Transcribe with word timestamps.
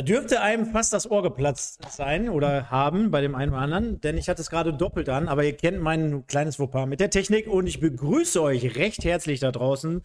Da 0.00 0.04
dürfte 0.04 0.40
einem 0.40 0.64
fast 0.64 0.94
das 0.94 1.10
Ohr 1.10 1.22
geplatzt 1.22 1.82
sein 1.90 2.30
oder 2.30 2.70
haben 2.70 3.10
bei 3.10 3.20
dem 3.20 3.34
einen 3.34 3.52
oder 3.52 3.60
anderen, 3.60 4.00
denn 4.00 4.16
ich 4.16 4.30
hatte 4.30 4.40
es 4.40 4.48
gerade 4.48 4.72
doppelt 4.72 5.10
an, 5.10 5.28
aber 5.28 5.44
ihr 5.44 5.54
kennt 5.54 5.78
mein 5.78 6.26
kleines 6.26 6.56
Fauxpas 6.56 6.86
mit 6.86 7.00
der 7.00 7.10
Technik 7.10 7.46
und 7.46 7.66
ich 7.66 7.80
begrüße 7.80 8.40
euch 8.40 8.76
recht 8.76 9.04
herzlich 9.04 9.40
da 9.40 9.52
draußen 9.52 10.00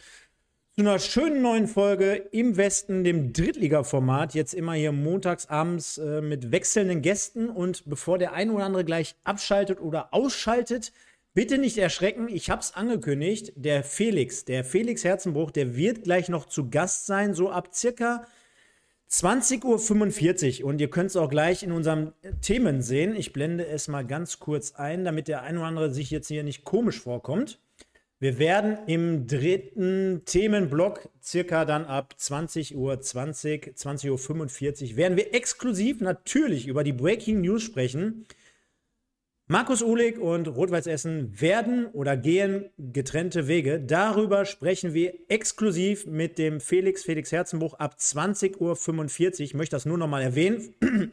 zu 0.76 0.82
einer 0.82 1.00
schönen 1.00 1.42
neuen 1.42 1.70
Folge 1.70 2.16
im 2.34 2.58
Westen, 2.58 3.06
dem 3.06 3.32
Drittliga-Format. 3.32 4.34
Jetzt 4.34 4.54
immer 4.54 4.74
hier 4.74 4.92
montags 4.92 5.46
abends 5.46 5.98
äh, 5.98 6.20
mit 6.20 6.52
wechselnden 6.52 7.02
Gästen 7.02 7.50
und 7.50 7.86
bevor 7.86 8.18
der 8.18 8.34
ein 8.34 8.50
oder 8.50 8.66
andere 8.66 8.84
gleich 8.84 9.16
abschaltet 9.24 9.80
oder 9.80 10.14
ausschaltet, 10.14 10.92
bitte 11.34 11.58
nicht 11.58 11.78
erschrecken, 11.78 12.28
ich 12.28 12.50
habe 12.50 12.60
es 12.60 12.76
angekündigt, 12.76 13.54
der 13.56 13.82
Felix, 13.86 14.44
der 14.44 14.66
Felix 14.66 15.06
Herzenbruch, 15.06 15.52
der 15.52 15.78
wird 15.78 16.04
gleich 16.04 16.28
noch 16.28 16.48
zu 16.48 16.70
Gast 16.70 17.06
sein, 17.06 17.34
so 17.34 17.50
ab 17.50 17.70
circa 17.74 18.26
20.45 19.16 20.64
Uhr 20.64 20.70
und 20.70 20.82
ihr 20.82 20.90
könnt 20.90 21.10
es 21.10 21.16
auch 21.16 21.30
gleich 21.30 21.64
in 21.64 21.72
unserem 21.72 22.12
Themen 22.42 22.82
sehen. 22.82 23.16
Ich 23.16 23.32
blende 23.32 23.66
es 23.66 23.88
mal 23.88 24.06
ganz 24.06 24.40
kurz 24.40 24.74
ein, 24.76 25.06
damit 25.06 25.30
der 25.30 25.42
ein 25.42 25.58
oder 25.58 25.68
andere 25.68 25.94
sich 25.94 26.12
jetzt 26.12 26.28
hier 26.28 26.44
nicht 26.44 26.66
komisch 26.66 27.00
vorkommt. 27.00 27.60
Wir 28.20 28.40
werden 28.40 28.78
im 28.88 29.26
dritten 29.26 30.24
Themenblock 30.26 31.08
circa 31.24 31.64
dann 31.64 31.86
ab 31.86 32.16
20.20 32.20 32.76
Uhr, 32.76 33.00
20, 33.00 33.74
20.45 33.78 34.92
Uhr, 34.92 34.98
werden 34.98 35.16
wir 35.16 35.34
exklusiv 35.34 36.02
natürlich 36.02 36.68
über 36.68 36.84
die 36.84 36.94
Breaking 36.94 37.40
News 37.40 37.64
sprechen. 37.64 38.26
Markus 39.48 39.84
Uhlig 39.84 40.18
und 40.18 40.48
Rot-Weiß 40.48 40.88
Essen 40.88 41.40
werden 41.40 41.86
oder 41.94 42.18
gehen 42.18 42.72
getrennte 42.80 43.48
Wege. 43.48 43.80
Darüber 43.80 44.44
sprechen 44.44 44.96
wir 44.96 45.14
exklusiv 45.28 46.08
mit 46.08 46.40
dem 46.40 46.60
Felix, 46.60 47.04
Felix 47.04 47.32
Herzenbuch 47.32 47.76
ab 47.76 47.98
20.45 48.00 48.60
Uhr. 48.60 49.40
Ich 49.42 49.54
möchte 49.54 49.76
das 49.76 49.86
nur 49.86 50.00
noch 50.00 50.08
mal 50.08 50.24
erwähnen. 50.24 50.74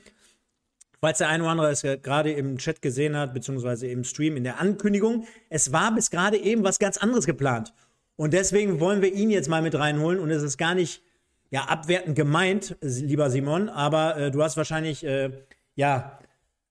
Falls 0.99 1.19
der 1.19 1.29
eine 1.29 1.43
oder 1.43 1.53
andere 1.53 1.71
es 1.71 1.83
gerade 1.83 2.33
im 2.33 2.57
Chat 2.57 2.81
gesehen 2.81 3.19
hat, 3.19 3.35
beziehungsweise 3.35 3.89
im 3.89 4.03
Stream 4.03 4.39
in 4.39 4.45
der 4.45 4.61
Ankündigung, 4.61 5.27
es 5.51 5.71
war 5.75 5.95
bis 5.95 6.11
gerade 6.11 6.39
eben 6.39 6.65
was 6.65 6.79
ganz 6.79 6.97
anderes 6.97 7.27
geplant. 7.27 7.75
Und 8.17 8.33
deswegen 8.33 8.81
wollen 8.81 9.03
wir 9.03 9.13
ihn 9.13 9.29
jetzt 9.29 9.51
mal 9.51 9.61
mit 9.61 9.75
reinholen. 9.75 10.19
Und 10.19 10.31
es 10.31 10.43
ist 10.43 10.57
gar 10.57 10.75
nicht 10.75 11.03
ja, 11.51 11.65
abwertend 11.65 12.17
gemeint, 12.17 12.79
lieber 12.81 13.29
Simon, 13.29 13.69
aber 13.69 14.17
äh, 14.17 14.31
du 14.31 14.43
hast 14.43 14.57
wahrscheinlich 14.57 15.05
äh, 15.05 15.33
ja 15.75 16.19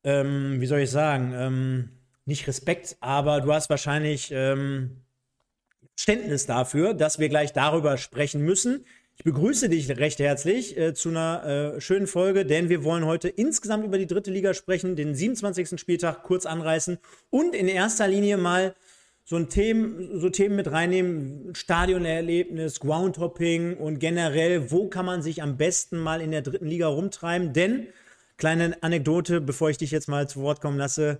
ähm, 0.03 0.59
wie 0.59 0.65
soll 0.65 0.79
ich 0.79 0.91
sagen, 0.91 1.33
ähm, 1.35 1.89
nicht 2.25 2.47
Respekt, 2.47 2.97
aber 2.99 3.41
du 3.41 3.53
hast 3.53 3.69
wahrscheinlich 3.69 4.31
ähm, 4.31 5.01
Verständnis 5.95 6.45
dafür, 6.45 6.93
dass 6.93 7.19
wir 7.19 7.29
gleich 7.29 7.53
darüber 7.53 7.97
sprechen 7.97 8.41
müssen. 8.41 8.85
Ich 9.17 9.23
begrüße 9.23 9.69
dich 9.69 9.87
recht 9.89 10.19
herzlich 10.19 10.77
äh, 10.77 10.93
zu 10.93 11.09
einer 11.09 11.75
äh, 11.75 11.81
schönen 11.81 12.07
Folge, 12.07 12.45
denn 12.45 12.69
wir 12.69 12.83
wollen 12.83 13.05
heute 13.05 13.29
insgesamt 13.29 13.85
über 13.85 13.99
die 13.99 14.07
dritte 14.07 14.31
Liga 14.31 14.53
sprechen, 14.53 14.95
den 14.95 15.13
27. 15.13 15.79
Spieltag 15.79 16.23
kurz 16.23 16.45
anreißen 16.45 16.97
und 17.29 17.53
in 17.53 17.67
erster 17.67 18.07
Linie 18.07 18.37
mal 18.37 18.73
so, 19.23 19.35
ein 19.35 19.49
Themen, 19.49 20.19
so 20.19 20.29
Themen 20.29 20.55
mit 20.55 20.71
reinnehmen, 20.71 21.53
Stadionerlebnis, 21.53 22.79
Groundhopping 22.79 23.77
und 23.77 23.99
generell, 23.99 24.71
wo 24.71 24.87
kann 24.87 25.05
man 25.05 25.21
sich 25.21 25.43
am 25.43 25.57
besten 25.57 25.99
mal 25.99 26.21
in 26.21 26.31
der 26.31 26.41
dritten 26.41 26.65
Liga 26.65 26.87
rumtreiben, 26.87 27.53
denn 27.53 27.87
Kleine 28.41 28.75
Anekdote, 28.81 29.39
bevor 29.39 29.69
ich 29.69 29.77
dich 29.77 29.91
jetzt 29.91 30.07
mal 30.07 30.27
zu 30.27 30.41
Wort 30.41 30.61
kommen 30.61 30.79
lasse. 30.79 31.19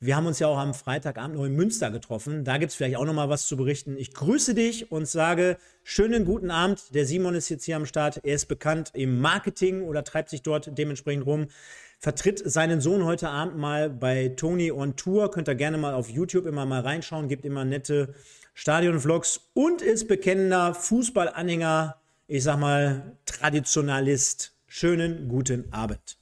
Wir 0.00 0.16
haben 0.16 0.26
uns 0.26 0.40
ja 0.40 0.48
auch 0.48 0.58
am 0.58 0.74
Freitagabend 0.74 1.36
noch 1.36 1.44
in 1.44 1.54
Münster 1.54 1.92
getroffen. 1.92 2.42
Da 2.42 2.58
gibt 2.58 2.72
es 2.72 2.76
vielleicht 2.76 2.96
auch 2.96 3.04
noch 3.04 3.14
mal 3.14 3.28
was 3.28 3.46
zu 3.46 3.56
berichten. 3.56 3.96
Ich 3.96 4.12
grüße 4.12 4.52
dich 4.52 4.90
und 4.90 5.06
sage 5.06 5.58
schönen 5.84 6.24
guten 6.24 6.50
Abend. 6.50 6.92
Der 6.92 7.06
Simon 7.06 7.36
ist 7.36 7.50
jetzt 7.50 7.62
hier 7.66 7.76
am 7.76 7.86
Start. 7.86 8.18
Er 8.24 8.34
ist 8.34 8.46
bekannt 8.46 8.90
im 8.94 9.20
Marketing 9.20 9.82
oder 9.82 10.02
treibt 10.02 10.28
sich 10.28 10.42
dort 10.42 10.76
dementsprechend 10.76 11.24
rum. 11.24 11.46
Vertritt 12.00 12.42
seinen 12.44 12.80
Sohn 12.80 13.04
heute 13.04 13.28
Abend 13.28 13.56
mal 13.56 13.88
bei 13.88 14.30
Tony 14.30 14.72
on 14.72 14.96
Tour. 14.96 15.30
Könnt 15.30 15.48
ihr 15.48 15.54
gerne 15.54 15.78
mal 15.78 15.94
auf 15.94 16.10
YouTube 16.10 16.46
immer 16.46 16.66
mal 16.66 16.80
reinschauen. 16.80 17.28
Gibt 17.28 17.44
immer 17.44 17.64
nette 17.64 18.12
Stadion-Vlogs 18.54 19.40
und 19.54 19.82
ist 19.82 20.08
bekennender 20.08 20.74
Fußballanhänger. 20.74 21.94
Ich 22.26 22.42
sag 22.42 22.58
mal 22.58 23.16
Traditionalist. 23.24 24.52
Schönen 24.66 25.28
guten 25.28 25.72
Abend. 25.72 26.15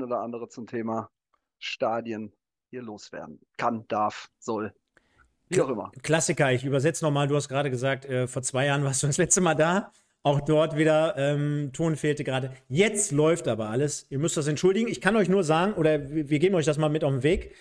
Oder 0.00 0.20
andere 0.20 0.48
zum 0.48 0.66
Thema 0.66 1.10
Stadien 1.58 2.32
hier 2.70 2.82
loswerden 2.82 3.40
kann, 3.58 3.86
darf, 3.88 4.30
soll. 4.38 4.72
Wie 5.50 5.60
auch 5.60 5.68
immer. 5.68 5.92
Klassiker, 6.02 6.50
ich 6.52 6.64
übersetze 6.64 7.04
nochmal, 7.04 7.28
du 7.28 7.36
hast 7.36 7.48
gerade 7.48 7.68
gesagt, 7.68 8.06
äh, 8.06 8.26
vor 8.26 8.42
zwei 8.42 8.66
Jahren 8.66 8.84
warst 8.84 9.02
du 9.02 9.06
das 9.06 9.18
letzte 9.18 9.42
Mal 9.42 9.54
da. 9.54 9.92
Auch 10.22 10.40
dort 10.40 10.76
wieder, 10.76 11.16
ähm, 11.18 11.72
Ton 11.74 11.96
fehlte 11.96 12.24
gerade. 12.24 12.52
Jetzt 12.68 13.10
läuft 13.10 13.48
aber 13.48 13.68
alles. 13.68 14.06
Ihr 14.08 14.18
müsst 14.18 14.36
das 14.36 14.46
entschuldigen. 14.46 14.88
Ich 14.88 15.00
kann 15.00 15.16
euch 15.16 15.28
nur 15.28 15.44
sagen, 15.44 15.74
oder 15.74 16.10
wir, 16.10 16.38
geben 16.38 16.54
euch 16.54 16.64
das 16.64 16.78
mal 16.78 16.88
mit 16.88 17.04
auf 17.04 17.12
den 17.12 17.22
Weg. 17.22 17.54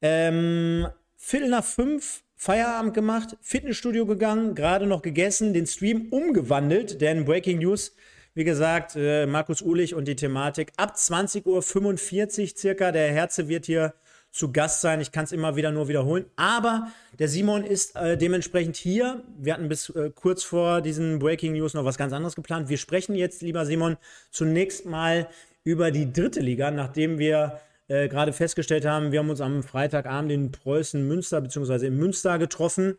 Ähm, 0.00 0.86
Viertel 1.16 1.50
nach 1.50 1.64
fünf 1.64 2.22
Feierabend 2.36 2.94
gemacht, 2.94 3.36
Fitnessstudio 3.40 4.06
gegangen, 4.06 4.54
gerade 4.54 4.86
noch 4.86 5.02
gegessen, 5.02 5.54
den 5.54 5.66
Stream 5.66 6.08
umgewandelt, 6.10 7.00
denn 7.00 7.24
Breaking 7.24 7.58
News 7.58 7.94
wie 8.34 8.44
gesagt, 8.44 8.96
äh, 8.96 9.26
Markus 9.26 9.62
Uhlich 9.62 9.94
und 9.94 10.08
die 10.08 10.16
Thematik. 10.16 10.72
Ab 10.76 10.94
20.45 10.96 12.42
Uhr 12.42 12.56
circa. 12.56 12.92
Der 12.92 13.12
Herze 13.12 13.48
wird 13.48 13.66
hier 13.66 13.94
zu 14.32 14.50
Gast 14.50 14.80
sein. 14.80 15.00
Ich 15.00 15.12
kann 15.12 15.24
es 15.24 15.30
immer 15.30 15.54
wieder 15.54 15.70
nur 15.70 15.86
wiederholen. 15.86 16.24
Aber 16.34 16.88
der 17.18 17.28
Simon 17.28 17.62
ist 17.62 17.94
äh, 17.94 18.18
dementsprechend 18.18 18.76
hier. 18.76 19.22
Wir 19.38 19.54
hatten 19.54 19.68
bis 19.68 19.90
äh, 19.90 20.10
kurz 20.12 20.42
vor 20.42 20.80
diesen 20.80 21.20
Breaking 21.20 21.52
News 21.52 21.74
noch 21.74 21.84
was 21.84 21.96
ganz 21.96 22.12
anderes 22.12 22.34
geplant. 22.34 22.68
Wir 22.68 22.76
sprechen 22.76 23.14
jetzt, 23.14 23.42
lieber 23.42 23.64
Simon, 23.64 23.96
zunächst 24.30 24.84
mal 24.84 25.28
über 25.62 25.92
die 25.92 26.12
dritte 26.12 26.40
Liga, 26.40 26.72
nachdem 26.72 27.18
wir 27.18 27.60
äh, 27.86 28.08
gerade 28.08 28.32
festgestellt 28.32 28.84
haben, 28.84 29.12
wir 29.12 29.20
haben 29.20 29.30
uns 29.30 29.40
am 29.40 29.62
Freitagabend 29.62 30.32
in 30.32 30.50
Preußen 30.50 31.06
Münster 31.06 31.40
bzw. 31.40 31.86
in 31.86 31.96
Münster 31.96 32.38
getroffen 32.38 32.96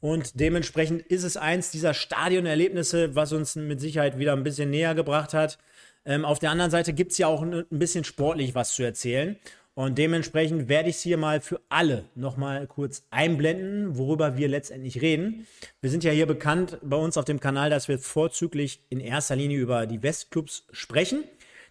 und 0.00 0.38
dementsprechend 0.38 1.02
ist 1.02 1.24
es 1.24 1.36
eins 1.36 1.70
dieser 1.70 1.94
Stadionerlebnisse, 1.94 3.14
was 3.14 3.32
uns 3.32 3.56
mit 3.56 3.80
Sicherheit 3.80 4.18
wieder 4.18 4.32
ein 4.32 4.44
bisschen 4.44 4.70
näher 4.70 4.94
gebracht 4.94 5.34
hat. 5.34 5.58
Ähm, 6.04 6.24
auf 6.24 6.38
der 6.38 6.50
anderen 6.50 6.70
Seite 6.70 6.92
gibt 6.92 7.12
es 7.12 7.18
ja 7.18 7.26
auch 7.26 7.42
ein, 7.42 7.52
ein 7.54 7.78
bisschen 7.78 8.04
sportlich 8.04 8.54
was 8.54 8.74
zu 8.74 8.82
erzählen. 8.82 9.36
Und 9.74 9.96
dementsprechend 9.96 10.68
werde 10.68 10.88
ich 10.88 10.96
es 10.96 11.02
hier 11.02 11.18
mal 11.18 11.40
für 11.40 11.60
alle 11.68 12.04
nochmal 12.16 12.66
kurz 12.66 13.04
einblenden, 13.10 13.96
worüber 13.96 14.36
wir 14.36 14.48
letztendlich 14.48 15.00
reden. 15.02 15.46
Wir 15.80 15.88
sind 15.90 16.02
ja 16.02 16.10
hier 16.10 16.26
bekannt 16.26 16.78
bei 16.82 16.96
uns 16.96 17.16
auf 17.16 17.24
dem 17.24 17.38
Kanal, 17.38 17.70
dass 17.70 17.86
wir 17.86 18.00
vorzüglich 18.00 18.82
in 18.88 18.98
erster 18.98 19.36
Linie 19.36 19.58
über 19.58 19.86
die 19.86 20.02
Westclubs 20.02 20.66
sprechen. 20.72 21.22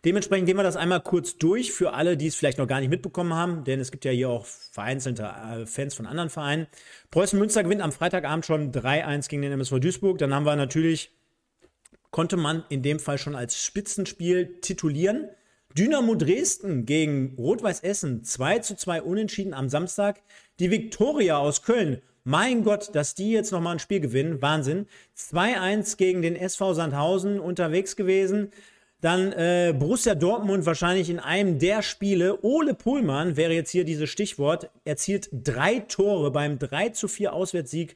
Dementsprechend 0.06 0.48
gehen 0.48 0.58
wir 0.58 0.64
das 0.64 0.76
einmal 0.76 1.02
kurz 1.02 1.38
durch 1.38 1.72
für 1.72 1.94
alle, 1.94 2.18
die 2.18 2.28
es 2.28 2.36
vielleicht 2.36 2.58
noch 2.58 2.68
gar 2.68 2.80
nicht 2.80 2.90
mitbekommen 2.90 3.34
haben, 3.34 3.64
denn 3.64 3.80
es 3.80 3.92
gibt 3.92 4.06
ja 4.06 4.12
hier 4.12 4.30
auch 4.30 4.46
vereinzelte 4.46 5.24
äh, 5.24 5.66
Fans 5.66 5.96
von 5.96 6.06
anderen 6.06 6.30
Vereinen. 6.30 6.68
Preußen 7.12 7.38
Münster 7.38 7.64
gewinnt 7.64 7.82
am 7.82 7.92
Freitagabend 7.92 8.46
schon 8.46 8.72
3-1 8.72 9.30
gegen 9.30 9.42
den 9.42 9.52
MSV 9.54 9.80
Duisburg. 9.80 10.18
Dann 10.18 10.34
haben 10.34 10.46
wir 10.46 10.56
natürlich, 10.56 11.12
konnte 12.12 12.38
man 12.38 12.64
in 12.70 12.84
dem 12.84 13.00
Fall 13.00 13.18
schon 13.18 13.36
als 13.36 13.62
Spitzenspiel 13.64 14.60
titulieren. 14.62 15.30
Dynamo 15.78 16.16
Dresden 16.16 16.86
gegen 16.86 17.36
Rot-Weiß 17.38 17.82
Essen 17.82 18.24
2 18.24 18.60
zu 18.60 18.76
2 18.76 19.02
unentschieden 19.02 19.54
am 19.54 19.70
Samstag. 19.70 20.22
Die 20.60 20.72
Viktoria 20.72 21.38
aus 21.38 21.64
Köln 21.64 22.02
mein 22.30 22.66
Gott, 22.66 22.94
dass 22.94 23.16
die 23.16 23.32
jetzt 23.32 23.54
nochmal 23.54 23.76
ein 23.76 23.80
Spiel 23.80 24.02
gewinnen. 24.02 24.42
Wahnsinn. 24.42 24.88
2-1 25.18 25.96
gegen 25.96 26.22
den 26.22 26.36
SV 26.36 26.74
Sandhausen 26.74 27.40
unterwegs 27.40 27.96
gewesen. 27.96 28.52
Dann 29.02 29.32
äh, 29.32 29.76
Borussia 29.78 30.16
Dortmund 30.16 30.66
wahrscheinlich 30.66 31.10
in 31.10 31.20
einem 31.20 31.60
der 31.60 31.84
Spiele. 31.84 32.44
Ole 32.44 32.74
Pohlmann 32.74 33.38
wäre 33.38 33.54
jetzt 33.54 33.70
hier 33.70 33.84
dieses 33.84 34.10
Stichwort. 34.10 34.70
Erzielt 34.86 35.30
drei 35.32 35.80
Tore 35.80 36.32
beim 36.32 36.58
3 36.58 36.90
zu 36.90 37.08
4 37.08 37.34
Auswärtssieg 37.34 37.96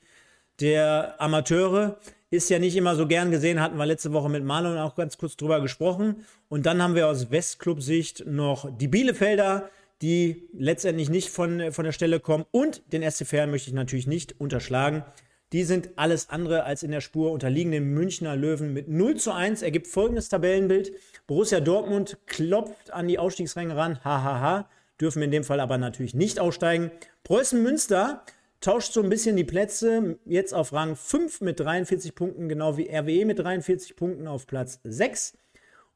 der 0.59 1.15
Amateure. 1.19 1.97
Ist 2.29 2.49
ja 2.49 2.59
nicht 2.59 2.75
immer 2.75 2.95
so 2.95 3.07
gern 3.07 3.31
gesehen, 3.31 3.59
hatten 3.59 3.77
wir 3.77 3.85
letzte 3.85 4.13
Woche 4.13 4.29
mit 4.29 4.43
Marlon 4.43 4.77
auch 4.77 4.95
ganz 4.95 5.17
kurz 5.17 5.35
drüber 5.35 5.59
gesprochen. 5.59 6.25
Und 6.49 6.65
dann 6.65 6.81
haben 6.81 6.95
wir 6.95 7.07
aus 7.07 7.31
Westclub-Sicht 7.31 8.25
noch 8.27 8.69
die 8.77 8.87
Bielefelder, 8.87 9.69
die 10.01 10.47
letztendlich 10.53 11.09
nicht 11.09 11.29
von, 11.29 11.71
von 11.71 11.83
der 11.83 11.91
Stelle 11.91 12.19
kommen. 12.19 12.45
Und 12.51 12.83
den 12.93 13.09
SCFR 13.09 13.47
möchte 13.47 13.69
ich 13.69 13.73
natürlich 13.73 14.07
nicht 14.07 14.39
unterschlagen. 14.39 15.03
Die 15.53 15.65
sind 15.65 15.89
alles 15.97 16.29
andere 16.29 16.63
als 16.63 16.81
in 16.81 16.91
der 16.91 17.01
Spur, 17.01 17.31
unterliegen 17.31 17.73
den 17.73 17.93
Münchner 17.93 18.37
Löwen 18.37 18.71
mit 18.73 18.87
0 18.87 19.17
zu 19.17 19.33
1. 19.33 19.61
Ergibt 19.63 19.87
folgendes 19.87 20.29
Tabellenbild. 20.29 20.93
Borussia 21.27 21.59
Dortmund 21.59 22.17
klopft 22.25 22.91
an 22.91 23.09
die 23.09 23.19
Ausstiegsränge 23.19 23.75
ran. 23.75 24.01
Hahaha. 24.03 24.69
Dürfen 25.01 25.21
in 25.21 25.31
dem 25.31 25.43
Fall 25.43 25.59
aber 25.59 25.77
natürlich 25.77 26.13
nicht 26.13 26.39
aussteigen. 26.39 26.91
Preußen 27.23 27.61
Münster 27.61 28.23
tauscht 28.61 28.93
so 28.93 29.01
ein 29.03 29.09
bisschen 29.09 29.35
die 29.35 29.43
Plätze. 29.43 30.19
Jetzt 30.25 30.53
auf 30.53 30.71
Rang 30.71 30.95
5 30.95 31.41
mit 31.41 31.59
43 31.59 32.15
Punkten, 32.15 32.47
genau 32.47 32.77
wie 32.77 32.87
RWE 32.89 33.25
mit 33.25 33.39
43 33.39 33.97
Punkten 33.97 34.27
auf 34.27 34.47
Platz 34.47 34.79
6. 34.85 35.33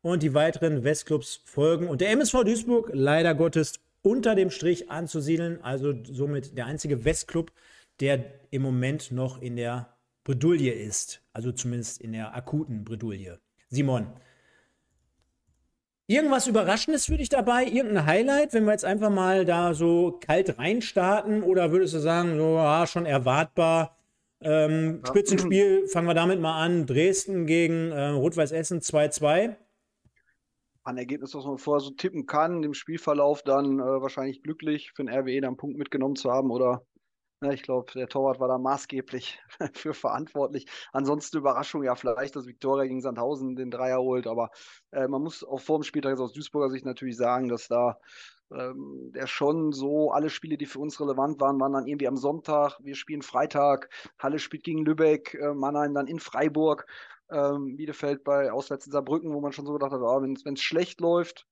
Und 0.02 0.22
die 0.22 0.34
weiteren 0.34 0.84
Westclubs 0.84 1.42
folgen. 1.46 1.88
Und 1.88 2.02
der 2.02 2.10
MSV 2.12 2.44
Duisburg, 2.44 2.90
leider 2.92 3.34
Gottes, 3.36 3.80
unter 4.02 4.36
dem 4.36 4.50
Strich 4.50 4.92
anzusiedeln. 4.92 5.60
Also 5.64 5.94
somit 6.04 6.58
der 6.58 6.66
einzige 6.66 7.06
Westclub, 7.06 7.52
der 8.00 8.40
im 8.52 8.62
Moment 8.62 9.12
noch 9.12 9.42
in 9.42 9.56
der 9.56 9.96
Bredouille 10.24 10.72
ist. 10.72 11.22
Also 11.34 11.52
zumindest 11.52 12.02
in 12.02 12.14
der 12.14 12.36
akuten 12.36 12.84
Bredouille. 12.84 13.40
Simon, 13.70 14.08
Irgendwas 16.08 16.46
Überraschendes 16.46 17.08
für 17.08 17.18
dich 17.18 17.30
dabei? 17.30 17.66
Irgendein 17.66 18.06
Highlight, 18.06 18.54
wenn 18.54 18.66
wir 18.66 18.74
jetzt 18.74 18.86
einfach 18.86 19.10
mal 19.10 19.44
da 19.44 19.74
so 19.74 20.20
kalt 20.22 20.60
reinstarten? 20.60 21.42
Oder 21.42 21.72
würdest 21.72 21.96
du 21.96 22.00
sagen, 22.00 22.38
so, 22.38 22.58
ja, 22.58 22.86
schon 22.86 23.08
erwartbar? 23.08 23.98
Ähm, 24.40 25.02
ja. 25.04 25.08
Spitzenspiel, 25.08 25.88
fangen 25.88 26.08
wir 26.08 26.14
damit 26.14 26.40
mal 26.40 26.62
an. 26.62 26.86
Dresden 26.86 27.48
gegen 27.48 27.92
äh, 27.92 28.10
Rot-Weiß 28.10 28.52
Essen 28.52 28.82
2-2. 28.82 29.56
Ein 30.84 30.98
Ergebnis, 30.98 31.34
was 31.34 31.44
man 31.44 31.58
vorher 31.58 31.84
so 31.84 31.90
tippen 31.90 32.28
kann, 32.28 32.62
im 32.62 32.76
Spielverlauf 32.76 33.42
dann 33.42 33.80
äh, 33.80 33.84
wahrscheinlich 33.84 34.44
glücklich 34.44 34.92
für 34.92 35.04
den 35.04 35.12
RWE 35.12 35.42
dann 35.42 35.48
einen 35.50 35.58
Punkt 35.58 35.80
mitgenommen 35.80 36.16
zu 36.16 36.30
haben 36.30 36.52
oder 36.52 36.86
ich 37.42 37.64
glaube, 37.64 37.92
der 37.94 38.08
Torwart 38.08 38.40
war 38.40 38.48
da 38.48 38.58
maßgeblich 38.58 39.40
für 39.74 39.94
verantwortlich. 39.94 40.68
Ansonsten 40.94 41.38
Überraschung, 41.38 41.84
ja, 41.84 41.96
vielleicht, 41.96 42.36
dass 42.36 42.48
Viktoria 42.48 42.86
gegen 42.86 43.02
Sandhausen 43.02 43.56
den 43.56 43.72
Dreier 43.72 44.00
holt, 44.00 44.28
aber 44.28 44.52
äh, 44.92 45.08
man 45.08 45.22
muss 45.22 45.44
auch 45.44 45.60
vor 45.60 45.80
dem 45.80 45.84
Spieltag 45.84 46.20
aus 46.20 46.34
Duisburger 46.34 46.70
Sicht 46.70 46.86
natürlich 46.86 47.18
sagen, 47.18 47.50
dass 47.50 47.68
da 47.68 47.98
ähm, 48.52 49.12
der 49.14 49.28
schon 49.28 49.72
so, 49.72 50.12
alle 50.12 50.30
Spiele, 50.30 50.58
die 50.58 50.66
für 50.66 50.80
uns 50.80 51.00
relevant 51.00 51.40
waren, 51.42 51.60
waren 51.60 51.74
dann 51.74 51.88
irgendwie 51.88 52.08
am 52.08 52.18
Sonntag. 52.18 52.78
Wir 52.82 52.96
spielen 52.96 53.22
Freitag, 53.22 53.90
Halle 54.20 54.40
spielt 54.40 54.64
gegen 54.64 54.86
Lübeck, 54.86 55.34
äh, 55.34 55.54
Mannheim 55.54 55.94
dann 55.94 56.08
in 56.08 56.20
Freiburg, 56.20 56.86
ähm, 57.30 57.76
Bielefeld 57.76 58.24
bei 58.24 58.52
Auswärts 58.52 58.86
in 58.86 58.92
Saarbrücken, 58.92 59.34
wo 59.34 59.42
man 59.42 59.52
schon 59.52 59.66
so 59.66 59.74
gedacht 59.74 59.92
hat, 59.92 60.02
oh, 60.02 60.22
wenn 60.22 60.54
es 60.54 60.62
schlecht 60.62 61.02
läuft, 61.02 61.48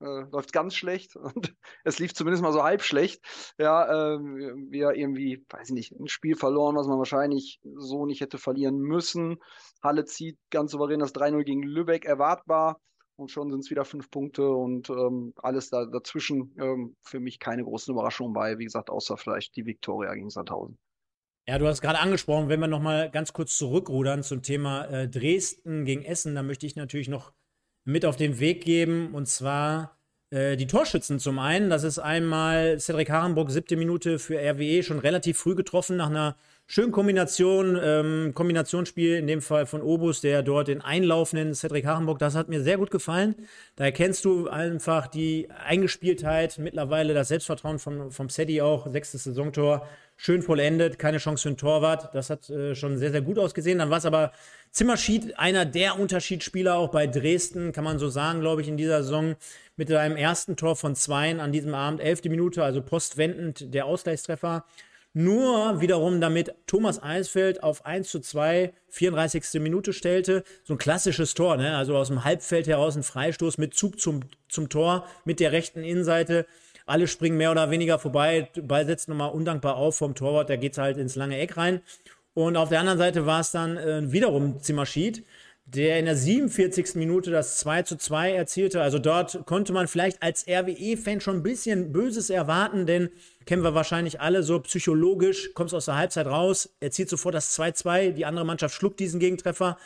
äh, 0.00 0.22
läuft 0.30 0.52
ganz 0.52 0.74
schlecht 0.74 1.16
und 1.16 1.54
es 1.84 1.98
lief 1.98 2.14
zumindest 2.14 2.42
mal 2.42 2.52
so 2.52 2.62
halb 2.62 2.82
schlecht. 2.82 3.24
Ja, 3.58 4.14
äh, 4.14 4.18
wir 4.18 4.92
irgendwie, 4.94 5.44
weiß 5.48 5.68
ich 5.68 5.74
nicht, 5.74 5.92
ein 5.92 6.08
Spiel 6.08 6.36
verloren, 6.36 6.76
was 6.76 6.86
man 6.86 6.98
wahrscheinlich 6.98 7.60
so 7.76 8.06
nicht 8.06 8.20
hätte 8.20 8.38
verlieren 8.38 8.78
müssen. 8.78 9.38
Halle 9.82 10.04
zieht 10.04 10.38
ganz 10.50 10.72
souverän 10.72 11.00
das 11.00 11.14
3-0 11.14 11.44
gegen 11.44 11.62
Lübeck 11.62 12.04
erwartbar 12.04 12.80
und 13.16 13.30
schon 13.30 13.50
sind 13.50 13.60
es 13.60 13.70
wieder 13.70 13.84
fünf 13.84 14.10
Punkte 14.10 14.48
und 14.48 14.90
ähm, 14.90 15.32
alles 15.36 15.70
da, 15.70 15.86
dazwischen 15.86 16.54
ähm, 16.58 16.96
für 17.02 17.20
mich 17.20 17.38
keine 17.38 17.64
großen 17.64 17.92
Überraschungen 17.92 18.32
bei, 18.32 18.58
wie 18.58 18.64
gesagt, 18.64 18.90
außer 18.90 19.16
vielleicht 19.16 19.56
die 19.56 19.66
Viktoria 19.66 20.14
gegen 20.14 20.30
Sandhausen. 20.30 20.78
Ja, 21.46 21.58
du 21.58 21.66
hast 21.66 21.82
gerade 21.82 21.98
angesprochen, 21.98 22.48
wenn 22.48 22.60
wir 22.60 22.68
nochmal 22.68 23.10
ganz 23.10 23.34
kurz 23.34 23.58
zurückrudern 23.58 24.22
zum 24.22 24.42
Thema 24.42 24.86
äh, 24.86 25.08
Dresden 25.08 25.84
gegen 25.84 26.02
Essen, 26.02 26.34
da 26.34 26.42
möchte 26.42 26.66
ich 26.66 26.74
natürlich 26.74 27.08
noch 27.08 27.32
mit 27.84 28.04
auf 28.04 28.16
den 28.16 28.38
Weg 28.40 28.64
geben. 28.64 29.14
Und 29.14 29.26
zwar 29.28 29.98
äh, 30.34 30.56
die 30.56 30.66
Torschützen 30.66 31.20
zum 31.20 31.38
einen. 31.38 31.70
Das 31.70 31.84
ist 31.84 31.98
einmal 31.98 32.80
Cedric 32.80 33.08
Harenbrock, 33.10 33.50
siebte 33.50 33.76
Minute 33.76 34.18
für 34.18 34.36
RWE, 34.36 34.82
schon 34.82 34.98
relativ 34.98 35.38
früh 35.38 35.54
getroffen 35.54 35.96
nach 35.96 36.10
einer 36.10 36.36
schönen 36.66 36.92
Kombination, 36.92 37.78
ähm, 37.80 38.32
Kombinationsspiel, 38.34 39.16
in 39.16 39.26
dem 39.26 39.42
Fall 39.42 39.66
von 39.66 39.82
Obus, 39.82 40.22
der 40.22 40.42
dort 40.42 40.68
den 40.68 40.80
einlaufenden 40.80 41.54
Cedric 41.54 41.86
Harenbrock, 41.86 42.18
das 42.18 42.34
hat 42.34 42.48
mir 42.48 42.62
sehr 42.62 42.78
gut 42.78 42.90
gefallen. 42.90 43.34
Da 43.76 43.84
erkennst 43.84 44.24
du 44.24 44.48
einfach 44.48 45.06
die 45.06 45.48
Eingespieltheit, 45.64 46.58
mittlerweile 46.58 47.14
das 47.14 47.28
Selbstvertrauen 47.28 47.78
vom, 47.78 48.10
vom 48.10 48.28
Sedi 48.28 48.62
auch, 48.62 48.90
sechstes 48.90 49.24
Saisontor, 49.24 49.86
schön 50.16 50.42
vollendet, 50.42 50.98
keine 50.98 51.18
Chance 51.18 51.42
für 51.42 51.48
einen 51.50 51.58
Torwart. 51.58 52.14
Das 52.14 52.30
hat 52.30 52.48
äh, 52.48 52.74
schon 52.74 52.98
sehr, 52.98 53.10
sehr 53.10 53.22
gut 53.22 53.38
ausgesehen. 53.38 53.78
Dann 53.78 53.90
war 53.90 53.98
es 53.98 54.06
aber 54.06 54.32
Zimmerschied, 54.70 55.38
einer 55.38 55.64
der 55.64 55.98
Unterschiedsspieler 55.98 56.76
auch 56.76 56.90
bei 56.90 57.06
Dresden, 57.06 57.72
kann 57.72 57.84
man 57.84 57.98
so 57.98 58.08
sagen, 58.08 58.40
glaube 58.40 58.62
ich, 58.62 58.68
in 58.68 58.76
dieser 58.76 59.02
Saison. 59.02 59.36
Mit 59.76 59.88
seinem 59.88 60.16
ersten 60.16 60.56
Tor 60.56 60.76
von 60.76 60.94
Zweien 60.94 61.40
an 61.40 61.50
diesem 61.50 61.74
Abend, 61.74 62.00
elfte 62.00 62.28
Minute, 62.28 62.62
also 62.62 62.80
postwendend 62.80 63.74
der 63.74 63.86
Ausgleichstreffer. 63.86 64.64
Nur 65.16 65.80
wiederum, 65.80 66.20
damit 66.20 66.54
Thomas 66.66 67.02
Eisfeld 67.02 67.62
auf 67.62 67.86
1 67.86 68.08
zu 68.08 68.20
2, 68.20 68.72
34. 68.88 69.60
Minute 69.60 69.92
stellte. 69.92 70.42
So 70.64 70.74
ein 70.74 70.78
klassisches 70.78 71.34
Tor, 71.34 71.56
ne? 71.56 71.76
Also 71.76 71.96
aus 71.96 72.08
dem 72.08 72.24
Halbfeld 72.24 72.66
heraus 72.66 72.96
ein 72.96 73.04
Freistoß 73.04 73.58
mit 73.58 73.74
Zug 73.74 74.00
zum, 74.00 74.20
zum 74.48 74.68
Tor, 74.68 75.06
mit 75.24 75.38
der 75.38 75.52
rechten 75.52 75.84
Innenseite. 75.84 76.46
Alle 76.86 77.06
springen 77.06 77.36
mehr 77.36 77.52
oder 77.52 77.70
weniger 77.70 77.98
vorbei. 77.98 78.50
Ball 78.60 78.86
setzt 78.86 79.08
nochmal 79.08 79.30
undankbar 79.30 79.76
auf 79.76 79.96
vom 79.96 80.14
Torwart, 80.14 80.50
da 80.50 80.56
geht 80.56 80.72
es 80.72 80.78
halt 80.78 80.98
ins 80.98 81.14
lange 81.14 81.38
Eck 81.38 81.56
rein. 81.56 81.80
Und 82.34 82.56
auf 82.56 82.68
der 82.68 82.80
anderen 82.80 82.98
Seite 82.98 83.26
war 83.26 83.40
es 83.40 83.52
dann 83.52 83.76
äh, 83.76 84.12
wiederum 84.12 84.60
Zimmerschied, 84.60 85.24
der 85.66 85.98
in 85.98 86.04
der 86.04 86.16
47. 86.16 86.94
Minute 86.94 87.30
das 87.30 87.58
2 87.58 87.82
zu 87.82 87.96
2 87.96 88.32
erzielte. 88.32 88.82
Also 88.82 88.98
dort 88.98 89.46
konnte 89.46 89.72
man 89.72 89.88
vielleicht 89.88 90.22
als 90.22 90.46
RWE-Fan 90.46 91.20
schon 91.20 91.36
ein 91.36 91.42
bisschen 91.42 91.92
Böses 91.92 92.30
erwarten, 92.30 92.86
denn 92.86 93.10
kennen 93.46 93.62
wir 93.62 93.74
wahrscheinlich 93.74 94.20
alle 94.20 94.42
so 94.42 94.60
psychologisch, 94.60 95.52
kommst 95.54 95.74
aus 95.74 95.86
der 95.86 95.96
Halbzeit 95.96 96.26
raus, 96.26 96.68
er 96.80 96.90
zieht 96.90 97.08
sofort 97.08 97.34
das 97.34 97.58
2-2, 97.58 98.12
die 98.12 98.26
andere 98.26 98.44
Mannschaft 98.44 98.74
schluckt 98.74 99.00
diesen 99.00 99.20
Gegentreffer 99.20 99.78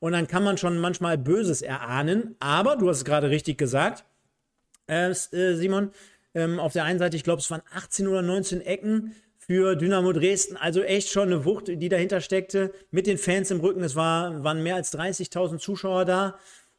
und 0.00 0.12
dann 0.12 0.26
kann 0.26 0.42
man 0.42 0.58
schon 0.58 0.78
manchmal 0.78 1.16
Böses 1.16 1.62
erahnen. 1.62 2.34
Aber 2.40 2.76
du 2.76 2.88
hast 2.88 2.98
es 2.98 3.04
gerade 3.04 3.30
richtig 3.30 3.56
gesagt, 3.58 4.04
äh, 4.88 5.10
äh 5.10 5.54
Simon, 5.54 5.92
ähm, 6.34 6.58
auf 6.58 6.72
der 6.72 6.84
einen 6.84 6.98
Seite, 6.98 7.16
ich 7.16 7.24
glaube, 7.24 7.40
es 7.40 7.50
waren 7.50 7.62
18 7.74 8.08
oder 8.08 8.22
19 8.22 8.60
Ecken 8.60 9.14
für 9.50 9.74
Dynamo 9.74 10.12
Dresden. 10.12 10.56
Also 10.56 10.80
echt 10.80 11.08
schon 11.08 11.26
eine 11.26 11.44
Wucht, 11.44 11.66
die 11.66 11.88
dahinter 11.88 12.20
steckte. 12.20 12.72
Mit 12.92 13.08
den 13.08 13.18
Fans 13.18 13.50
im 13.50 13.58
Rücken. 13.58 13.82
Es 13.82 13.96
war, 13.96 14.44
waren 14.44 14.62
mehr 14.62 14.76
als 14.76 14.96
30.000 14.96 15.58
Zuschauer 15.58 16.04
da. 16.04 16.38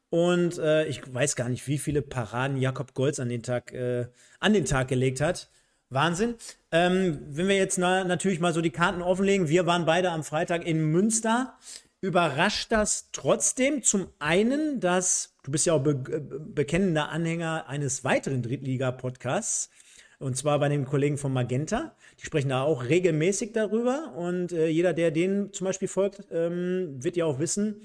Und 0.10 0.58
äh, 0.58 0.86
ich 0.86 1.02
weiß 1.14 1.36
gar 1.36 1.50
nicht, 1.50 1.68
wie 1.68 1.78
viele 1.78 2.02
Paraden 2.02 2.56
Jakob 2.56 2.94
Golz 2.94 3.20
an 3.20 3.28
den 3.28 3.44
Tag, 3.44 3.74
äh, 3.74 4.06
an 4.40 4.54
den 4.54 4.64
Tag 4.64 4.88
gelegt 4.88 5.20
hat. 5.20 5.50
Wahnsinn. 5.90 6.36
Ähm, 6.72 7.20
wenn 7.28 7.50
wir 7.50 7.58
jetzt 7.58 7.78
na, 7.78 8.06
natürlich 8.06 8.40
mal 8.40 8.54
so 8.54 8.62
die 8.62 8.70
Karten 8.70 9.02
offenlegen, 9.02 9.50
wir 9.50 9.66
waren 9.66 9.84
beide 9.84 10.10
am 10.10 10.24
Freitag 10.24 10.66
in 10.66 10.92
Münster. 10.92 11.58
Überrascht 12.00 12.72
das 12.72 13.10
trotzdem 13.12 13.84
zum 13.84 14.08
einen, 14.20 14.80
dass 14.80 15.36
du 15.44 15.52
bist 15.52 15.66
ja 15.66 15.74
auch 15.74 15.84
be 15.84 15.94
bekennender 15.94 17.10
Anhänger 17.10 17.68
eines 17.68 18.06
weiteren 18.06 18.42
Drittliga-Podcasts 18.42 19.70
und 20.22 20.38
zwar 20.38 20.60
bei 20.60 20.70
den 20.70 20.86
Kollegen 20.86 21.18
von 21.18 21.34
Magenta. 21.34 21.96
Die 22.22 22.26
sprechen 22.28 22.50
da 22.50 22.62
auch 22.62 22.84
regelmäßig 22.84 23.52
darüber 23.52 24.14
und 24.16 24.52
äh, 24.52 24.68
jeder, 24.68 24.94
der 24.94 25.10
denen 25.10 25.52
zum 25.54 25.66
Beispiel 25.66 25.88
folgt, 25.88 26.24
ähm, 26.32 27.04
wird 27.04 27.18
ja 27.18 27.26
auch 27.26 27.40
wissen, 27.40 27.82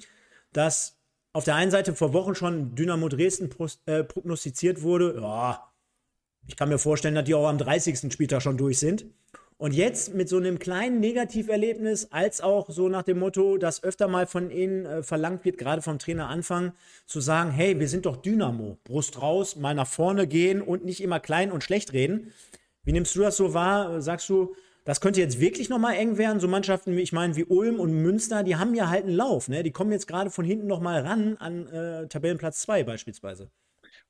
dass 0.53 0.99
auf 1.33 1.45
der 1.45 1.55
einen 1.55 1.71
Seite 1.71 1.95
vor 1.95 2.13
Wochen 2.13 2.35
schon 2.35 2.75
Dynamo 2.75 3.09
Dresden 3.09 3.49
äh, 3.87 4.05
prognostiziert 4.05 4.83
wurde. 4.83 5.19
Ja, 5.21 5.73
ich 6.47 6.57
kann 6.57 6.69
mir 6.69 6.79
vorstellen, 6.79 7.15
dass 7.15 7.25
die 7.25 7.35
auch 7.35 7.49
am 7.49 7.57
30. 7.57 8.13
Spieltag 8.13 8.43
schon 8.43 8.59
durch 8.59 8.79
sind. 8.79 9.07
Und 9.59 9.73
jetzt 9.73 10.13
mit 10.13 10.29
so 10.29 10.37
einem 10.37 10.59
kleinen 10.59 11.01
Negativerlebnis, 11.01 12.09
als 12.11 12.43
auch 12.43 12.69
so 12.69 12.91
nach 12.91 13.05
dem 13.05 13.19
Motto, 13.19 13.57
dass 13.57 13.83
öfter 13.83 14.07
mal 14.07 14.27
von 14.27 14.51
ihnen 14.51 14.85
äh, 14.85 15.03
verlangt 15.03 15.47
wird, 15.47 15.57
gerade 15.57 15.81
vom 15.81 15.99
Trainer 15.99 16.29
Anfang, 16.29 16.73
zu 17.07 17.21
sagen, 17.21 17.53
hey, 17.53 17.81
wir 17.81 17.89
sind 17.89 18.05
doch 18.05 18.17
Dynamo, 18.17 18.77
Brust 18.85 19.23
raus, 19.23 19.57
mal 19.57 19.75
nach 19.75 19.87
vorne 19.87 20.27
gehen 20.27 20.61
und 20.61 20.85
nicht 20.85 21.03
immer 21.03 21.21
klein 21.21 21.53
und 21.53 21.65
schlecht 21.65 21.95
reden. 21.95 22.35
Wie 22.87 22.93
nimmst 22.93 23.17
du 23.17 23.21
das 23.21 23.37
so 23.37 23.53
wahr? 23.53 24.01
Sagst 24.01 24.29
du, 24.29 24.55
das 24.85 25.01
könnte 25.01 25.21
jetzt 25.21 25.41
wirklich 25.41 25.69
nochmal 25.69 25.95
eng 25.97 26.19
werden? 26.19 26.39
So 26.39 26.47
Mannschaften, 26.47 26.95
wie 26.97 27.01
ich 27.01 27.13
meine, 27.13 27.35
wie 27.35 27.45
Ulm 27.45 27.81
und 27.81 27.93
Münster, 27.93 28.45
die 28.45 28.55
haben 28.55 28.77
ja 28.77 28.89
halt 28.89 29.07
einen 29.07 29.17
Lauf, 29.17 29.49
ne? 29.49 29.65
Die 29.65 29.73
kommen 29.73 29.91
jetzt 29.91 30.07
gerade 30.07 30.31
von 30.31 30.45
hinten 30.45 30.69
nochmal 30.69 31.01
ran 31.01 31.37
an 31.39 31.67
äh, 31.67 32.07
Tabellenplatz 32.07 32.61
2 32.61 32.85
beispielsweise. 32.85 33.51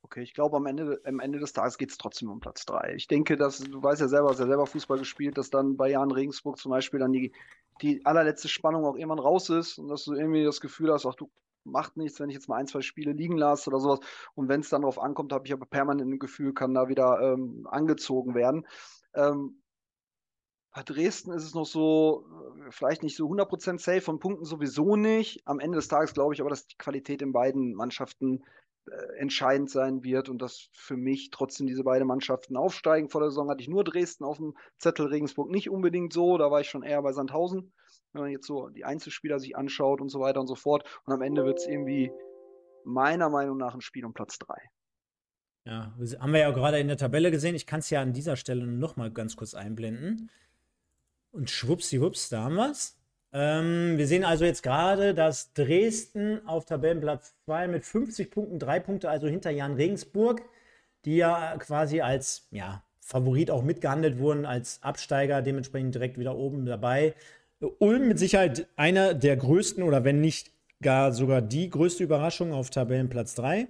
Okay, 0.02 0.22
ich 0.22 0.34
glaube, 0.34 0.58
am 0.58 0.66
Ende, 0.66 1.00
am 1.04 1.20
Ende 1.20 1.38
des 1.38 1.54
Tages 1.54 1.78
geht 1.78 1.90
es 1.90 1.96
trotzdem 1.96 2.30
um 2.30 2.38
Platz 2.38 2.66
3. 2.66 2.92
Ich 2.96 3.08
denke, 3.08 3.38
dass, 3.38 3.60
du 3.60 3.82
weißt 3.82 4.02
ja 4.02 4.08
selber, 4.08 4.28
hast 4.28 4.40
ja 4.40 4.46
selber 4.46 4.66
Fußball 4.66 4.98
gespielt, 4.98 5.38
dass 5.38 5.48
dann 5.48 5.78
bei 5.78 5.88
Jan 5.88 6.10
Regensburg 6.10 6.58
zum 6.58 6.70
Beispiel 6.70 7.00
dann 7.00 7.12
die, 7.12 7.32
die 7.80 8.04
allerletzte 8.04 8.48
Spannung 8.48 8.84
auch 8.84 8.96
irgendwann 8.96 9.20
raus 9.20 9.48
ist 9.48 9.78
und 9.78 9.88
dass 9.88 10.04
du 10.04 10.12
irgendwie 10.12 10.44
das 10.44 10.60
Gefühl 10.60 10.92
hast, 10.92 11.06
ach 11.06 11.14
du 11.14 11.30
macht 11.66 11.96
nichts, 11.96 12.20
wenn 12.20 12.30
ich 12.30 12.34
jetzt 12.34 12.48
mal 12.48 12.56
ein, 12.56 12.66
zwei 12.66 12.80
Spiele 12.80 13.12
liegen 13.12 13.36
lasse 13.36 13.68
oder 13.70 13.80
sowas. 13.80 14.00
Und 14.34 14.48
wenn 14.48 14.60
es 14.60 14.68
dann 14.68 14.82
darauf 14.82 15.00
ankommt, 15.00 15.32
habe 15.32 15.46
ich 15.46 15.52
aber 15.52 15.66
permanent 15.66 16.10
ein 16.10 16.18
Gefühl, 16.18 16.54
kann 16.54 16.74
da 16.74 16.88
wieder 16.88 17.20
ähm, 17.20 17.66
angezogen 17.70 18.34
werden. 18.34 18.66
Ähm, 19.14 19.62
bei 20.76 20.82
Dresden 20.82 21.32
ist 21.32 21.44
es 21.44 21.54
noch 21.54 21.64
so, 21.64 22.26
äh, 22.66 22.70
vielleicht 22.70 23.02
nicht 23.02 23.16
so 23.16 23.26
100% 23.26 23.78
safe, 23.78 24.02
von 24.02 24.20
Punkten 24.20 24.44
sowieso 24.44 24.96
nicht. 24.96 25.40
Am 25.46 25.58
Ende 25.58 25.76
des 25.76 25.88
Tages 25.88 26.12
glaube 26.12 26.34
ich 26.34 26.40
aber, 26.40 26.50
dass 26.50 26.66
die 26.66 26.76
Qualität 26.76 27.22
in 27.22 27.32
beiden 27.32 27.74
Mannschaften 27.74 28.44
äh, 28.90 29.16
entscheidend 29.18 29.70
sein 29.70 30.04
wird 30.04 30.28
und 30.28 30.40
dass 30.40 30.68
für 30.72 30.96
mich 30.96 31.30
trotzdem 31.30 31.66
diese 31.66 31.82
beiden 31.82 32.06
Mannschaften 32.06 32.56
aufsteigen. 32.56 33.08
Vor 33.08 33.20
der 33.20 33.30
Saison 33.30 33.48
hatte 33.48 33.62
ich 33.62 33.68
nur 33.68 33.84
Dresden 33.84 34.24
auf 34.24 34.36
dem 34.36 34.54
Zettel, 34.78 35.06
Regensburg 35.06 35.50
nicht 35.50 35.70
unbedingt 35.70 36.12
so, 36.12 36.38
da 36.38 36.50
war 36.50 36.60
ich 36.60 36.68
schon 36.68 36.82
eher 36.82 37.02
bei 37.02 37.12
Sandhausen, 37.12 37.72
wenn 38.16 38.24
man 38.24 38.32
jetzt 38.32 38.46
so 38.46 38.68
die 38.68 38.84
Einzelspieler 38.84 39.38
sich 39.38 39.56
anschaut 39.56 40.00
und 40.00 40.08
so 40.08 40.20
weiter 40.20 40.40
und 40.40 40.46
so 40.46 40.54
fort. 40.54 40.84
Und 41.04 41.12
am 41.12 41.22
Ende 41.22 41.44
wird 41.44 41.58
es 41.58 41.66
irgendwie 41.66 42.10
meiner 42.84 43.28
Meinung 43.28 43.56
nach 43.56 43.74
ein 43.74 43.80
Spiel 43.80 44.04
um 44.04 44.14
Platz 44.14 44.38
3. 44.38 44.54
Ja, 45.64 45.92
haben 46.20 46.32
wir 46.32 46.40
ja 46.40 46.50
gerade 46.52 46.78
in 46.78 46.86
der 46.86 46.96
Tabelle 46.96 47.30
gesehen. 47.30 47.56
Ich 47.56 47.66
kann 47.66 47.80
es 47.80 47.90
ja 47.90 48.00
an 48.00 48.12
dieser 48.12 48.36
Stelle 48.36 48.66
noch 48.66 48.96
mal 48.96 49.10
ganz 49.10 49.36
kurz 49.36 49.54
einblenden. 49.54 50.30
Und 51.32 51.50
schwuppsiwupps, 51.50 52.28
da 52.28 52.44
haben 52.44 52.54
wir 52.54 52.70
es. 52.70 52.96
Ähm, 53.32 53.98
wir 53.98 54.06
sehen 54.06 54.24
also 54.24 54.44
jetzt 54.44 54.62
gerade, 54.62 55.12
dass 55.12 55.52
Dresden 55.52 56.46
auf 56.46 56.64
Tabellenplatz 56.64 57.34
2 57.44 57.68
mit 57.68 57.84
50 57.84 58.30
Punkten, 58.30 58.58
drei 58.58 58.78
Punkte 58.78 59.10
also 59.10 59.26
hinter 59.26 59.50
Jan 59.50 59.74
Regensburg, 59.74 60.42
die 61.04 61.16
ja 61.16 61.56
quasi 61.58 62.00
als 62.00 62.46
ja, 62.50 62.84
Favorit 63.00 63.50
auch 63.50 63.62
mitgehandelt 63.62 64.18
wurden, 64.18 64.46
als 64.46 64.82
Absteiger, 64.82 65.42
dementsprechend 65.42 65.94
direkt 65.94 66.18
wieder 66.18 66.36
oben 66.36 66.64
dabei. 66.64 67.14
Ulm 67.60 68.08
mit 68.08 68.18
Sicherheit 68.18 68.68
einer 68.76 69.14
der 69.14 69.36
größten 69.36 69.82
oder 69.82 70.04
wenn 70.04 70.20
nicht 70.20 70.50
gar 70.82 71.12
sogar 71.12 71.40
die 71.40 71.70
größte 71.70 72.04
Überraschung 72.04 72.52
auf 72.52 72.70
Tabellenplatz 72.70 73.34
3. 73.36 73.68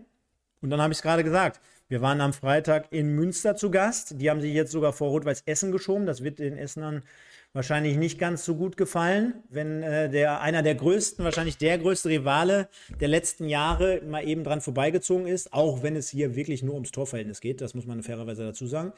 Und 0.60 0.70
dann 0.70 0.80
habe 0.80 0.92
ich 0.92 0.98
es 0.98 1.02
gerade 1.02 1.22
gesagt, 1.22 1.60
wir 1.88 2.02
waren 2.02 2.20
am 2.20 2.32
Freitag 2.32 2.92
in 2.92 3.14
Münster 3.14 3.54
zu 3.54 3.70
Gast. 3.70 4.20
Die 4.20 4.28
haben 4.28 4.40
sich 4.40 4.52
jetzt 4.52 4.72
sogar 4.72 4.92
vor 4.92 5.10
Rot-Weiß 5.10 5.42
Essen 5.46 5.70
geschoben. 5.70 6.04
Das 6.04 6.24
wird 6.24 6.40
den 6.40 6.58
Essenern 6.58 7.04
wahrscheinlich 7.52 7.96
nicht 7.96 8.18
ganz 8.18 8.44
so 8.44 8.56
gut 8.56 8.76
gefallen, 8.76 9.34
wenn 9.48 9.84
äh, 9.84 10.10
der 10.10 10.40
einer 10.40 10.62
der 10.62 10.74
größten, 10.74 11.24
wahrscheinlich 11.24 11.58
der 11.58 11.78
größte 11.78 12.08
Rivale 12.08 12.68
der 13.00 13.08
letzten 13.08 13.48
Jahre 13.48 14.02
mal 14.02 14.26
eben 14.26 14.42
dran 14.42 14.60
vorbeigezogen 14.60 15.26
ist, 15.26 15.52
auch 15.52 15.84
wenn 15.84 15.94
es 15.94 16.08
hier 16.08 16.34
wirklich 16.34 16.62
nur 16.64 16.74
ums 16.74 16.90
Torverhältnis 16.90 17.40
geht. 17.40 17.60
Das 17.60 17.74
muss 17.74 17.86
man 17.86 18.02
fairerweise 18.02 18.44
dazu 18.44 18.66
sagen. 18.66 18.92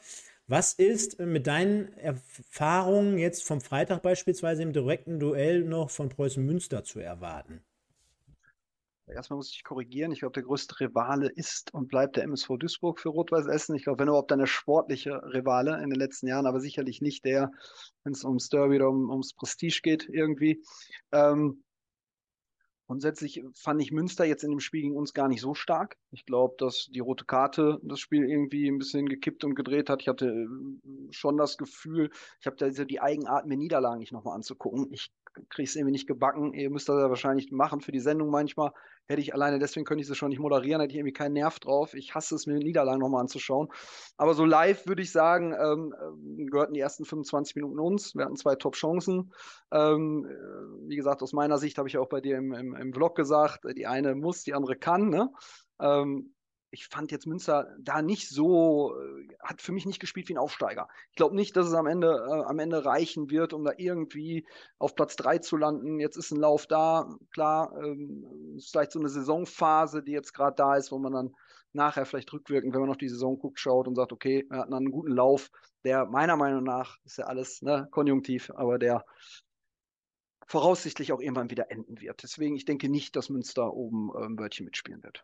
Was 0.49 0.73
ist 0.73 1.19
mit 1.19 1.45
deinen 1.45 1.93
Erfahrungen 1.93 3.19
jetzt 3.19 3.43
vom 3.43 3.61
Freitag 3.61 4.01
beispielsweise 4.01 4.63
im 4.63 4.73
direkten 4.73 5.19
Duell 5.19 5.63
noch 5.63 5.91
von 5.91 6.09
Preußen 6.09 6.43
Münster 6.43 6.83
zu 6.83 6.99
erwarten? 6.99 7.61
Erstmal 9.05 9.37
muss 9.37 9.51
ich 9.51 9.63
korrigieren. 9.63 10.11
Ich 10.11 10.21
glaube, 10.21 10.33
der 10.33 10.41
größte 10.41 10.79
Rivale 10.79 11.29
ist 11.29 11.71
und 11.75 11.87
bleibt 11.87 12.15
der 12.15 12.23
MSV 12.23 12.57
Duisburg 12.57 12.99
für 12.99 13.09
Rot-Weiß 13.09 13.45
Essen. 13.45 13.75
Ich 13.75 13.83
glaube, 13.83 13.99
wenn 13.99 14.07
überhaupt 14.07 14.31
dann 14.31 14.43
sportliche 14.47 15.21
Rivale 15.21 15.83
in 15.83 15.91
den 15.91 15.99
letzten 15.99 16.25
Jahren, 16.25 16.47
aber 16.47 16.61
sicherlich 16.61 16.99
nicht 16.99 17.25
der, 17.25 17.51
wenn 18.03 18.13
es 18.13 18.23
ums 18.23 18.49
Derby 18.49 18.77
oder 18.77 18.89
um, 18.89 19.11
ums 19.11 19.35
Prestige 19.35 19.81
geht 19.83 20.09
irgendwie. 20.09 20.63
Ähm, 21.11 21.63
Grundsätzlich 22.89 23.43
fand 23.53 23.83
ich 23.83 23.91
Münster 23.91 24.25
jetzt 24.25 24.43
in 24.43 24.49
dem 24.49 24.59
Spiel 24.59 24.81
gegen 24.81 24.97
uns 24.97 25.13
gar 25.13 25.27
nicht 25.27 25.41
so 25.41 25.53
stark. 25.53 25.95
Ich 26.09 26.25
glaube, 26.25 26.55
dass 26.57 26.89
die 26.91 27.01
rote 27.01 27.23
Karte 27.23 27.79
das 27.83 27.99
Spiel 27.99 28.27
irgendwie 28.27 28.67
ein 28.67 28.79
bisschen 28.79 29.07
gekippt 29.07 29.43
und 29.43 29.53
gedreht 29.53 29.91
hat. 29.91 30.01
Ich 30.01 30.07
hatte 30.07 30.25
äh, 30.25 30.47
schon 31.11 31.37
das 31.37 31.57
Gefühl, 31.57 32.09
ich 32.39 32.47
habe 32.47 32.55
da 32.55 32.71
so 32.71 32.85
die 32.85 32.99
Eigenart, 32.99 33.45
mir 33.45 33.57
Niederlagen 33.57 33.99
nicht 33.99 34.11
nochmal 34.11 34.33
anzugucken. 34.33 34.87
Ich 34.91 35.11
kriege 35.49 35.67
es 35.67 35.75
irgendwie 35.75 35.91
nicht 35.91 36.07
gebacken. 36.07 36.53
Ihr 36.53 36.69
müsst 36.69 36.89
das 36.89 36.99
ja 36.99 37.09
wahrscheinlich 37.09 37.51
machen 37.51 37.81
für 37.81 37.91
die 37.91 37.99
Sendung 37.99 38.29
manchmal. 38.29 38.71
Hätte 39.07 39.21
ich 39.21 39.33
alleine, 39.33 39.59
deswegen 39.59 39.85
könnte 39.85 40.01
ich 40.01 40.07
sie 40.07 40.15
schon 40.15 40.29
nicht 40.29 40.39
moderieren, 40.39 40.81
hätte 40.81 40.91
ich 40.91 40.97
irgendwie 40.97 41.13
keinen 41.13 41.33
Nerv 41.33 41.59
drauf. 41.59 41.93
Ich 41.93 42.13
hasse 42.13 42.35
es, 42.35 42.45
mir 42.45 42.55
Niederlagen 42.55 42.99
nochmal 42.99 43.21
anzuschauen. 43.21 43.69
Aber 44.17 44.33
so 44.33 44.45
live 44.45 44.85
würde 44.87 45.01
ich 45.01 45.11
sagen, 45.11 45.53
ähm, 45.53 45.95
ähm 46.01 46.47
gehörten 46.47 46.73
die 46.73 46.79
ersten 46.79 47.05
25 47.05 47.55
Minuten 47.55 47.79
uns. 47.79 48.15
Wir 48.15 48.25
hatten 48.25 48.35
zwei 48.35 48.55
Top-Chancen. 48.55 49.33
Ähm, 49.71 50.25
äh, 50.25 50.89
wie 50.89 50.95
gesagt, 50.95 51.23
aus 51.23 51.33
meiner 51.33 51.57
Sicht 51.57 51.77
habe 51.77 51.87
ich 51.87 51.97
auch 51.97 52.09
bei 52.09 52.21
dir 52.21 52.37
im, 52.37 52.53
im, 52.53 52.75
im 52.75 52.93
Vlog 52.93 53.15
gesagt, 53.15 53.65
die 53.77 53.87
eine 53.87 54.15
muss, 54.15 54.43
die 54.43 54.53
andere 54.53 54.75
kann. 54.75 55.09
Ne? 55.09 55.29
Ähm, 55.81 56.33
ich 56.71 56.87
fand 56.87 57.11
jetzt 57.11 57.25
Münster 57.25 57.75
da 57.79 58.01
nicht 58.01 58.29
so, 58.29 58.95
äh, 58.95 59.27
hat 59.41 59.61
für 59.61 59.71
mich 59.71 59.85
nicht 59.85 59.99
gespielt 59.99 60.29
wie 60.29 60.33
ein 60.33 60.39
Aufsteiger. 60.39 60.87
Ich 61.11 61.15
glaube 61.15 61.35
nicht, 61.35 61.55
dass 61.55 61.67
es 61.67 61.73
am 61.73 61.87
Ende, 61.87 62.07
äh, 62.09 62.43
am 62.43 62.59
Ende 62.59 62.85
reichen 62.85 63.29
wird, 63.29 63.53
um 63.53 63.63
da 63.63 63.73
irgendwie 63.77 64.45
auf 64.77 64.95
Platz 64.95 65.15
3 65.15 65.39
zu 65.39 65.57
landen. 65.57 65.99
Jetzt 65.99 66.17
ist 66.17 66.31
ein 66.31 66.39
Lauf 66.39 66.67
da, 66.67 67.09
klar, 67.31 67.73
ähm, 67.83 68.55
ist 68.57 68.71
vielleicht 68.71 68.91
so 68.91 68.99
eine 68.99 69.09
Saisonphase, 69.09 70.03
die 70.03 70.11
jetzt 70.11 70.33
gerade 70.33 70.55
da 70.55 70.75
ist, 70.75 70.91
wo 70.91 70.99
man 70.99 71.13
dann 71.13 71.35
nachher 71.73 72.05
vielleicht 72.05 72.33
rückwirkend, 72.33 72.73
wenn 72.73 72.81
man 72.81 72.89
auf 72.89 72.97
die 72.97 73.09
Saison 73.09 73.37
guckt, 73.37 73.59
schaut 73.59 73.87
und 73.87 73.95
sagt, 73.95 74.11
okay, 74.11 74.45
wir 74.49 74.59
hatten 74.59 74.73
einen 74.73 74.91
guten 74.91 75.11
Lauf, 75.11 75.51
der 75.83 76.05
meiner 76.05 76.35
Meinung 76.35 76.63
nach, 76.63 76.97
ist 77.05 77.17
ja 77.17 77.25
alles 77.25 77.61
ne, 77.61 77.87
konjunktiv, 77.91 78.51
aber 78.55 78.79
der 78.79 79.05
voraussichtlich 80.47 81.13
auch 81.13 81.21
irgendwann 81.21 81.51
wieder 81.51 81.69
enden 81.69 82.01
wird. 82.01 82.23
Deswegen, 82.23 82.55
ich 82.55 82.65
denke 82.65 82.89
nicht, 82.89 83.15
dass 83.15 83.29
Münster 83.29 83.71
oben 83.73 84.09
äh, 84.15 84.25
ein 84.25 84.39
Wörtchen 84.39 84.65
mitspielen 84.65 85.03
wird. 85.03 85.23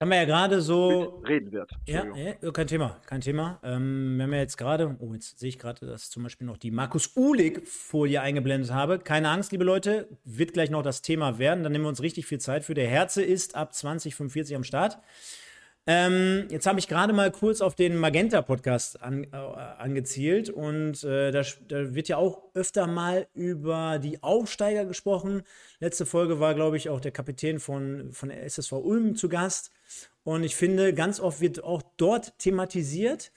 Haben 0.00 0.12
wir 0.12 0.16
ja 0.16 0.24
gerade 0.24 0.62
so. 0.62 1.22
Reden 1.28 1.52
wird. 1.52 1.72
Ja, 1.86 2.06
ja, 2.16 2.50
kein 2.52 2.66
Thema, 2.66 2.96
kein 3.04 3.20
Thema. 3.20 3.60
Ähm, 3.62 4.14
wenn 4.16 4.30
wir 4.30 4.38
jetzt 4.38 4.56
gerade, 4.56 4.96
oh, 4.98 5.12
jetzt 5.12 5.38
sehe 5.38 5.50
ich 5.50 5.58
gerade, 5.58 5.84
dass 5.84 6.08
zum 6.08 6.22
Beispiel 6.22 6.46
noch 6.46 6.56
die 6.56 6.70
Markus 6.70 7.14
Uhlig-Folie 7.16 8.18
eingeblendet 8.22 8.70
habe. 8.70 8.98
Keine 8.98 9.28
Angst, 9.28 9.52
liebe 9.52 9.64
Leute, 9.64 10.08
wird 10.24 10.54
gleich 10.54 10.70
noch 10.70 10.82
das 10.82 11.02
Thema 11.02 11.38
werden. 11.38 11.62
Dann 11.62 11.72
nehmen 11.72 11.84
wir 11.84 11.90
uns 11.90 12.00
richtig 12.00 12.24
viel 12.24 12.40
Zeit 12.40 12.64
für. 12.64 12.72
Der 12.72 12.88
Herze 12.88 13.22
ist 13.22 13.56
ab 13.56 13.74
2045 13.74 14.56
am 14.56 14.64
Start. 14.64 14.96
Ähm, 15.86 16.46
jetzt 16.50 16.66
habe 16.66 16.78
ich 16.78 16.88
gerade 16.88 17.12
mal 17.12 17.30
kurz 17.30 17.60
auf 17.60 17.74
den 17.74 17.96
Magenta-Podcast 17.96 19.02
an, 19.02 19.24
äh, 19.24 19.36
angezielt 19.36 20.50
und 20.50 21.02
äh, 21.04 21.30
da, 21.30 21.42
da, 21.68 21.94
wird 21.94 22.08
ja 22.08 22.18
auch 22.18 22.42
öfter 22.54 22.86
mal 22.86 23.26
über 23.34 23.98
die 23.98 24.22
Aufsteiger 24.22 24.84
gesprochen. 24.84 25.42
Letzte 25.78 26.04
Folge 26.04 26.38
war, 26.38 26.54
glaube 26.54 26.76
ich, 26.76 26.90
auch 26.90 27.00
der 27.00 27.12
Kapitän 27.12 27.60
von, 27.60 28.12
von 28.12 28.28
der 28.28 28.44
SSV 28.44 28.72
Ulm 28.72 29.16
zu 29.16 29.28
Gast. 29.28 29.70
Und 30.22 30.44
ich 30.44 30.54
finde, 30.54 30.92
ganz 30.92 31.18
oft 31.18 31.40
wird 31.40 31.64
auch 31.64 31.82
dort 31.96 32.38
thematisiert, 32.38 33.32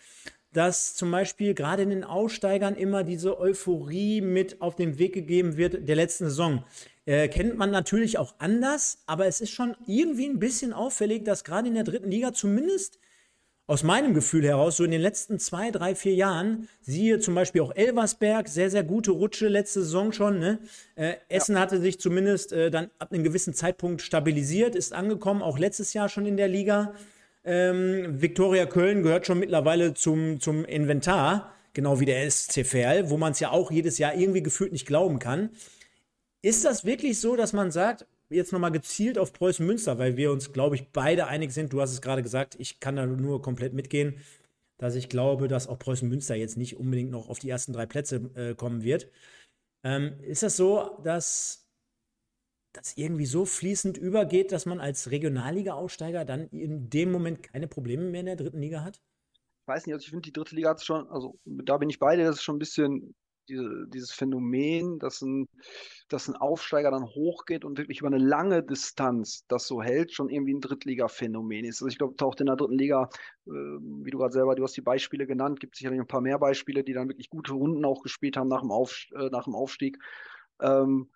dass 0.53 0.95
zum 0.95 1.11
Beispiel 1.11 1.53
gerade 1.53 1.83
in 1.83 1.89
den 1.89 2.03
Aussteigern 2.03 2.75
immer 2.75 3.03
diese 3.03 3.39
Euphorie 3.39 4.21
mit 4.21 4.61
auf 4.61 4.75
den 4.75 4.97
Weg 4.99 5.13
gegeben 5.13 5.57
wird 5.57 5.87
der 5.87 5.95
letzten 5.95 6.25
Saison. 6.25 6.63
Äh, 7.05 7.27
kennt 7.27 7.57
man 7.57 7.71
natürlich 7.71 8.17
auch 8.17 8.35
anders, 8.37 8.99
aber 9.07 9.25
es 9.25 9.41
ist 9.41 9.51
schon 9.51 9.75
irgendwie 9.87 10.27
ein 10.27 10.39
bisschen 10.39 10.71
auffällig, 10.71 11.25
dass 11.25 11.43
gerade 11.43 11.67
in 11.67 11.73
der 11.73 11.83
dritten 11.83 12.09
Liga 12.09 12.33
zumindest 12.33 12.99
aus 13.65 13.83
meinem 13.83 14.13
Gefühl 14.13 14.43
heraus, 14.43 14.77
so 14.77 14.83
in 14.83 14.91
den 14.91 15.01
letzten 15.01 15.39
zwei, 15.39 15.71
drei, 15.71 15.95
vier 15.95 16.13
Jahren, 16.13 16.67
siehe 16.81 17.19
zum 17.19 17.33
Beispiel 17.33 17.61
auch 17.61 17.73
Elversberg, 17.73 18.49
sehr, 18.49 18.69
sehr 18.69 18.83
gute 18.83 19.11
Rutsche 19.11 19.47
letzte 19.47 19.83
Saison 19.83 20.11
schon. 20.11 20.39
Ne? 20.39 20.59
Äh, 20.95 21.15
Essen 21.29 21.55
ja. 21.55 21.61
hatte 21.61 21.79
sich 21.79 21.99
zumindest 21.99 22.51
äh, 22.51 22.69
dann 22.69 22.89
ab 22.99 23.13
einem 23.13 23.23
gewissen 23.23 23.53
Zeitpunkt 23.53 24.01
stabilisiert, 24.01 24.75
ist 24.75 24.93
angekommen, 24.93 25.41
auch 25.41 25.57
letztes 25.57 25.93
Jahr 25.93 26.09
schon 26.09 26.25
in 26.25 26.35
der 26.35 26.49
Liga. 26.49 26.93
Ähm, 27.45 28.21
Viktoria 28.21 28.65
Köln 28.65 29.03
gehört 29.03 29.27
schon 29.27 29.39
mittlerweile 29.39 29.93
zum, 29.93 30.39
zum 30.39 30.63
Inventar, 30.65 31.53
genau 31.73 31.99
wie 31.99 32.05
der 32.05 32.29
SC 32.29 32.65
Verl, 32.65 33.09
wo 33.09 33.17
man 33.17 33.33
es 33.33 33.39
ja 33.39 33.51
auch 33.51 33.71
jedes 33.71 33.97
Jahr 33.97 34.15
irgendwie 34.15 34.43
gefühlt 34.43 34.71
nicht 34.71 34.87
glauben 34.87 35.19
kann. 35.19 35.49
Ist 36.41 36.65
das 36.65 36.85
wirklich 36.85 37.19
so, 37.19 37.35
dass 37.35 37.53
man 37.53 37.71
sagt, 37.71 38.05
jetzt 38.29 38.51
nochmal 38.53 38.71
gezielt 38.71 39.17
auf 39.17 39.33
Preußen 39.33 39.65
Münster, 39.65 39.97
weil 39.99 40.17
wir 40.17 40.31
uns, 40.31 40.53
glaube 40.53 40.75
ich, 40.75 40.89
beide 40.91 41.27
einig 41.27 41.51
sind, 41.51 41.73
du 41.73 41.81
hast 41.81 41.91
es 41.91 42.01
gerade 42.01 42.23
gesagt, 42.23 42.55
ich 42.59 42.79
kann 42.79 42.95
da 42.95 43.05
nur 43.05 43.41
komplett 43.41 43.73
mitgehen, 43.73 44.15
dass 44.77 44.95
ich 44.95 45.09
glaube, 45.09 45.47
dass 45.47 45.67
auch 45.67 45.79
Preußen 45.79 46.09
Münster 46.09 46.35
jetzt 46.35 46.57
nicht 46.57 46.77
unbedingt 46.77 47.11
noch 47.11 47.29
auf 47.29 47.39
die 47.39 47.49
ersten 47.49 47.73
drei 47.73 47.85
Plätze 47.85 48.29
äh, 48.35 48.55
kommen 48.55 48.83
wird. 48.83 49.09
Ähm, 49.83 50.13
ist 50.21 50.43
das 50.43 50.57
so, 50.57 50.99
dass 51.03 51.62
das 52.73 52.97
irgendwie 52.97 53.25
so 53.25 53.45
fließend 53.45 53.97
übergeht, 53.97 54.51
dass 54.51 54.65
man 54.65 54.79
als 54.79 55.11
Regionalliga-Aussteiger 55.11 56.25
dann 56.25 56.47
in 56.49 56.89
dem 56.89 57.11
Moment 57.11 57.43
keine 57.43 57.67
Probleme 57.67 58.09
mehr 58.09 58.21
in 58.21 58.25
der 58.25 58.35
dritten 58.35 58.59
Liga 58.59 58.83
hat? 58.83 59.01
Ich 59.61 59.67
weiß 59.67 59.85
nicht, 59.85 59.93
also 59.93 60.03
ich 60.03 60.09
finde, 60.09 60.23
die 60.23 60.33
dritte 60.33 60.55
Liga 60.55 60.71
hat 60.71 60.83
schon, 60.83 61.07
also 61.07 61.39
da 61.45 61.77
bin 61.77 61.89
ich 61.89 61.99
beide, 61.99 62.23
das 62.23 62.37
ist 62.37 62.43
schon 62.43 62.57
ein 62.57 62.59
bisschen 62.59 63.15
diese, 63.47 63.87
dieses 63.87 64.11
Phänomen, 64.11 64.99
dass 64.99 65.21
ein, 65.21 65.47
dass 66.09 66.27
ein 66.27 66.35
Aufsteiger 66.35 66.91
dann 66.91 67.05
hochgeht 67.05 67.65
und 67.65 67.77
wirklich 67.77 67.99
über 67.99 68.07
eine 68.07 68.17
lange 68.17 68.63
Distanz 68.63 69.45
das 69.47 69.67
so 69.67 69.81
hält, 69.81 70.13
schon 70.13 70.29
irgendwie 70.29 70.53
ein 70.53 70.61
Drittliga-Phänomen 70.61 71.65
ist. 71.65 71.81
Also 71.81 71.87
ich 71.87 71.97
glaube, 71.97 72.15
taucht 72.15 72.39
in 72.39 72.47
der 72.47 72.55
dritten 72.55 72.77
Liga, 72.77 73.09
äh, 73.45 73.51
wie 73.51 74.11
du 74.11 74.17
gerade 74.17 74.33
selber, 74.33 74.55
du 74.55 74.63
hast 74.63 74.77
die 74.77 74.81
Beispiele 74.81 75.27
genannt, 75.27 75.59
gibt 75.59 75.75
sicherlich 75.75 75.99
ein 75.99 76.07
paar 76.07 76.21
mehr 76.21 76.39
Beispiele, 76.39 76.83
die 76.83 76.93
dann 76.93 77.09
wirklich 77.09 77.29
gute 77.29 77.53
Runden 77.53 77.85
auch 77.85 78.01
gespielt 78.01 78.37
haben 78.37 78.47
nach 78.47 78.61
dem, 78.61 78.71
Auf, 78.71 79.05
äh, 79.15 79.29
nach 79.29 79.45
dem 79.45 79.55
Aufstieg. 79.55 79.97
Ähm, 80.61 81.09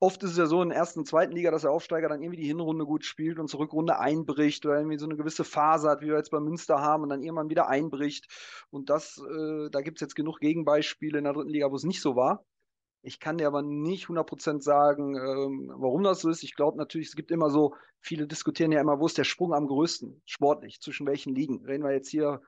oft 0.00 0.22
ist 0.22 0.32
es 0.32 0.38
ja 0.38 0.46
so 0.46 0.62
in 0.62 0.70
der 0.70 0.78
ersten 0.78 1.00
und 1.00 1.04
zweiten 1.04 1.32
Liga, 1.32 1.50
dass 1.50 1.62
der 1.62 1.70
Aufsteiger 1.70 2.08
dann 2.08 2.22
irgendwie 2.22 2.40
die 2.40 2.46
Hinrunde 2.46 2.86
gut 2.86 3.04
spielt 3.04 3.38
und 3.38 3.48
zur 3.48 3.60
Rückrunde 3.60 3.98
einbricht 3.98 4.64
oder 4.64 4.76
irgendwie 4.78 4.98
so 4.98 5.04
eine 5.04 5.16
gewisse 5.16 5.44
Phase 5.44 5.90
hat, 5.90 6.00
wie 6.00 6.06
wir 6.06 6.16
jetzt 6.16 6.30
bei 6.30 6.40
Münster 6.40 6.80
haben 6.80 7.02
und 7.02 7.10
dann 7.10 7.22
irgendwann 7.22 7.50
wieder 7.50 7.68
einbricht. 7.68 8.26
Und 8.70 8.88
das, 8.88 9.18
äh, 9.18 9.70
da 9.70 9.82
gibt 9.82 9.98
es 9.98 10.00
jetzt 10.00 10.16
genug 10.16 10.40
Gegenbeispiele 10.40 11.18
in 11.18 11.24
der 11.24 11.34
dritten 11.34 11.50
Liga, 11.50 11.70
wo 11.70 11.76
es 11.76 11.84
nicht 11.84 12.00
so 12.00 12.16
war. 12.16 12.44
Ich 13.02 13.20
kann 13.20 13.38
dir 13.38 13.46
aber 13.46 13.62
nicht 13.62 14.08
100% 14.08 14.62
sagen, 14.62 15.16
ähm, 15.16 15.72
warum 15.74 16.02
das 16.02 16.20
so 16.20 16.30
ist. 16.30 16.42
Ich 16.42 16.54
glaube 16.54 16.78
natürlich, 16.78 17.08
es 17.08 17.16
gibt 17.16 17.30
immer 17.30 17.50
so, 17.50 17.74
viele 18.00 18.26
diskutieren 18.26 18.72
ja 18.72 18.80
immer, 18.80 19.00
wo 19.00 19.06
ist 19.06 19.18
der 19.18 19.24
Sprung 19.24 19.54
am 19.54 19.66
größten, 19.66 20.22
sportlich, 20.24 20.80
zwischen 20.80 21.06
welchen 21.06 21.34
Ligen. 21.34 21.64
Reden 21.64 21.84
wir 21.84 21.92
jetzt 21.92 22.10
hier 22.10 22.40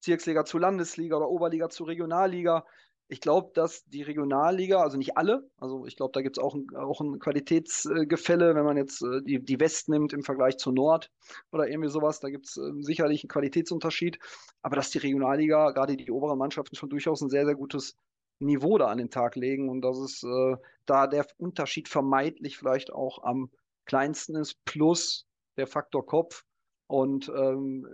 Bezirksliga 0.00 0.44
zu 0.44 0.58
Landesliga 0.58 1.16
oder 1.16 1.28
Oberliga 1.28 1.68
zu 1.68 1.84
Regionalliga 1.84 2.64
ich 3.08 3.20
glaube, 3.20 3.50
dass 3.54 3.84
die 3.86 4.02
Regionalliga, 4.02 4.82
also 4.82 4.98
nicht 4.98 5.16
alle, 5.16 5.48
also 5.56 5.86
ich 5.86 5.96
glaube, 5.96 6.12
da 6.12 6.20
gibt 6.20 6.36
es 6.36 6.44
auch, 6.44 6.54
ein, 6.54 6.68
auch 6.76 7.00
ein 7.00 7.18
Qualitätsgefälle, 7.18 8.54
wenn 8.54 8.64
man 8.64 8.76
jetzt 8.76 9.02
äh, 9.02 9.22
die, 9.22 9.42
die 9.42 9.58
West 9.58 9.88
nimmt 9.88 10.12
im 10.12 10.22
Vergleich 10.22 10.58
zur 10.58 10.74
Nord 10.74 11.10
oder 11.50 11.68
irgendwie 11.68 11.88
sowas, 11.88 12.20
da 12.20 12.28
gibt 12.28 12.46
es 12.46 12.58
äh, 12.58 12.70
sicherlich 12.80 13.24
einen 13.24 13.30
Qualitätsunterschied, 13.30 14.18
aber 14.60 14.76
dass 14.76 14.90
die 14.90 14.98
Regionalliga, 14.98 15.70
gerade 15.70 15.96
die 15.96 16.10
oberen 16.10 16.38
Mannschaften 16.38 16.76
schon 16.76 16.90
durchaus 16.90 17.22
ein 17.22 17.30
sehr, 17.30 17.46
sehr 17.46 17.54
gutes 17.54 17.96
Niveau 18.40 18.76
da 18.76 18.86
an 18.86 18.98
den 18.98 19.10
Tag 19.10 19.36
legen 19.36 19.68
und 19.70 19.80
dass 19.80 19.98
es 19.98 20.22
äh, 20.22 20.56
da 20.84 21.06
der 21.06 21.26
Unterschied 21.38 21.88
vermeintlich 21.88 22.58
vielleicht 22.58 22.92
auch 22.92 23.24
am 23.24 23.50
kleinsten 23.86 24.36
ist, 24.36 24.62
plus 24.66 25.26
der 25.56 25.66
Faktor 25.66 26.04
Kopf. 26.04 26.44
Und 26.88 27.30
ähm, 27.36 27.86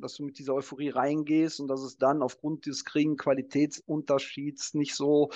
dass 0.00 0.14
du 0.14 0.24
mit 0.24 0.38
dieser 0.38 0.54
Euphorie 0.54 0.90
reingehst 0.90 1.58
und 1.58 1.68
dass 1.68 1.82
es 1.82 1.96
dann 1.96 2.22
aufgrund 2.22 2.66
des 2.66 2.84
geringen 2.84 3.16
Qualitätsunterschieds 3.16 4.74
nicht 4.74 4.94
so 4.94 5.30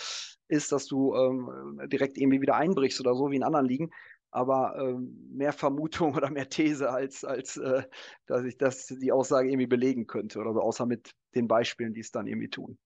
ist, 0.48 0.70
dass 0.70 0.86
du 0.86 1.14
ähm, 1.14 1.80
direkt 1.88 2.18
irgendwie 2.18 2.42
wieder 2.42 2.56
einbrichst 2.56 3.00
oder 3.00 3.14
so 3.14 3.30
wie 3.30 3.36
in 3.36 3.42
anderen 3.42 3.66
Ligen. 3.66 3.90
Aber 4.30 4.76
ähm, 4.78 5.30
mehr 5.32 5.52
Vermutung 5.52 6.14
oder 6.16 6.30
mehr 6.30 6.48
These, 6.48 6.90
als, 6.90 7.24
als 7.24 7.56
äh, 7.56 7.84
dass 8.26 8.44
ich 8.44 8.58
das 8.58 8.86
die 8.86 9.12
Aussage 9.12 9.48
irgendwie 9.48 9.66
belegen 9.66 10.06
könnte 10.06 10.38
oder 10.38 10.52
so, 10.52 10.60
außer 10.60 10.84
mit 10.84 11.12
den 11.34 11.48
Beispielen, 11.48 11.94
die 11.94 12.00
es 12.00 12.12
dann 12.12 12.26
irgendwie 12.26 12.50
tun. 12.50 12.76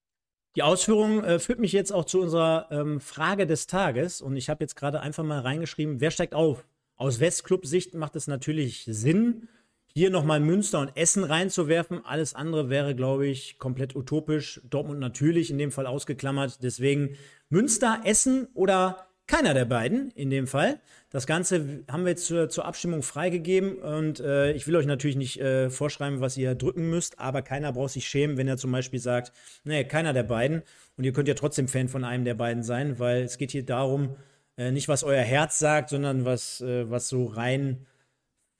Die 0.55 0.63
Ausführung 0.63 1.25
äh, 1.25 1.41
führt 1.41 1.59
mich 1.59 1.73
jetzt 1.73 1.93
auch 1.93 2.05
zu 2.05 2.21
unserer 2.21 2.69
ähm, 2.71 3.01
Frage 3.01 3.47
des 3.47 3.67
Tages. 3.67 4.21
Und 4.21 4.37
ich 4.37 4.49
habe 4.49 4.63
jetzt 4.63 4.77
gerade 4.77 5.01
einfach 5.01 5.25
mal 5.25 5.41
reingeschrieben, 5.41 6.01
wer 6.01 6.13
steigt 6.13 6.35
auf? 6.35 6.65
Aus 6.95 7.19
Westclub-Sicht 7.19 7.95
macht 7.95 8.17
es 8.17 8.27
natürlich 8.27 8.85
Sinn, 8.91 9.49
hier 9.95 10.11
nochmal 10.11 10.41
Münster 10.41 10.81
und 10.81 10.97
Essen 10.97 11.25
reinzuwerfen. 11.25 12.05
Alles 12.05 12.35
andere 12.35 12.71
wäre, 12.71 12.95
glaube 12.95 13.27
ich, 13.27 13.59
komplett 13.59 13.97
utopisch. 13.97 14.61
Dortmund 14.69 15.01
natürlich 15.01 15.51
in 15.51 15.59
dem 15.59 15.73
Fall 15.73 15.87
ausgeklammert. 15.87 16.63
Deswegen 16.63 17.17
Münster, 17.49 18.01
Essen 18.05 18.49
oder 18.55 19.09
keiner 19.29 19.55
der 19.55 19.67
beiden 19.67 20.11
in 20.13 20.31
dem 20.31 20.47
Fall. 20.47 20.81
Das 21.11 21.27
Ganze 21.27 21.85
haben 21.91 22.05
wir 22.05 22.11
jetzt 22.11 22.27
zur, 22.27 22.49
zur 22.49 22.65
Abstimmung 22.65 23.03
freigegeben 23.03 23.77
und 23.77 24.21
äh, 24.21 24.53
ich 24.53 24.67
will 24.67 24.75
euch 24.75 24.87
natürlich 24.87 25.17
nicht 25.17 25.39
äh, 25.39 25.71
vorschreiben, 25.71 26.21
was 26.21 26.37
ihr 26.37 26.55
drücken 26.55 26.91
müsst, 26.91 27.19
aber 27.19 27.43
keiner 27.43 27.73
braucht 27.73 27.93
sich 27.93 28.09
schämen, 28.09 28.37
wenn 28.39 28.49
er 28.49 28.57
zum 28.57 28.73
Beispiel 28.73 29.01
sagt, 29.01 29.33
nee, 29.65 29.85
keiner 29.85 30.13
der 30.13 30.23
beiden. 30.23 30.63
Und 30.97 31.05
ihr 31.05 31.13
könnt 31.13 31.29
ja 31.29 31.35
trotzdem 31.35 31.69
Fan 31.69 31.89
von 31.89 32.05
einem 32.05 32.25
der 32.25 32.35
beiden 32.35 32.63
sein, 32.63 32.99
weil 32.99 33.23
es 33.23 33.39
geht 33.39 33.53
hier 33.53 33.65
darum, 33.65 34.17
äh, 34.57 34.71
nicht 34.71 34.89
was 34.89 35.05
euer 35.05 35.23
Herz 35.23 35.59
sagt, 35.59 35.91
sondern 35.91 36.25
was, 36.25 36.61
äh, 36.63 36.91
was 36.91 37.09
so 37.09 37.27
rein 37.27 37.87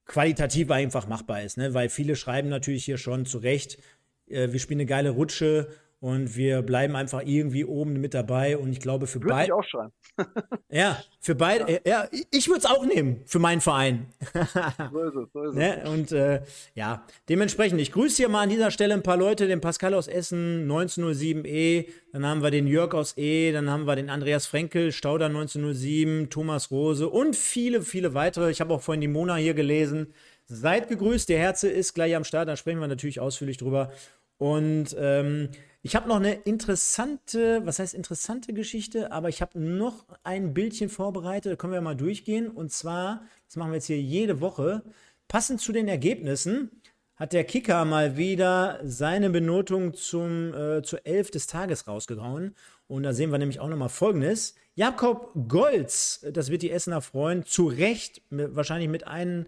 qualitativ 0.09 0.73
einfach 0.73 1.07
machbar 1.07 1.43
ist. 1.43 1.59
Ne? 1.59 1.75
Weil 1.75 1.89
viele 1.89 2.17
schreiben 2.17 2.49
natürlich 2.49 2.85
hier 2.85 2.99
schon 2.99 3.27
zu 3.27 3.39
Recht, 3.39 3.79
äh, 4.27 4.51
wir 4.51 4.59
spielen 4.59 4.81
eine 4.81 4.87
geile 4.87 5.11
Rutsche 5.11 5.69
und 6.01 6.37
wir 6.37 6.63
bleiben 6.63 6.95
einfach 6.95 7.23
irgendwie 7.25 7.65
oben 7.65 7.95
mit 7.95 8.15
dabei. 8.15 8.57
Und 8.57 8.71
ich 8.71 8.81
glaube, 8.81 9.09
für 9.09 9.19
beide. 9.19 9.53
auch 9.53 9.65
schreiben. 9.65 9.93
ja, 10.71 11.03
für 11.19 11.35
beide. 11.35 11.73
Ja, 11.73 11.79
ja 11.85 12.09
ich 12.31 12.47
würde 12.47 12.61
es 12.61 12.67
auch 12.67 12.87
nehmen 12.87 13.23
für 13.27 13.41
meinen 13.41 13.61
Verein. 13.61 14.07
so 14.33 15.03
ist 15.03 15.17
es, 15.17 15.33
so 15.33 15.43
ist 15.43 15.51
es. 15.51 15.55
Ne? 15.55 15.83
Und 15.91 16.13
äh, 16.13 16.43
ja, 16.75 17.05
dementsprechend, 17.29 17.81
ich 17.81 17.91
grüße 17.91 18.17
hier 18.17 18.29
mal 18.29 18.43
an 18.43 18.49
dieser 18.49 18.71
Stelle 18.71 18.95
ein 18.95 19.03
paar 19.03 19.17
Leute: 19.17 19.49
den 19.49 19.61
Pascal 19.61 19.93
aus 19.95 20.07
Essen, 20.07 20.71
1907E, 20.71 21.87
dann 22.13 22.25
haben 22.25 22.43
wir 22.43 22.53
den 22.53 22.69
Jörg 22.69 22.95
aus 22.95 23.17
E, 23.17 23.51
dann 23.51 23.69
haben 23.69 23.87
wir 23.87 23.97
den 23.97 24.09
Andreas 24.09 24.47
Frenkel, 24.47 24.93
Stauder 24.93 25.27
1907, 25.27 26.31
Thomas 26.31 26.71
Rose 26.71 27.09
und 27.09 27.35
viele, 27.35 27.83
viele 27.83 28.15
weitere. 28.15 28.53
Ich 28.53 28.61
habe 28.61 28.73
auch 28.73 28.83
vorhin 28.83 29.01
die 29.01 29.09
Mona 29.09 29.35
hier 29.35 29.55
gelesen. 29.55 30.15
Seid 30.47 30.89
gegrüßt, 30.89 31.29
der 31.29 31.39
Herze 31.39 31.69
ist 31.69 31.93
gleich 31.93 32.15
am 32.15 32.25
Start, 32.25 32.49
da 32.49 32.57
sprechen 32.57 32.81
wir 32.81 32.87
natürlich 32.87 33.21
ausführlich 33.21 33.59
drüber. 33.59 33.91
Und 34.39 34.97
ähm, 34.99 35.51
ich 35.89 35.97
habe 35.97 36.07
noch 36.07 36.17
eine 36.17 36.35
interessante, 36.35 37.65
was 37.65 37.79
heißt 37.79 37.95
interessante 37.95 38.53
Geschichte, 38.53 39.11
aber 39.11 39.31
ich 39.31 39.41
habe 39.41 39.59
noch 39.59 40.05
ein 40.23 40.53
Bildchen 40.53 40.91
vorbereitet, 40.91 41.51
da 41.51 41.57
können 41.57 41.73
wir 41.73 41.81
mal 41.81 41.97
durchgehen. 41.97 42.51
Und 42.51 42.71
zwar, 42.71 43.23
das 43.47 43.57
machen 43.57 43.71
wir 43.71 43.77
jetzt 43.77 43.87
hier 43.87 43.99
jede 43.99 44.43
Woche, 44.43 44.83
passend 45.29 45.63
zu 45.63 45.73
den 45.73 45.89
Ergebnissen 45.89 46.83
hat 47.17 47.33
der 47.33 47.45
Kicker 47.45 47.87
mal 47.87 48.19
wieder 48.19 48.81
seine 48.85 49.31
Benotung 49.31 49.95
zum, 49.95 50.53
äh, 50.53 50.83
zur 50.83 51.07
Elf 51.07 51.31
des 51.31 51.47
Tages 51.47 51.89
rausgehauen. 51.89 52.55
Und 52.87 53.05
da 53.05 53.15
sehen 53.15 53.33
wir 53.33 53.39
nämlich 53.39 53.59
auch 53.59 53.69
nochmal 53.69 53.89
Folgendes. 53.89 54.57
Jakob 54.75 55.33
Golz, 55.49 56.23
das 56.31 56.51
wird 56.51 56.61
die 56.61 56.71
Essener 56.71 57.01
freuen, 57.01 57.47
zu 57.47 57.67
Recht, 57.67 58.21
wahrscheinlich 58.29 58.91
mit 58.91 59.07
einem 59.07 59.47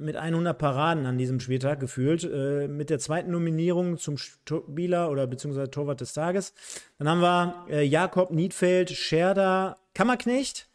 mit 0.00 0.16
100 0.16 0.58
Paraden 0.58 1.06
an 1.06 1.18
diesem 1.18 1.40
Spieltag 1.40 1.78
gefühlt, 1.78 2.24
äh, 2.24 2.66
mit 2.68 2.90
der 2.90 2.98
zweiten 2.98 3.30
Nominierung 3.30 3.98
zum 3.98 4.16
Spieler 4.16 5.10
oder 5.10 5.26
beziehungsweise 5.26 5.70
Torwart 5.70 6.00
des 6.00 6.12
Tages. 6.12 6.54
Dann 6.98 7.08
haben 7.08 7.20
wir 7.20 7.66
äh, 7.70 7.82
Jakob 7.82 8.30
Niedfeld, 8.30 8.90
Scherder, 8.90 9.76
Kammerknecht 9.94 10.68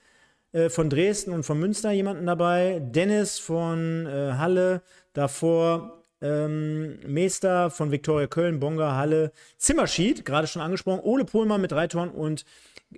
äh, 0.52 0.70
von 0.70 0.90
Dresden 0.90 1.32
und 1.32 1.44
von 1.44 1.60
Münster 1.60 1.92
jemanden 1.92 2.26
dabei, 2.26 2.80
Dennis 2.80 3.40
von 3.40 4.06
äh, 4.06 4.34
Halle, 4.34 4.82
davor 5.14 6.04
ähm, 6.22 7.00
Meester 7.06 7.70
von 7.70 7.92
Viktoria 7.92 8.28
Köln, 8.28 8.60
Bonga, 8.60 8.96
Halle, 8.96 9.32
Zimmerschied, 9.58 10.24
gerade 10.26 10.48
schon 10.48 10.62
angesprochen, 10.62 11.02
Ole 11.04 11.26
Pohlmann 11.26 11.62
mit 11.62 11.72
drei 11.72 11.88
Toren 11.88 12.10
und 12.10 12.46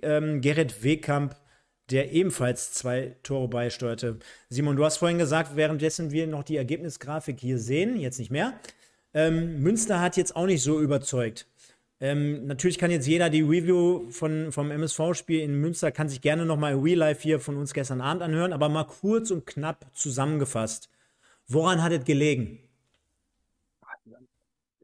ähm, 0.02 0.40
Gerrit 0.40 0.84
Wehkamp 0.84 1.34
der 1.90 2.12
ebenfalls 2.12 2.72
zwei 2.72 3.16
Tore 3.22 3.48
beisteuerte. 3.48 4.18
Simon, 4.48 4.76
du 4.76 4.84
hast 4.84 4.98
vorhin 4.98 5.18
gesagt, 5.18 5.56
währenddessen 5.56 6.10
wir 6.10 6.26
noch 6.26 6.42
die 6.42 6.56
Ergebnisgrafik 6.56 7.40
hier 7.40 7.58
sehen, 7.58 7.98
jetzt 7.98 8.18
nicht 8.18 8.30
mehr. 8.30 8.58
Ähm, 9.14 9.62
Münster 9.62 10.00
hat 10.00 10.16
jetzt 10.16 10.36
auch 10.36 10.46
nicht 10.46 10.62
so 10.62 10.80
überzeugt. 10.80 11.46
Ähm, 12.00 12.46
natürlich 12.46 12.78
kann 12.78 12.90
jetzt 12.90 13.08
jeder 13.08 13.28
die 13.28 13.42
Review 13.42 14.08
von, 14.10 14.52
vom 14.52 14.70
MSV-Spiel 14.70 15.40
in 15.40 15.60
Münster, 15.60 15.90
kann 15.90 16.08
sich 16.08 16.20
gerne 16.20 16.46
nochmal 16.46 16.74
Real 16.74 16.98
Life 16.98 17.22
hier 17.22 17.40
von 17.40 17.56
uns 17.56 17.72
gestern 17.72 18.00
Abend 18.00 18.22
anhören, 18.22 18.52
aber 18.52 18.68
mal 18.68 18.84
kurz 18.84 19.30
und 19.30 19.46
knapp 19.46 19.86
zusammengefasst. 19.94 20.90
Woran 21.48 21.82
hat 21.82 21.92
es 21.92 22.04
gelegen? 22.04 22.60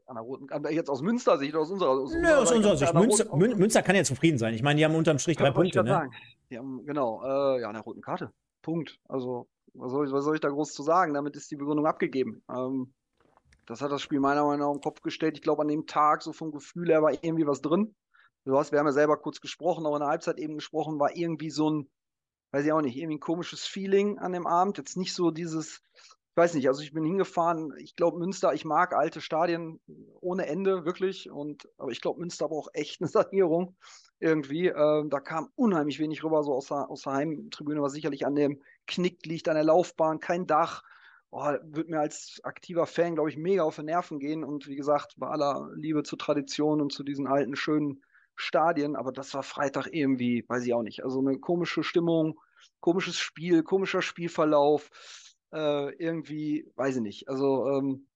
An 0.07 0.15
der 0.15 0.23
roten 0.23 0.47
Jetzt 0.69 0.89
aus 0.89 1.01
Münster 1.01 1.37
Sicht, 1.37 1.55
aus 1.55 1.71
unserer, 1.71 1.89
aus 1.89 2.13
Nö, 2.13 2.33
aus 2.33 2.51
unserer 2.51 2.77
Sicht. 2.77 2.93
Münster, 2.93 3.35
Münster, 3.35 3.81
kann 3.81 3.95
ja 3.95 4.03
zufrieden 4.03 4.37
sein. 4.37 4.53
Ich 4.53 4.63
meine, 4.63 4.77
die 4.77 4.85
haben 4.85 4.95
unterm 4.95 5.19
Strich 5.19 5.37
drei 5.37 5.51
Punkte. 5.51 5.83
Ne? 5.83 5.89
Sagen. 5.89 6.11
Die 6.49 6.57
haben, 6.57 6.85
genau, 6.85 7.23
äh, 7.23 7.61
ja, 7.61 7.67
an 7.67 7.73
der 7.73 7.83
roten 7.83 8.01
Karte. 8.01 8.31
Punkt. 8.61 8.99
Also, 9.07 9.47
was 9.73 9.91
soll, 9.91 10.07
ich, 10.07 10.13
was 10.13 10.23
soll 10.23 10.35
ich 10.35 10.41
da 10.41 10.49
groß 10.49 10.73
zu 10.73 10.83
sagen? 10.83 11.13
Damit 11.13 11.35
ist 11.35 11.49
die 11.51 11.55
Begründung 11.55 11.85
abgegeben. 11.85 12.43
Ähm, 12.49 12.93
das 13.65 13.81
hat 13.81 13.91
das 13.91 14.01
Spiel 14.01 14.19
meiner 14.19 14.45
Meinung 14.45 14.59
nach 14.59 14.75
im 14.75 14.81
Kopf 14.81 15.01
gestellt. 15.01 15.37
Ich 15.37 15.41
glaube, 15.41 15.63
an 15.63 15.67
dem 15.67 15.87
Tag, 15.87 16.21
so 16.21 16.33
vom 16.33 16.51
Gefühl 16.51 16.89
her, 16.89 17.01
war 17.01 17.11
irgendwie 17.11 17.47
was 17.47 17.61
drin. 17.61 17.95
Du 18.45 18.57
hast, 18.57 18.71
wir 18.71 18.79
haben 18.79 18.85
ja 18.85 18.91
selber 18.91 19.17
kurz 19.17 19.41
gesprochen, 19.41 19.87
auch 19.87 19.95
in 19.95 20.01
der 20.01 20.09
Halbzeit 20.09 20.37
eben 20.37 20.55
gesprochen, 20.55 20.99
war 20.99 21.15
irgendwie 21.15 21.49
so 21.49 21.69
ein, 21.71 21.89
weiß 22.51 22.63
ich 22.63 22.71
auch 22.71 22.81
nicht, 22.81 22.95
irgendwie 22.95 23.15
ein 23.15 23.19
komisches 23.19 23.65
Feeling 23.65 24.19
an 24.19 24.33
dem 24.33 24.45
Abend. 24.45 24.77
Jetzt 24.77 24.97
nicht 24.97 25.15
so 25.15 25.31
dieses, 25.31 25.81
ich 26.35 26.37
weiß 26.37 26.53
nicht, 26.55 26.67
also 26.67 26.81
ich 26.81 26.91
bin 26.91 27.05
hingefahren, 27.05 27.73
ich 27.77 27.95
glaube 27.95 28.19
Münster, 28.19 28.53
ich 28.53 28.65
mag 28.65 28.93
alte 28.93 29.21
Stadien 29.21 29.79
ohne 30.19 30.47
Ende, 30.47 30.83
wirklich. 30.83 31.31
Und, 31.31 31.69
aber 31.77 31.91
ich 31.91 32.01
glaube, 32.01 32.19
Münster 32.19 32.49
braucht 32.49 32.71
echt 32.75 32.99
eine 32.99 33.07
Sanierung 33.09 33.77
irgendwie. 34.19 34.67
Ähm, 34.67 35.09
da 35.09 35.21
kam 35.21 35.47
unheimlich 35.55 35.97
wenig 35.97 36.25
rüber, 36.25 36.43
so 36.43 36.53
aus 36.53 36.67
der, 36.67 36.89
aus 36.89 37.03
der 37.03 37.13
Heimtribüne, 37.13 37.81
was 37.81 37.93
sicherlich 37.93 38.25
an 38.25 38.35
dem 38.35 38.61
Knick 38.85 39.25
liegt, 39.25 39.47
an 39.47 39.55
der 39.55 39.63
Laufbahn, 39.63 40.19
kein 40.19 40.45
Dach. 40.45 40.83
Oh, 41.31 41.53
wird 41.63 41.87
mir 41.87 42.01
als 42.01 42.41
aktiver 42.43 42.85
Fan, 42.85 43.15
glaube 43.15 43.29
ich, 43.29 43.37
mega 43.37 43.63
auf 43.63 43.77
die 43.77 43.83
Nerven 43.83 44.19
gehen. 44.19 44.43
Und 44.43 44.67
wie 44.67 44.75
gesagt, 44.75 45.13
bei 45.15 45.27
aller 45.27 45.69
Liebe 45.75 46.03
zur 46.03 46.19
Tradition 46.19 46.81
und 46.81 46.91
zu 46.91 47.05
diesen 47.05 47.27
alten, 47.27 47.55
schönen 47.55 48.03
Stadien, 48.35 48.97
aber 48.97 49.13
das 49.13 49.33
war 49.33 49.43
Freitag 49.43 49.87
irgendwie, 49.89 50.43
weiß 50.49 50.65
ich 50.65 50.73
auch 50.73 50.83
nicht. 50.83 51.01
Also 51.05 51.19
eine 51.19 51.39
komische 51.39 51.81
Stimmung, 51.81 52.37
komisches 52.81 53.17
Spiel, 53.17 53.63
komischer 53.63 54.01
Spielverlauf 54.01 54.89
äh, 55.53 55.93
irgendwie, 55.95 56.71
weiß 56.75 56.97
ich 56.97 57.01
nicht. 57.01 57.29
Also, 57.29 57.69
ähm, 57.69 58.07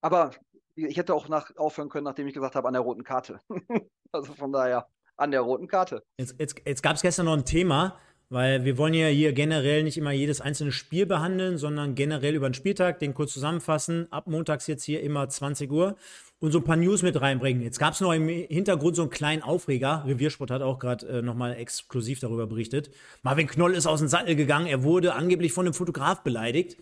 aber 0.00 0.32
ich 0.76 0.96
hätte 0.96 1.14
auch 1.14 1.28
nach, 1.28 1.54
aufhören 1.56 1.88
können, 1.88 2.04
nachdem 2.04 2.26
ich 2.26 2.34
gesagt 2.34 2.54
habe, 2.54 2.68
an 2.68 2.74
der 2.74 2.82
roten 2.82 3.04
Karte. 3.04 3.40
also 4.12 4.34
von 4.34 4.52
daher, 4.52 4.88
an 5.16 5.30
der 5.30 5.40
roten 5.40 5.68
Karte. 5.68 6.02
Jetzt, 6.18 6.36
jetzt, 6.38 6.56
jetzt 6.64 6.82
gab 6.82 6.96
es 6.96 7.02
gestern 7.02 7.26
noch 7.26 7.34
ein 7.34 7.44
Thema, 7.44 7.98
weil 8.28 8.64
wir 8.64 8.76
wollen 8.78 8.94
ja 8.94 9.06
hier 9.06 9.32
generell 9.32 9.84
nicht 9.84 9.96
immer 9.96 10.10
jedes 10.10 10.40
einzelne 10.40 10.72
Spiel 10.72 11.06
behandeln, 11.06 11.58
sondern 11.58 11.94
generell 11.94 12.34
über 12.34 12.48
den 12.48 12.54
Spieltag, 12.54 12.98
den 12.98 13.14
kurz 13.14 13.32
zusammenfassen. 13.32 14.10
Ab 14.10 14.26
montags 14.26 14.66
jetzt 14.66 14.84
hier 14.84 15.02
immer 15.02 15.28
20 15.28 15.70
Uhr 15.70 15.96
und 16.40 16.52
so 16.52 16.58
ein 16.58 16.64
paar 16.64 16.76
News 16.76 17.02
mit 17.02 17.20
reinbringen. 17.20 17.62
Jetzt 17.62 17.78
gab 17.78 17.94
es 17.94 18.00
noch 18.00 18.12
im 18.12 18.28
Hintergrund 18.28 18.96
so 18.96 19.02
einen 19.02 19.10
kleinen 19.10 19.42
Aufreger. 19.42 20.04
Reviersport 20.06 20.50
hat 20.50 20.62
auch 20.62 20.78
gerade 20.78 21.06
äh, 21.06 21.22
nochmal 21.22 21.54
exklusiv 21.54 22.20
darüber 22.20 22.46
berichtet. 22.46 22.90
Marvin 23.22 23.46
Knoll 23.46 23.74
ist 23.74 23.86
aus 23.86 24.00
dem 24.00 24.08
Sattel 24.08 24.36
gegangen. 24.36 24.66
Er 24.66 24.82
wurde 24.82 25.14
angeblich 25.14 25.52
von 25.52 25.66
einem 25.66 25.74
Fotograf 25.74 26.22
beleidigt. 26.22 26.76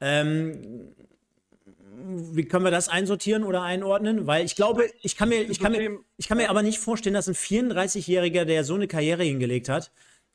Ähm, 0.00 0.92
wie 2.02 2.44
können 2.44 2.64
wir 2.64 2.70
das 2.70 2.88
einsortieren 2.88 3.44
oder 3.44 3.62
einordnen? 3.62 4.26
Weil 4.26 4.44
ich 4.44 4.56
glaube, 4.56 4.88
ich 5.02 5.16
kann 5.16 5.28
mir, 5.28 5.42
ich 5.42 5.60
kann 5.60 5.72
mir, 5.72 5.98
ich 6.16 6.28
kann 6.28 6.38
mir 6.38 6.50
aber 6.50 6.62
nicht 6.62 6.78
vorstellen, 6.78 7.14
dass 7.14 7.28
ein 7.28 7.34
34-Jähriger, 7.34 8.44
der 8.44 8.64
so 8.64 8.74
eine 8.74 8.88
Karriere 8.88 9.24
hingelegt 9.24 9.68
hat, 9.68 9.90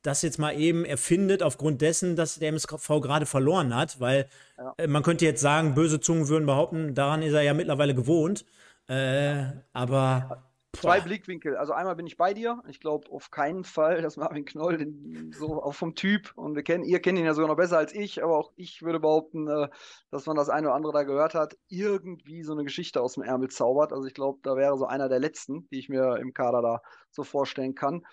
das 0.05 0.21
jetzt 0.21 0.39
mal 0.39 0.57
eben 0.57 0.85
erfindet 0.85 1.41
aufgrund 1.43 1.81
dessen, 1.81 2.15
dass 2.15 2.39
der 2.39 2.49
MSV 2.49 2.87
gerade 3.01 3.25
verloren 3.25 3.75
hat, 3.75 3.99
weil 3.99 4.27
ja. 4.57 4.73
äh, 4.77 4.87
man 4.87 5.03
könnte 5.03 5.25
jetzt 5.25 5.41
sagen, 5.41 5.73
böse 5.73 5.99
Zungen 5.99 6.27
würden 6.27 6.45
behaupten, 6.45 6.93
daran 6.93 7.21
ist 7.21 7.33
er 7.33 7.41
ja 7.41 7.53
mittlerweile 7.53 7.95
gewohnt. 7.95 8.45
Äh, 8.87 9.45
aber. 9.73 10.43
Zwei 10.73 10.99
Blickwinkel. 10.99 11.55
Also 11.55 11.71
einmal 11.71 11.95
bin 11.95 12.05
ich 12.05 12.17
bei 12.17 12.33
dir. 12.33 12.61
Ich 12.67 12.81
glaube 12.81 13.09
auf 13.09 13.31
keinen 13.31 13.63
Fall, 13.63 14.01
dass 14.01 14.17
Marvin 14.17 14.43
Knoll 14.43 14.77
den, 14.77 15.31
so 15.31 15.63
auch 15.63 15.73
vom 15.73 15.95
Typ 15.95 16.33
und 16.35 16.55
wir 16.55 16.63
kennen, 16.63 16.83
ihr 16.83 16.99
kennt 16.99 17.17
ihn 17.17 17.23
ja 17.23 17.33
sogar 17.33 17.47
noch 17.47 17.55
besser 17.55 17.77
als 17.77 17.93
ich, 17.93 18.21
aber 18.21 18.37
auch 18.37 18.51
ich 18.57 18.81
würde 18.81 18.99
behaupten, 18.99 19.47
äh, 19.47 19.69
dass 20.11 20.25
man 20.25 20.35
das 20.35 20.49
eine 20.49 20.67
oder 20.67 20.75
andere 20.75 20.91
da 20.91 21.03
gehört 21.03 21.33
hat, 21.33 21.57
irgendwie 21.69 22.43
so 22.43 22.51
eine 22.51 22.65
Geschichte 22.65 23.01
aus 23.01 23.13
dem 23.13 23.23
Ärmel 23.23 23.49
zaubert. 23.49 23.93
Also 23.93 24.05
ich 24.05 24.13
glaube, 24.13 24.39
da 24.43 24.57
wäre 24.57 24.77
so 24.77 24.85
einer 24.85 25.07
der 25.07 25.19
letzten, 25.19 25.65
die 25.69 25.79
ich 25.79 25.87
mir 25.87 26.17
im 26.17 26.33
Kader 26.33 26.61
da 26.61 26.81
so 27.09 27.23
vorstellen 27.23 27.73
kann. 27.73 28.05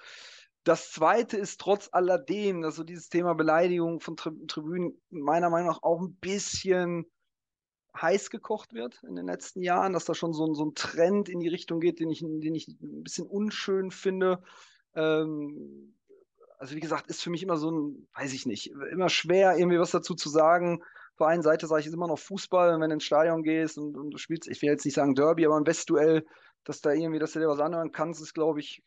Das 0.65 0.93
zweite 0.93 1.37
ist 1.37 1.61
trotz 1.61 1.89
alledem, 1.93 2.63
dass 2.63 2.77
so 2.77 2.85
dieses 2.85 3.09
Thema 3.09 3.35
Beleidigung 3.35 4.01
von 4.01 4.17
Tri 4.17 4.31
Tribünen 4.47 5.01
meiner 5.11 5.51
Meinung 5.51 5.69
nach 5.69 5.83
auch 5.83 6.01
ein 6.01 6.15
bisschen 6.15 7.07
heiß 8.01 8.31
gekocht 8.31 8.73
wird 8.73 9.03
in 9.03 9.17
den 9.17 9.27
letzten 9.27 9.63
Jahren, 9.63 9.93
dass 9.93 10.05
da 10.05 10.15
schon 10.15 10.33
so, 10.33 10.55
so 10.55 10.65
ein 10.65 10.75
Trend 10.75 11.29
in 11.29 11.41
die 11.41 11.49
Richtung 11.49 11.81
geht, 11.81 12.01
den 12.01 12.11
ich, 12.11 12.21
den 12.21 12.55
ich 12.55 12.69
ein 12.69 13.03
bisschen 13.03 13.27
unschön 13.27 13.91
finde. 13.91 14.43
Ähm, 14.95 15.95
also 16.59 16.77
wie 16.77 16.81
gesagt, 16.81 17.09
ist 17.09 17.23
für 17.23 17.31
mich 17.31 17.43
immer 17.43 17.57
so 17.57 17.71
ein, 17.71 18.09
weiß 18.15 18.33
ich 18.33 18.47
nicht, 18.47 18.69
immer 18.93 19.09
schwer, 19.09 19.59
irgendwie 19.59 19.81
was 19.81 19.91
dazu 19.91 20.15
zu 20.15 20.29
sagen. 20.29 20.81
Auf 20.83 21.19
der 21.19 21.27
einen 21.27 21.43
Seite 21.43 21.67
sage 21.67 21.81
ich, 21.81 21.89
ist 21.89 21.95
immer 21.95 22.07
noch 22.07 22.19
Fußball, 22.19 22.81
wenn 22.81 22.89
du 22.89 22.95
ins 22.95 23.05
Stadion 23.05 23.43
gehst 23.43 23.79
und, 23.79 23.97
und, 23.97 24.11
du 24.11 24.19
spielst, 24.19 24.49
ich 24.49 24.63
will 24.63 24.71
jetzt 24.71 24.85
nicht 24.85 24.95
sagen 24.95 25.15
Derby, 25.15 25.45
aber 25.45 25.57
ein 25.57 25.67
Westduell, 25.67 26.25
dass 26.65 26.81
da 26.81 26.93
irgendwie, 26.93 27.19
dass 27.19 27.33
du 27.33 27.41
dir 27.41 27.49
was 27.49 27.59
anhören 27.59 27.91
kannst, 27.91 28.23
ist, 28.23 28.33
glaube 28.33 28.61
ich, 28.61 28.83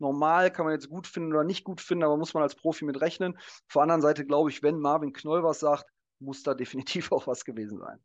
normal, 0.00 0.50
kann 0.50 0.64
man 0.64 0.74
jetzt 0.74 0.88
gut 0.88 1.06
finden 1.06 1.32
oder 1.32 1.44
nicht 1.44 1.64
gut 1.64 1.80
finden, 1.80 2.04
aber 2.04 2.16
muss 2.16 2.34
man 2.34 2.42
als 2.42 2.54
Profi 2.54 2.84
mit 2.84 3.00
rechnen. 3.00 3.36
Auf 3.36 3.72
der 3.74 3.82
anderen 3.82 4.02
Seite 4.02 4.24
glaube 4.24 4.50
ich, 4.50 4.62
wenn 4.62 4.78
Marvin 4.78 5.12
Knoll 5.12 5.42
was 5.42 5.60
sagt, 5.60 5.86
muss 6.20 6.42
da 6.42 6.54
definitiv 6.54 7.12
auch 7.12 7.26
was 7.26 7.44
gewesen 7.44 7.78
sein. 7.78 7.98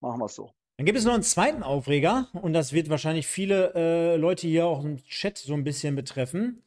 Machen 0.00 0.20
wir 0.20 0.26
es 0.26 0.34
so. 0.34 0.52
Dann 0.78 0.86
gibt 0.86 0.98
es 0.98 1.04
noch 1.04 1.14
einen 1.14 1.22
zweiten 1.22 1.62
Aufreger 1.62 2.28
und 2.32 2.54
das 2.54 2.72
wird 2.72 2.88
wahrscheinlich 2.88 3.26
viele 3.26 3.72
äh, 3.74 4.16
Leute 4.16 4.46
hier 4.46 4.66
auch 4.66 4.82
im 4.82 4.96
Chat 5.04 5.38
so 5.38 5.54
ein 5.54 5.64
bisschen 5.64 5.94
betreffen. 5.94 6.62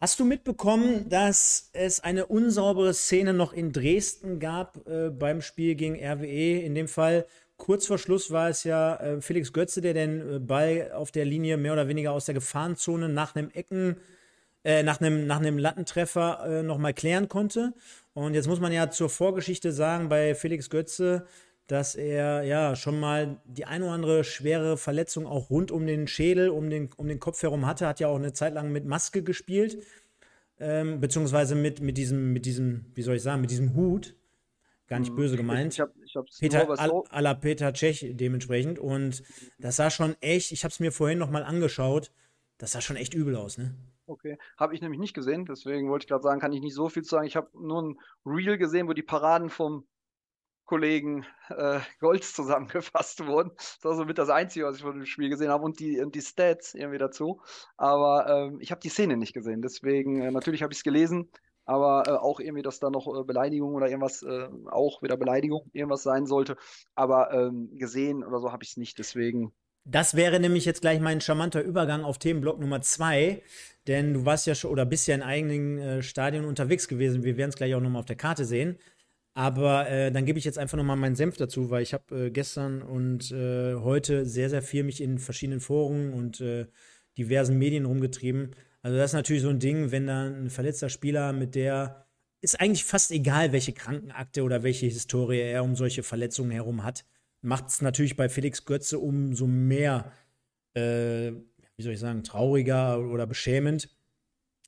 Hast 0.00 0.20
du 0.20 0.24
mitbekommen, 0.24 1.08
dass 1.08 1.70
es 1.72 2.00
eine 2.00 2.26
unsaubere 2.26 2.92
Szene 2.92 3.32
noch 3.32 3.52
in 3.54 3.72
Dresden 3.72 4.40
gab 4.40 4.86
äh, 4.86 5.10
beim 5.10 5.40
Spiel 5.40 5.74
gegen 5.74 5.94
RWE? 5.94 6.60
In 6.60 6.74
dem 6.74 6.88
Fall 6.88 7.26
kurz 7.56 7.86
vor 7.86 7.98
Schluss 7.98 8.30
war 8.30 8.48
es 8.48 8.64
ja 8.64 8.96
äh, 8.96 9.20
Felix 9.20 9.52
Götze, 9.52 9.80
der 9.80 9.94
den 9.94 10.36
äh, 10.36 10.38
Ball 10.38 10.92
auf 10.92 11.10
der 11.10 11.24
Linie 11.24 11.56
mehr 11.56 11.72
oder 11.72 11.88
weniger 11.88 12.12
aus 12.12 12.26
der 12.26 12.34
Gefahrenzone 12.34 13.08
nach 13.08 13.34
einem 13.34 13.50
Ecken, 13.50 13.96
äh, 14.64 14.82
nach 14.82 15.00
einem, 15.00 15.26
nach 15.26 15.38
einem 15.38 15.58
Lattentreffer 15.58 16.44
äh, 16.46 16.62
nochmal 16.62 16.94
klären 16.94 17.28
konnte. 17.28 17.72
Und 18.14 18.34
jetzt 18.34 18.48
muss 18.48 18.60
man 18.60 18.72
ja 18.72 18.90
zur 18.90 19.10
Vorgeschichte 19.10 19.72
sagen, 19.72 20.08
bei 20.08 20.34
Felix 20.34 20.70
Götze, 20.70 21.26
dass 21.66 21.94
er 21.94 22.42
ja 22.44 22.76
schon 22.76 23.00
mal 23.00 23.40
die 23.44 23.64
ein 23.64 23.82
oder 23.82 23.92
andere 23.92 24.24
schwere 24.24 24.76
Verletzung 24.76 25.26
auch 25.26 25.50
rund 25.50 25.70
um 25.70 25.86
den 25.86 26.06
Schädel, 26.06 26.48
um 26.48 26.70
den, 26.70 26.90
um 26.96 27.08
den 27.08 27.20
Kopf 27.20 27.42
herum 27.42 27.66
hatte, 27.66 27.86
hat 27.86 28.00
ja 28.00 28.08
auch 28.08 28.16
eine 28.16 28.32
Zeit 28.32 28.54
lang 28.54 28.70
mit 28.70 28.86
Maske 28.86 29.22
gespielt, 29.22 29.82
ähm, 30.60 31.00
beziehungsweise 31.00 31.54
mit, 31.54 31.80
mit 31.80 31.98
diesem, 31.98 32.32
mit 32.32 32.46
diesem, 32.46 32.86
wie 32.94 33.02
soll 33.02 33.16
ich 33.16 33.22
sagen, 33.22 33.40
mit 33.40 33.50
diesem 33.50 33.74
Hut. 33.74 34.14
Gar 34.86 35.00
nicht 35.00 35.08
hm. 35.08 35.16
böse 35.16 35.36
gemeint. 35.36 35.74
Ich 35.74 35.80
hab, 35.80 35.90
Peter, 36.38 36.68
à 36.68 37.20
la 37.20 37.34
Peter 37.34 37.72
Tschech 37.72 38.12
dementsprechend. 38.14 38.78
Und 38.78 39.22
das 39.58 39.76
sah 39.76 39.90
schon 39.90 40.16
echt, 40.20 40.52
ich 40.52 40.64
habe 40.64 40.72
es 40.72 40.80
mir 40.80 40.92
vorhin 40.92 41.18
noch 41.18 41.30
mal 41.30 41.44
angeschaut, 41.44 42.12
das 42.58 42.72
sah 42.72 42.80
schon 42.80 42.96
echt 42.96 43.14
übel 43.14 43.36
aus, 43.36 43.58
ne? 43.58 43.74
Okay, 44.08 44.38
habe 44.56 44.74
ich 44.74 44.80
nämlich 44.80 45.00
nicht 45.00 45.14
gesehen, 45.14 45.46
deswegen 45.46 45.88
wollte 45.90 46.04
ich 46.04 46.08
gerade 46.08 46.22
sagen, 46.22 46.40
kann 46.40 46.52
ich 46.52 46.60
nicht 46.60 46.74
so 46.74 46.88
viel 46.88 47.02
sagen. 47.02 47.26
Ich 47.26 47.34
habe 47.34 47.50
nur 47.54 47.82
ein 47.82 47.98
Reel 48.24 48.56
gesehen, 48.56 48.86
wo 48.86 48.92
die 48.92 49.02
Paraden 49.02 49.50
vom 49.50 49.84
Kollegen 50.64 51.24
äh, 51.48 51.80
Golds 52.00 52.34
zusammengefasst 52.34 53.24
wurden. 53.26 53.52
Das 53.56 53.78
war 53.82 53.94
somit 53.94 54.18
das 54.18 54.28
Einzige, 54.28 54.66
was 54.66 54.76
ich 54.76 54.82
von 54.82 54.96
dem 54.96 55.06
Spiel 55.06 55.28
gesehen 55.28 55.50
habe 55.50 55.64
und 55.64 55.80
die, 55.80 56.00
und 56.00 56.14
die 56.14 56.20
Stats 56.20 56.74
irgendwie 56.74 56.98
dazu. 56.98 57.40
Aber 57.76 58.26
ähm, 58.28 58.58
ich 58.60 58.70
habe 58.70 58.80
die 58.80 58.88
Szene 58.88 59.16
nicht 59.16 59.32
gesehen, 59.32 59.62
deswegen 59.62 60.20
äh, 60.20 60.30
natürlich 60.30 60.62
habe 60.62 60.72
ich 60.72 60.78
es 60.78 60.84
gelesen, 60.84 61.30
aber 61.66 62.04
äh, 62.06 62.10
auch 62.12 62.40
irgendwie, 62.40 62.62
dass 62.62 62.80
da 62.80 62.88
noch 62.88 63.06
äh, 63.06 63.24
Beleidigung 63.24 63.74
oder 63.74 63.88
irgendwas, 63.88 64.22
äh, 64.22 64.48
auch 64.70 65.02
wieder 65.02 65.16
Beleidigung, 65.16 65.68
irgendwas 65.72 66.02
sein 66.02 66.26
sollte. 66.26 66.56
Aber 66.94 67.32
ähm, 67.32 67.76
gesehen 67.76 68.24
oder 68.24 68.40
so 68.40 68.52
habe 68.52 68.64
ich 68.64 68.70
es 68.70 68.76
nicht, 68.76 68.98
deswegen. 68.98 69.52
Das 69.84 70.16
wäre 70.16 70.40
nämlich 70.40 70.64
jetzt 70.64 70.80
gleich 70.80 71.00
mein 71.00 71.20
charmanter 71.20 71.62
Übergang 71.62 72.02
auf 72.02 72.18
Themenblock 72.18 72.58
Nummer 72.58 72.80
zwei, 72.80 73.42
denn 73.86 74.14
du 74.14 74.24
warst 74.24 74.46
ja 74.46 74.54
schon 74.54 74.72
oder 74.72 74.84
bist 74.84 75.06
ja 75.06 75.14
in 75.14 75.22
eigenen 75.22 75.78
äh, 75.78 76.02
Stadien 76.02 76.44
unterwegs 76.44 76.88
gewesen. 76.88 77.22
Wir 77.22 77.36
werden 77.36 77.50
es 77.50 77.56
gleich 77.56 77.74
auch 77.74 77.80
nochmal 77.80 78.00
auf 78.00 78.06
der 78.06 78.16
Karte 78.16 78.44
sehen. 78.44 78.78
Aber 79.34 79.88
äh, 79.90 80.10
dann 80.10 80.24
gebe 80.24 80.38
ich 80.38 80.46
jetzt 80.46 80.58
einfach 80.58 80.78
nochmal 80.78 80.96
meinen 80.96 81.14
Senf 81.14 81.36
dazu, 81.36 81.68
weil 81.68 81.82
ich 81.82 81.92
habe 81.92 82.26
äh, 82.26 82.30
gestern 82.30 82.80
und 82.80 83.30
äh, 83.32 83.74
heute 83.74 84.24
sehr, 84.24 84.48
sehr 84.48 84.62
viel 84.62 84.82
mich 84.82 85.02
in 85.02 85.18
verschiedenen 85.18 85.60
Foren 85.60 86.14
und 86.14 86.40
äh, 86.40 86.66
diversen 87.18 87.58
Medien 87.58 87.84
rumgetrieben. 87.84 88.56
Also 88.86 88.98
das 88.98 89.10
ist 89.10 89.14
natürlich 89.14 89.42
so 89.42 89.48
ein 89.48 89.58
Ding, 89.58 89.90
wenn 89.90 90.06
da 90.06 90.28
ein 90.28 90.48
verletzter 90.48 90.88
Spieler 90.88 91.32
mit 91.32 91.56
der 91.56 92.06
ist 92.40 92.60
eigentlich 92.60 92.84
fast 92.84 93.10
egal, 93.10 93.50
welche 93.50 93.72
Krankenakte 93.72 94.44
oder 94.44 94.62
welche 94.62 94.86
Historie 94.86 95.40
er 95.40 95.64
um 95.64 95.74
solche 95.74 96.04
Verletzungen 96.04 96.52
herum 96.52 96.84
hat, 96.84 97.04
macht 97.40 97.66
es 97.66 97.82
natürlich 97.82 98.14
bei 98.14 98.28
Felix 98.28 98.64
Götze 98.64 99.00
umso 99.00 99.48
mehr, 99.48 100.12
äh, 100.74 101.32
wie 101.32 101.82
soll 101.82 101.94
ich 101.94 101.98
sagen, 101.98 102.22
trauriger 102.22 103.00
oder 103.00 103.26
beschämend. 103.26 103.88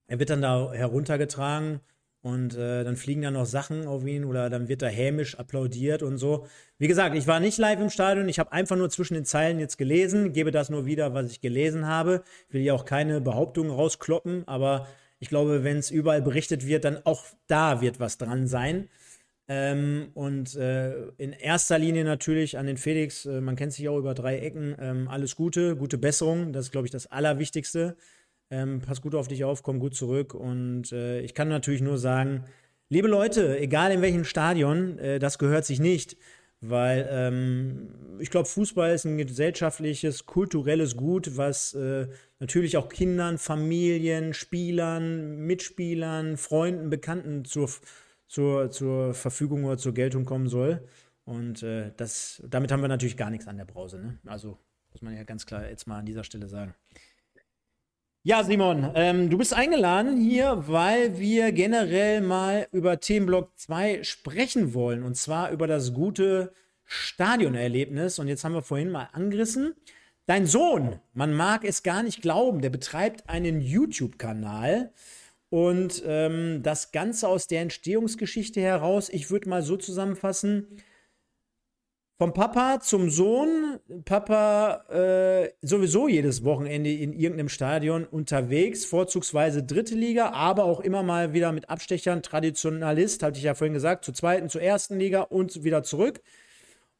Er 0.09 0.19
wird 0.19 0.31
dann 0.31 0.43
da 0.43 0.73
heruntergetragen 0.73 1.79
und 2.23 2.57
äh, 2.57 2.85
dann 2.85 2.97
fliegen 2.97 3.23
da 3.23 3.31
noch 3.31 3.47
Sachen 3.47 3.87
auf 3.87 4.05
ihn 4.05 4.25
oder 4.25 4.51
dann 4.51 4.69
wird 4.69 4.83
da 4.83 4.89
hämisch 4.89 5.39
applaudiert 5.39 6.03
und 6.03 6.19
so. 6.19 6.47
Wie 6.79 6.89
gesagt, 6.89 7.15
ich 7.17 7.27
war 7.27 7.41
nicht 7.41 7.59
live 7.59 7.81
im 7.81 7.91
Stadion, 7.91 8.29
ich 8.29 8.39
habe 8.39 8.53
einfach 8.53 8.77
nur 8.77 8.91
zwischen 8.91 9.15
den 9.15 9.25
Zeilen 9.25 9.59
jetzt 9.61 9.79
gelesen, 9.79 10.33
gebe 10.33 10.51
das 10.51 10.71
nur 10.71 10.87
wieder, 10.87 11.15
was 11.15 11.31
ich 11.31 11.41
gelesen 11.41 11.87
habe. 11.87 12.23
Will 12.51 12.63
ja 12.63 12.75
auch 12.75 12.85
keine 12.85 13.21
Behauptungen 13.21 13.71
rauskloppen, 13.71 14.47
aber 14.49 14.87
ich 15.21 15.29
glaube, 15.29 15.65
wenn 15.65 15.79
es 15.79 15.91
überall 15.91 16.23
berichtet 16.23 16.67
wird, 16.67 16.85
dann 16.85 17.05
auch 17.05 17.25
da 17.47 17.81
wird 17.81 18.01
was 18.01 18.19
dran 18.19 18.47
sein. 18.47 18.89
Ähm, 19.51 20.11
und 20.13 20.57
äh, 20.57 21.09
in 21.17 21.33
erster 21.33 21.79
Linie 21.79 22.05
natürlich 22.05 22.59
an 22.59 22.67
den 22.67 22.77
Felix, 22.77 23.25
äh, 23.25 23.41
man 23.41 23.57
kennt 23.57 23.73
sich 23.73 23.89
auch 23.89 23.97
über 23.99 24.13
drei 24.13 24.41
Ecken, 24.41 24.77
ähm, 24.79 25.09
alles 25.09 25.37
Gute, 25.37 25.75
gute 25.75 25.97
Besserung, 25.97 26.53
das 26.53 26.67
ist, 26.67 26.73
glaube 26.73 26.87
ich, 26.87 26.91
das 26.91 27.07
Allerwichtigste. 27.07 27.97
Ähm, 28.51 28.81
pass 28.81 29.03
gut 29.03 29.15
auf 29.15 29.29
dich 29.29 29.45
auf, 29.45 29.63
komm 29.63 29.79
gut 29.79 29.95
zurück. 29.95 30.35
Und 30.35 30.93
äh, 30.93 31.21
ich 31.21 31.35
kann 31.35 31.49
natürlich 31.49 31.83
nur 31.83 31.99
sagen, 31.99 32.45
liebe 32.89 33.09
Leute, 33.09 33.59
egal 33.59 33.93
in 33.93 34.03
welchem 34.03 34.25
Stadion, 34.25 34.99
äh, 34.99 35.19
das 35.19 35.39
gehört 35.39 35.65
sich 35.65 35.81
nicht. 35.81 36.17
Weil 36.61 37.09
ähm, 37.11 38.19
ich 38.19 38.31
glaube, 38.31 38.49
Fußball 38.49 38.93
ist 38.93 39.05
ein 39.05 39.17
gesellschaftliches, 39.17 40.27
kulturelles 40.27 40.97
Gut, 40.97 41.37
was 41.37 41.75
äh, 41.75 42.09
natürlich 42.41 42.77
auch 42.77 42.89
Kindern, 42.89 43.39
Familien, 43.39 44.35
Spielern, 44.35 45.39
Mitspielern, 45.47 46.37
Freunden, 46.37 46.91
Bekannten 46.91 47.45
zur, 47.45 47.71
zur, 48.27 48.73
zur 48.73 49.15
Verfügung 49.15 49.65
oder 49.65 49.79
zur 49.79 49.95
Geltung 49.95 50.25
kommen 50.25 50.49
soll. 50.49 50.83
Und 51.25 51.63
äh, 51.63 51.93
das, 51.97 52.43
damit 52.49 52.73
haben 52.73 52.81
wir 52.81 52.89
natürlich 52.89 53.17
gar 53.17 53.31
nichts 53.31 53.47
an 53.47 53.57
der 53.59 53.65
Brause. 53.65 53.99
Ne? 53.99 54.19
Also 54.27 54.59
muss 54.91 55.03
man 55.03 55.15
ja 55.15 55.23
ganz 55.23 55.47
klar 55.47 55.69
jetzt 55.69 55.87
mal 55.87 55.99
an 55.99 56.07
dieser 56.07 56.25
Stelle 56.25 56.49
sagen. 56.49 56.75
Ja, 58.25 58.43
Simon, 58.43 58.91
ähm, 58.95 59.31
du 59.31 59.39
bist 59.39 59.55
eingeladen 59.55 60.21
hier, 60.21 60.65
weil 60.67 61.19
wir 61.19 61.53
generell 61.53 62.21
mal 62.21 62.67
über 62.73 62.99
Themenblock 62.99 63.57
2 63.57 64.03
sprechen 64.03 64.75
wollen. 64.75 65.05
Und 65.05 65.17
zwar 65.17 65.53
über 65.53 65.69
das 65.69 65.95
gute 65.95 66.53
Stadionerlebnis. 66.85 68.19
Und 68.19 68.27
jetzt 68.27 68.45
haben 68.45 68.55
wir 68.55 68.63
vorhin 68.63 68.91
mal 68.91 69.09
angerissen. 69.13 69.75
Dein 70.27 70.47
Sohn, 70.47 70.99
man 71.15 71.33
mag 71.33 71.65
es 71.65 71.85
gar 71.85 72.03
nicht 72.03 72.21
glauben, 72.21 72.61
der 72.61 72.71
betreibt 72.71 73.29
einen 73.31 73.61
YouTube-Kanal. 73.61 74.93
Und 75.49 76.03
ähm, 76.05 76.63
das 76.63 76.91
Ganze 76.93 77.29
aus 77.29 77.47
der 77.47 77.63
Entstehungsgeschichte 77.63 78.61
heraus, 78.61 79.09
ich 79.09 79.31
würde 79.31 79.49
mal 79.49 79.63
so 79.63 79.77
zusammenfassen, 79.77 80.67
vom 82.19 82.35
Papa 82.35 82.81
zum 82.81 83.11
Sohn. 83.11 83.79
Papa 84.05 84.85
äh, 84.91 85.53
sowieso 85.63 86.09
jedes 86.09 86.45
Wochenende 86.45 86.91
in 86.91 87.13
irgendeinem 87.13 87.49
Stadion 87.49 88.05
unterwegs, 88.05 88.85
vorzugsweise 88.85 89.63
dritte 89.63 89.95
Liga, 89.95 90.31
aber 90.31 90.65
auch 90.65 90.81
immer 90.81 91.05
mal 91.05 91.33
wieder 91.33 91.53
mit 91.53 91.71
Abstechern. 91.71 92.23
Traditionalist, 92.23 93.23
hatte 93.23 93.39
ich 93.39 93.45
ja 93.45 93.55
vorhin 93.55 93.75
gesagt, 93.75 94.05
zur 94.05 94.15
zweiten, 94.15 94.49
zur 94.49 94.63
ersten 94.63 94.99
Liga 94.99 95.23
und 95.23 95.63
wieder 95.63 95.85
zurück. 95.85 96.21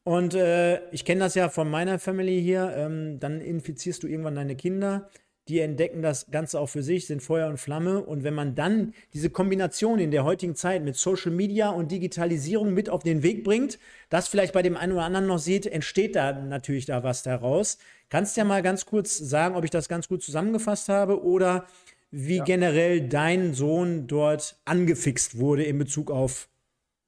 Und 0.05 0.33
äh, 0.33 0.89
ich 0.91 1.03
kenne 1.03 1.19
das 1.19 1.35
ja 1.35 1.49
von 1.49 1.69
meiner 1.69 1.99
Family 1.99 2.41
hier. 2.41 2.73
Ähm, 2.77 3.19
dann 3.19 3.41
infizierst 3.41 4.01
du 4.01 4.07
irgendwann 4.07 4.35
deine 4.35 4.55
Kinder 4.55 5.09
die 5.49 5.59
entdecken 5.59 6.01
das 6.03 6.29
Ganze 6.29 6.59
auch 6.59 6.67
für 6.67 6.83
sich, 6.83 7.07
sind 7.07 7.23
Feuer 7.23 7.49
und 7.49 7.57
Flamme. 7.57 8.03
Und 8.03 8.23
wenn 8.23 8.35
man 8.35 8.53
dann 8.53 8.93
diese 9.13 9.31
Kombination 9.31 9.99
in 9.99 10.11
der 10.11 10.23
heutigen 10.23 10.55
Zeit 10.55 10.83
mit 10.83 10.95
Social 10.95 11.31
Media 11.31 11.69
und 11.69 11.91
Digitalisierung 11.91 12.73
mit 12.73 12.89
auf 12.89 13.01
den 13.01 13.23
Weg 13.23 13.43
bringt, 13.43 13.79
das 14.09 14.27
vielleicht 14.27 14.53
bei 14.53 14.61
dem 14.61 14.77
einen 14.77 14.93
oder 14.93 15.03
anderen 15.03 15.25
noch 15.25 15.39
sieht, 15.39 15.65
entsteht 15.65 16.15
da 16.15 16.33
natürlich 16.33 16.85
da 16.85 17.03
was 17.03 17.23
daraus. 17.23 17.79
Kannst 18.09 18.37
du 18.37 18.41
ja 18.41 18.45
mal 18.45 18.61
ganz 18.61 18.85
kurz 18.85 19.17
sagen, 19.17 19.55
ob 19.55 19.63
ich 19.63 19.71
das 19.71 19.89
ganz 19.89 20.07
gut 20.07 20.21
zusammengefasst 20.21 20.87
habe 20.87 21.23
oder 21.23 21.65
wie 22.11 22.37
ja. 22.37 22.43
generell 22.43 23.07
dein 23.07 23.53
Sohn 23.53 24.07
dort 24.07 24.59
angefixt 24.65 25.37
wurde 25.37 25.63
in 25.63 25.77
Bezug 25.77 26.11
auf 26.11 26.47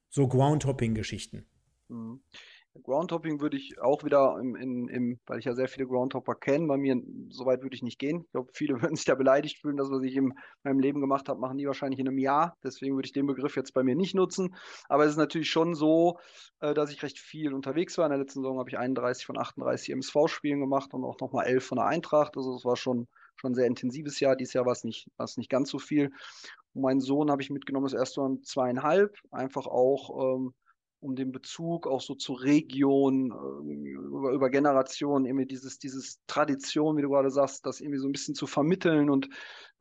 so 0.10 0.28
Groundhopping-Geschichten? 0.28 1.46
Mhm. 1.90 2.22
Groundhopping 2.84 3.42
würde 3.42 3.58
ich 3.58 3.82
auch 3.82 4.04
wieder 4.04 4.38
im, 4.40 4.56
in, 4.56 4.88
im, 4.88 5.20
weil 5.26 5.40
ich 5.40 5.46
ja 5.46 5.54
sehr 5.54 5.68
viele 5.68 5.88
Groundhopper 5.88 6.36
kenne, 6.36 6.68
bei 6.68 6.78
mir 6.78 7.02
so 7.30 7.46
weit 7.46 7.64
würde 7.64 7.76
ich 7.76 7.84
nicht 7.84 8.00
gehen. 8.00 8.22
Ich 8.26 8.32
glaube, 8.32 8.52
viele 8.54 8.74
würden 8.82 8.96
sich 8.96 9.06
da 9.06 9.16
beleidigt 9.16 9.60
fühlen, 9.60 9.78
das, 9.78 9.90
was 9.90 10.04
ich 10.04 10.16
in 10.16 10.34
meinem 10.64 10.80
Leben 10.80 11.02
gemacht 11.02 11.28
habe, 11.28 11.40
machen 11.40 11.58
die 11.58 11.68
wahrscheinlich 11.68 12.00
in 12.00 12.08
einem 12.08 12.18
Jahr. 12.18 12.58
Deswegen 12.64 12.96
würde 12.96 13.08
ich 13.08 13.14
den 13.14 13.28
Begriff 13.28 13.56
jetzt 13.56 13.74
bei 13.74 13.84
mir 13.84 13.96
nicht 13.96 14.16
nutzen. 14.16 14.56
Aber 14.88 15.04
es 15.04 15.12
ist 15.12 15.18
natürlich 15.18 15.50
schon 15.50 15.76
so, 15.76 16.18
äh, 16.60 16.74
dass 16.74 16.92
ich 16.92 17.04
recht 17.04 17.20
viel 17.20 17.54
unterwegs 17.54 17.98
war. 17.98 18.06
In 18.06 18.12
der 18.12 18.20
letzten 18.20 18.42
Saison 18.42 18.60
habe 18.60 18.70
ich 18.70 18.78
31 18.78 19.26
von 19.26 19.38
38 19.38 19.90
MSV-Spielen 19.92 20.62
gemacht 20.62 20.94
und 20.94 21.04
auch 21.04 21.20
nochmal 21.20 21.48
11 21.48 21.66
von 21.66 21.78
der 21.78 21.88
Eintracht. 21.88 22.38
Also 22.38 22.56
es 22.56 22.64
war 22.64 22.78
schon, 22.78 23.08
schon 23.36 23.52
ein 23.52 23.56
sehr 23.56 23.68
intensives 23.68 24.20
Jahr. 24.20 24.36
Dieses 24.36 24.54
Jahr 24.54 24.66
war 24.66 24.74
es 24.74 24.84
nicht, 24.84 25.10
nicht 25.36 25.50
ganz 25.50 25.70
so 25.70 25.80
viel. 25.80 26.12
Und 26.74 26.84
meinen 26.84 27.02
Sohn 27.02 27.30
habe 27.32 27.42
ich 27.42 27.50
mitgenommen, 27.50 27.86
das 27.86 27.94
erste 27.94 28.22
Mal 28.22 28.40
zweieinhalb. 28.44 29.18
Einfach 29.32 29.68
auch, 29.68 30.38
ähm, 30.38 30.54
um 31.02 31.16
den 31.16 31.32
Bezug 31.32 31.88
auch 31.88 32.00
so 32.00 32.16
zur 32.16 32.44
Region, 32.44 33.32
äh, 33.32 33.90
über, 33.90 34.32
über 34.32 34.50
Generationen, 34.50 35.26
irgendwie 35.26 35.48
dieses, 35.48 35.80
dieses 35.80 36.22
Tradition, 36.28 36.96
wie 36.96 37.02
du 37.02 37.10
gerade 37.10 37.32
sagst, 37.32 37.66
das 37.66 37.82
irgendwie 37.82 38.00
so 38.00 38.08
ein 38.08 38.12
bisschen 38.12 38.36
zu 38.36 38.48
vermitteln 38.48 39.10
und 39.10 39.28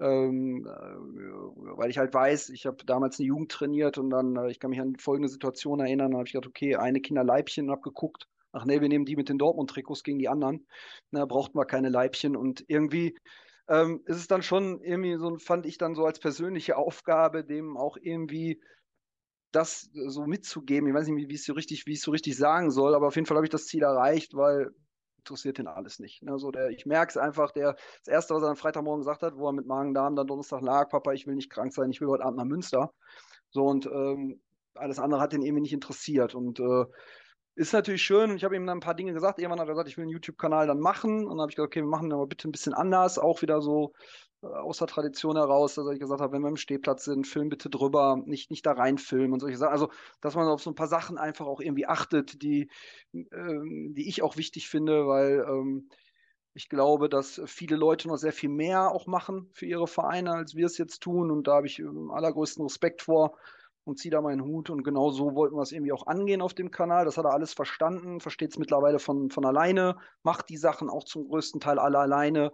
ähm, 0.01 0.67
äh, 0.67 1.77
weil 1.77 1.91
ich 1.91 1.99
halt 1.99 2.15
weiß, 2.15 2.49
ich 2.49 2.67
habe 2.67 2.85
damals 2.87 3.19
eine 3.19 3.27
Jugend 3.27 3.53
trainiert 3.53 3.99
und 3.99 4.11
dann, 4.11 4.35
äh, 4.37 4.51
ich 4.51 4.59
kann 4.59 4.71
mich 4.71 4.81
an 4.81 4.97
folgende 4.97 5.29
Situation 5.29 5.81
erinnern, 5.81 6.13
da 6.13 6.19
habe 6.19 6.27
ich 6.27 6.33
gedacht, 6.33 6.49
okay, 6.49 6.77
eine 6.77 7.01
Kinderleibchen 7.01 7.71
habe 7.71 7.83
geguckt, 7.83 8.27
ach 8.53 8.65
nee, 8.65 8.81
wir 8.81 8.89
nehmen 8.89 9.05
die 9.05 9.17
mit 9.17 9.29
den 9.29 9.39
Dortmund-Trikots 9.39 10.03
gegen 10.03 10.19
die 10.19 10.29
anderen, 10.29 10.67
da 11.13 11.27
braucht 11.27 11.55
man 11.55 11.67
keine 11.67 11.91
Leibchen 11.91 12.35
und 12.35 12.65
irgendwie 12.67 13.15
ähm, 13.69 14.01
ist 14.07 14.17
es 14.17 14.27
dann 14.27 14.43
schon 14.43 14.81
irgendwie 14.81 15.17
so, 15.17 15.37
fand 15.37 15.67
ich 15.67 15.77
dann 15.77 15.95
so 15.95 16.07
als 16.07 16.19
persönliche 16.19 16.79
Aufgabe, 16.79 17.45
dem 17.45 17.77
auch 17.77 17.99
irgendwie 18.01 18.61
das 19.53 19.91
so 19.93 20.27
mitzugeben. 20.27 20.89
Ich 20.89 20.95
weiß 20.95 21.09
nicht, 21.09 21.29
wie 21.29 21.35
ich 21.35 21.41
es 21.41 21.47
so 21.47 21.53
richtig, 21.55 21.87
wie 21.87 21.93
ich 21.93 22.01
so 22.01 22.11
richtig 22.11 22.37
sagen 22.37 22.71
soll, 22.71 22.95
aber 22.95 23.09
auf 23.09 23.17
jeden 23.17 23.27
Fall 23.27 23.37
habe 23.37 23.47
ich 23.47 23.51
das 23.51 23.67
Ziel 23.67 23.83
erreicht, 23.83 24.35
weil 24.35 24.71
interessiert 25.19 25.59
ihn 25.59 25.67
alles 25.67 25.99
nicht. 25.99 26.23
Ne? 26.23 26.39
So 26.39 26.51
der, 26.51 26.71
ich 26.71 26.87
merke 26.87 27.11
es 27.11 27.17
einfach, 27.17 27.53
der, 27.53 27.77
das 28.05 28.09
Erste, 28.09 28.35
was 28.35 28.43
er 28.43 28.51
am 28.51 28.57
Freitagmorgen 28.57 29.03
gesagt 29.03 29.23
hat, 29.23 29.37
wo 29.37 29.49
er 29.49 29.53
mit 29.53 29.67
Magen-Darm 29.67 30.17
dann 30.17 30.27
Donnerstag 30.27 30.63
lag, 30.63 30.89
Papa, 30.89 31.13
ich 31.13 31.27
will 31.27 31.35
nicht 31.35 31.51
krank 31.51 31.73
sein, 31.73 31.91
ich 31.91 32.01
will 32.01 32.09
heute 32.09 32.25
Abend 32.25 32.39
nach 32.39 32.45
Münster. 32.45 32.93
So 33.51 33.65
und 33.67 33.87
ähm, 33.87 34.41
alles 34.75 34.99
andere 34.99 35.21
hat 35.21 35.33
ihn 35.33 35.43
irgendwie 35.43 35.63
nicht 35.63 35.73
interessiert. 35.73 36.35
Und 36.35 36.61
äh, 36.61 36.85
ist 37.55 37.73
natürlich 37.73 38.03
schön 38.03 38.37
ich 38.37 38.45
habe 38.45 38.57
ihm 38.57 38.67
dann 38.67 38.79
ein 38.79 38.81
paar 38.81 38.95
Dinge 38.95 39.13
gesagt. 39.13 39.39
Irgendwann 39.39 39.61
hat 39.61 39.69
er 39.69 39.73
gesagt, 39.73 39.89
ich 39.89 39.97
will 39.97 40.03
einen 40.03 40.13
YouTube-Kanal 40.13 40.67
dann 40.67 40.81
machen. 40.81 41.25
Und 41.25 41.31
dann 41.31 41.41
habe 41.41 41.51
ich 41.51 41.57
gesagt, 41.57 41.73
okay, 41.73 41.81
wir 41.81 41.89
machen 41.89 42.13
aber 42.13 42.27
bitte 42.27 42.49
ein 42.49 42.53
bisschen 42.53 42.75
anders, 42.75 43.19
auch 43.19 43.43
wieder 43.43 43.61
so 43.61 43.93
äh, 44.43 44.47
aus 44.47 44.79
der 44.79 44.87
Tradition 44.87 45.37
heraus, 45.37 45.75
dass 45.75 45.87
ich 45.93 46.01
gesagt 46.01 46.21
habe, 46.21 46.33
wenn 46.33 46.43
wir 46.43 46.49
im 46.49 46.57
Stehplatz 46.57 47.05
sind, 47.05 47.27
film 47.27 47.49
bitte 47.49 47.71
drüber, 47.71 48.23
nicht, 48.25 48.51
nicht 48.51 48.65
da 48.67 48.73
reinfilmen 48.73 49.33
und 49.33 49.41
solche 49.41 49.59
Sachen. 49.59 49.73
Also, 49.73 49.91
dass 50.21 50.35
man 50.35 50.49
auf 50.49 50.63
so 50.63 50.71
ein 50.71 50.75
paar 50.75 50.89
Sachen 50.89 51.19
einfach 51.19 51.47
auch 51.47 51.61
irgendwie 51.61 51.87
achtet, 51.87 52.43
die, 52.43 52.71
ähm, 53.13 53.93
die 53.95 54.09
ich 54.09 54.23
auch 54.23 54.37
wichtig 54.37 54.69
finde, 54.69 55.07
weil 55.07 55.45
ähm, 55.49 55.89
ich 56.55 56.69
glaube, 56.69 57.09
dass 57.09 57.41
viele 57.47 57.77
Leute 57.77 58.09
noch 58.09 58.17
sehr 58.17 58.33
viel 58.33 58.49
mehr 58.49 58.91
auch 58.91 59.07
machen 59.07 59.51
für 59.53 59.67
ihre 59.67 59.87
Vereine, 59.87 60.33
als 60.33 60.55
wir 60.55 60.67
es 60.67 60.79
jetzt 60.79 61.01
tun. 61.01 61.31
Und 61.31 61.47
da 61.47 61.57
habe 61.57 61.67
ich 61.67 61.79
ähm, 61.79 62.11
allergrößten 62.11 62.65
Respekt 62.65 63.03
vor 63.03 63.37
und 63.91 63.99
ziehe 63.99 64.11
da 64.11 64.21
meinen 64.21 64.43
Hut. 64.45 64.71
Und 64.71 64.83
genau 64.83 65.11
so 65.11 65.35
wollten 65.35 65.57
wir 65.57 65.63
es 65.63 65.73
irgendwie 65.73 65.93
auch 65.93 66.07
angehen 66.07 66.41
auf 66.41 66.55
dem 66.55 66.71
Kanal. 66.71 67.05
Das 67.05 67.19
hat 67.19 67.25
er 67.25 67.33
alles 67.33 67.53
verstanden, 67.53 68.21
versteht 68.21 68.53
es 68.53 68.59
mittlerweile 68.59 68.99
von, 68.99 69.31
von 69.31 69.45
alleine, 69.45 69.97
macht 70.23 70.49
die 70.49 70.57
Sachen 70.57 70.89
auch 70.89 71.05
zum 71.05 71.29
größten 71.29 71.61
Teil 71.61 71.79
alle 71.79 71.99
alleine. 71.99 72.53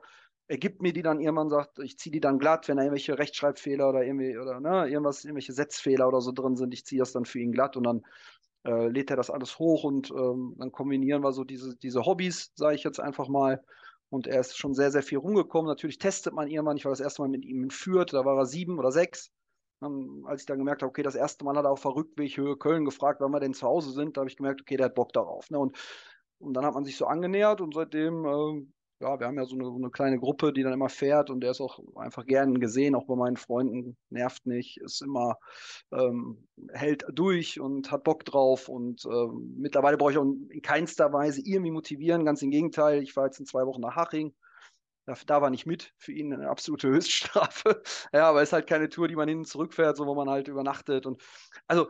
Er 0.48 0.58
gibt 0.58 0.82
mir 0.82 0.92
die 0.92 1.02
dann 1.02 1.20
irgendwann, 1.20 1.48
sagt, 1.48 1.78
ich 1.80 1.98
ziehe 1.98 2.12
die 2.12 2.20
dann 2.20 2.38
glatt, 2.38 2.68
wenn 2.68 2.76
da 2.76 2.84
irgendwelche 2.84 3.18
Rechtschreibfehler 3.18 3.88
oder 3.88 4.04
irgendwie 4.04 4.38
oder 4.38 4.60
ne, 4.60 4.88
irgendwas, 4.88 5.24
irgendwelche 5.24 5.52
Setzfehler 5.52 6.06
oder 6.06 6.20
so 6.20 6.32
drin 6.32 6.56
sind, 6.56 6.72
ich 6.72 6.84
ziehe 6.84 7.00
das 7.00 7.12
dann 7.12 7.24
für 7.24 7.40
ihn 7.40 7.52
glatt 7.52 7.76
und 7.76 7.84
dann 7.84 8.02
äh, 8.64 8.88
lädt 8.88 9.10
er 9.10 9.16
das 9.16 9.30
alles 9.30 9.58
hoch 9.58 9.84
und 9.84 10.10
ähm, 10.10 10.54
dann 10.58 10.72
kombinieren 10.72 11.22
wir 11.22 11.32
so 11.32 11.44
diese, 11.44 11.76
diese 11.76 12.04
Hobbys, 12.04 12.52
sage 12.54 12.76
ich 12.76 12.84
jetzt 12.84 13.00
einfach 13.00 13.28
mal. 13.28 13.62
Und 14.08 14.28
er 14.28 14.40
ist 14.40 14.56
schon 14.56 14.72
sehr, 14.72 14.92
sehr 14.92 15.02
viel 15.02 15.18
rumgekommen. 15.18 15.66
Natürlich 15.66 15.98
testet 15.98 16.32
man 16.32 16.48
irgendwann. 16.48 16.76
Ich 16.76 16.84
war 16.84 16.92
das 16.92 17.00
erste 17.00 17.22
Mal 17.22 17.28
mit 17.28 17.44
ihm 17.44 17.64
in 17.64 17.70
Fürth, 17.70 18.12
da 18.12 18.24
war 18.24 18.38
er 18.38 18.46
sieben 18.46 18.78
oder 18.78 18.92
sechs. 18.92 19.32
Um, 19.80 20.24
als 20.26 20.40
ich 20.40 20.46
dann 20.46 20.58
gemerkt 20.58 20.82
habe, 20.82 20.88
okay, 20.88 21.02
das 21.02 21.14
erste 21.14 21.44
Mal 21.44 21.56
hat 21.56 21.66
er 21.66 21.70
auf 21.70 21.82
der 21.82 21.94
Rückweg 21.94 22.36
Höhe 22.36 22.56
Köln 22.56 22.86
gefragt, 22.86 23.20
wann 23.20 23.32
wir 23.32 23.40
denn 23.40 23.52
zu 23.52 23.66
Hause 23.66 23.90
sind, 23.90 24.16
da 24.16 24.22
habe 24.22 24.30
ich 24.30 24.36
gemerkt, 24.36 24.62
okay, 24.62 24.76
der 24.76 24.86
hat 24.86 24.94
Bock 24.94 25.12
darauf. 25.12 25.50
Ne? 25.50 25.58
Und, 25.58 25.76
und 26.38 26.54
dann 26.54 26.64
hat 26.64 26.74
man 26.74 26.84
sich 26.84 26.96
so 26.96 27.06
angenähert 27.06 27.60
und 27.60 27.74
seitdem 27.74 28.24
äh, 28.24 28.66
ja, 29.00 29.20
wir 29.20 29.26
haben 29.26 29.36
ja 29.36 29.44
so 29.44 29.54
eine, 29.56 29.64
so 29.64 29.76
eine, 29.76 29.90
kleine 29.90 30.18
Gruppe, 30.18 30.52
die 30.52 30.62
dann 30.62 30.72
immer 30.72 30.88
fährt 30.88 31.28
und 31.28 31.40
der 31.40 31.50
ist 31.50 31.60
auch 31.60 31.80
einfach 31.96 32.24
gern 32.24 32.60
gesehen, 32.60 32.94
auch 32.94 33.06
bei 33.06 33.14
meinen 33.14 33.36
Freunden, 33.36 33.96
nervt 34.08 34.46
nicht, 34.46 34.78
ist 34.78 35.02
immer, 35.02 35.38
ähm, 35.92 36.48
hält 36.72 37.04
durch 37.12 37.60
und 37.60 37.90
hat 37.92 38.04
Bock 38.04 38.24
drauf 38.24 38.68
und 38.68 39.04
ähm, 39.04 39.54
mittlerweile 39.58 39.98
brauche 39.98 40.12
ich 40.12 40.18
auch 40.18 40.24
in 40.24 40.62
keinster 40.62 41.12
Weise 41.12 41.42
irgendwie 41.44 41.72
motivieren, 41.72 42.24
ganz 42.24 42.40
im 42.42 42.50
Gegenteil, 42.50 43.02
ich 43.02 43.14
war 43.16 43.26
jetzt 43.26 43.38
in 43.38 43.46
zwei 43.46 43.66
Wochen 43.66 43.82
nach 43.82 43.96
Haching, 43.96 44.34
da, 45.06 45.14
da 45.26 45.40
war 45.42 45.50
nicht 45.50 45.66
mit, 45.66 45.94
für 45.96 46.12
ihn 46.12 46.32
eine 46.32 46.48
absolute 46.48 46.88
Höchststrafe, 46.90 47.82
ja, 48.12 48.28
aber 48.28 48.42
es 48.42 48.50
ist 48.50 48.52
halt 48.52 48.66
keine 48.66 48.88
Tour, 48.88 49.08
die 49.08 49.16
man 49.16 49.28
hin 49.28 49.38
und 49.38 49.48
zurück 49.48 49.72
fährt, 49.72 49.96
so 49.96 50.06
wo 50.06 50.14
man 50.14 50.28
halt 50.28 50.48
übernachtet 50.48 51.06
und 51.06 51.22
also 51.66 51.88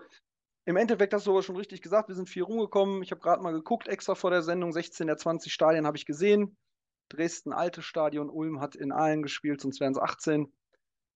im 0.67 0.77
Endeffekt 0.77 1.15
hast 1.15 1.27
du 1.27 1.31
aber 1.31 1.45
schon 1.45 1.57
richtig 1.57 1.81
gesagt, 1.81 2.09
wir 2.09 2.17
sind 2.17 2.29
viel 2.29 2.43
rumgekommen. 2.43 3.01
Ich 3.01 3.13
habe 3.13 3.21
gerade 3.21 3.41
mal 3.41 3.53
geguckt, 3.53 3.87
extra 3.87 4.17
vor 4.17 4.33
der 4.33 4.43
Sendung, 4.43 4.73
16 4.73 5.07
der 5.07 5.17
20 5.17 5.53
Stadien 5.53 5.87
habe 5.87 5.97
ich 5.97 6.07
gesehen. 6.07 6.57
Dresden 7.09 7.53
altes 7.53 7.85
Stadion, 7.85 8.29
Ulm 8.29 8.61
hat 8.61 8.75
in 8.75 8.91
allen 8.91 9.23
gespielt, 9.23 9.61
sonst 9.61 9.79
wären 9.79 9.93
es 9.93 9.99
18. 9.99 10.53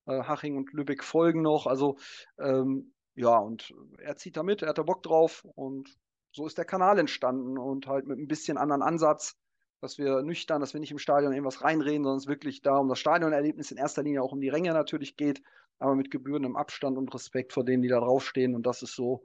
Äh, 0.07 0.23
Haching 0.23 0.57
und 0.57 0.73
Lübeck 0.73 1.03
folgen 1.03 1.43
noch. 1.43 1.67
Also 1.67 1.99
ähm, 2.39 2.95
ja, 3.17 3.37
und 3.39 3.75
er 3.99 4.15
zieht 4.17 4.37
da 4.37 4.45
mit, 4.45 4.63
er 4.63 4.69
hat 4.69 4.79
da 4.79 4.85
Bock 4.85 5.03
drauf 5.03 5.45
und 5.57 5.99
so 6.33 6.47
ist 6.47 6.57
der 6.57 6.65
Kanal 6.65 7.01
entstanden 7.01 7.59
und 7.59 7.89
halt 7.89 8.07
mit 8.07 8.21
ein 8.21 8.29
bisschen 8.29 8.57
anderen 8.57 8.83
Ansatz, 8.83 9.37
dass 9.81 9.99
wir 9.99 10.23
nüchtern, 10.23 10.61
dass 10.61 10.75
wir 10.75 10.81
nicht 10.81 10.93
im 10.93 10.99
Stadion 10.99 11.33
irgendwas 11.33 11.63
reinreden, 11.63 12.05
sondern 12.05 12.19
es 12.19 12.27
wirklich 12.27 12.63
da 12.63 12.77
um 12.77 12.89
das 12.89 12.99
Stadionerlebnis 12.99 13.71
in 13.71 13.79
erster 13.79 14.03
Linie 14.03 14.23
auch 14.23 14.33
um 14.33 14.41
die 14.41 14.49
Ränge 14.49 14.73
natürlich 14.73 15.17
geht, 15.17 15.43
aber 15.79 15.95
mit 15.95 16.11
gebührendem 16.11 16.57
Abstand 16.57 16.99
und 16.99 17.13
Respekt 17.15 17.53
vor 17.53 17.65
denen, 17.65 17.83
die 17.83 17.89
da 17.89 18.01
draufstehen. 18.01 18.55
Und 18.55 18.67
das 18.67 18.83
ist 18.83 18.95
so 18.95 19.25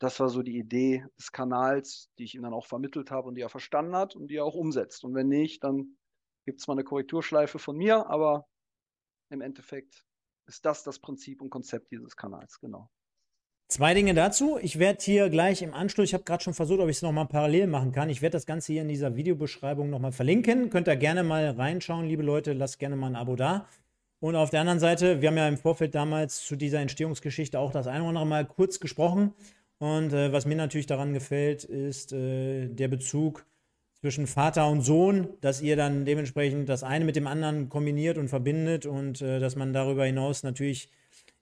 das 0.00 0.18
war 0.18 0.30
so 0.30 0.42
die 0.42 0.56
Idee 0.56 1.06
des 1.18 1.30
Kanals, 1.30 2.10
die 2.18 2.24
ich 2.24 2.34
ihm 2.34 2.42
dann 2.42 2.54
auch 2.54 2.66
vermittelt 2.66 3.10
habe 3.10 3.28
und 3.28 3.34
die 3.34 3.42
er 3.42 3.50
verstanden 3.50 3.94
hat 3.94 4.16
und 4.16 4.28
die 4.28 4.36
er 4.36 4.46
auch 4.46 4.54
umsetzt. 4.54 5.04
Und 5.04 5.14
wenn 5.14 5.28
nicht, 5.28 5.62
dann 5.62 5.98
gibt 6.46 6.60
es 6.60 6.66
mal 6.66 6.72
eine 6.72 6.84
Korrekturschleife 6.84 7.58
von 7.58 7.76
mir, 7.76 8.06
aber 8.06 8.48
im 9.28 9.42
Endeffekt 9.42 10.02
ist 10.46 10.64
das 10.64 10.82
das 10.82 10.98
Prinzip 10.98 11.42
und 11.42 11.50
Konzept 11.50 11.90
dieses 11.92 12.16
Kanals, 12.16 12.58
genau. 12.60 12.90
Zwei 13.70 13.94
Dinge 13.94 14.14
dazu. 14.14 14.58
Ich 14.60 14.80
werde 14.80 14.98
hier 15.00 15.30
gleich 15.30 15.62
im 15.62 15.74
Anschluss, 15.74 16.08
ich 16.08 16.14
habe 16.14 16.24
gerade 16.24 16.42
schon 16.42 16.54
versucht, 16.54 16.80
ob 16.80 16.88
ich 16.88 16.96
es 16.96 17.02
nochmal 17.02 17.26
parallel 17.26 17.68
machen 17.68 17.92
kann. 17.92 18.10
Ich 18.10 18.20
werde 18.20 18.32
das 18.32 18.44
Ganze 18.44 18.72
hier 18.72 18.82
in 18.82 18.88
dieser 18.88 19.14
Videobeschreibung 19.14 19.88
nochmal 19.88 20.10
verlinken. 20.10 20.70
Könnt 20.70 20.88
ihr 20.88 20.96
gerne 20.96 21.22
mal 21.22 21.50
reinschauen, 21.50 22.08
liebe 22.08 22.24
Leute. 22.24 22.52
Lasst 22.52 22.80
gerne 22.80 22.96
mal 22.96 23.06
ein 23.06 23.14
Abo 23.14 23.36
da. 23.36 23.68
Und 24.18 24.34
auf 24.34 24.50
der 24.50 24.62
anderen 24.62 24.80
Seite, 24.80 25.22
wir 25.22 25.28
haben 25.28 25.36
ja 25.36 25.46
im 25.46 25.56
Vorfeld 25.56 25.94
damals 25.94 26.44
zu 26.44 26.56
dieser 26.56 26.80
Entstehungsgeschichte 26.80 27.60
auch 27.60 27.70
das 27.70 27.86
eine 27.86 28.00
oder 28.00 28.08
andere 28.08 28.26
Mal 28.26 28.44
kurz 28.44 28.80
gesprochen. 28.80 29.34
Und 29.78 30.12
äh, 30.12 30.32
was 30.32 30.46
mir 30.46 30.56
natürlich 30.56 30.86
daran 30.86 31.12
gefällt, 31.12 31.62
ist 31.62 32.12
äh, 32.12 32.66
der 32.66 32.88
Bezug 32.88 33.46
zwischen 34.00 34.26
Vater 34.26 34.66
und 34.66 34.82
Sohn, 34.82 35.28
dass 35.42 35.60
ihr 35.60 35.76
dann 35.76 36.04
dementsprechend 36.04 36.68
das 36.68 36.82
eine 36.82 37.04
mit 37.04 37.14
dem 37.14 37.28
anderen 37.28 37.68
kombiniert 37.68 38.18
und 38.18 38.26
verbindet 38.26 38.84
und 38.84 39.22
äh, 39.22 39.38
dass 39.38 39.54
man 39.54 39.72
darüber 39.72 40.06
hinaus 40.06 40.42
natürlich 40.42 40.90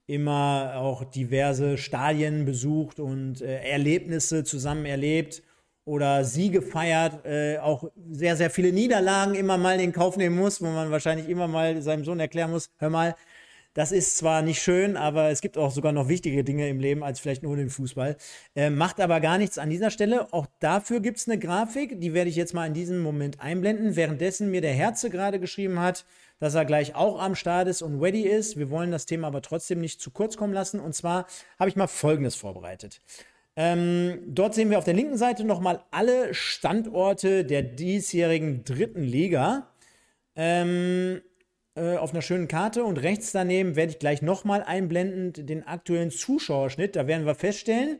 immer 0.09 0.73
auch 0.75 1.03
diverse 1.03 1.77
Stadien 1.77 2.45
besucht 2.45 2.99
und 2.99 3.41
äh, 3.41 3.63
Erlebnisse 3.63 4.43
zusammen 4.43 4.85
erlebt 4.85 5.43
oder 5.85 6.23
Siege 6.23 6.61
feiert, 6.61 7.25
äh, 7.25 7.57
auch 7.59 7.89
sehr, 8.11 8.35
sehr 8.35 8.49
viele 8.49 8.71
Niederlagen 8.71 9.35
immer 9.35 9.57
mal 9.57 9.79
in 9.79 9.91
Kauf 9.91 10.17
nehmen 10.17 10.35
muss, 10.37 10.61
wo 10.61 10.65
man 10.65 10.91
wahrscheinlich 10.91 11.29
immer 11.29 11.47
mal 11.47 11.81
seinem 11.81 12.03
Sohn 12.03 12.19
erklären 12.19 12.51
muss, 12.51 12.69
hör 12.77 12.89
mal, 12.89 13.15
das 13.73 13.91
ist 13.91 14.17
zwar 14.17 14.41
nicht 14.41 14.61
schön, 14.61 14.97
aber 14.97 15.29
es 15.29 15.41
gibt 15.41 15.57
auch 15.57 15.71
sogar 15.71 15.91
noch 15.91 16.09
wichtige 16.09 16.43
Dinge 16.43 16.67
im 16.67 16.79
Leben 16.79 17.03
als 17.03 17.19
vielleicht 17.19 17.43
nur 17.43 17.55
den 17.55 17.69
Fußball. 17.69 18.17
Äh, 18.55 18.69
macht 18.69 18.99
aber 18.99 19.19
gar 19.19 19.37
nichts 19.37 19.57
an 19.57 19.69
dieser 19.69 19.91
Stelle. 19.91 20.33
Auch 20.33 20.47
dafür 20.59 20.99
gibt 20.99 21.17
es 21.17 21.27
eine 21.27 21.37
Grafik, 21.37 22.01
die 22.01 22.13
werde 22.13 22.29
ich 22.29 22.35
jetzt 22.35 22.53
mal 22.53 22.65
in 22.65 22.73
diesem 22.73 22.99
Moment 23.01 23.39
einblenden. 23.39 23.95
Währenddessen 23.95 24.49
mir 24.49 24.61
der 24.61 24.73
Herze 24.73 25.09
gerade 25.09 25.39
geschrieben 25.39 25.79
hat, 25.79 26.05
dass 26.39 26.55
er 26.55 26.65
gleich 26.65 26.95
auch 26.95 27.21
am 27.21 27.35
Start 27.35 27.67
ist 27.67 27.81
und 27.81 28.01
ready 28.01 28.23
ist. 28.23 28.57
Wir 28.57 28.69
wollen 28.69 28.91
das 28.91 29.05
Thema 29.05 29.27
aber 29.27 29.41
trotzdem 29.41 29.81
nicht 29.81 30.01
zu 30.01 30.09
kurz 30.11 30.35
kommen 30.35 30.53
lassen. 30.53 30.79
Und 30.79 30.95
zwar 30.95 31.27
habe 31.59 31.69
ich 31.69 31.75
mal 31.75 31.87
Folgendes 31.87 32.35
vorbereitet. 32.35 33.01
Ähm, 33.55 34.21
dort 34.25 34.55
sehen 34.55 34.69
wir 34.69 34.77
auf 34.77 34.85
der 34.85 34.93
linken 34.93 35.17
Seite 35.17 35.43
nochmal 35.43 35.83
alle 35.91 36.33
Standorte 36.33 37.43
der 37.45 37.61
diesjährigen 37.61 38.63
dritten 38.63 39.03
Liga. 39.03 39.67
Ähm, 40.35 41.21
äh, 41.79 41.97
auf 41.97 42.11
einer 42.11 42.21
schönen 42.21 42.47
Karte 42.47 42.83
und 42.83 42.97
rechts 42.97 43.31
daneben 43.31 43.75
werde 43.75 43.93
ich 43.93 43.99
gleich 43.99 44.21
nochmal 44.21 44.63
einblenden 44.63 45.45
den 45.45 45.65
aktuellen 45.65 46.11
Zuschauerschnitt. 46.11 46.95
Da 46.95 47.07
werden 47.07 47.25
wir 47.25 47.35
feststellen, 47.35 47.99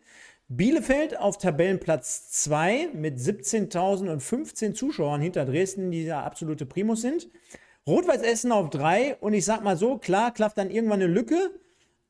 Bielefeld 0.49 1.17
auf 1.17 1.37
Tabellenplatz 1.37 2.31
2 2.31 2.89
mit 2.93 3.17
17.015 3.19 4.73
Zuschauern 4.73 5.21
hinter 5.21 5.45
Dresden, 5.45 5.91
die 5.91 6.03
ja 6.03 6.23
absolute 6.23 6.65
Primus 6.65 7.01
sind. 7.01 7.29
Rot-Weiß 7.87 8.21
Essen 8.21 8.51
auf 8.51 8.69
3 8.69 9.15
und 9.21 9.33
ich 9.33 9.45
sag 9.45 9.63
mal 9.63 9.77
so, 9.77 9.97
klar, 9.97 10.33
klafft 10.33 10.57
dann 10.57 10.69
irgendwann 10.69 11.01
eine 11.01 11.11
Lücke, 11.11 11.51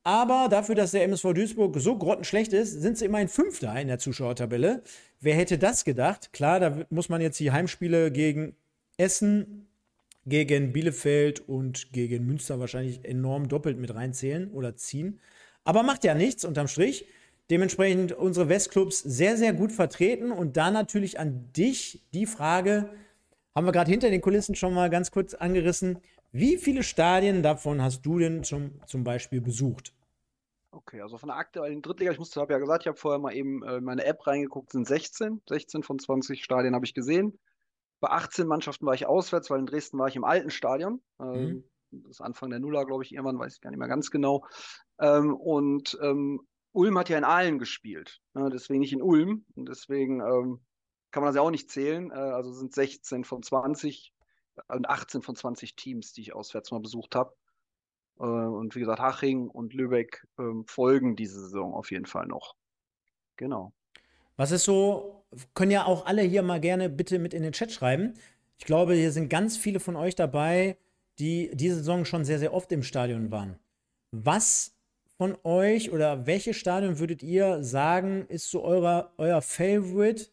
aber 0.04 0.48
dafür, 0.50 0.76
dass 0.76 0.92
der 0.92 1.04
MSV 1.04 1.34
Duisburg 1.34 1.76
so 1.80 1.98
grottenschlecht 1.98 2.52
ist, 2.52 2.82
sind 2.82 2.98
sie 2.98 3.06
immerhin 3.06 3.28
Fünfter 3.28 3.80
in 3.80 3.88
der 3.88 4.00
Zuschauertabelle. 4.00 4.82
Wer 5.20 5.36
hätte 5.36 5.58
das 5.58 5.86
gedacht? 5.86 6.34
Klar, 6.34 6.60
da 6.60 6.86
muss 6.90 7.10
man 7.10 7.22
jetzt 7.22 7.40
die 7.40 7.52
Heimspiele 7.52 8.12
gegen 8.12 8.56
Essen 8.98 9.69
gegen 10.26 10.74
Bielefeld 10.74 11.48
und 11.48 11.92
gegen 11.92 12.26
Münster 12.26 12.60
wahrscheinlich 12.60 13.06
enorm 13.06 13.48
doppelt 13.48 13.78
mit 13.78 13.94
reinzählen 13.94 14.52
oder 14.52 14.76
ziehen. 14.76 15.20
Aber 15.64 15.84
macht 15.84 16.04
ja 16.04 16.14
nichts 16.14 16.46
unterm 16.46 16.68
Strich. 16.68 17.08
Dementsprechend 17.50 18.12
unsere 18.12 18.48
Westclubs 18.48 19.00
sehr, 19.00 19.38
sehr 19.38 19.54
gut 19.54 19.72
vertreten. 19.72 20.32
Und 20.32 20.58
da 20.58 20.72
natürlich 20.72 21.20
an 21.20 21.52
dich 21.54 22.04
die 22.14 22.26
Frage, 22.26 22.90
haben 23.56 23.66
wir 23.66 23.72
gerade 23.72 23.90
hinter 23.90 24.10
den 24.10 24.22
Kulissen 24.22 24.56
schon 24.56 24.74
mal 24.74 24.90
ganz 24.90 25.12
kurz 25.12 25.34
angerissen. 25.34 26.00
Wie 26.32 26.58
viele 26.58 26.84
Stadien 26.84 27.42
davon 27.42 27.82
hast 27.82 28.06
du 28.06 28.20
denn 28.20 28.44
zum, 28.44 28.80
zum 28.86 29.04
Beispiel 29.04 29.42
besucht? 29.42 29.94
Okay, 30.72 31.02
also 31.02 31.18
von 31.18 31.30
der 31.30 31.38
aktuellen 31.38 31.82
Drittliga, 31.82 32.12
ich 32.12 32.36
habe 32.38 32.54
ja 32.54 32.60
gesagt, 32.60 32.84
ich 32.84 32.88
habe 32.88 32.98
vorher 32.98 33.20
mal 33.20 33.34
eben 33.34 33.64
äh, 33.64 33.82
meine 33.82 34.06
App 34.06 34.28
reingeguckt, 34.28 34.72
sind 34.72 34.88
16. 34.88 35.42
16 35.50 35.82
von 35.82 35.98
20 35.98 36.44
Stadien 36.44 36.76
habe 36.76 36.86
ich 36.86 36.94
gesehen. 36.94 37.40
Bei 38.00 38.10
18 38.10 38.48
Mannschaften 38.48 38.86
war 38.86 38.94
ich 38.94 39.06
auswärts, 39.06 39.50
weil 39.50 39.60
in 39.60 39.66
Dresden 39.66 39.98
war 39.98 40.08
ich 40.08 40.16
im 40.16 40.24
alten 40.24 40.50
Stadion. 40.50 41.02
Ähm, 41.20 41.44
mhm. 41.44 41.64
Das 41.92 42.12
ist 42.12 42.22
Anfang 42.22 42.50
der 42.50 42.60
Nuller, 42.60 42.86
glaube 42.86 43.04
ich, 43.04 43.12
irgendwann, 43.12 43.40
weiß 43.40 43.56
ich 43.56 43.62
gar 43.62 43.72
nicht 43.72 43.80
mehr 43.80 43.88
ganz 43.88 44.12
genau. 44.12 44.46
Ähm, 45.00 45.36
und 45.36 45.98
ähm, 46.02 46.42
Ulm 46.72 46.98
hat 46.98 47.10
ja 47.10 47.18
in 47.18 47.24
Aalen 47.24 47.58
gespielt, 47.58 48.22
ne, 48.36 48.50
deswegen 48.52 48.82
nicht 48.82 48.94
in 48.94 49.02
Ulm. 49.02 49.44
Und 49.56 49.68
deswegen 49.68 50.22
kann 51.12 51.24
man 51.24 51.30
das 51.30 51.36
ja 51.36 51.42
auch 51.42 51.52
nicht 51.52 51.70
zählen. 51.70 52.12
Äh, 52.12 52.16
also 52.16 52.52
sind 52.52 52.74
16 52.74 53.24
von 53.24 53.44
20 53.44 54.14
und 54.68 54.90
18 54.90 55.22
von 55.22 55.36
20 55.36 55.76
Teams, 55.76 56.14
die 56.14 56.22
ich 56.22 56.34
auswärts 56.34 56.72
mal 56.72 56.82
besucht 56.82 57.16
habe. 57.16 57.34
Äh, 58.20 58.24
und 58.24 58.76
wie 58.76 58.80
gesagt, 58.80 59.00
Haching 59.00 59.48
und 59.48 59.74
Lübeck 59.74 60.26
äh, 60.38 60.44
folgen 60.66 61.16
diese 61.16 61.40
Saison 61.40 61.74
auf 61.74 61.92
jeden 61.92 62.06
Fall 62.06 62.28
noch. 62.28 62.56
Genau. 63.38 63.74
Was 64.40 64.52
ist 64.52 64.64
so, 64.64 65.26
können 65.54 65.72
ja 65.72 65.86
auch 65.86 66.06
alle 66.06 66.22
hier 66.22 66.44
mal 66.44 66.62
gerne 66.62 66.90
bitte 66.90 67.20
mit 67.20 67.34
in 67.34 67.44
den 67.44 67.52
Chat 67.52 67.74
schreiben. 67.74 68.14
Ich 68.58 68.64
glaube, 68.64 68.94
hier 68.94 69.12
sind 69.12 69.28
ganz 69.28 69.58
viele 69.58 69.82
von 69.82 69.98
euch 69.98 70.16
dabei, 70.16 70.78
die 71.20 71.52
diese 71.54 71.76
Saison 71.76 72.06
schon 72.06 72.24
sehr, 72.24 72.40
sehr 72.40 72.54
oft 72.54 72.72
im 72.72 72.82
Stadion 72.82 73.32
waren. 73.32 73.58
Was 74.12 74.78
von 75.18 75.38
euch 75.44 75.92
oder 75.92 76.26
welches 76.26 76.56
Stadion 76.56 77.00
würdet 77.00 77.22
ihr 77.22 77.66
sagen, 77.66 78.28
ist 78.30 78.50
so 78.50 78.64
euer, 78.64 79.12
euer 79.18 79.42
Favorite, 79.42 80.28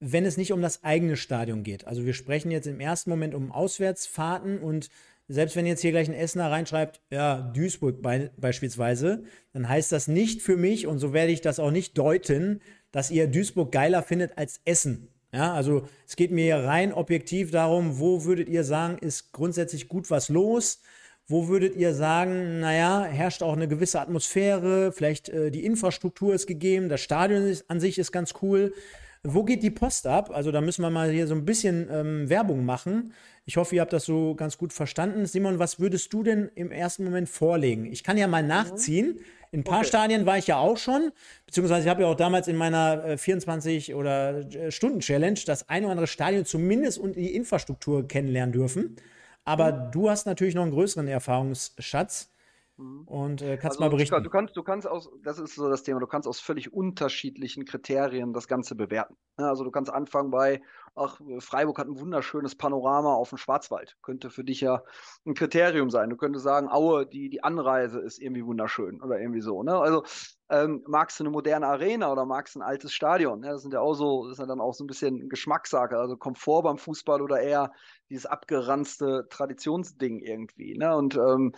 wenn 0.00 0.24
es 0.24 0.38
nicht 0.38 0.54
um 0.54 0.62
das 0.62 0.82
eigene 0.82 1.18
Stadion 1.18 1.64
geht? 1.64 1.86
Also 1.86 2.06
wir 2.06 2.14
sprechen 2.14 2.50
jetzt 2.50 2.66
im 2.66 2.80
ersten 2.80 3.10
Moment 3.10 3.34
um 3.34 3.52
Auswärtsfahrten 3.52 4.58
und 4.60 4.88
selbst 5.28 5.54
wenn 5.54 5.66
jetzt 5.66 5.82
hier 5.82 5.90
gleich 5.90 6.08
ein 6.08 6.14
Essener 6.14 6.50
reinschreibt, 6.50 7.02
ja, 7.10 7.42
Duisburg 7.54 8.00
be 8.00 8.30
beispielsweise, 8.38 9.24
dann 9.52 9.68
heißt 9.68 9.92
das 9.92 10.08
nicht 10.08 10.40
für 10.40 10.56
mich, 10.56 10.86
und 10.86 10.98
so 10.98 11.12
werde 11.12 11.32
ich 11.32 11.42
das 11.42 11.58
auch 11.58 11.70
nicht 11.70 11.98
deuten, 11.98 12.62
dass 12.94 13.10
ihr 13.10 13.26
Duisburg 13.26 13.72
geiler 13.72 14.04
findet 14.04 14.38
als 14.38 14.60
Essen. 14.64 15.08
Ja, 15.32 15.52
also 15.52 15.88
es 16.06 16.14
geht 16.14 16.30
mir 16.30 16.58
rein 16.58 16.92
objektiv 16.92 17.50
darum, 17.50 17.98
wo 17.98 18.24
würdet 18.24 18.48
ihr 18.48 18.62
sagen, 18.62 18.98
ist 18.98 19.32
grundsätzlich 19.32 19.88
gut 19.88 20.08
was 20.10 20.28
los? 20.28 20.80
Wo 21.26 21.48
würdet 21.48 21.74
ihr 21.74 21.92
sagen, 21.92 22.60
naja, 22.60 23.02
herrscht 23.02 23.42
auch 23.42 23.54
eine 23.54 23.66
gewisse 23.66 24.00
Atmosphäre, 24.00 24.92
vielleicht 24.92 25.28
äh, 25.28 25.50
die 25.50 25.64
Infrastruktur 25.64 26.34
ist 26.34 26.46
gegeben, 26.46 26.88
das 26.88 27.00
Stadion 27.00 27.42
ist, 27.42 27.68
an 27.68 27.80
sich 27.80 27.98
ist 27.98 28.12
ganz 28.12 28.34
cool. 28.42 28.72
Wo 29.26 29.42
geht 29.42 29.62
die 29.62 29.70
Post 29.70 30.06
ab? 30.06 30.30
Also 30.30 30.52
da 30.52 30.60
müssen 30.60 30.82
wir 30.82 30.90
mal 30.90 31.10
hier 31.10 31.26
so 31.26 31.34
ein 31.34 31.46
bisschen 31.46 31.88
ähm, 31.90 32.28
Werbung 32.28 32.66
machen. 32.66 33.14
Ich 33.46 33.56
hoffe, 33.56 33.74
ihr 33.74 33.80
habt 33.80 33.94
das 33.94 34.04
so 34.04 34.34
ganz 34.34 34.58
gut 34.58 34.74
verstanden. 34.74 35.24
Simon, 35.24 35.58
was 35.58 35.80
würdest 35.80 36.12
du 36.12 36.22
denn 36.22 36.50
im 36.54 36.70
ersten 36.70 37.04
Moment 37.04 37.30
vorlegen? 37.30 37.86
Ich 37.86 38.04
kann 38.04 38.18
ja 38.18 38.26
mal 38.26 38.42
nachziehen. 38.42 39.18
In 39.50 39.60
ein 39.60 39.64
paar 39.64 39.78
okay. 39.78 39.88
Stadien 39.88 40.26
war 40.26 40.36
ich 40.36 40.48
ja 40.48 40.58
auch 40.58 40.76
schon, 40.76 41.12
beziehungsweise 41.46 41.84
ich 41.84 41.88
habe 41.88 42.02
ja 42.02 42.08
auch 42.08 42.16
damals 42.16 42.48
in 42.48 42.56
meiner 42.56 43.04
äh, 43.04 43.16
24 43.16 43.94
oder 43.94 44.40
äh, 44.40 44.70
Stunden 44.70 45.00
Challenge 45.00 45.38
das 45.46 45.68
ein 45.68 45.84
oder 45.84 45.92
andere 45.92 46.06
Stadion 46.06 46.44
zumindest 46.44 46.98
und 46.98 47.16
die 47.16 47.34
Infrastruktur 47.34 48.06
kennenlernen 48.06 48.52
dürfen. 48.52 48.96
Aber 49.44 49.72
mhm. 49.72 49.92
du 49.92 50.10
hast 50.10 50.26
natürlich 50.26 50.54
noch 50.54 50.62
einen 50.62 50.72
größeren 50.72 51.08
Erfahrungsschatz. 51.08 52.30
Mhm. 52.76 53.02
Und 53.06 53.42
äh, 53.42 53.56
kannst 53.56 53.78
also, 53.78 53.84
mal 53.84 53.90
berichten. 53.90 54.22
Du 54.22 54.30
kannst, 54.30 54.56
du 54.56 54.62
kannst 54.62 54.86
aus, 54.86 55.08
das 55.22 55.38
ist 55.38 55.54
so 55.54 55.68
das 55.68 55.82
Thema, 55.82 56.00
du 56.00 56.06
kannst 56.06 56.26
aus 56.26 56.40
völlig 56.40 56.72
unterschiedlichen 56.72 57.64
Kriterien 57.64 58.32
das 58.32 58.48
Ganze 58.48 58.74
bewerten. 58.74 59.16
Also 59.36 59.64
du 59.64 59.70
kannst 59.70 59.92
anfangen 59.92 60.30
bei, 60.30 60.60
ach, 60.94 61.20
Freiburg 61.38 61.78
hat 61.78 61.88
ein 61.88 61.98
wunderschönes 61.98 62.56
Panorama 62.56 63.14
auf 63.14 63.28
dem 63.28 63.38
Schwarzwald. 63.38 63.96
Könnte 64.02 64.30
für 64.30 64.44
dich 64.44 64.60
ja 64.60 64.82
ein 65.24 65.34
Kriterium 65.34 65.90
sein. 65.90 66.10
Du 66.10 66.16
könntest 66.16 66.44
sagen, 66.44 66.68
Aue, 66.68 67.06
die, 67.06 67.28
die 67.28 67.44
Anreise 67.44 68.00
ist 68.00 68.20
irgendwie 68.20 68.44
wunderschön 68.44 69.00
oder 69.02 69.20
irgendwie 69.20 69.40
so. 69.40 69.62
Ne? 69.62 69.76
Also 69.76 70.04
ähm, 70.50 70.84
magst 70.86 71.18
du 71.18 71.24
eine 71.24 71.30
moderne 71.30 71.66
Arena 71.66 72.10
oder 72.10 72.26
magst 72.26 72.54
du 72.54 72.60
ein 72.60 72.62
altes 72.62 72.92
Stadion? 72.92 73.40
Ne? 73.40 73.48
Das 73.48 73.62
sind 73.62 73.72
ja 73.72 73.80
auch 73.80 73.94
so, 73.94 74.24
das 74.24 74.32
ist 74.32 74.38
ja 74.38 74.46
dann 74.46 74.60
auch 74.60 74.74
so 74.74 74.84
ein 74.84 74.88
bisschen 74.88 75.28
Geschmackssache. 75.28 75.96
Also 75.96 76.16
Komfort 76.16 76.62
beim 76.62 76.78
Fußball 76.78 77.22
oder 77.22 77.40
eher 77.40 77.72
dieses 78.10 78.26
abgeranzte 78.26 79.26
Traditionsding 79.30 80.20
irgendwie. 80.20 80.76
Ne? 80.76 80.94
Und 80.94 81.16
ähm, 81.16 81.54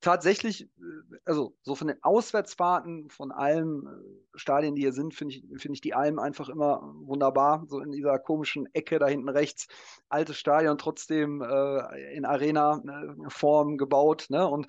tatsächlich, 0.00 0.62
äh, 0.62 1.18
also 1.24 1.54
so 1.62 1.74
von 1.74 1.88
den 1.88 2.02
Auswärtsfahrten 2.02 3.10
von 3.10 3.32
allen 3.32 3.86
äh, 3.86 4.38
Stadien, 4.38 4.74
die 4.74 4.82
hier 4.82 4.92
sind, 4.92 5.14
finde 5.14 5.34
ich, 5.34 5.44
finde 5.60 5.74
ich 5.74 5.80
die 5.80 5.94
Alm 5.94 6.18
einfach 6.18 6.48
immer 6.48 6.94
wunderbar. 7.02 7.64
So 7.68 7.80
in 7.80 7.92
dieser 7.92 8.18
komischen 8.18 8.66
Ecke 8.74 8.98
da 8.98 9.06
hinten 9.06 9.28
rechts, 9.28 9.66
altes 10.08 10.36
Stadion, 10.36 10.78
trotzdem 10.78 11.42
äh, 11.42 12.14
in 12.14 12.24
Arena-Form 12.24 13.74
äh, 13.74 13.76
gebaut. 13.76 14.26
Ne? 14.30 14.46
Und 14.46 14.66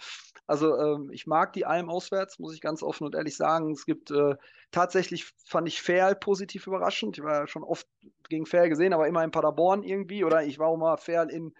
also 0.48 0.76
äh, 0.76 1.14
ich 1.14 1.28
mag 1.28 1.54
die 1.54 1.66
Alm 1.66 1.90
auswärts, 1.90 2.40
muss 2.40 2.54
ich 2.54 2.62
ganz 2.62 2.84
offen 2.84 3.06
und 3.06 3.16
ehrlich 3.16 3.38
sagen. 3.38 3.72
Es 3.72 3.86
gibt 3.86 4.12
äh, 4.12 4.36
tatsächlich, 4.72 5.34
fand 5.46 5.68
ich 5.68 5.82
Ferl 5.82 6.16
positiv 6.16 6.68
überraschend. 6.68 7.18
Ich 7.18 7.24
war 7.24 7.42
ja 7.42 7.48
schon 7.48 7.64
oft 7.64 7.88
gegen 8.28 8.46
Ferl 8.46 8.70
gesehen, 8.70 8.94
aber 8.94 9.08
immer 9.08 9.24
in 9.24 9.32
Paderborn 9.32 9.84
irgendwie. 9.84 10.24
Oder 10.24 10.44
ich 10.44 10.60
war 10.60 10.68
auch 10.68 10.78
mal 10.78 10.98
Ferl 10.98 11.30
in 11.30 11.54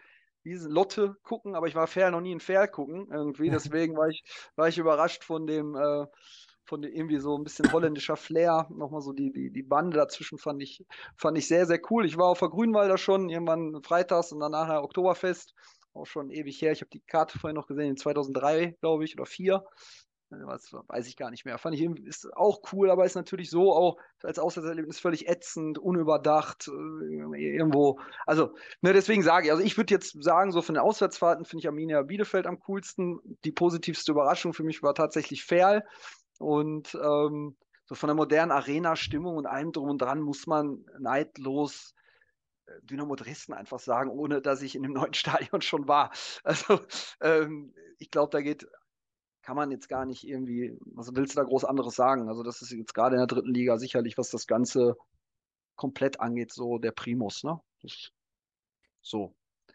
diese 0.44 0.70
Lotte 0.70 1.16
gucken, 1.24 1.56
aber 1.56 1.68
ich 1.68 1.76
war 1.76 1.88
fair 1.88 2.12
noch 2.12 2.22
nie 2.22 2.32
in 2.32 2.40
fair 2.40 2.68
gucken 2.68 3.08
irgendwie. 3.12 3.50
Deswegen 3.50 3.96
war 3.96 4.10
ich, 4.10 4.24
war 4.56 4.68
ich 4.68 4.78
überrascht 4.78 5.24
von 5.24 5.48
dem, 5.48 5.76
äh, 5.76 6.06
von 6.66 6.82
dem 6.82 6.94
irgendwie 6.94 7.18
so 7.20 7.38
ein 7.38 7.44
bisschen 7.44 7.72
holländischer 7.72 8.16
Flair. 8.16 8.68
Nochmal 8.72 9.02
so 9.02 9.14
die, 9.14 9.32
die, 9.32 9.52
die 9.52 9.64
Bande 9.64 9.98
dazwischen 9.98 10.38
fand 10.38 10.62
ich, 10.62 10.86
fand 11.16 11.38
ich 11.38 11.48
sehr, 11.48 11.66
sehr 11.66 11.80
cool. 11.90 12.06
Ich 12.06 12.18
war 12.18 12.28
auf 12.28 12.40
der 12.40 12.50
Grünwalder 12.50 12.98
schon, 12.98 13.30
irgendwann 13.30 13.82
freitags 13.84 14.32
und 14.32 14.40
dann 14.40 14.52
nachher 14.52 14.84
Oktoberfest. 14.84 15.54
Auch 15.94 16.06
schon 16.06 16.30
ewig 16.30 16.62
her. 16.62 16.72
Ich 16.72 16.82
habe 16.82 16.90
die 16.90 17.02
Karte 17.02 17.38
vorhin 17.38 17.56
noch 17.56 17.68
gesehen, 17.68 17.90
in 17.90 17.98
2003, 17.98 18.78
glaube 18.80 19.04
ich, 19.04 19.16
oder 19.16 19.26
2004 19.26 19.64
was 20.32 20.74
weiß 20.74 21.08
ich 21.08 21.18
gar 21.18 21.32
nicht 21.32 21.46
mehr. 21.46 21.58
Fand 21.58 21.76
ich 21.76 21.82
ist 22.06 22.32
auch 22.36 22.62
cool, 22.72 22.90
aber 22.90 23.06
ist 23.06 23.16
natürlich 23.16 23.50
so 23.50 23.74
auch 23.74 23.98
als 24.24 24.40
Auswärtserlebnis 24.40 25.00
völlig 25.00 25.28
ätzend, 25.28 25.78
unüberdacht, 25.78 26.68
äh, 26.68 27.56
irgendwo. 27.56 28.00
Also, 28.26 28.56
ne, 28.82 28.94
deswegen 28.94 29.24
sage 29.24 29.48
ich, 29.48 29.52
also 29.52 29.64
ich 29.64 29.78
würde 29.78 29.94
jetzt 29.94 30.22
sagen, 30.24 30.52
so 30.52 30.62
von 30.62 30.76
den 30.76 30.84
Auswärtsfahrten 30.84 31.46
finde 31.46 31.62
ich 31.62 31.68
Arminia 31.68 32.02
Bielefeld 32.02 32.48
am 32.48 32.60
coolsten. 32.62 33.20
Die 33.44 33.52
positivste 33.52 34.12
Überraschung 34.12 34.54
für 34.54 34.64
mich 34.64 34.82
war 34.84 34.96
tatsächlich 34.96 35.44
Ferl. 35.44 35.84
Und 36.40 36.96
ähm, 36.96 37.56
so 37.86 37.96
von 37.96 38.08
der 38.08 38.16
modernen 38.16 38.52
Arena-Stimmung 38.52 39.36
und 39.36 39.46
allem 39.46 39.74
drum 39.74 39.90
und 39.90 40.02
dran 40.02 40.22
muss 40.22 40.48
man 40.48 40.86
neidlos 40.98 41.94
äh, 42.66 42.72
Dynamo 42.84 43.16
Dresden 43.16 43.54
einfach 43.54 43.80
sagen, 43.80 44.10
ohne 44.10 44.42
dass 44.42 44.62
ich 44.62 44.76
in 44.76 44.84
dem 44.84 44.94
neuen 44.94 45.14
Stadion 45.14 45.62
schon 45.62 45.88
war. 45.88 46.12
Also 46.44 46.80
ähm, 47.22 47.74
ich 47.98 48.10
glaube, 48.10 48.32
da 48.32 48.42
geht 48.42 48.66
kann 49.42 49.56
man 49.56 49.72
jetzt 49.72 49.90
gar 49.90 50.06
nicht 50.06 50.28
irgendwie, 50.28 50.78
was 50.86 51.14
willst 51.16 51.34
du 51.34 51.40
da 51.40 51.44
groß 51.44 51.66
anderes 51.66 51.96
sagen? 51.96 52.30
Also 52.30 52.44
das 52.44 52.62
ist 52.62 52.72
jetzt 52.72 52.94
gerade 52.94 53.16
in 53.16 53.20
der 53.20 53.28
dritten 53.28 53.54
Liga 53.54 53.78
sicherlich, 53.78 54.18
was 54.18 54.30
das 54.30 54.48
Ganze 54.48 54.98
komplett 55.76 56.20
angeht, 56.20 56.52
so 56.54 56.78
der 56.78 56.92
Primus, 56.92 57.44
ne? 57.44 57.60
Das, 57.82 58.12
so. 59.02 59.34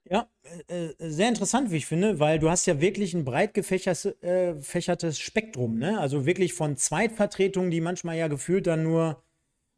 Ja, 0.09 0.29
äh, 0.69 0.87
äh, 0.87 1.11
sehr 1.11 1.29
interessant, 1.29 1.73
wie 1.73 1.79
ich 1.79 1.87
finde, 1.87 2.21
weil 2.21 2.39
du 2.39 2.49
hast 2.49 2.67
ja 2.67 2.81
wirklich 2.81 3.13
ein 3.15 3.25
breit 3.25 3.55
gefächertes 3.55 4.05
äh, 4.23 5.13
Spektrum, 5.13 5.79
ne? 5.79 5.99
Also 5.99 6.27
wirklich 6.27 6.55
von 6.55 6.77
Zweitvertretungen, 6.77 7.73
die 7.73 7.81
manchmal 7.81 8.17
ja 8.17 8.29
gefühlt 8.29 8.69
dann 8.69 8.85
nur, 8.85 9.21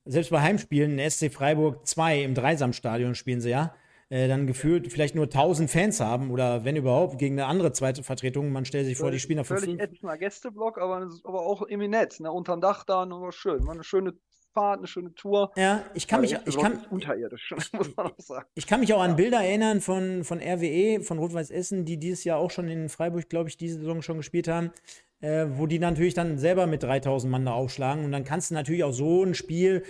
selbst 0.05 0.31
bei 0.31 0.43
Heimspielen, 0.43 0.99
SC 1.11 1.33
Freiburg 1.33 1.87
2 1.87 2.23
im 2.25 2.35
Dreisamstadion 2.35 3.15
spielen 3.15 3.41
sie 3.41 3.51
ja, 3.51 3.75
äh, 4.11 4.29
dann 4.29 4.47
gefühlt 4.47 4.91
vielleicht 4.91 5.15
nur 5.15 5.25
1000 5.25 5.71
Fans 5.71 6.01
haben 6.01 6.31
oder 6.31 6.65
wenn 6.65 6.77
überhaupt 6.77 7.19
gegen 7.19 7.39
eine 7.39 7.47
andere 7.47 7.73
zweite 7.73 8.03
Vertretung. 8.03 8.51
Man 8.53 8.65
stellt 8.65 8.87
sich 8.87 8.97
vor, 8.97 9.11
die 9.11 9.21
spielen 9.21 9.39
auf 9.39 9.49
Völlig 9.49 9.79
etlicher 9.79 10.17
Gästeblock, 10.17 10.79
aber, 10.79 11.09
aber 11.25 11.41
auch 11.41 11.69
nett. 11.69 12.21
Ne? 12.21 12.33
Unterm 12.33 12.61
Dach 12.61 12.85
da, 12.85 13.05
nur 13.05 13.33
schön. 13.33 13.67
War 13.67 13.75
eine 13.75 13.85
schöne 13.85 14.15
Fahrt, 14.55 14.79
eine 14.79 14.87
schöne 14.87 15.15
Tour. 15.15 15.53
Ja, 15.57 15.85
ich 15.95 16.09
kann 16.09 16.23
mich, 16.23 16.37
ich 16.47 16.57
kann, 16.57 16.85
unterirdisch, 16.91 17.55
muss 17.73 17.95
man 17.97 18.07
auch 18.07 18.19
sagen. 18.19 18.47
Ich 18.55 18.67
kann 18.67 18.81
mich 18.81 18.93
auch 18.95 19.03
an 19.03 19.17
Bilder 19.17 19.43
erinnern 19.43 19.81
von, 19.81 20.25
von 20.25 20.41
RWE, 20.41 21.03
von 21.03 21.19
Rot-Weiß 21.19 21.51
Essen, 21.51 21.85
die 21.85 21.99
dieses 21.99 22.25
Jahr 22.25 22.39
auch 22.39 22.51
schon 22.51 22.69
in 22.69 22.89
Freiburg, 22.89 23.29
glaube 23.29 23.51
ich, 23.51 23.57
diese 23.57 23.79
Saison 23.79 24.03
schon 24.03 24.17
gespielt 24.17 24.49
haben, 24.49 24.73
äh, 25.21 25.47
wo 25.51 25.67
die 25.67 25.79
natürlich 25.79 26.15
dann 26.15 26.39
selber 26.39 26.67
mit 26.67 26.83
3000 26.83 27.31
Mann 27.31 27.45
da 27.45 27.53
aufschlagen. 27.53 28.05
Und 28.05 28.13
dann 28.13 28.25
kannst 28.25 28.51
du 28.51 28.55
natürlich 28.55 28.85
auch 28.85 28.93
so 28.93 29.23
ein 29.23 29.35
Spiel 29.35 29.85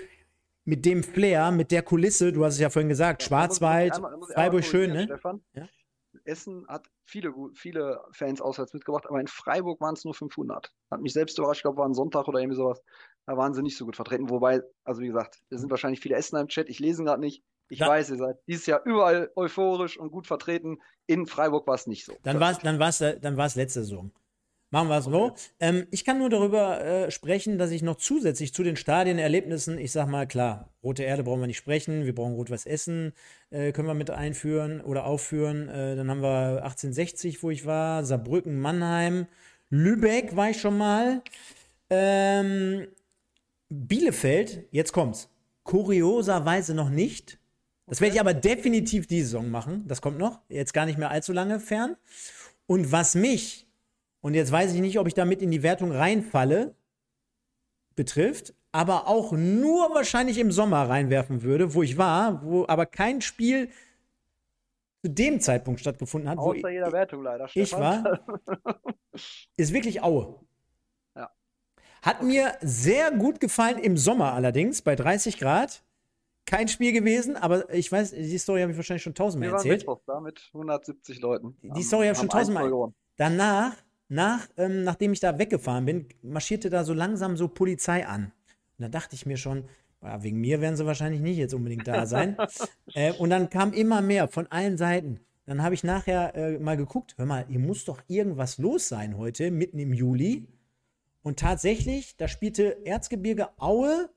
mit 0.69 0.85
dem 0.85 1.03
Flair, 1.03 1.51
mit 1.51 1.71
der 1.71 1.83
Kulisse, 1.83 2.31
du 2.31 2.45
hast 2.45 2.55
es 2.55 2.61
ja 2.61 2.69
vorhin 2.69 2.91
gesagt, 2.91 3.23
ja, 3.23 3.29
Schwarzwald, 3.29 3.95
einmal, 3.95 4.21
Freiburg 4.35 4.65
schön, 4.65 4.93
ne? 4.93 5.05
Stefan. 5.05 5.41
Ja? 5.55 5.67
Essen 6.25 6.67
hat 6.69 6.87
viele, 7.07 7.33
viele 7.55 8.03
Fans 8.13 8.43
auswärts 8.43 8.75
mitgebracht, 8.75 9.07
aber 9.09 9.19
in 9.19 9.29
Freiburg 9.29 9.81
waren 9.81 9.95
es 9.95 10.05
nur 10.05 10.13
500. 10.13 10.71
Hat 10.91 11.01
mich 11.01 11.15
selbst 11.15 11.39
überrascht, 11.39 11.61
ich 11.61 11.63
glaube, 11.63 11.79
war 11.79 11.89
ein 11.89 11.95
Sonntag 11.95 12.29
oder 12.29 12.41
irgendwie 12.41 12.57
sowas. 12.57 12.83
Da 13.27 13.39
waren 13.39 13.55
sie 13.55 13.63
nicht 13.63 13.79
so 13.79 13.87
gut 13.87 13.97
vertreten. 13.97 14.29
Wobei, 14.29 14.61
also 14.85 15.01
wie 15.01 15.07
gesagt, 15.07 15.39
da 15.49 15.57
sind 15.57 15.71
wahrscheinlich 15.71 16.01
viele 16.01 16.17
Essener 16.17 16.43
im 16.43 16.49
Chat. 16.49 16.69
Ich 16.69 16.81
lese 16.81 17.03
gerade 17.03 17.21
nicht. 17.21 17.43
Ich 17.71 17.79
da, 17.79 17.89
weiß, 17.89 18.11
ihr 18.11 18.17
seid 18.17 18.37
dieses 18.47 18.67
Jahr 18.67 18.83
überall 18.85 19.31
euphorisch 19.37 19.99
und 19.99 20.11
gut 20.11 20.27
vertreten. 20.27 20.79
In 21.07 21.27
Freiburg 21.27 21.67
war 21.67 21.77
es 21.77 21.87
nicht 21.87 22.05
so. 22.05 22.15
Dann 22.25 22.41
war 22.41 22.51
es 22.51 22.59
dann 22.59 22.79
war's, 22.79 22.99
dann 22.99 23.37
war's 23.39 23.57
letzte 23.57 23.81
Saison. 23.81 24.11
Machen 24.71 24.89
wir 24.89 24.99
es 24.99 25.05
so. 25.07 25.35
Ähm, 25.61 25.87
ich 25.91 26.05
kann 26.05 26.19
nur 26.19 26.29
darüber 26.29 26.85
äh, 26.85 27.11
sprechen, 27.11 27.57
dass 27.57 27.71
ich 27.71 27.83
noch 27.83 27.97
zusätzlich 27.97 28.53
zu 28.53 28.63
den 28.63 28.77
Stadienerlebnissen, 28.77 29.79
ich 29.79 29.93
sag 29.93 30.09
mal, 30.09 30.27
klar, 30.27 30.69
Rote 30.83 31.05
Erde 31.05 31.23
brauchen 31.23 31.41
wir 31.41 31.47
nicht 31.47 31.57
sprechen, 31.57 32.05
wir 32.05 32.15
brauchen 32.15 32.35
Rot-Weiß 32.35 32.67
Essen, 32.67 33.13
äh, 33.51 33.73
können 33.73 33.89
wir 33.89 33.95
mit 33.95 34.11
einführen 34.11 34.83
oder 34.83 35.07
aufführen. 35.07 35.69
Äh, 35.69 35.97
dann 35.97 36.11
haben 36.11 36.21
wir 36.21 36.63
1860, 36.65 37.43
wo 37.43 37.51
ich 37.51 37.65
war, 37.65 38.05
Saarbrücken, 38.05 38.61
Mannheim, 38.61 39.27
Lübeck 39.71 40.37
war 40.37 40.51
ich 40.51 40.61
schon 40.61 40.77
mal. 40.77 41.23
Ähm, 41.89 42.89
Bielefeld, 43.71 44.67
jetzt 44.71 44.93
kommt's. 44.93 45.31
Kurioserweise 45.63 46.75
noch 46.75 46.91
nicht. 46.91 47.39
Das 47.87 48.01
werde 48.03 48.15
ich 48.15 48.21
aber 48.21 48.35
definitiv 48.35 49.07
diese 49.07 49.27
Saison 49.27 49.51
machen. 49.51 49.85
Das 49.89 50.03
kommt 50.03 50.19
noch. 50.19 50.41
Jetzt 50.49 50.75
gar 50.75 50.85
nicht 50.85 50.99
mehr 50.99 51.11
allzu 51.11 51.33
lange 51.33 51.59
fern. 51.59 51.97
Und 52.67 52.93
was 52.93 53.15
mich, 53.15 53.68
und 54.21 54.35
jetzt 54.35 54.53
weiß 54.53 54.75
ich 54.75 54.81
nicht, 54.81 54.99
ob 54.99 55.07
ich 55.07 55.15
damit 55.15 55.43
in 55.43 55.51
die 55.51 55.63
Wertung 55.63 55.93
reinfalle, 55.93 56.75
betrifft, 57.99 58.55
aber 58.73 59.09
auch 59.09 59.33
nur 59.33 59.95
wahrscheinlich 59.95 60.39
im 60.39 60.53
Sommer 60.53 60.89
reinwerfen 60.89 61.43
würde, 61.43 61.75
wo 61.75 61.83
ich 61.83 61.99
war, 61.99 62.45
wo 62.45 62.65
aber 62.67 62.87
kein 62.87 63.21
Spiel 63.21 63.71
zu 65.03 65.11
dem 65.11 65.41
Zeitpunkt 65.41 65.81
stattgefunden 65.81 66.31
hat, 66.31 66.39
Außer 66.39 66.63
wo 66.63 66.69
jeder 66.69 66.93
Wertung 66.93 67.23
leider. 67.23 67.49
Ich 67.55 67.73
war, 67.73 68.21
ist 69.57 69.73
wirklich 69.73 70.03
Aue. 70.03 70.41
Ja. 71.17 71.31
Hat 72.03 72.23
mir 72.23 72.57
sehr 72.61 73.11
gut 73.11 73.41
gefallen 73.41 73.79
im 73.79 73.97
Sommer 73.97 74.33
allerdings, 74.33 74.83
bei 74.83 74.95
30 74.95 75.39
Grad. 75.39 75.85
Kein 76.47 76.69
Spiel 76.69 76.93
gewesen, 76.93 77.37
aber 77.37 77.73
ich 77.75 77.93
weiß, 77.93 78.13
die 78.13 78.39
Story 78.39 78.63
habe 78.63 78.73
ich 78.73 78.79
wahrscheinlich 78.79 79.03
schon 79.03 79.15
tausendmal 79.15 79.51
erzählt. 79.51 79.83
Wir 79.83 79.89
waren 79.89 80.01
da 80.07 80.21
mit 80.21 80.49
170 80.55 81.21
Leuten. 81.21 81.59
Die 81.63 81.83
Story 81.83 82.07
habe 82.07 82.13
ich 82.13 82.19
schon 82.19 82.31
tausendmal. 82.31 82.93
Danach, 83.17 83.77
nach, 84.09 84.49
ähm, 84.57 84.85
nachdem 84.85 85.13
ich 85.13 85.21
da 85.21 85.39
weggefahren 85.39 85.85
bin, 85.85 86.07
marschierte 86.23 86.71
da 86.71 86.85
so 86.85 86.95
langsam 86.95 87.37
so 87.37 87.49
Polizei 87.49 88.07
an. 88.07 88.33
Und 88.79 88.83
da 88.83 88.89
dachte 88.89 89.15
ich 89.15 89.27
mir 89.27 89.37
schon, 89.37 89.65
ja, 90.03 90.23
wegen 90.23 90.41
mir 90.41 90.61
werden 90.61 90.77
sie 90.77 90.87
wahrscheinlich 90.87 91.21
nicht 91.21 91.37
jetzt 91.37 91.55
unbedingt 91.55 91.87
da 91.87 92.07
sein. 92.07 92.37
äh, 92.95 93.13
und 93.13 93.31
dann 93.31 93.51
kam 93.51 93.73
immer 93.73 94.01
mehr 94.01 94.29
von 94.29 94.47
allen 94.47 94.79
Seiten. 94.79 95.21
Dann 95.47 95.63
habe 95.63 95.75
ich 95.75 95.83
nachher 95.83 96.35
äh, 96.35 96.59
mal 96.59 96.77
geguckt, 96.77 97.15
hör 97.17 97.27
mal, 97.27 97.47
hier 97.49 97.59
muss 97.59 97.85
doch 97.85 98.03
irgendwas 98.07 98.59
los 98.59 98.89
sein 98.89 99.17
heute, 99.17 99.51
mitten 99.51 99.79
im 99.79 99.93
Juli. 99.93 100.47
Und 101.23 101.39
tatsächlich, 101.39 102.17
da 102.17 102.29
spielte 102.29 102.85
Erzgebirge 102.87 103.49
Aue 103.59 104.11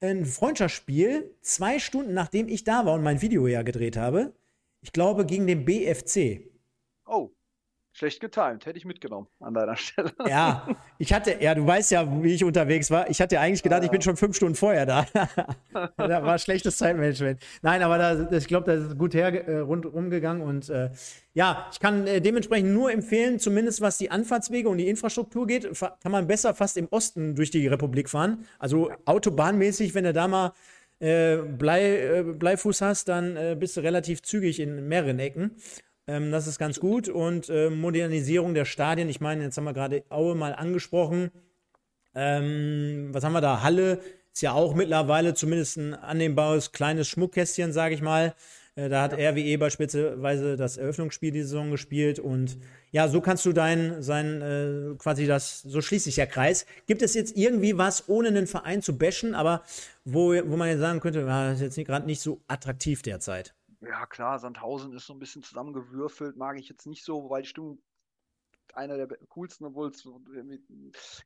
ein 0.00 0.26
Freundschaftsspiel, 0.26 1.34
zwei 1.40 1.78
Stunden 1.78 2.14
nachdem 2.14 2.48
ich 2.48 2.64
da 2.64 2.84
war 2.84 2.94
und 2.94 3.02
mein 3.02 3.22
Video 3.22 3.46
ja 3.46 3.62
gedreht 3.62 3.96
habe. 3.96 4.34
Ich 4.82 4.92
glaube, 4.92 5.26
gegen 5.26 5.46
den 5.46 5.64
BFC. 5.64 6.50
Oh. 7.06 7.30
Schlecht 7.96 8.20
getimt, 8.20 8.66
hätte 8.66 8.76
ich 8.76 8.84
mitgenommen 8.84 9.26
an 9.40 9.54
deiner 9.54 9.74
Stelle. 9.76 10.12
Ja, 10.28 10.68
ich 10.98 11.14
hatte, 11.14 11.38
ja, 11.40 11.54
du 11.54 11.66
weißt 11.66 11.92
ja, 11.92 12.22
wie 12.22 12.34
ich 12.34 12.44
unterwegs 12.44 12.90
war. 12.90 13.08
Ich 13.08 13.22
hatte 13.22 13.40
eigentlich 13.40 13.62
gedacht, 13.62 13.84
ich 13.84 13.90
bin 13.90 14.02
schon 14.02 14.18
fünf 14.18 14.36
Stunden 14.36 14.54
vorher 14.54 14.84
da. 14.84 15.06
da 15.96 16.22
war 16.22 16.38
schlechtes 16.38 16.76
Zeitmanagement. 16.76 17.40
Nein, 17.62 17.82
aber 17.82 17.96
da, 17.96 18.30
ich 18.36 18.48
glaube, 18.48 18.70
das 18.70 18.90
ist 18.90 18.98
gut 18.98 19.14
her 19.14 19.48
äh, 19.48 19.60
rundherum 19.60 20.10
gegangen 20.10 20.42
und 20.42 20.68
äh, 20.68 20.90
ja, 21.32 21.70
ich 21.72 21.80
kann 21.80 22.06
äh, 22.06 22.20
dementsprechend 22.20 22.70
nur 22.70 22.92
empfehlen, 22.92 23.38
zumindest 23.38 23.80
was 23.80 23.96
die 23.96 24.10
Anfahrtswege 24.10 24.68
und 24.68 24.76
die 24.76 24.88
Infrastruktur 24.88 25.46
geht, 25.46 25.66
kann 25.80 26.12
man 26.12 26.26
besser 26.26 26.54
fast 26.54 26.76
im 26.76 26.88
Osten 26.90 27.34
durch 27.34 27.50
die 27.50 27.66
Republik 27.66 28.10
fahren. 28.10 28.44
Also 28.58 28.90
autobahnmäßig, 29.06 29.94
wenn 29.94 30.04
du 30.04 30.12
da 30.12 30.28
mal 30.28 30.52
äh, 30.98 31.36
Blei, 31.36 32.18
äh, 32.18 32.22
Bleifuß 32.22 32.80
hast, 32.80 33.08
dann 33.08 33.36
äh, 33.36 33.56
bist 33.58 33.76
du 33.76 33.80
relativ 33.80 34.22
zügig 34.22 34.60
in 34.60 34.88
mehreren 34.88 35.18
Ecken. 35.18 35.52
Ähm, 36.06 36.30
das 36.30 36.46
ist 36.46 36.58
ganz 36.58 36.80
gut. 36.80 37.08
Und 37.08 37.48
äh, 37.48 37.70
Modernisierung 37.70 38.54
der 38.54 38.64
Stadien. 38.64 39.08
Ich 39.08 39.20
meine, 39.20 39.44
jetzt 39.44 39.56
haben 39.56 39.64
wir 39.64 39.72
gerade 39.72 40.04
Aue 40.08 40.34
mal 40.34 40.54
angesprochen. 40.54 41.30
Ähm, 42.14 43.08
was 43.12 43.24
haben 43.24 43.32
wir 43.32 43.40
da? 43.40 43.62
Halle 43.62 44.00
ist 44.32 44.42
ja 44.42 44.52
auch 44.52 44.74
mittlerweile 44.74 45.34
zumindest 45.34 45.76
ein 45.78 45.94
annehmbares 45.94 46.72
kleines 46.72 47.08
Schmuckkästchen, 47.08 47.72
sage 47.72 47.94
ich 47.94 48.02
mal. 48.02 48.34
Äh, 48.76 48.90
da 48.90 49.02
hat. 49.02 49.14
RWE 49.14 49.56
beispielsweise 49.58 50.56
das 50.56 50.76
Eröffnungsspiel 50.76 51.32
die 51.32 51.42
Saison 51.42 51.70
gespielt 51.70 52.18
und 52.18 52.58
ja, 52.92 53.08
so 53.08 53.20
kannst 53.20 53.44
du 53.46 53.52
dein, 53.52 54.02
sein, 54.02 54.42
äh, 54.42 54.94
quasi 54.98 55.26
das, 55.26 55.62
so 55.62 55.80
schließt 55.80 56.04
sich 56.04 56.16
der 56.16 56.26
Kreis. 56.26 56.66
Gibt 56.86 57.02
es 57.02 57.14
jetzt 57.14 57.36
irgendwie 57.36 57.78
was, 57.78 58.08
ohne 58.08 58.28
einen 58.28 58.46
Verein 58.46 58.82
zu 58.82 58.96
bashen, 58.96 59.34
aber 59.34 59.62
wo, 60.04 60.34
wo 60.34 60.56
man 60.56 60.68
jetzt 60.68 60.80
sagen 60.80 61.00
könnte, 61.00 61.20
ja, 61.20 61.50
das 61.50 61.60
ist 61.60 61.76
jetzt 61.76 61.86
gerade 61.86 62.06
nicht 62.06 62.20
so 62.20 62.40
attraktiv 62.48 63.02
derzeit? 63.02 63.55
Ja, 63.80 64.06
klar, 64.06 64.38
Sandhausen 64.38 64.92
ist 64.94 65.06
so 65.06 65.12
ein 65.12 65.18
bisschen 65.18 65.42
zusammengewürfelt, 65.42 66.36
mag 66.36 66.58
ich 66.58 66.68
jetzt 66.68 66.86
nicht 66.86 67.04
so, 67.04 67.28
weil 67.28 67.42
die 67.42 67.48
Stimmung 67.48 67.82
einer 68.76 68.96
der 68.96 69.08
coolsten, 69.28 69.64
obwohl 69.64 69.88
es 69.88 70.06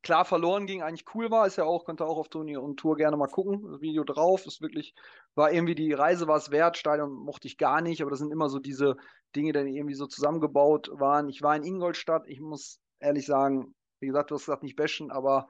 klar 0.02 0.24
verloren 0.24 0.66
ging, 0.66 0.82
eigentlich 0.82 1.04
cool 1.14 1.30
war. 1.30 1.46
Ist 1.46 1.56
ja 1.56 1.64
auch, 1.64 1.84
könnt 1.84 2.00
ihr 2.00 2.06
auch 2.06 2.18
auf 2.18 2.28
Tony 2.28 2.56
und 2.56 2.78
Tour 2.78 2.96
gerne 2.96 3.16
mal 3.16 3.26
gucken. 3.26 3.62
Das 3.70 3.80
Video 3.80 4.04
drauf 4.04 4.46
ist 4.46 4.60
wirklich, 4.60 4.94
war 5.34 5.52
irgendwie 5.52 5.74
die 5.74 5.92
Reise 5.92 6.28
war 6.28 6.36
es 6.36 6.50
wert. 6.50 6.76
Stadion 6.76 7.12
mochte 7.12 7.48
ich 7.48 7.58
gar 7.58 7.80
nicht, 7.80 8.02
aber 8.02 8.10
das 8.10 8.20
sind 8.20 8.32
immer 8.32 8.48
so 8.48 8.58
diese 8.58 8.96
Dinge, 9.34 9.52
die 9.52 9.76
irgendwie 9.76 9.94
so 9.94 10.06
zusammengebaut 10.06 10.90
waren. 10.92 11.28
Ich 11.28 11.42
war 11.42 11.56
in 11.56 11.64
Ingolstadt, 11.64 12.28
ich 12.28 12.40
muss 12.40 12.78
ehrlich 13.00 13.26
sagen, 13.26 13.74
wie 14.00 14.06
gesagt, 14.06 14.30
du 14.30 14.36
hast 14.36 14.46
gesagt, 14.46 14.62
nicht 14.62 14.76
bashen, 14.76 15.10
aber 15.10 15.48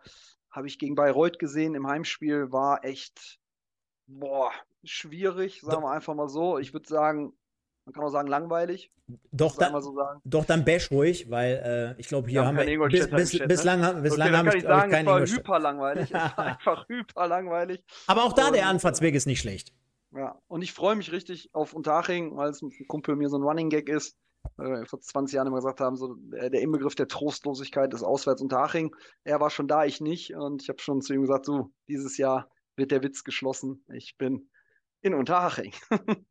habe 0.51 0.67
ich 0.67 0.79
gegen 0.79 0.95
Bayreuth 0.95 1.39
gesehen 1.39 1.75
im 1.75 1.87
Heimspiel, 1.87 2.51
war 2.51 2.85
echt, 2.85 3.40
boah, 4.11 4.51
schwierig, 4.85 5.61
sagen 5.63 5.83
wir 5.83 5.91
einfach 5.91 6.15
mal 6.15 6.29
so. 6.29 6.59
Ich 6.59 6.73
würde 6.73 6.89
sagen, 6.89 7.33
man 7.85 7.93
kann 7.93 8.05
auch 8.05 8.11
sagen 8.11 8.29
langweilig. 8.29 8.93
Doch, 9.33 9.57
dann, 9.57 9.81
so 9.83 9.97
doch 10.25 10.45
dann 10.45 10.65
bash 10.65 10.91
ruhig, 10.91 11.31
weil 11.31 11.97
äh, 11.97 12.01
ich 12.01 12.07
glaube, 12.07 12.29
hier 12.29 12.43
ja, 12.43 12.47
haben 12.47 12.57
wir 12.57 12.89
bis, 12.89 13.11
bis, 13.11 13.33
ne? 13.35 13.47
bislang, 13.49 14.03
bislang 14.03 14.29
okay, 14.29 14.37
haben 14.37 14.53
wir 14.53 14.61
sagen, 14.61 14.93
es 14.93 15.07
war 15.07 15.27
hyper 15.27 15.59
langweilig. 15.59 16.13
war 16.13 16.39
einfach 16.39 16.89
hyper 16.89 17.27
langweilig. 17.27 17.85
Aber 18.07 18.25
auch 18.25 18.33
da 18.33 18.49
und, 18.49 18.55
der 18.55 18.69
Anfahrtsweg 18.69 19.15
ist 19.15 19.27
nicht 19.27 19.41
schlecht. 19.41 19.73
Ja, 20.13 20.41
und 20.47 20.63
ich 20.63 20.73
freue 20.73 20.95
mich 20.97 21.11
richtig 21.13 21.51
auf 21.53 21.73
Unterhaching, 21.73 22.37
weil 22.37 22.51
es 22.51 22.63
ein 22.63 22.71
Kumpel 22.89 23.17
mir 23.17 23.29
so 23.29 23.39
ein 23.39 23.43
Running 23.43 23.71
Gag 23.71 23.89
ist. 23.89 24.17
Äh, 24.59 24.87
vor 24.87 25.01
20 25.01 25.35
Jahren 25.35 25.49
immer 25.49 25.57
gesagt 25.57 25.81
haben, 25.81 25.97
so 25.97 26.17
äh, 26.33 26.51
der 26.51 26.63
Inbegriff 26.63 26.95
der 26.95 27.09
Trostlosigkeit 27.09 27.93
ist 27.93 28.03
auswärts 28.03 28.41
Unterhaching. 28.41 28.95
Er 29.25 29.41
war 29.41 29.51
schon 29.51 29.69
da, 29.69 29.85
ich 29.85 30.01
nicht. 30.01 30.35
Und 30.35 30.63
ich 30.63 30.69
habe 30.69 30.79
schon 30.79 31.03
zu 31.03 31.15
ihm 31.15 31.23
gesagt, 31.23 31.47
so, 31.47 31.71
dieses 31.89 32.17
Jahr 32.17 32.49
wird 32.77 32.91
der 32.91 33.03
Witz 33.03 33.25
geschlossen. 33.25 33.85
Ich 33.93 34.17
bin 34.17 34.49
in 35.03 35.15
Unterhaching. 35.15 35.73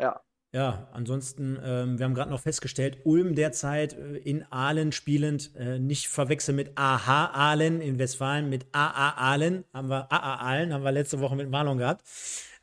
ja. 0.00 0.20
Ja, 0.50 0.88
ansonsten, 0.92 1.58
ähm, 1.62 1.98
wir 1.98 2.06
haben 2.06 2.14
gerade 2.14 2.30
noch 2.30 2.40
festgestellt, 2.40 3.00
Ulm 3.04 3.34
derzeit 3.34 3.92
äh, 3.92 4.16
in 4.16 4.50
Aalen 4.50 4.92
spielend, 4.92 5.54
äh, 5.56 5.78
nicht 5.78 6.08
verwechseln 6.08 6.56
mit 6.56 6.72
AH 6.74 7.32
Aalen 7.34 7.82
in 7.82 7.98
Westfalen, 7.98 8.48
mit 8.48 8.66
AA 8.72 9.10
Aalen, 9.10 9.64
haben 9.74 9.90
wir 9.90 10.10
AA 10.10 10.36
Aalen, 10.36 10.72
haben 10.72 10.84
wir 10.84 10.92
letzte 10.92 11.20
Woche 11.20 11.36
mit 11.36 11.50
Marlon 11.50 11.76
gehabt. 11.76 12.02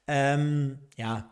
Ähm, 0.08 0.80
ja, 0.98 1.30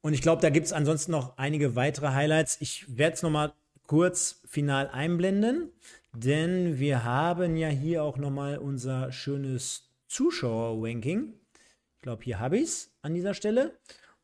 und 0.00 0.12
ich 0.12 0.22
glaube, 0.22 0.42
da 0.42 0.50
gibt 0.50 0.66
es 0.66 0.72
ansonsten 0.72 1.10
noch 1.10 1.38
einige 1.38 1.74
weitere 1.74 2.08
Highlights. 2.08 2.58
Ich 2.60 2.96
werde 2.96 3.14
es 3.14 3.22
nochmal 3.22 3.52
kurz 3.86 4.42
final 4.44 4.88
einblenden, 4.88 5.72
denn 6.12 6.78
wir 6.78 7.02
haben 7.04 7.56
ja 7.56 7.68
hier 7.68 8.04
auch 8.04 8.16
nochmal 8.16 8.58
unser 8.58 9.10
schönes 9.10 9.93
Zuschauer-Ranking. 10.14 11.34
Ich 11.96 12.02
glaube, 12.02 12.22
hier 12.22 12.38
habe 12.38 12.56
ich 12.56 12.64
es 12.64 12.96
an 13.02 13.14
dieser 13.14 13.34
Stelle. 13.34 13.72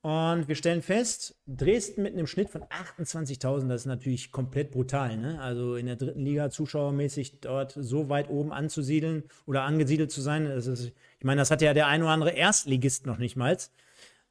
Und 0.02 0.48
wir 0.48 0.54
stellen 0.54 0.80
fest, 0.80 1.38
Dresden 1.46 2.02
mit 2.02 2.14
einem 2.14 2.26
Schnitt 2.26 2.48
von 2.48 2.62
28.000, 2.62 3.68
das 3.68 3.82
ist 3.82 3.86
natürlich 3.86 4.32
komplett 4.32 4.70
brutal. 4.70 5.18
Ne? 5.18 5.38
Also 5.42 5.74
in 5.74 5.84
der 5.86 5.96
dritten 5.96 6.24
Liga 6.24 6.48
zuschauermäßig 6.48 7.40
dort 7.40 7.72
so 7.72 8.08
weit 8.08 8.30
oben 8.30 8.50
anzusiedeln 8.50 9.24
oder 9.44 9.62
angesiedelt 9.62 10.10
zu 10.10 10.22
sein. 10.22 10.46
Ist, 10.46 10.68
ich 10.68 11.24
meine, 11.24 11.40
das 11.40 11.50
hat 11.50 11.60
ja 11.60 11.74
der 11.74 11.88
ein 11.88 12.02
oder 12.02 12.12
andere 12.12 12.30
Erstligist 12.30 13.04
noch 13.04 13.18
nicht 13.18 13.36
mal. 13.36 13.58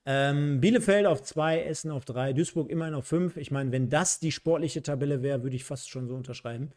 Ähm, 0.05 0.60
Bielefeld 0.60 1.05
auf 1.05 1.22
zwei, 1.22 1.62
Essen 1.62 1.91
auf 1.91 2.03
drei, 2.03 2.34
Duisburg 2.34 2.72
immerhin 2.72 2.95
auf 2.95 3.05
fünf. 3.05 3.38
Ich 3.38 3.51
meine, 3.51 3.72
wenn 3.72 3.89
das 3.89 4.20
die 4.20 4.32
sportliche 4.32 4.82
Tabelle 4.82 5.22
wäre, 5.22 5.43
würde 5.43 5.55
ich 5.55 5.66
fast 5.66 5.89
schon 5.89 6.07
so 6.07 6.16
unterschreiben. 6.16 6.72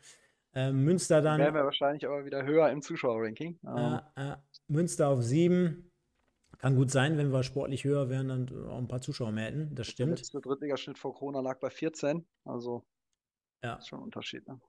Ähm, 0.55 0.85
Münster 0.85 1.23
dann. 1.23 1.41
Wären 1.41 1.55
wir 1.55 1.65
wahrscheinlich 1.65 2.07
aber 2.07 2.27
wieder 2.27 2.45
höher 2.45 2.69
im 2.71 2.83
Zuschauerranking. 2.83 3.59
Äh, 3.65 3.97
äh, 4.17 4.37
Münster 4.73 5.09
auf 5.09 5.23
sieben, 5.23 5.91
kann 6.59 6.77
gut 6.77 6.91
sein, 6.91 7.19
wenn 7.19 7.33
wir 7.33 7.43
sportlich 7.43 7.85
höher 7.85 8.09
wären, 8.09 8.29
dann 8.29 8.69
auch 8.69 8.79
ein 8.79 8.89
paar 8.89 9.01
Zuschauer 9.01 9.33
mehr 9.33 9.47
hätten. 9.47 9.75
Das 9.75 9.89
stimmt. 9.89 10.13
Der 10.13 10.19
letzte 10.19 10.41
Drittligaschnitt 10.41 10.97
vor 10.97 11.15
Corona 11.15 11.41
lag 11.41 11.59
bei 11.59 11.71
14. 11.71 12.25
Also, 12.45 12.85
ja. 13.65 13.75
ist 13.75 13.89
schon 13.89 13.99
ein 13.99 14.05
Unterschied. 14.05 14.47
Ne? 14.47 14.61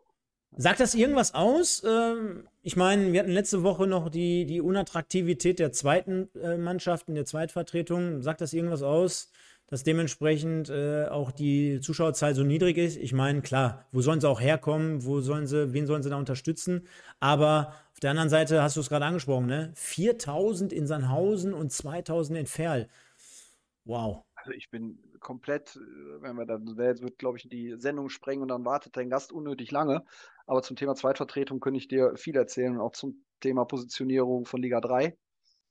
Sagt 0.55 0.79
das 0.79 0.95
irgendwas 0.95 1.33
aus? 1.33 1.83
Ähm, 1.85 2.47
ich 2.61 2.75
meine, 2.75 3.11
wir 3.11 3.19
hatten 3.19 3.31
letzte 3.31 3.63
Woche 3.63 3.87
noch 3.87 4.09
die, 4.09 4.45
die 4.45 4.61
Unattraktivität 4.61 5.59
der 5.59 5.71
zweiten 5.71 6.29
äh, 6.35 6.57
Mannschaft 6.57 7.09
in 7.09 7.15
der 7.15 7.25
Zweitvertretung. 7.25 8.21
Sagt 8.21 8.41
das 8.41 8.53
irgendwas 8.53 8.83
aus, 8.83 9.31
dass 9.67 9.83
dementsprechend 9.83 10.69
äh, 10.69 11.05
auch 11.05 11.31
die 11.31 11.79
Zuschauerzahl 11.79 12.35
so 12.35 12.43
niedrig 12.43 12.77
ist? 12.77 12.97
Ich 12.97 13.13
meine, 13.13 13.41
klar, 13.41 13.87
wo 13.91 14.01
sollen 14.01 14.21
sie 14.21 14.29
auch 14.29 14.41
herkommen? 14.41 15.05
Wo 15.05 15.21
sollen 15.21 15.47
sie, 15.47 15.73
wen 15.73 15.87
sollen 15.87 16.03
sie 16.03 16.09
da 16.09 16.17
unterstützen? 16.17 16.87
Aber 17.19 17.73
der 18.03 18.11
anderen 18.11 18.29
Seite 18.29 18.61
hast 18.61 18.75
du 18.75 18.81
es 18.81 18.89
gerade 18.89 19.05
angesprochen, 19.05 19.47
ne? 19.47 19.71
4000 19.75 20.73
in 20.73 20.87
Sandhausen 20.87 21.53
und 21.53 21.71
2000 21.71 22.39
in 22.39 22.45
Ferl. 22.45 22.89
Wow. 23.85 24.23
Also 24.35 24.51
ich 24.51 24.69
bin 24.69 24.99
komplett, 25.19 25.75
äh, 25.77 26.21
wenn 26.21 26.35
wir 26.35 26.45
dann, 26.45 26.67
jetzt 26.77 27.01
wird, 27.01 27.17
glaube 27.17 27.37
ich, 27.37 27.47
die 27.49 27.75
Sendung 27.77 28.09
sprengen 28.09 28.41
und 28.43 28.49
dann 28.49 28.65
wartet 28.65 28.97
dein 28.97 29.09
Gast 29.09 29.31
unnötig 29.31 29.71
lange. 29.71 30.03
Aber 30.45 30.61
zum 30.61 30.75
Thema 30.75 30.95
Zweitvertretung 30.95 31.59
könnte 31.59 31.77
ich 31.77 31.87
dir 31.87 32.15
viel 32.17 32.35
erzählen 32.35 32.73
und 32.73 32.81
auch 32.81 32.91
zum 32.91 33.23
Thema 33.39 33.65
Positionierung 33.65 34.45
von 34.45 34.61
Liga 34.61 34.81
3. 34.81 35.17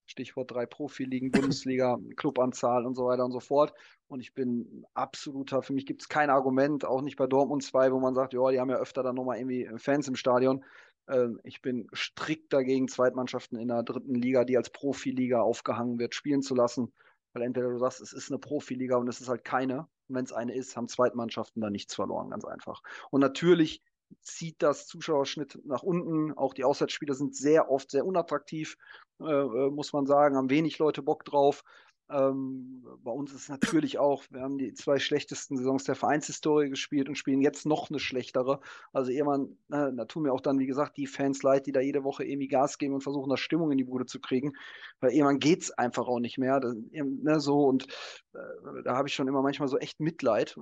Stichwort 0.06 0.50
drei 0.50 0.66
Profiligen, 0.66 1.30
Bundesliga, 1.30 1.98
Clubanzahl 2.16 2.86
und 2.86 2.94
so 2.94 3.06
weiter 3.06 3.24
und 3.24 3.32
so 3.32 3.40
fort. 3.40 3.72
Und 4.08 4.20
ich 4.20 4.34
bin 4.34 4.84
absoluter, 4.94 5.62
für 5.62 5.72
mich 5.72 5.86
gibt 5.86 6.02
es 6.02 6.08
kein 6.08 6.28
Argument, 6.28 6.84
auch 6.84 7.02
nicht 7.02 7.16
bei 7.16 7.26
Dortmund 7.26 7.62
2, 7.62 7.92
wo 7.92 8.00
man 8.00 8.14
sagt, 8.14 8.34
ja, 8.34 8.50
die 8.50 8.60
haben 8.60 8.70
ja 8.70 8.76
öfter 8.76 9.02
dann 9.02 9.14
nochmal 9.14 9.38
irgendwie 9.38 9.68
Fans 9.78 10.08
im 10.08 10.16
Stadion. 10.16 10.64
Ähm, 11.12 11.40
ich 11.44 11.62
bin 11.62 11.88
strikt 11.94 12.52
dagegen, 12.52 12.88
Zweitmannschaften 12.88 13.58
in 13.58 13.68
der 13.68 13.82
dritten 13.82 14.14
Liga, 14.14 14.44
die 14.44 14.56
als 14.56 14.70
Profiliga 14.70 15.42
aufgehangen 15.42 15.98
wird, 15.98 16.14
spielen 16.14 16.42
zu 16.42 16.54
lassen. 16.54 16.92
Weil 17.32 17.42
entweder 17.42 17.70
du 17.70 17.78
sagst, 17.78 18.00
es 18.00 18.12
ist 18.12 18.30
eine 18.30 18.38
Profiliga 18.38 18.96
und 18.96 19.08
es 19.08 19.20
ist 19.20 19.28
halt 19.28 19.44
keine. 19.44 19.80
Und 20.08 20.16
wenn 20.16 20.24
es 20.24 20.32
eine 20.32 20.54
ist, 20.54 20.76
haben 20.76 20.88
Zweitmannschaften 20.88 21.62
da 21.62 21.70
nichts 21.70 21.94
verloren, 21.94 22.30
ganz 22.30 22.44
einfach. 22.44 22.82
Und 23.10 23.20
natürlich 23.20 23.82
zieht 24.20 24.62
das 24.62 24.86
Zuschauerschnitt 24.86 25.58
nach 25.64 25.82
unten. 25.82 26.32
Auch 26.36 26.52
die 26.52 26.64
Auswärtsspiele 26.64 27.14
sind 27.14 27.34
sehr 27.34 27.70
oft 27.70 27.90
sehr 27.90 28.04
unattraktiv, 28.04 28.76
äh, 29.20 29.24
äh 29.24 29.70
muss 29.70 29.92
man 29.92 30.06
sagen, 30.06 30.36
haben 30.36 30.50
wenig 30.50 30.78
Leute 30.78 31.02
Bock 31.02 31.24
drauf. 31.24 31.62
Ähm, 32.10 32.84
bei 33.02 33.10
uns 33.10 33.32
ist 33.32 33.48
natürlich 33.48 33.98
auch, 33.98 34.24
wir 34.30 34.42
haben 34.42 34.58
die 34.58 34.74
zwei 34.74 34.98
schlechtesten 34.98 35.56
Saisons 35.56 35.84
der 35.84 35.94
Vereinshistorie 35.94 36.68
gespielt 36.68 37.08
und 37.08 37.16
spielen 37.16 37.40
jetzt 37.40 37.64
noch 37.64 37.90
eine 37.90 37.98
schlechtere. 37.98 38.60
Also 38.92 39.10
irgendwann, 39.10 39.56
äh, 39.70 39.94
da 39.94 40.04
tun 40.04 40.24
mir 40.24 40.32
auch 40.32 40.40
dann, 40.40 40.58
wie 40.58 40.66
gesagt, 40.66 40.96
die 40.96 41.06
Fans 41.06 41.42
leid, 41.42 41.66
die 41.66 41.72
da 41.72 41.80
jede 41.80 42.04
Woche 42.04 42.24
irgendwie 42.24 42.48
Gas 42.48 42.78
geben 42.78 42.94
und 42.94 43.02
versuchen, 43.02 43.30
da 43.30 43.36
Stimmung 43.36 43.70
in 43.70 43.78
die 43.78 43.84
Bude 43.84 44.06
zu 44.06 44.20
kriegen, 44.20 44.52
weil 45.00 45.12
irgendwann 45.12 45.38
geht 45.38 45.62
es 45.62 45.70
einfach 45.70 46.06
auch 46.06 46.20
nicht 46.20 46.38
mehr. 46.38 46.60
Das, 46.60 46.74
ne, 46.92 47.40
so 47.40 47.64
und 47.64 47.86
äh, 48.34 48.82
da 48.84 48.96
habe 48.96 49.08
ich 49.08 49.14
schon 49.14 49.28
immer 49.28 49.42
manchmal 49.42 49.68
so 49.68 49.78
echt 49.78 50.00
Mitleid 50.00 50.56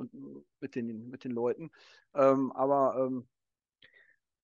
mit 0.61 0.75
den, 0.75 1.09
mit 1.11 1.25
den 1.25 1.33
Leuten. 1.33 1.71
Ähm, 2.15 2.53
aber 2.53 3.07
ähm, 3.07 3.27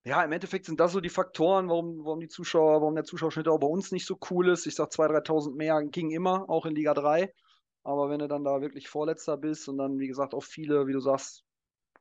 ja, 0.06 0.22
im 0.22 0.30
Endeffekt 0.30 0.66
sind 0.66 0.78
das 0.78 0.92
so 0.92 1.00
die 1.00 1.08
Faktoren, 1.08 1.68
warum, 1.68 2.04
warum 2.04 2.20
die 2.20 2.28
Zuschauer, 2.28 2.80
warum 2.80 2.94
der 2.94 3.02
Zuschauerschnitt 3.02 3.48
auch 3.48 3.58
bei 3.58 3.66
uns 3.66 3.90
nicht 3.90 4.06
so 4.06 4.16
cool 4.30 4.48
ist. 4.50 4.66
Ich 4.66 4.76
sag 4.76 4.90
2.000, 4.90 5.26
3.000 5.26 5.56
mehr 5.56 5.82
ging 5.82 6.12
immer, 6.12 6.48
auch 6.48 6.64
in 6.64 6.76
Liga 6.76 6.94
3. 6.94 7.32
Aber 7.82 8.08
wenn 8.08 8.20
du 8.20 8.28
dann 8.28 8.44
da 8.44 8.60
wirklich 8.60 8.88
Vorletzter 8.88 9.36
bist 9.36 9.68
und 9.68 9.78
dann, 9.78 9.98
wie 9.98 10.06
gesagt, 10.06 10.32
auch 10.32 10.44
viele, 10.44 10.86
wie 10.86 10.92
du 10.92 11.00
sagst, 11.00 11.44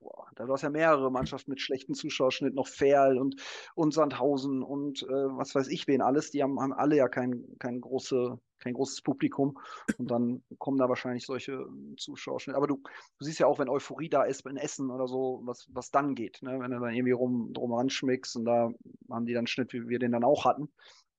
boah, 0.06 0.28
da 0.36 0.48
war 0.48 0.56
es 0.56 0.62
ja 0.62 0.70
mehrere 0.70 1.12
Mannschaften 1.12 1.50
mit 1.50 1.60
schlechten 1.60 1.96
Zuschauerschnitt, 1.96 2.54
noch 2.54 2.68
Ferl 2.68 3.18
und, 3.18 3.42
und 3.74 3.92
Sandhausen 3.92 4.62
und 4.62 5.02
äh, 5.02 5.08
was 5.08 5.56
weiß 5.56 5.68
ich 5.68 5.88
wen 5.88 6.02
alles, 6.02 6.30
die 6.30 6.44
haben, 6.44 6.60
haben 6.60 6.74
alle 6.74 6.96
ja 6.96 7.08
kein, 7.08 7.44
kein, 7.58 7.82
große, 7.82 8.40
kein 8.60 8.74
großes 8.74 9.02
Publikum 9.02 9.58
und 9.98 10.12
dann 10.12 10.44
kommen 10.60 10.78
da 10.78 10.88
wahrscheinlich 10.90 11.26
solche 11.26 11.66
Zuschauerschnitte. 11.98 12.56
Aber 12.56 12.68
du, 12.68 12.76
du 12.76 13.26
siehst 13.26 13.40
ja 13.40 13.48
auch, 13.48 13.58
wenn 13.58 13.70
Euphorie 13.70 14.10
da 14.10 14.24
ist 14.24 14.46
in 14.46 14.58
Essen 14.58 14.92
oder 14.92 15.08
so, 15.08 15.42
was, 15.44 15.68
was 15.72 15.90
dann 15.90 16.14
geht, 16.14 16.42
ne? 16.44 16.60
wenn 16.60 16.70
du 16.70 16.80
dann 16.80 16.94
irgendwie 16.94 17.12
rum, 17.12 17.52
drum 17.52 17.74
ranschmickst 17.74 18.36
und 18.36 18.46
da 18.46 18.70
haben 19.10 19.26
die 19.26 19.34
dann 19.34 19.48
Schnitt, 19.48 19.74
wie 19.74 19.88
wir 19.88 19.98
den 19.98 20.12
dann 20.12 20.24
auch 20.24 20.46
hatten, 20.46 20.70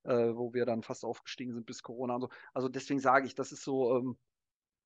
äh, 0.05 0.33
wo 0.33 0.55
wir 0.55 0.65
dann 0.65 0.85
fast 0.85 1.05
aufgestiegen 1.05 1.53
sind 1.55 1.67
bis 1.67 1.83
Corona 1.83 2.15
und 2.15 2.21
so. 2.21 2.29
Also 2.55 2.69
deswegen 2.69 3.01
sage 3.01 3.27
ich, 3.27 3.35
das 3.35 3.51
ist 3.51 3.65
so, 3.65 3.97
ähm, 3.97 4.17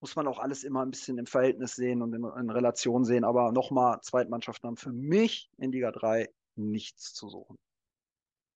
muss 0.01 0.17
man 0.17 0.27
auch 0.27 0.39
alles 0.39 0.65
immer 0.65 0.83
ein 0.83 0.91
bisschen 0.91 1.19
im 1.19 1.27
Verhältnis 1.27 1.77
sehen 1.77 2.03
und 2.03 2.15
in, 2.15 2.25
in 2.25 2.51
Relation 2.51 3.05
sehen. 3.05 3.25
Aber 3.25 3.53
nochmal, 3.53 4.01
Zweitmannschaften 4.03 4.69
haben 4.69 4.77
für 4.77 4.93
mich 4.93 5.51
in 5.59 5.73
Liga 5.73 5.93
3 5.93 6.29
nichts 6.57 7.15
zu 7.15 7.29
suchen. 7.29 7.57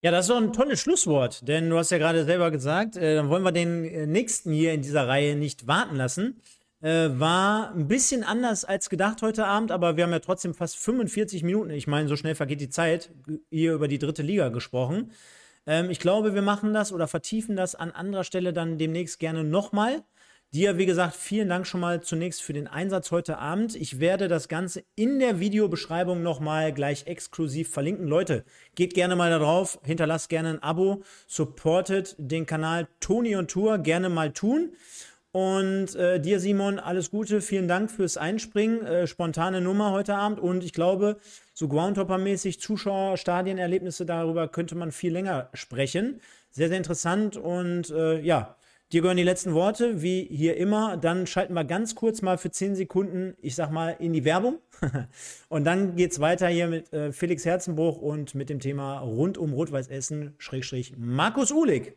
Ja, 0.01 0.11
das 0.11 0.25
ist 0.25 0.29
doch 0.29 0.41
ein 0.41 0.53
tolles 0.53 0.81
Schlusswort, 0.81 1.47
denn 1.47 1.69
du 1.69 1.77
hast 1.77 1.89
ja 1.89 1.97
gerade 1.97 2.25
selber 2.25 2.51
gesagt, 2.51 2.95
äh, 2.95 3.15
dann 3.15 3.29
wollen 3.29 3.43
wir 3.43 3.51
den 3.51 3.85
äh, 3.85 4.05
nächsten 4.05 4.51
hier 4.51 4.73
in 4.73 4.81
dieser 4.81 5.07
Reihe 5.07 5.35
nicht 5.35 5.65
warten 5.65 5.95
lassen. 5.95 6.41
Äh, 6.81 7.09
war 7.19 7.71
ein 7.71 7.87
bisschen 7.87 8.23
anders 8.23 8.65
als 8.65 8.89
gedacht 8.89 9.23
heute 9.23 9.45
Abend, 9.45 9.71
aber 9.71 9.97
wir 9.97 10.03
haben 10.03 10.11
ja 10.11 10.19
trotzdem 10.19 10.53
fast 10.53 10.77
45 10.77 11.41
Minuten, 11.41 11.71
ich 11.71 11.87
meine, 11.87 12.07
so 12.07 12.15
schnell 12.15 12.35
vergeht 12.35 12.61
die 12.61 12.69
Zeit, 12.69 13.11
hier 13.49 13.73
über 13.73 13.87
die 13.87 13.97
dritte 13.97 14.21
Liga 14.21 14.49
gesprochen. 14.49 15.11
Ähm, 15.65 15.89
ich 15.89 15.99
glaube, 15.99 16.35
wir 16.35 16.43
machen 16.43 16.73
das 16.73 16.93
oder 16.93 17.07
vertiefen 17.07 17.55
das 17.55 17.73
an 17.73 17.89
anderer 17.89 18.23
Stelle 18.23 18.53
dann 18.53 18.77
demnächst 18.77 19.19
gerne 19.19 19.43
nochmal. 19.43 20.03
Dir, 20.55 20.77
wie 20.77 20.85
gesagt, 20.85 21.17
vielen 21.17 21.49
Dank 21.49 21.67
schon 21.67 21.81
mal 21.81 21.99
zunächst 21.99 22.41
für 22.41 22.53
den 22.53 22.67
Einsatz 22.67 23.11
heute 23.11 23.39
Abend. 23.39 23.75
Ich 23.75 23.99
werde 23.99 24.29
das 24.29 24.47
Ganze 24.47 24.85
in 24.95 25.19
der 25.19 25.41
Videobeschreibung 25.41 26.23
nochmal 26.23 26.71
gleich 26.71 27.07
exklusiv 27.07 27.69
verlinken. 27.69 28.07
Leute, 28.07 28.45
geht 28.73 28.93
gerne 28.93 29.17
mal 29.17 29.29
da 29.29 29.39
drauf, 29.39 29.77
hinterlasst 29.83 30.29
gerne 30.29 30.51
ein 30.51 30.63
Abo, 30.63 31.03
supportet 31.27 32.15
den 32.17 32.45
Kanal 32.45 32.87
Toni 33.01 33.35
und 33.35 33.51
Tour, 33.51 33.79
gerne 33.79 34.07
mal 34.07 34.31
tun. 34.31 34.71
Und 35.33 35.93
äh, 35.95 36.21
dir, 36.21 36.39
Simon, 36.39 36.79
alles 36.79 37.11
Gute. 37.11 37.41
Vielen 37.41 37.67
Dank 37.67 37.91
fürs 37.91 38.15
Einspringen. 38.15 38.85
Äh, 38.85 39.07
spontane 39.07 39.59
Nummer 39.59 39.91
heute 39.91 40.15
Abend. 40.15 40.39
Und 40.39 40.63
ich 40.63 40.71
glaube, 40.71 41.17
so 41.53 41.67
Groundhopper-mäßig 41.67 42.61
Zuschauer, 42.61 43.17
Stadienerlebnisse, 43.17 44.05
darüber 44.05 44.47
könnte 44.47 44.75
man 44.75 44.93
viel 44.93 45.11
länger 45.11 45.49
sprechen. 45.53 46.21
Sehr, 46.49 46.69
sehr 46.69 46.77
interessant. 46.77 47.35
Und 47.35 47.89
äh, 47.89 48.21
ja, 48.21 48.55
Dir 48.91 49.01
gehören 49.01 49.17
die 49.17 49.23
letzten 49.23 49.55
Worte, 49.55 50.03
wie 50.03 50.23
hier 50.23 50.57
immer. 50.57 50.95
Dann 50.95 51.25
schalten 51.25 51.55
wir 51.55 51.63
ganz 51.63 51.95
kurz 51.95 52.21
mal 52.21 52.37
für 52.37 52.51
10 52.51 52.75
Sekunden, 52.75 53.35
ich 53.41 53.55
sag 53.55 53.71
mal, 53.71 53.95
in 53.99 54.13
die 54.13 54.25
Werbung. 54.25 54.59
und 55.49 55.63
dann 55.63 55.95
geht 55.95 56.11
es 56.11 56.19
weiter 56.19 56.47
hier 56.47 56.67
mit 56.67 56.93
äh, 56.93 57.11
Felix 57.11 57.45
Herzenbruch 57.45 57.97
und 57.97 58.35
mit 58.35 58.49
dem 58.49 58.59
Thema 58.59 58.99
rund 58.99 59.39
um 59.39 59.53
Rot-Weiß 59.53 59.87
Essen, 59.87 60.35
Schrägstrich 60.37 60.95
Markus 60.97 61.51
Uhlig. 61.51 61.95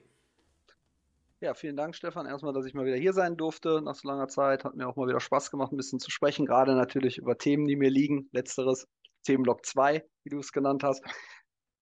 Ja, 1.41 1.53
vielen 1.53 1.77
Dank, 1.77 1.95
Stefan. 1.95 2.25
Erstmal, 2.25 2.55
dass 2.55 2.65
ich 2.65 2.73
mal 2.73 2.87
wieder 2.87 2.97
hier 2.97 3.13
sein 3.13 3.37
durfte 3.37 3.83
nach 3.83 3.95
so 3.95 4.09
langer 4.09 4.29
Zeit. 4.29 4.65
Hat 4.65 4.75
mir 4.75 4.89
auch 4.89 4.97
mal 4.97 5.07
wieder 5.07 5.21
Spaß 5.21 5.51
gemacht, 5.51 5.73
ein 5.73 5.77
bisschen 5.77 6.01
zu 6.01 6.11
sprechen, 6.11 6.47
gerade 6.47 6.75
natürlich 6.75 7.19
über 7.19 7.37
Themen, 7.37 7.67
die 7.67 7.77
mir 7.77 7.91
liegen. 7.91 8.29
Letzteres, 8.33 8.89
Themenblock 9.25 9.65
2, 9.67 10.05
wie 10.25 10.31
du 10.31 10.39
es 10.39 10.53
genannt 10.53 10.83
hast. 10.83 11.05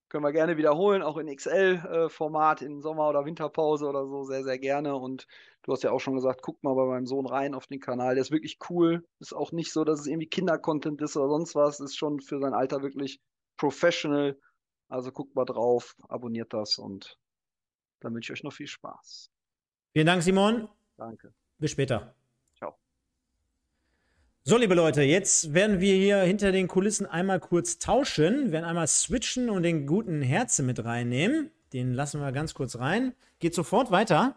Können 0.08 0.24
wir 0.24 0.32
gerne 0.32 0.56
wiederholen, 0.56 1.02
auch 1.02 1.16
in 1.16 1.26
XL-Format, 1.26 2.62
in 2.62 2.80
Sommer- 2.80 3.08
oder 3.08 3.24
Winterpause 3.24 3.86
oder 3.86 4.06
so, 4.06 4.22
sehr, 4.24 4.44
sehr 4.44 4.58
gerne. 4.58 4.94
Und 4.94 5.26
du 5.62 5.72
hast 5.72 5.82
ja 5.82 5.90
auch 5.90 5.98
schon 5.98 6.14
gesagt, 6.14 6.42
guck 6.42 6.62
mal 6.62 6.74
bei 6.74 6.84
meinem 6.84 7.06
Sohn 7.06 7.26
rein 7.26 7.54
auf 7.54 7.66
den 7.66 7.80
Kanal. 7.80 8.14
Der 8.14 8.22
ist 8.22 8.30
wirklich 8.30 8.58
cool. 8.70 9.04
Ist 9.18 9.32
auch 9.32 9.52
nicht 9.52 9.72
so, 9.72 9.84
dass 9.84 10.00
es 10.00 10.06
irgendwie 10.06 10.28
Kinder-Content 10.28 11.02
ist 11.02 11.16
oder 11.16 11.28
sonst 11.28 11.54
was. 11.54 11.80
Ist 11.80 11.96
schon 11.96 12.20
für 12.20 12.38
sein 12.38 12.54
Alter 12.54 12.82
wirklich 12.82 13.20
professional. 13.56 14.38
Also 14.88 15.10
guckt 15.10 15.34
mal 15.34 15.44
drauf, 15.44 15.96
abonniert 16.08 16.52
das 16.52 16.78
und 16.78 17.18
dann 18.00 18.14
wünsche 18.14 18.32
ich 18.32 18.38
euch 18.38 18.44
noch 18.44 18.52
viel 18.52 18.68
Spaß. 18.68 19.30
Vielen 19.92 20.06
Dank, 20.06 20.22
Simon. 20.22 20.68
Danke. 20.96 21.32
Bis 21.58 21.72
später. 21.72 22.15
So, 24.48 24.56
liebe 24.56 24.76
Leute, 24.76 25.02
jetzt 25.02 25.54
werden 25.54 25.80
wir 25.80 25.96
hier 25.96 26.18
hinter 26.20 26.52
den 26.52 26.68
Kulissen 26.68 27.04
einmal 27.04 27.40
kurz 27.40 27.80
tauschen, 27.80 28.52
werden 28.52 28.64
einmal 28.64 28.86
switchen 28.86 29.50
und 29.50 29.64
den 29.64 29.88
guten 29.88 30.22
Herzen 30.22 30.66
mit 30.66 30.84
reinnehmen. 30.84 31.50
Den 31.72 31.92
lassen 31.92 32.20
wir 32.20 32.30
ganz 32.30 32.54
kurz 32.54 32.78
rein. 32.78 33.12
Geht 33.40 33.56
sofort 33.56 33.90
weiter. 33.90 34.36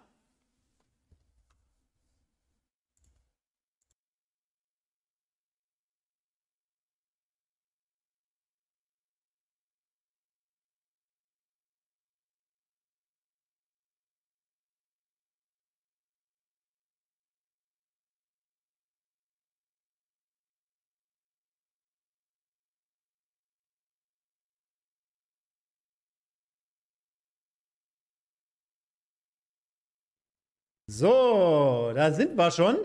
So, 30.99 31.93
da 31.95 32.11
sind 32.11 32.35
wir 32.35 32.51
schon. 32.51 32.75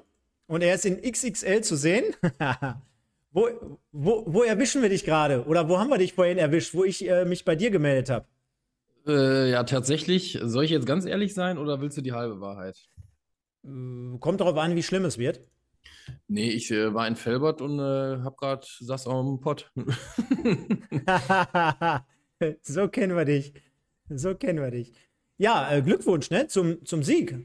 Und 0.47 0.63
er 0.63 0.77
ist 0.77 0.87
in 0.87 1.03
XXL 1.03 1.63
zu 1.63 1.75
sehen. 1.75 2.15
wo, 3.33 3.49
wo, 3.91 4.23
wo 4.29 4.45
erwischen 4.45 4.83
wir 4.83 4.89
dich 4.89 5.05
gerade? 5.05 5.45
Oder 5.47 5.69
wo 5.69 5.81
haben 5.81 5.91
wir 5.91 5.99
dich 5.99 6.13
vorhin 6.13 6.39
erwischt, 6.39 6.75
wo 6.75 6.85
ich 6.85 7.09
äh, 7.09 7.25
mich 7.25 7.45
bei 7.45 7.57
dir 7.57 7.73
gemeldet 7.73 8.11
habe? 8.11 8.27
Äh, 9.09 9.51
ja, 9.51 9.65
tatsächlich. 9.65 10.39
Soll 10.45 10.63
ich 10.63 10.71
jetzt 10.71 10.87
ganz 10.87 11.07
ehrlich 11.07 11.35
sein 11.35 11.59
oder 11.59 11.81
willst 11.81 11.97
du 11.97 12.03
die 12.03 12.13
halbe 12.13 12.41
Wahrheit? 12.41 12.77
Äh, 13.65 14.19
kommt 14.21 14.41
darauf 14.41 14.59
an, 14.59 14.77
wie 14.77 14.85
schlimm 14.85 15.05
es 15.05 15.19
wird. 15.19 15.41
Nee, 16.29 16.51
ich 16.51 16.71
äh, 16.71 16.95
war 16.95 17.09
in 17.09 17.17
Felbert 17.17 17.63
und 17.63 17.81
äh, 17.81 18.23
hab 18.23 18.37
grad 18.37 18.65
saß 18.79 19.09
am 19.09 19.41
Pott. 19.41 19.73
so 22.63 22.87
kennen 22.87 23.17
wir 23.17 23.25
dich. 23.25 23.55
So 24.09 24.37
kennen 24.37 24.63
wir 24.63 24.71
dich. 24.71 24.93
Ja, 25.37 25.73
äh, 25.73 25.83
Glückwunsch, 25.83 26.31
ne? 26.31 26.47
Zum, 26.47 26.85
zum 26.85 27.03
Sieg. 27.03 27.45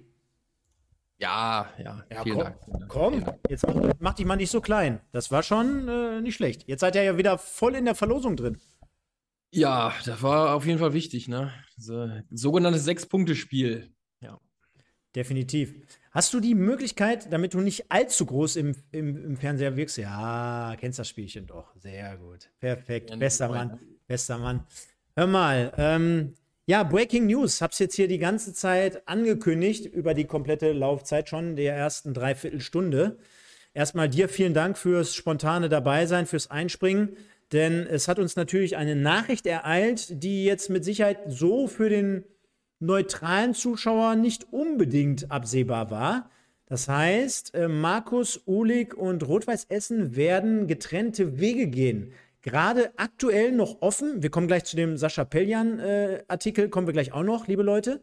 Ja, 1.20 1.70
ja, 1.78 2.04
ja 2.10 2.24
vielen 2.24 2.38
komm, 2.38 2.44
Dank. 2.46 2.90
Komm, 2.90 3.26
jetzt 3.50 3.68
mach, 3.68 3.94
mach, 4.00 4.14
dich 4.14 4.26
mal 4.26 4.38
nicht 4.38 4.52
so 4.52 4.62
klein. 4.62 5.02
Das 5.12 5.32
war 5.32 5.44
schon 5.44 5.88
äh, 5.88 6.22
nicht 6.22 6.36
schlecht. 6.36 6.64
Jetzt 6.68 6.80
seid 6.80 6.96
ihr 6.96 7.04
ja 7.04 7.18
wieder 7.18 7.38
voll 7.38 7.76
in 7.76 7.86
der 7.86 7.96
Verlosung 7.96 8.38
drin. 8.38 8.58
Ja, 9.52 9.94
das 10.06 10.22
war 10.24 10.56
auf 10.56 10.66
jeden 10.66 10.80
Fall 10.80 10.94
wichtig, 10.94 11.28
ne? 11.28 11.52
So, 11.76 12.10
sogenanntes 12.30 12.86
Sechs-Punkte-Spiel. 12.86 13.92
Ja. 14.22 14.40
Definitiv. 15.16 15.74
Hast 16.12 16.34
du 16.34 16.40
die 16.40 16.56
Möglichkeit, 16.56 17.34
damit 17.34 17.54
du 17.54 17.60
nicht 17.60 17.92
allzu 17.92 18.26
groß 18.26 18.56
im, 18.56 18.76
im, 18.92 19.26
im 19.26 19.38
Fernseher 19.38 19.76
wirkst? 19.76 19.98
Ja, 19.98 20.76
kennst 20.80 21.00
das 21.00 21.10
Spielchen 21.10 21.48
doch. 21.48 21.76
Sehr 21.76 22.18
gut. 22.18 22.50
Perfekt. 22.60 23.10
Ja, 23.10 23.18
bester 23.18 23.50
Mann. 23.50 23.68
Ne? 23.70 23.80
Bester 24.08 24.38
Mann. 24.38 24.66
Hör 25.16 25.28
mal, 25.28 25.74
ähm, 25.78 26.36
ja, 26.70 26.84
Breaking 26.84 27.26
News. 27.26 27.64
Hab's 27.64 27.80
jetzt 27.80 27.96
hier 27.96 28.08
die 28.08 28.20
ganze 28.20 28.54
Zeit 28.54 29.08
angekündigt, 29.08 29.88
über 29.88 30.14
die 30.14 30.26
komplette 30.26 30.72
Laufzeit 30.72 31.28
schon 31.28 31.56
der 31.56 31.74
ersten 31.74 32.14
Dreiviertelstunde. 32.14 33.18
Erstmal 33.74 34.08
dir 34.08 34.30
vielen 34.30 34.54
Dank 34.54 34.78
fürs 34.78 35.16
spontane 35.16 35.68
Dabeisein, 35.68 36.28
fürs 36.28 36.52
Einspringen. 36.52 37.18
denn 37.54 37.88
es 37.88 38.08
hat 38.08 38.20
uns 38.20 38.36
natürlich 38.36 38.78
eine 38.78 38.96
Nachricht 38.96 39.48
ereilt, 39.48 40.22
die 40.22 40.46
jetzt 40.46 40.70
mit 40.70 40.86
Sicherheit 40.86 41.18
so 41.26 41.68
für 41.68 41.90
den 41.90 42.24
neutralen 42.80 43.56
Zuschauer 43.56 44.14
nicht 44.14 44.54
unbedingt 44.54 45.32
absehbar 45.32 45.90
war. 45.90 46.30
Das 46.68 46.88
heißt, 46.88 47.56
äh, 47.56 47.68
Markus, 47.68 48.44
Ulig 48.46 48.96
und 48.96 49.28
Rot-Weiß 49.28 49.66
Essen 49.70 50.16
werden 50.16 50.68
getrennte 50.68 51.40
Wege 51.40 51.66
gehen. 51.66 52.14
Gerade 52.42 52.92
aktuell 52.98 53.52
noch 53.52 53.82
offen. 53.82 54.24
Wir 54.24 54.30
kommen 54.30 54.48
gleich 54.48 54.64
zu 54.64 54.76
dem 54.76 54.98
Sascha 54.98 55.26
Peljan-Artikel, 55.26 56.66
äh, 56.66 56.70
kommen 56.70 56.88
wir 56.88 56.94
gleich 56.94 57.12
auch 57.12 57.24
noch, 57.24 57.48
liebe 57.48 57.64
Leute. 57.64 58.02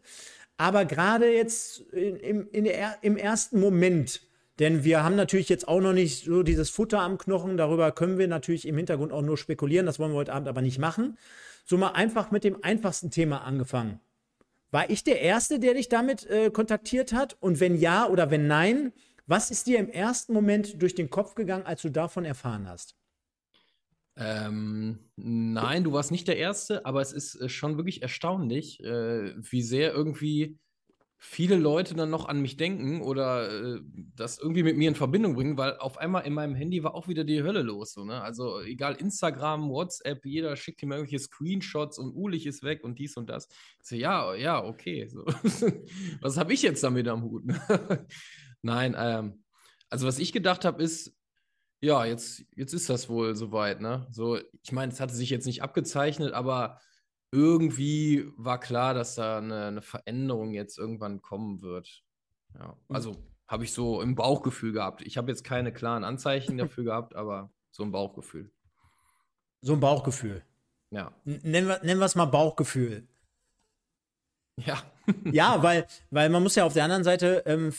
Aber 0.57 0.85
gerade 0.85 1.31
jetzt 1.31 1.81
in, 1.91 2.47
in 2.47 2.63
der, 2.65 2.97
im 3.01 3.17
ersten 3.17 3.59
Moment, 3.59 4.21
denn 4.59 4.83
wir 4.83 5.03
haben 5.03 5.15
natürlich 5.15 5.49
jetzt 5.49 5.67
auch 5.67 5.81
noch 5.81 5.93
nicht 5.93 6.25
so 6.25 6.43
dieses 6.43 6.69
Futter 6.69 6.99
am 6.99 7.17
Knochen, 7.17 7.57
darüber 7.57 7.91
können 7.91 8.17
wir 8.17 8.27
natürlich 8.27 8.67
im 8.67 8.77
Hintergrund 8.77 9.11
auch 9.11 9.21
nur 9.21 9.37
spekulieren, 9.37 9.85
das 9.85 9.99
wollen 9.99 10.11
wir 10.11 10.17
heute 10.17 10.33
Abend 10.33 10.47
aber 10.47 10.61
nicht 10.61 10.79
machen. 10.79 11.17
So 11.65 11.77
mal 11.77 11.91
einfach 11.91 12.31
mit 12.31 12.43
dem 12.43 12.63
einfachsten 12.63 13.11
Thema 13.11 13.43
angefangen. 13.43 13.99
War 14.71 14.89
ich 14.89 15.03
der 15.03 15.21
Erste, 15.21 15.59
der 15.59 15.75
dich 15.75 15.89
damit 15.89 16.25
äh, 16.27 16.49
kontaktiert 16.49 17.13
hat? 17.13 17.37
Und 17.39 17.59
wenn 17.59 17.75
ja 17.75 18.07
oder 18.07 18.31
wenn 18.31 18.47
nein, 18.47 18.93
was 19.25 19.51
ist 19.51 19.67
dir 19.67 19.79
im 19.79 19.89
ersten 19.89 20.33
Moment 20.33 20.81
durch 20.81 20.95
den 20.95 21.09
Kopf 21.09 21.35
gegangen, 21.35 21.65
als 21.65 21.81
du 21.81 21.89
davon 21.89 22.25
erfahren 22.25 22.67
hast? 22.67 22.96
Ähm, 24.17 24.99
nein, 25.15 25.83
du 25.83 25.93
warst 25.93 26.11
nicht 26.11 26.27
der 26.27 26.37
Erste, 26.37 26.85
aber 26.85 27.01
es 27.01 27.13
ist 27.13 27.35
äh, 27.35 27.49
schon 27.49 27.77
wirklich 27.77 28.01
erstaunlich, 28.01 28.83
äh, 28.83 29.33
wie 29.37 29.61
sehr 29.61 29.93
irgendwie 29.93 30.57
viele 31.19 31.55
Leute 31.55 31.95
dann 31.95 32.11
noch 32.11 32.27
an 32.27 32.41
mich 32.41 32.57
denken 32.57 33.01
oder 33.01 33.75
äh, 33.75 33.81
das 34.15 34.37
irgendwie 34.37 34.63
mit 34.63 34.77
mir 34.77 34.89
in 34.89 34.95
Verbindung 34.95 35.35
bringen, 35.35 35.57
weil 35.57 35.77
auf 35.77 35.97
einmal 35.97 36.25
in 36.25 36.33
meinem 36.33 36.55
Handy 36.55 36.83
war 36.83 36.93
auch 36.93 37.07
wieder 37.07 37.23
die 37.23 37.41
Hölle 37.41 37.63
los. 37.63 37.93
So, 37.93 38.05
ne? 38.05 38.21
Also 38.21 38.61
egal, 38.61 38.95
Instagram, 38.95 39.69
WhatsApp, 39.69 40.25
jeder 40.25 40.55
schickt 40.55 40.83
mir 40.83 40.95
irgendwelche 40.95 41.23
Screenshots 41.23 41.97
und 41.97 42.13
Ulich 42.13 42.45
ist 42.45 42.63
weg 42.63 42.83
und 42.83 42.99
dies 42.99 43.17
und 43.17 43.29
das. 43.29 43.47
So, 43.81 43.95
ja, 43.95 44.35
ja, 44.35 44.63
okay. 44.63 45.07
So. 45.07 45.25
was 46.21 46.37
habe 46.37 46.53
ich 46.53 46.61
jetzt 46.61 46.83
damit 46.83 47.07
am 47.07 47.23
Hut? 47.23 47.43
Nein, 48.61 48.95
ähm, 48.97 49.43
also 49.89 50.05
was 50.05 50.19
ich 50.19 50.33
gedacht 50.33 50.65
habe, 50.65 50.83
ist, 50.83 51.16
ja, 51.79 52.05
jetzt, 52.05 52.43
jetzt 52.55 52.73
ist 52.73 52.89
das 52.89 53.09
wohl 53.09 53.35
soweit, 53.35 53.81
ne? 53.81 54.07
So, 54.11 54.37
ich 54.63 54.71
meine, 54.71 54.91
es 54.91 54.99
hatte 54.99 55.13
sich 55.13 55.29
jetzt 55.29 55.45
nicht 55.45 55.61
abgezeichnet, 55.61 56.33
aber 56.33 56.79
irgendwie 57.31 58.31
war 58.37 58.59
klar, 58.59 58.93
dass 58.93 59.15
da 59.15 59.37
eine, 59.37 59.65
eine 59.65 59.81
Veränderung 59.81 60.53
jetzt 60.53 60.77
irgendwann 60.77 61.21
kommen 61.21 61.61
wird. 61.61 62.03
Ja, 62.55 62.77
mhm. 62.87 62.95
also 62.95 63.15
habe 63.47 63.63
ich 63.63 63.73
so 63.73 64.01
im 64.01 64.15
Bauchgefühl 64.15 64.73
gehabt. 64.73 65.01
Ich 65.01 65.17
habe 65.17 65.31
jetzt 65.31 65.43
keine 65.43 65.71
klaren 65.71 66.03
Anzeichen 66.03 66.57
dafür 66.57 66.83
gehabt, 66.83 67.15
aber 67.15 67.51
so 67.71 67.83
ein 67.83 67.91
Bauchgefühl. 67.91 68.51
So 69.61 69.73
ein 69.73 69.79
Bauchgefühl. 69.79 70.43
Ja. 70.89 71.11
Nennen 71.25 71.67
wir, 71.67 71.83
nennen 71.83 71.99
wir 71.99 72.05
es 72.05 72.15
mal 72.15 72.25
Bauchgefühl. 72.25 73.07
Ja. 74.55 74.81
ja, 75.25 75.61
weil, 75.63 75.85
weil 76.09 76.29
man 76.29 76.43
muss 76.43 76.55
ja 76.55 76.65
auf 76.65 76.73
der 76.73 76.85
anderen 76.85 77.03
Seite, 77.03 77.43
ähm, 77.45 77.73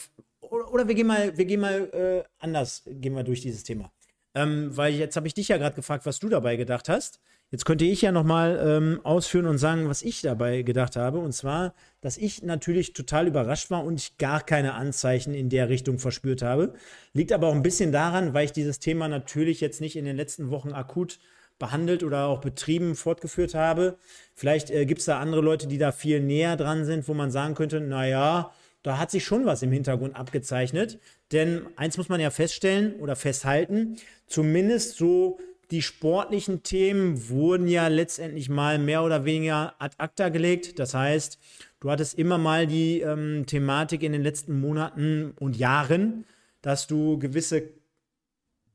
oder, 0.73 0.89
wir 0.89 0.95
gehen 0.95 1.07
mal, 1.07 1.37
wir 1.37 1.45
gehen 1.45 1.61
mal 1.61 1.91
äh, 1.93 2.29
anders, 2.39 2.83
gehen 2.87 3.15
wir 3.15 3.25
durch 3.25 3.41
dieses 3.41 3.63
Thema. 3.63 3.93
Ähm, 4.35 4.77
weil 4.77 4.95
jetzt 4.95 5.17
habe 5.17 5.27
ich 5.27 5.35
dich 5.35 5.49
ja 5.49 5.57
gerade 5.57 5.77
gefragt, 5.77 6.07
was 6.07 6.19
du 6.19 6.29
dabei 6.29 6.57
gedacht 6.57 6.89
hast. 6.89 7.21
Jetzt 7.51 7.65
könnte 7.65 7.87
ich 7.87 8.03
ja 8.03 8.13
nochmal 8.13 8.63
ähm, 8.63 9.01
ausführen 9.05 9.47
und 9.47 9.57
sagen, 9.57 9.89
was 9.89 10.03
ich 10.03 10.21
dabei 10.21 10.61
gedacht 10.63 10.97
habe. 10.97 11.19
Und 11.19 11.33
zwar, 11.33 11.75
dass 12.03 12.19
ich 12.19 12.43
natürlich 12.43 12.93
total 12.93 13.27
überrascht 13.27 13.71
war 13.71 13.85
und 13.85 13.99
ich 13.99 14.19
gar 14.19 14.43
keine 14.43 14.75
Anzeichen 14.75 15.33
in 15.33 15.49
der 15.49 15.71
Richtung 15.71 15.99
verspürt 15.99 16.43
habe. 16.43 16.75
Liegt 17.15 17.33
aber 17.33 17.47
auch 17.47 17.55
ein 17.55 17.63
bisschen 17.63 17.91
daran, 17.91 18.35
weil 18.35 18.45
ich 18.45 18.53
dieses 18.53 18.81
Thema 18.81 19.09
natürlich 19.09 19.63
jetzt 19.63 19.81
nicht 19.81 19.97
in 19.97 20.05
den 20.05 20.17
letzten 20.17 20.51
Wochen 20.51 20.73
akut 20.73 21.19
behandelt 21.59 22.03
oder 22.03 22.27
auch 22.27 22.41
betrieben 22.41 22.95
fortgeführt 22.95 23.55
habe. 23.55 23.97
Vielleicht 24.35 24.71
äh, 24.71 24.85
gibt 24.85 25.01
es 25.01 25.07
da 25.07 25.19
andere 25.19 25.41
Leute, 25.41 25.67
die 25.67 25.79
da 25.79 25.91
viel 25.91 26.21
näher 26.21 26.57
dran 26.57 26.85
sind, 26.85 27.09
wo 27.09 27.15
man 27.15 27.31
sagen 27.31 27.55
könnte, 27.55 27.81
naja, 27.81 28.53
da 28.83 28.99
hat 28.99 29.11
sich 29.11 29.25
schon 29.25 29.45
was 29.47 29.63
im 29.63 29.73
Hintergrund 29.73 30.17
abgezeichnet. 30.17 30.99
Denn 31.33 31.67
eins 31.77 31.97
muss 31.97 32.09
man 32.09 32.21
ja 32.21 32.31
feststellen 32.31 32.95
oder 33.01 33.17
festhalten, 33.17 33.97
zumindest 34.27 34.97
so 34.97 35.39
die 35.71 35.83
sportlichen 35.83 36.63
Themen 36.63 37.29
wurden 37.29 37.69
ja 37.69 37.89
letztendlich 37.89 38.49
mal 38.49 38.79
mehr 38.79 39.03
oder 39.03 39.25
weniger 39.25 39.75
ad 39.79 39.97
acta 39.99 40.31
gelegt. 40.31 40.79
Das 40.79 40.95
heißt, 40.95 41.39
du 41.81 41.91
hattest 41.91 42.19
immer 42.19 42.39
mal 42.39 42.67
die 42.67 43.01
ähm, 43.01 43.45
Thematik 43.47 44.03
in 44.03 44.13
den 44.13 44.23
letzten 44.23 44.59
Monaten 44.59 45.33
und 45.39 45.57
Jahren, 45.57 46.25
dass 46.63 46.87
du 46.87 47.19
gewisse, 47.19 47.69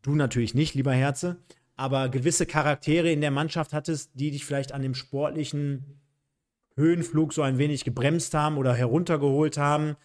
du 0.03 0.15
natürlich 0.15 0.53
nicht, 0.53 0.75
lieber 0.75 0.93
Herze, 0.93 1.37
aber 1.75 2.09
gewisse 2.09 2.45
Charaktere 2.45 3.11
in 3.11 3.21
der 3.21 3.31
Mannschaft 3.31 3.73
hattest, 3.73 4.11
die 4.13 4.29
dich 4.29 4.45
vielleicht 4.45 4.71
an 4.71 4.83
dem 4.83 4.93
sportlichen 4.93 5.99
Höhenflug 6.75 7.33
so 7.33 7.41
ein 7.41 7.57
wenig 7.57 7.83
gebremst 7.83 8.33
haben 8.33 8.57
oder 8.57 8.73
heruntergeholt 8.73 9.57
haben. 9.57 9.95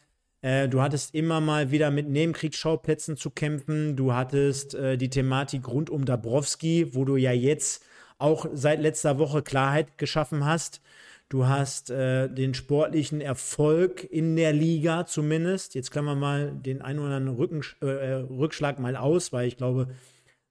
Äh, 0.43 0.69
du 0.69 0.81
hattest 0.81 1.15
immer 1.15 1.41
mal 1.41 1.71
wieder 1.71 1.91
mit 1.91 2.09
Nebenkriegsschauplätzen 2.09 3.17
zu 3.17 3.31
kämpfen. 3.31 3.97
Du 3.97 4.13
hattest 4.15 4.75
äh, 4.75 4.97
die 4.97 5.11
Thematik 5.11 5.69
rund 5.69 5.91
um 5.91 6.05
Dabrowski, 6.05 6.95
wo 6.95 7.05
du 7.05 7.17
ja 7.17 7.33
jetzt 7.33 7.85
auch 8.19 8.47
seit 8.53 8.81
letzter 8.81 9.19
Woche 9.19 9.43
Klarheit 9.43 9.99
geschaffen 9.99 10.45
hast. 10.45 10.81
Du 11.29 11.47
hast 11.47 11.91
äh, 11.91 12.29
den 12.29 12.55
sportlichen 12.55 13.21
Erfolg 13.21 14.03
in 14.11 14.37
der 14.37 14.53
Liga 14.53 15.05
zumindest. 15.05 15.75
Jetzt 15.75 15.91
klammern 15.91 16.19
wir 16.19 16.21
mal 16.21 16.53
den 16.53 16.81
einen 16.81 17.01
oder 17.01 17.17
anderen 17.17 17.37
Rücken, 17.37 17.63
äh, 17.81 18.15
Rückschlag 18.15 18.79
mal 18.79 18.97
aus, 18.97 19.33
weil 19.33 19.47
ich 19.47 19.59
glaube, 19.59 19.89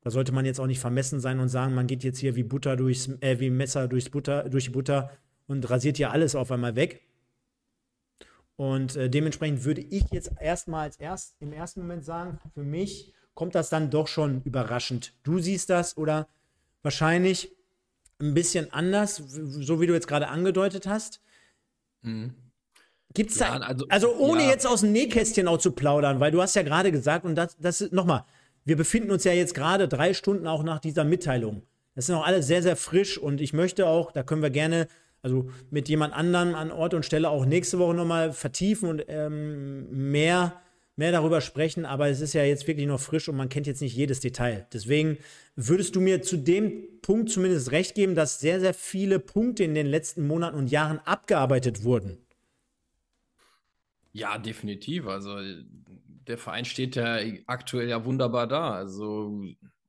da 0.02 0.12
sollte 0.12 0.32
man 0.32 0.46
jetzt 0.46 0.60
auch 0.60 0.68
nicht 0.68 0.80
vermessen 0.80 1.20
sein 1.20 1.40
und 1.40 1.50
sagen, 1.50 1.74
man 1.74 1.88
geht 1.88 2.04
jetzt 2.04 2.20
hier 2.20 2.36
wie 2.36 2.44
Butter 2.44 2.76
durchs, 2.76 3.10
äh, 3.22 3.40
wie 3.40 3.50
Messer 3.50 3.88
durchs 3.88 4.10
Butter, 4.10 4.50
durch 4.50 4.66
die 4.66 4.70
Butter 4.70 5.10
und 5.48 5.70
rasiert 5.70 5.98
hier 5.98 6.12
alles 6.12 6.36
auf 6.36 6.52
einmal 6.52 6.76
weg. 6.76 7.02
Und 8.56 8.96
äh, 8.96 9.10
dementsprechend 9.10 9.64
würde 9.66 9.82
ich 9.82 10.06
jetzt 10.12 10.32
erstmal 10.40 10.90
erst, 10.98 11.36
im 11.40 11.54
ersten 11.54 11.82
Moment 11.82 12.04
sagen, 12.04 12.40
für 12.54 12.64
mich 12.64 13.14
kommt 13.34 13.54
das 13.56 13.70
dann 13.70 13.92
doch 13.92 14.08
schon 14.08 14.42
überraschend. 14.44 15.14
Du 15.24 15.40
siehst 15.40 15.70
das 15.70 15.96
oder 15.96 16.28
wahrscheinlich 16.82 17.56
ein 18.20 18.34
bisschen 18.34 18.74
anders, 18.74 19.18
so 19.18 19.80
wie 19.80 19.86
du 19.88 19.94
jetzt 19.94 20.08
gerade 20.08 20.28
angedeutet 20.30 20.88
hast. 20.88 21.22
Mhm. 22.02 22.34
Gibt 23.14 23.32
es 23.32 23.40
ja, 23.40 23.60
da, 23.60 23.66
also, 23.66 23.86
also 23.90 24.16
ohne 24.16 24.44
ja. 24.44 24.50
jetzt 24.50 24.66
aus 24.66 24.82
dem 24.82 24.92
Nähkästchen 24.92 25.48
auch 25.48 25.60
zu 25.60 25.72
plaudern, 25.72 26.20
weil 26.20 26.32
du 26.32 26.42
hast 26.42 26.56
ja 26.56 26.64
gerade 26.64 26.92
gesagt, 26.92 27.26
und 27.26 27.36
das, 27.36 27.58
das 27.60 27.82
ist 27.82 27.94
nochmal, 27.94 28.26
wir 28.66 28.76
befinden 28.76 29.12
uns 29.12 29.24
ja 29.24 29.32
jetzt 29.32 29.54
gerade 29.54 29.88
drei 29.88 30.14
Stunden 30.14 30.48
auch 30.48 30.64
nach 30.64 30.80
dieser 30.80 31.04
Mitteilung. 31.04 31.62
Das 31.96 32.06
ist 32.06 32.10
noch 32.10 32.26
alles 32.26 32.48
sehr, 32.48 32.62
sehr 32.62 32.76
frisch 32.76 33.18
und 33.18 33.40
ich 33.40 33.54
möchte 33.54 33.88
auch, 33.88 34.12
da 34.12 34.24
können 34.24 34.42
wir 34.42 34.50
gerne 34.50 34.88
also 35.28 35.50
mit 35.70 35.90
jemand 35.90 36.14
anderem 36.14 36.56
an 36.56 36.72
Ort 36.72 36.94
und 36.94 37.06
Stelle 37.06 37.30
auch 37.30 37.46
nächste 37.46 37.80
Woche 37.80 37.94
nochmal 37.94 38.32
vertiefen 38.32 38.90
und 38.90 39.04
ähm, 39.08 40.10
mehr, 40.10 40.62
mehr 40.96 41.12
darüber 41.12 41.42
sprechen. 41.42 41.86
Aber 41.86 42.08
es 42.08 42.22
ist 42.22 42.34
ja 42.34 42.44
jetzt 42.44 42.68
wirklich 42.68 42.88
noch 42.88 43.00
frisch 43.00 43.28
und 43.28 43.36
man 43.36 43.50
kennt 43.50 43.68
jetzt 43.68 43.82
nicht 43.82 43.96
jedes 43.96 44.20
Detail. 44.22 44.68
Deswegen 44.74 45.18
würdest 45.56 45.96
du 45.96 46.02
mir 46.02 46.22
zu 46.22 46.38
dem 46.38 47.02
Punkt 47.02 47.30
zumindest 47.30 47.72
recht 47.72 47.96
geben, 47.96 48.16
dass 48.16 48.40
sehr, 48.40 48.60
sehr 48.60 48.74
viele 48.74 49.20
Punkte 49.20 49.64
in 49.64 49.76
den 49.76 49.88
letzten 49.88 50.26
Monaten 50.26 50.58
und 50.58 50.72
Jahren 50.72 51.00
abgearbeitet 51.00 51.84
wurden. 51.84 52.18
Ja, 54.14 54.38
definitiv. 54.38 55.08
Also 55.08 55.38
der 56.28 56.38
Verein 56.38 56.66
steht 56.66 56.96
ja 56.96 57.20
aktuell 57.46 57.90
ja 57.90 58.04
wunderbar 58.06 58.48
da. 58.48 58.72
Also 58.72 59.44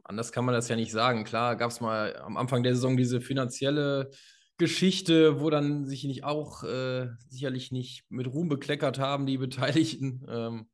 anders 0.05 0.33
kann 0.33 0.45
man 0.45 0.55
das 0.55 0.69
ja 0.69 0.77
nicht 0.77 0.93
sagen. 0.93 1.25
Klar 1.25 1.57
gab 1.57 1.71
es 1.71 1.81
mal 1.81 2.17
am 2.17 2.37
Anfang 2.37 2.63
der 2.63 2.75
Saison 2.75 2.97
diese 2.97 3.21
finanzielle 3.21 4.11
Geschichte, 4.59 5.41
wo 5.41 5.51
dann 5.51 5.87
sich 5.87 6.05
nicht 6.05 6.25
auch 6.25 6.65
äh, 6.65 7.09
sicherlich 7.29 7.73
nicht 7.73 8.05
mit 8.11 8.27
Ruhm 8.27 8.49
bekleckert 8.49 8.99
haben, 8.99 9.27
die 9.27 9.39
Beteiligten. 9.39 10.25
Ähm, 10.29 10.67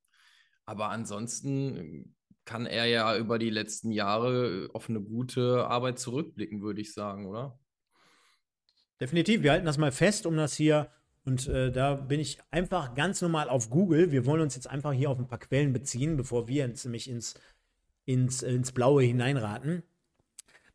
aber 0.66 0.88
ansonsten 0.88 2.16
kann 2.46 2.64
er 2.64 2.86
ja 2.86 3.16
über 3.18 3.38
die 3.38 3.50
letzten 3.50 3.90
Jahre 3.90 4.70
auf 4.72 4.88
eine 4.88 5.00
gute 5.00 5.66
Arbeit 5.66 5.98
zurückblicken, 5.98 6.62
würde 6.62 6.80
ich 6.80 6.94
sagen, 6.94 7.26
oder? 7.26 7.58
Definitiv. 9.00 9.42
Wir 9.42 9.52
halten 9.52 9.66
das 9.66 9.76
mal 9.76 9.92
fest, 9.92 10.24
um 10.24 10.36
das 10.36 10.54
hier, 10.54 10.90
und 11.24 11.48
äh, 11.48 11.72
da 11.72 11.94
bin 11.94 12.20
ich 12.20 12.38
einfach 12.50 12.94
ganz 12.94 13.22
normal 13.22 13.48
auf 13.48 13.70
Google. 13.70 14.12
Wir 14.12 14.26
wollen 14.26 14.42
uns 14.42 14.54
jetzt 14.54 14.68
einfach 14.68 14.92
hier 14.92 15.10
auf 15.10 15.18
ein 15.18 15.26
paar 15.26 15.38
Quellen 15.38 15.72
beziehen, 15.72 16.16
bevor 16.16 16.48
wir 16.48 16.66
jetzt 16.66 16.84
nämlich 16.84 17.08
ins, 17.08 17.34
ins, 18.04 18.42
ins 18.42 18.72
Blaue 18.72 19.02
hineinraten. 19.02 19.82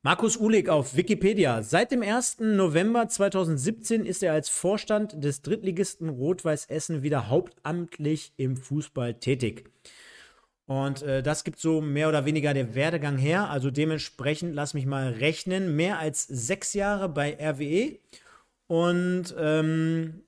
Markus 0.01 0.37
Uhlig 0.37 0.69
auf 0.69 0.95
Wikipedia. 0.95 1.61
Seit 1.61 1.91
dem 1.91 2.01
1. 2.01 2.37
November 2.39 3.09
2017 3.09 4.05
ist 4.05 4.23
er 4.23 4.31
als 4.31 4.47
Vorstand 4.47 5.21
des 5.21 5.41
Drittligisten 5.41 6.07
Rot-Weiß 6.07 6.67
Essen 6.67 7.03
wieder 7.03 7.27
hauptamtlich 7.27 8.31
im 8.37 8.55
Fußball 8.55 9.15
tätig. 9.15 9.69
Und 10.67 11.01
äh, 11.01 11.21
das 11.21 11.43
gibt 11.43 11.59
so 11.59 11.81
mehr 11.81 12.07
oder 12.07 12.23
weniger 12.23 12.53
der 12.53 12.75
Werdegang 12.75 13.17
her. 13.17 13.49
Also 13.49 13.71
dementsprechend, 13.71 14.55
lass 14.55 14.73
mich 14.73 14.85
mal 14.85 15.09
rechnen, 15.11 15.75
mehr 15.75 15.99
als 15.99 16.25
sechs 16.25 16.73
Jahre 16.73 17.09
bei 17.09 17.35
RWE. 17.37 17.99
Und 18.67 19.35
ähm, 19.37 20.21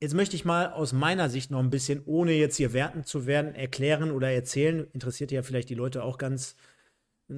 jetzt 0.00 0.14
möchte 0.14 0.34
ich 0.34 0.46
mal 0.46 0.72
aus 0.72 0.94
meiner 0.94 1.28
Sicht 1.28 1.50
noch 1.50 1.60
ein 1.60 1.68
bisschen, 1.68 2.04
ohne 2.06 2.32
jetzt 2.32 2.56
hier 2.56 2.72
werten 2.72 3.04
zu 3.04 3.26
werden, 3.26 3.54
erklären 3.54 4.12
oder 4.12 4.30
erzählen. 4.30 4.86
Interessiert 4.94 5.30
ja 5.30 5.42
vielleicht 5.42 5.68
die 5.68 5.74
Leute 5.74 6.02
auch 6.02 6.16
ganz 6.16 6.56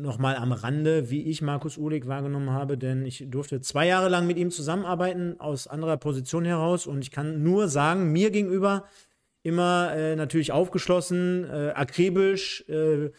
nochmal 0.03 0.37
am 0.37 0.53
Rande, 0.53 1.11
wie 1.11 1.23
ich 1.23 1.43
Markus 1.43 1.79
Uhlig 1.79 2.07
wahrgenommen 2.07 2.51
habe, 2.51 2.77
denn 2.77 3.05
ich 3.05 3.25
durfte 3.29 3.61
zwei 3.61 3.87
Jahre 3.87 4.09
lang 4.09 4.27
mit 4.27 4.37
ihm 4.37 4.51
zusammenarbeiten, 4.51 5.41
aus 5.41 5.67
anderer 5.67 5.97
Position 5.97 6.45
heraus. 6.45 6.87
Und 6.87 7.03
ich 7.03 7.11
kann 7.11 7.43
nur 7.43 7.69
sagen, 7.69 8.13
mir 8.13 8.31
gegenüber 8.31 8.85
immer 9.43 9.93
äh, 9.95 10.17
natürlich 10.17 10.53
aufgeschlossen, 10.53 11.45
äh, 11.45 11.73
akribisch 11.75 12.65
äh, 12.69 13.11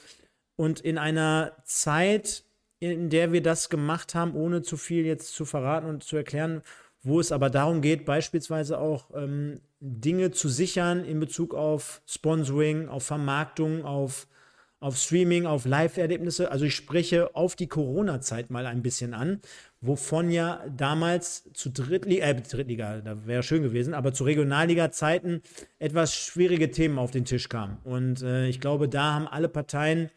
und 0.55 0.82
in 0.82 0.97
einer 0.97 1.53
Zeit, 1.63 2.43
in 2.80 3.09
der 3.09 3.32
wir 3.32 3.41
das 3.41 3.69
gemacht 3.69 4.15
haben, 4.15 4.36
ohne 4.36 4.61
zu 4.61 4.78
viel 4.78 5.05
jetzt 5.05 5.34
zu 5.34 5.45
verraten 5.45 5.88
und 5.88 6.03
zu 6.03 6.17
erklären, 6.17 6.61
wo 7.03 7.19
es 7.19 7.32
aber 7.32 7.49
darum 7.49 7.82
geht, 7.82 8.03
beispielsweise 8.05 8.80
auch 8.80 9.11
ähm, 9.15 9.61
Dinge 9.80 10.32
zu 10.32 10.49
sichern 10.49 11.05
in 11.05 11.19
Bezug 11.19 11.53
auf 11.53 12.01
Sponsoring, 12.07 12.89
auf 12.89 13.03
Vermarktung, 13.03 13.86
auf, 13.86 14.28
auf 14.86 14.97
Streaming, 14.97 15.47
auf 15.47 15.65
Live-Erlebnisse. 15.65 16.51
Also 16.51 16.65
ich 16.65 16.75
spreche 16.75 17.36
auf 17.36 17.55
die 17.55 17.65
Corona-Zeit 17.65 18.51
mal 18.51 18.67
ein 18.67 18.83
bisschen 18.83 19.15
an, 19.15 19.41
wovon 19.81 20.29
ja 20.29 20.63
damals 20.77 21.49
zu 21.53 21.71
Drittliga, 21.71 22.23
äh, 22.23 22.39
Drittliga, 22.39 23.01
da 23.01 23.25
wäre 23.25 23.41
schön 23.41 23.63
gewesen, 23.63 23.95
aber 23.95 24.13
zu 24.13 24.25
Regionalliga-Zeiten 24.25 25.41
etwas 25.79 26.15
schwierige 26.15 26.69
Themen 26.69 26.99
auf 26.99 27.09
den 27.09 27.25
Tisch 27.25 27.49
kamen. 27.49 27.79
Und 27.83 28.21
äh, 28.21 28.45
ich 28.45 28.61
glaube, 28.61 28.88
da 28.88 29.15
haben 29.15 29.27
alle 29.27 29.49
Parteien, 29.49 30.11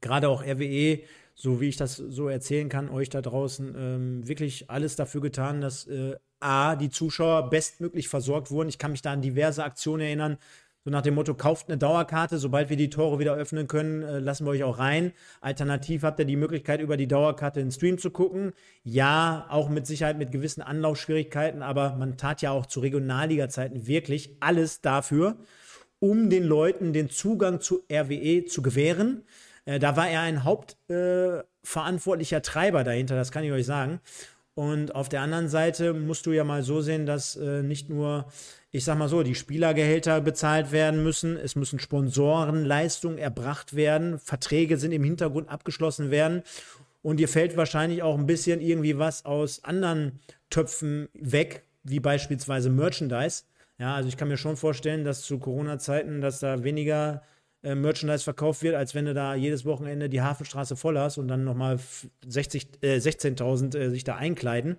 gerade 0.00 0.30
auch 0.30 0.42
RWE, 0.42 1.02
so 1.36 1.60
wie 1.60 1.68
ich 1.68 1.76
das 1.76 1.94
so 1.94 2.28
erzählen 2.28 2.68
kann, 2.68 2.88
euch 2.88 3.08
da 3.08 3.22
draußen 3.22 3.72
ähm, 3.78 4.26
wirklich 4.26 4.68
alles 4.68 4.96
dafür 4.96 5.20
getan, 5.20 5.60
dass 5.60 5.86
äh, 5.86 6.16
A, 6.40 6.74
die 6.74 6.90
Zuschauer 6.90 7.50
bestmöglich 7.50 8.08
versorgt 8.08 8.50
wurden. 8.50 8.68
Ich 8.68 8.78
kann 8.78 8.90
mich 8.90 9.02
da 9.02 9.12
an 9.12 9.22
diverse 9.22 9.62
Aktionen 9.62 10.02
erinnern, 10.02 10.38
so 10.86 10.90
nach 10.92 11.02
dem 11.02 11.14
Motto, 11.16 11.34
kauft 11.34 11.68
eine 11.68 11.78
Dauerkarte, 11.78 12.38
sobald 12.38 12.70
wir 12.70 12.76
die 12.76 12.90
Tore 12.90 13.18
wieder 13.18 13.34
öffnen 13.34 13.66
können, 13.66 14.04
äh, 14.04 14.20
lassen 14.20 14.46
wir 14.46 14.52
euch 14.52 14.62
auch 14.62 14.78
rein. 14.78 15.12
Alternativ 15.40 16.04
habt 16.04 16.20
ihr 16.20 16.26
die 16.26 16.36
Möglichkeit, 16.36 16.80
über 16.80 16.96
die 16.96 17.08
Dauerkarte 17.08 17.58
den 17.58 17.72
Stream 17.72 17.98
zu 17.98 18.12
gucken. 18.12 18.52
Ja, 18.84 19.46
auch 19.50 19.68
mit 19.68 19.84
Sicherheit 19.88 20.16
mit 20.16 20.30
gewissen 20.30 20.62
Anlaufschwierigkeiten, 20.62 21.62
aber 21.62 21.96
man 21.96 22.16
tat 22.16 22.40
ja 22.40 22.52
auch 22.52 22.66
zu 22.66 22.78
Regionalliga-Zeiten 22.78 23.88
wirklich 23.88 24.36
alles 24.38 24.80
dafür, 24.80 25.38
um 25.98 26.30
den 26.30 26.44
Leuten 26.44 26.92
den 26.92 27.10
Zugang 27.10 27.60
zu 27.60 27.82
RWE 27.92 28.44
zu 28.44 28.62
gewähren. 28.62 29.24
Äh, 29.64 29.80
da 29.80 29.96
war 29.96 30.08
er 30.08 30.20
ein 30.20 30.44
hauptverantwortlicher 30.44 32.42
Treiber 32.42 32.84
dahinter, 32.84 33.16
das 33.16 33.32
kann 33.32 33.42
ich 33.42 33.50
euch 33.50 33.66
sagen. 33.66 33.98
Und 34.56 34.94
auf 34.94 35.10
der 35.10 35.20
anderen 35.20 35.50
Seite 35.50 35.92
musst 35.92 36.24
du 36.24 36.32
ja 36.32 36.42
mal 36.42 36.62
so 36.62 36.80
sehen, 36.80 37.04
dass 37.04 37.36
äh, 37.36 37.62
nicht 37.62 37.90
nur, 37.90 38.24
ich 38.70 38.86
sag 38.86 38.96
mal 38.96 39.10
so, 39.10 39.22
die 39.22 39.34
Spielergehälter 39.34 40.22
bezahlt 40.22 40.72
werden 40.72 41.04
müssen, 41.04 41.36
es 41.36 41.56
müssen 41.56 41.78
Sponsorenleistungen 41.78 43.18
erbracht 43.18 43.76
werden, 43.76 44.18
Verträge 44.18 44.78
sind 44.78 44.92
im 44.92 45.04
Hintergrund 45.04 45.50
abgeschlossen 45.50 46.10
werden. 46.10 46.42
Und 47.02 47.18
dir 47.18 47.28
fällt 47.28 47.58
wahrscheinlich 47.58 48.02
auch 48.02 48.16
ein 48.16 48.24
bisschen 48.24 48.62
irgendwie 48.62 48.98
was 48.98 49.26
aus 49.26 49.62
anderen 49.62 50.20
Töpfen 50.48 51.10
weg, 51.12 51.64
wie 51.84 52.00
beispielsweise 52.00 52.70
Merchandise. 52.70 53.42
Ja, 53.78 53.94
also 53.94 54.08
ich 54.08 54.16
kann 54.16 54.28
mir 54.28 54.38
schon 54.38 54.56
vorstellen, 54.56 55.04
dass 55.04 55.20
zu 55.20 55.38
Corona-Zeiten, 55.38 56.22
dass 56.22 56.40
da 56.40 56.64
weniger 56.64 57.22
äh, 57.66 57.74
Merchandise 57.74 58.22
verkauft 58.22 58.62
wird, 58.62 58.76
als 58.76 58.94
wenn 58.94 59.06
du 59.06 59.14
da 59.14 59.34
jedes 59.34 59.64
Wochenende 59.64 60.08
die 60.08 60.22
Hafenstraße 60.22 60.76
voll 60.76 60.96
hast 60.98 61.18
und 61.18 61.26
dann 61.26 61.42
nochmal 61.42 61.78
60, 62.24 62.68
äh, 62.80 62.96
16.000 62.98 63.76
äh, 63.76 63.90
sich 63.90 64.04
da 64.04 64.14
einkleiden. 64.14 64.78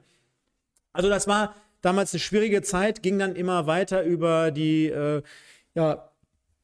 Also 0.94 1.10
das 1.10 1.28
war 1.28 1.54
damals 1.82 2.14
eine 2.14 2.22
schwierige 2.22 2.62
Zeit, 2.62 3.04
ging 3.04 3.20
dann 3.20 3.36
immer 3.36 3.68
weiter 3.68 4.04
über 4.04 4.52
die, 4.52 4.88
äh, 4.88 5.22
ja, 5.76 6.10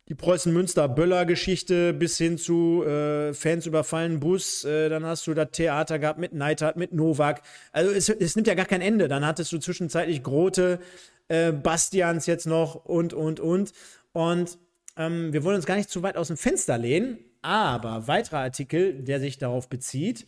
die 0.08 0.16
Preußen-Münster-Böller-Geschichte 0.16 1.94
bis 1.94 2.18
hin 2.18 2.38
zu 2.38 2.84
äh, 2.84 3.34
Fans 3.34 3.66
überfallen 3.66 4.20
Bus. 4.20 4.64
Äh, 4.64 4.90
dann 4.90 5.06
hast 5.06 5.28
du 5.28 5.34
das 5.34 5.50
Theater 5.52 6.00
gehabt 6.00 6.20
mit 6.20 6.34
Neidhardt, 6.34 6.78
mit 6.78 6.94
Novak. 6.94 7.42
Also 7.74 7.92
es, 7.92 8.08
es, 8.08 8.36
nimmt 8.36 8.48
ja 8.48 8.54
gar 8.54 8.66
kein 8.66 8.82
Ende. 8.82 9.10
Dann 9.10 9.26
hattest 9.26 9.52
du 9.52 9.60
zwischenzeitlich 9.60 10.24
Grote, 10.24 10.80
äh, 11.28 11.52
Bastians 11.52 12.28
jetzt 12.28 12.48
noch 12.48 12.76
und, 12.76 13.14
und, 13.14 13.40
und. 13.42 13.74
Und 14.14 14.58
ähm, 14.98 15.34
wir 15.34 15.44
wollen 15.44 15.56
uns 15.56 15.66
gar 15.66 15.76
nicht 15.76 15.90
zu 15.90 16.04
weit 16.04 16.18
aus 16.18 16.28
dem 16.28 16.38
Fenster 16.38 16.78
lehnen, 16.78 17.18
aber 17.42 18.08
weiterer 18.08 18.40
Artikel, 18.40 19.04
der 19.04 19.20
sich 19.20 19.38
darauf 19.38 19.70
bezieht. 19.70 20.26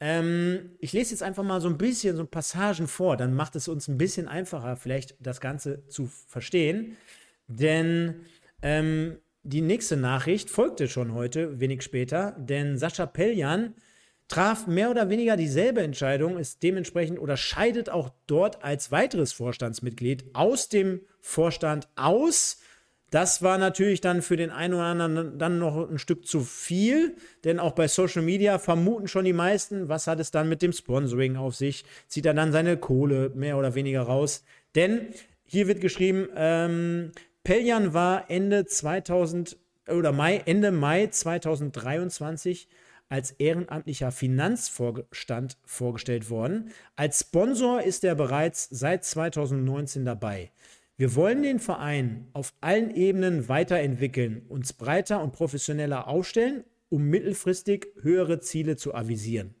Ähm, 0.00 0.72
ich 0.80 0.92
lese 0.92 1.12
jetzt 1.12 1.22
einfach 1.22 1.44
mal 1.44 1.60
so 1.60 1.68
ein 1.68 1.78
bisschen 1.78 2.16
so 2.16 2.24
Passagen 2.26 2.88
vor, 2.88 3.16
dann 3.16 3.34
macht 3.34 3.56
es 3.56 3.68
uns 3.68 3.88
ein 3.88 3.98
bisschen 3.98 4.28
einfacher, 4.28 4.76
vielleicht 4.76 5.16
das 5.20 5.40
Ganze 5.40 5.86
zu 5.88 6.10
verstehen. 6.28 6.96
Denn 7.46 8.22
ähm, 8.62 9.18
die 9.42 9.60
nächste 9.60 9.96
Nachricht 9.96 10.50
folgte 10.50 10.88
schon 10.88 11.12
heute, 11.14 11.60
wenig 11.60 11.82
später, 11.82 12.36
denn 12.38 12.78
Sascha 12.78 13.06
Pelljan 13.06 13.74
traf 14.28 14.66
mehr 14.66 14.90
oder 14.90 15.10
weniger 15.10 15.36
dieselbe 15.36 15.82
Entscheidung, 15.82 16.38
ist 16.38 16.62
dementsprechend 16.62 17.18
oder 17.18 17.36
scheidet 17.36 17.90
auch 17.90 18.10
dort 18.26 18.64
als 18.64 18.90
weiteres 18.90 19.32
Vorstandsmitglied 19.32 20.34
aus 20.34 20.68
dem 20.68 21.02
Vorstand 21.20 21.88
aus 21.94 22.58
das 23.10 23.42
war 23.42 23.58
natürlich 23.58 24.00
dann 24.00 24.22
für 24.22 24.36
den 24.36 24.50
einen 24.50 24.74
oder 24.74 24.84
anderen 24.84 25.38
dann 25.38 25.58
noch 25.58 25.88
ein 25.88 25.98
Stück 25.98 26.26
zu 26.26 26.40
viel, 26.40 27.14
denn 27.44 27.60
auch 27.60 27.72
bei 27.72 27.86
Social 27.86 28.22
Media 28.22 28.58
vermuten 28.58 29.06
schon 29.06 29.24
die 29.24 29.32
meisten, 29.32 29.88
was 29.88 30.06
hat 30.06 30.18
es 30.20 30.30
dann 30.30 30.48
mit 30.48 30.62
dem 30.62 30.72
Sponsoring 30.72 31.36
auf 31.36 31.54
sich? 31.54 31.84
Zieht 32.08 32.26
er 32.26 32.34
dann 32.34 32.52
seine 32.52 32.76
Kohle 32.76 33.30
mehr 33.34 33.56
oder 33.56 33.74
weniger 33.74 34.02
raus? 34.02 34.42
Denn 34.74 35.08
hier 35.44 35.68
wird 35.68 35.80
geschrieben, 35.80 36.28
ähm, 36.34 37.12
Peljan 37.44 37.94
war 37.94 38.30
Ende 38.30 38.64
2000 38.64 39.58
oder 39.88 40.12
Mai, 40.12 40.42
Ende 40.46 40.72
Mai 40.72 41.06
2023 41.06 42.68
als 43.08 43.32
ehrenamtlicher 43.32 44.10
Finanzvorstand 44.10 45.58
vorgestellt 45.64 46.30
worden. 46.30 46.70
Als 46.96 47.20
Sponsor 47.20 47.82
ist 47.82 48.02
er 48.02 48.14
bereits 48.14 48.66
seit 48.70 49.04
2019 49.04 50.04
dabei. 50.04 50.50
Wir 50.96 51.16
wollen 51.16 51.42
den 51.42 51.58
Verein 51.58 52.28
auf 52.34 52.54
allen 52.60 52.94
Ebenen 52.94 53.48
weiterentwickeln, 53.48 54.42
uns 54.48 54.72
breiter 54.72 55.20
und 55.22 55.32
professioneller 55.32 56.06
aufstellen, 56.06 56.62
um 56.88 57.02
mittelfristig 57.02 57.88
höhere 58.00 58.38
Ziele 58.38 58.76
zu 58.76 58.94
avisieren. 58.94 59.56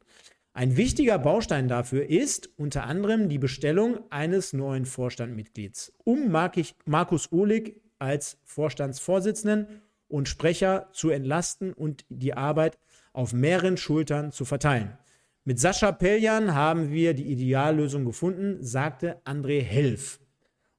Ein 0.52 0.76
wichtiger 0.76 1.18
Baustein 1.18 1.66
dafür 1.66 2.08
ist 2.08 2.50
unter 2.56 2.84
anderem 2.84 3.28
die 3.28 3.40
Bestellung 3.40 3.98
eines 4.10 4.52
neuen 4.52 4.86
Vorstandmitglieds, 4.86 5.92
um 6.04 6.30
Markus 6.30 7.32
Uhlig 7.32 7.80
als 7.98 8.38
Vorstandsvorsitzenden 8.44 9.82
und 10.06 10.28
Sprecher 10.28 10.88
zu 10.92 11.10
entlasten 11.10 11.72
und 11.72 12.04
die 12.10 12.34
Arbeit 12.34 12.78
auf 13.12 13.32
mehreren 13.32 13.76
Schultern 13.76 14.30
zu 14.30 14.44
verteilen. 14.44 14.96
Mit 15.42 15.58
Sascha 15.58 15.90
Peljan 15.90 16.54
haben 16.54 16.92
wir 16.92 17.14
die 17.14 17.26
Ideallösung 17.26 18.04
gefunden, 18.04 18.58
sagte 18.60 19.20
André 19.24 19.60
Helf. 19.60 20.20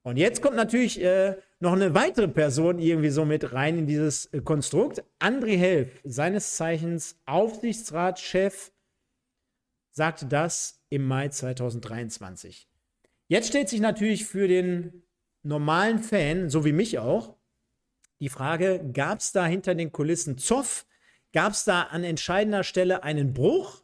Und 0.05 0.17
jetzt 0.17 0.43
kommt 0.43 0.55
natürlich 0.55 1.01
äh, 1.01 1.35
noch 1.59 1.73
eine 1.73 1.95
weitere 1.95 2.27
Person 2.27 2.77
irgendwie 2.77 3.09
so 3.09 3.25
mit 3.25 3.53
rein 3.53 3.79
in 3.79 3.87
dieses 3.87 4.27
äh, 4.27 4.39
Konstrukt. 4.39 5.03
André 5.19 5.57
Helf, 5.57 5.99
seines 6.03 6.57
Zeichens 6.57 7.19
Aufsichtsratschef, 7.25 8.71
sagte 9.89 10.27
das 10.27 10.79
im 10.89 11.07
Mai 11.07 11.29
2023. 11.29 12.69
Jetzt 13.29 13.47
stellt 13.47 13.67
sich 13.67 13.79
natürlich 13.79 14.25
für 14.25 14.47
den 14.47 15.01
normalen 15.41 15.97
Fan, 15.97 16.51
so 16.51 16.65
wie 16.65 16.71
mich 16.71 16.99
auch, 16.99 17.35
die 18.19 18.29
Frage, 18.29 18.87
gab 18.93 19.21
es 19.21 19.31
da 19.31 19.47
hinter 19.47 19.73
den 19.73 19.91
Kulissen 19.91 20.37
Zoff? 20.37 20.85
Gab 21.33 21.53
es 21.53 21.63
da 21.63 21.81
an 21.81 22.03
entscheidender 22.03 22.63
Stelle 22.63 23.01
einen 23.01 23.33
Bruch? 23.33 23.81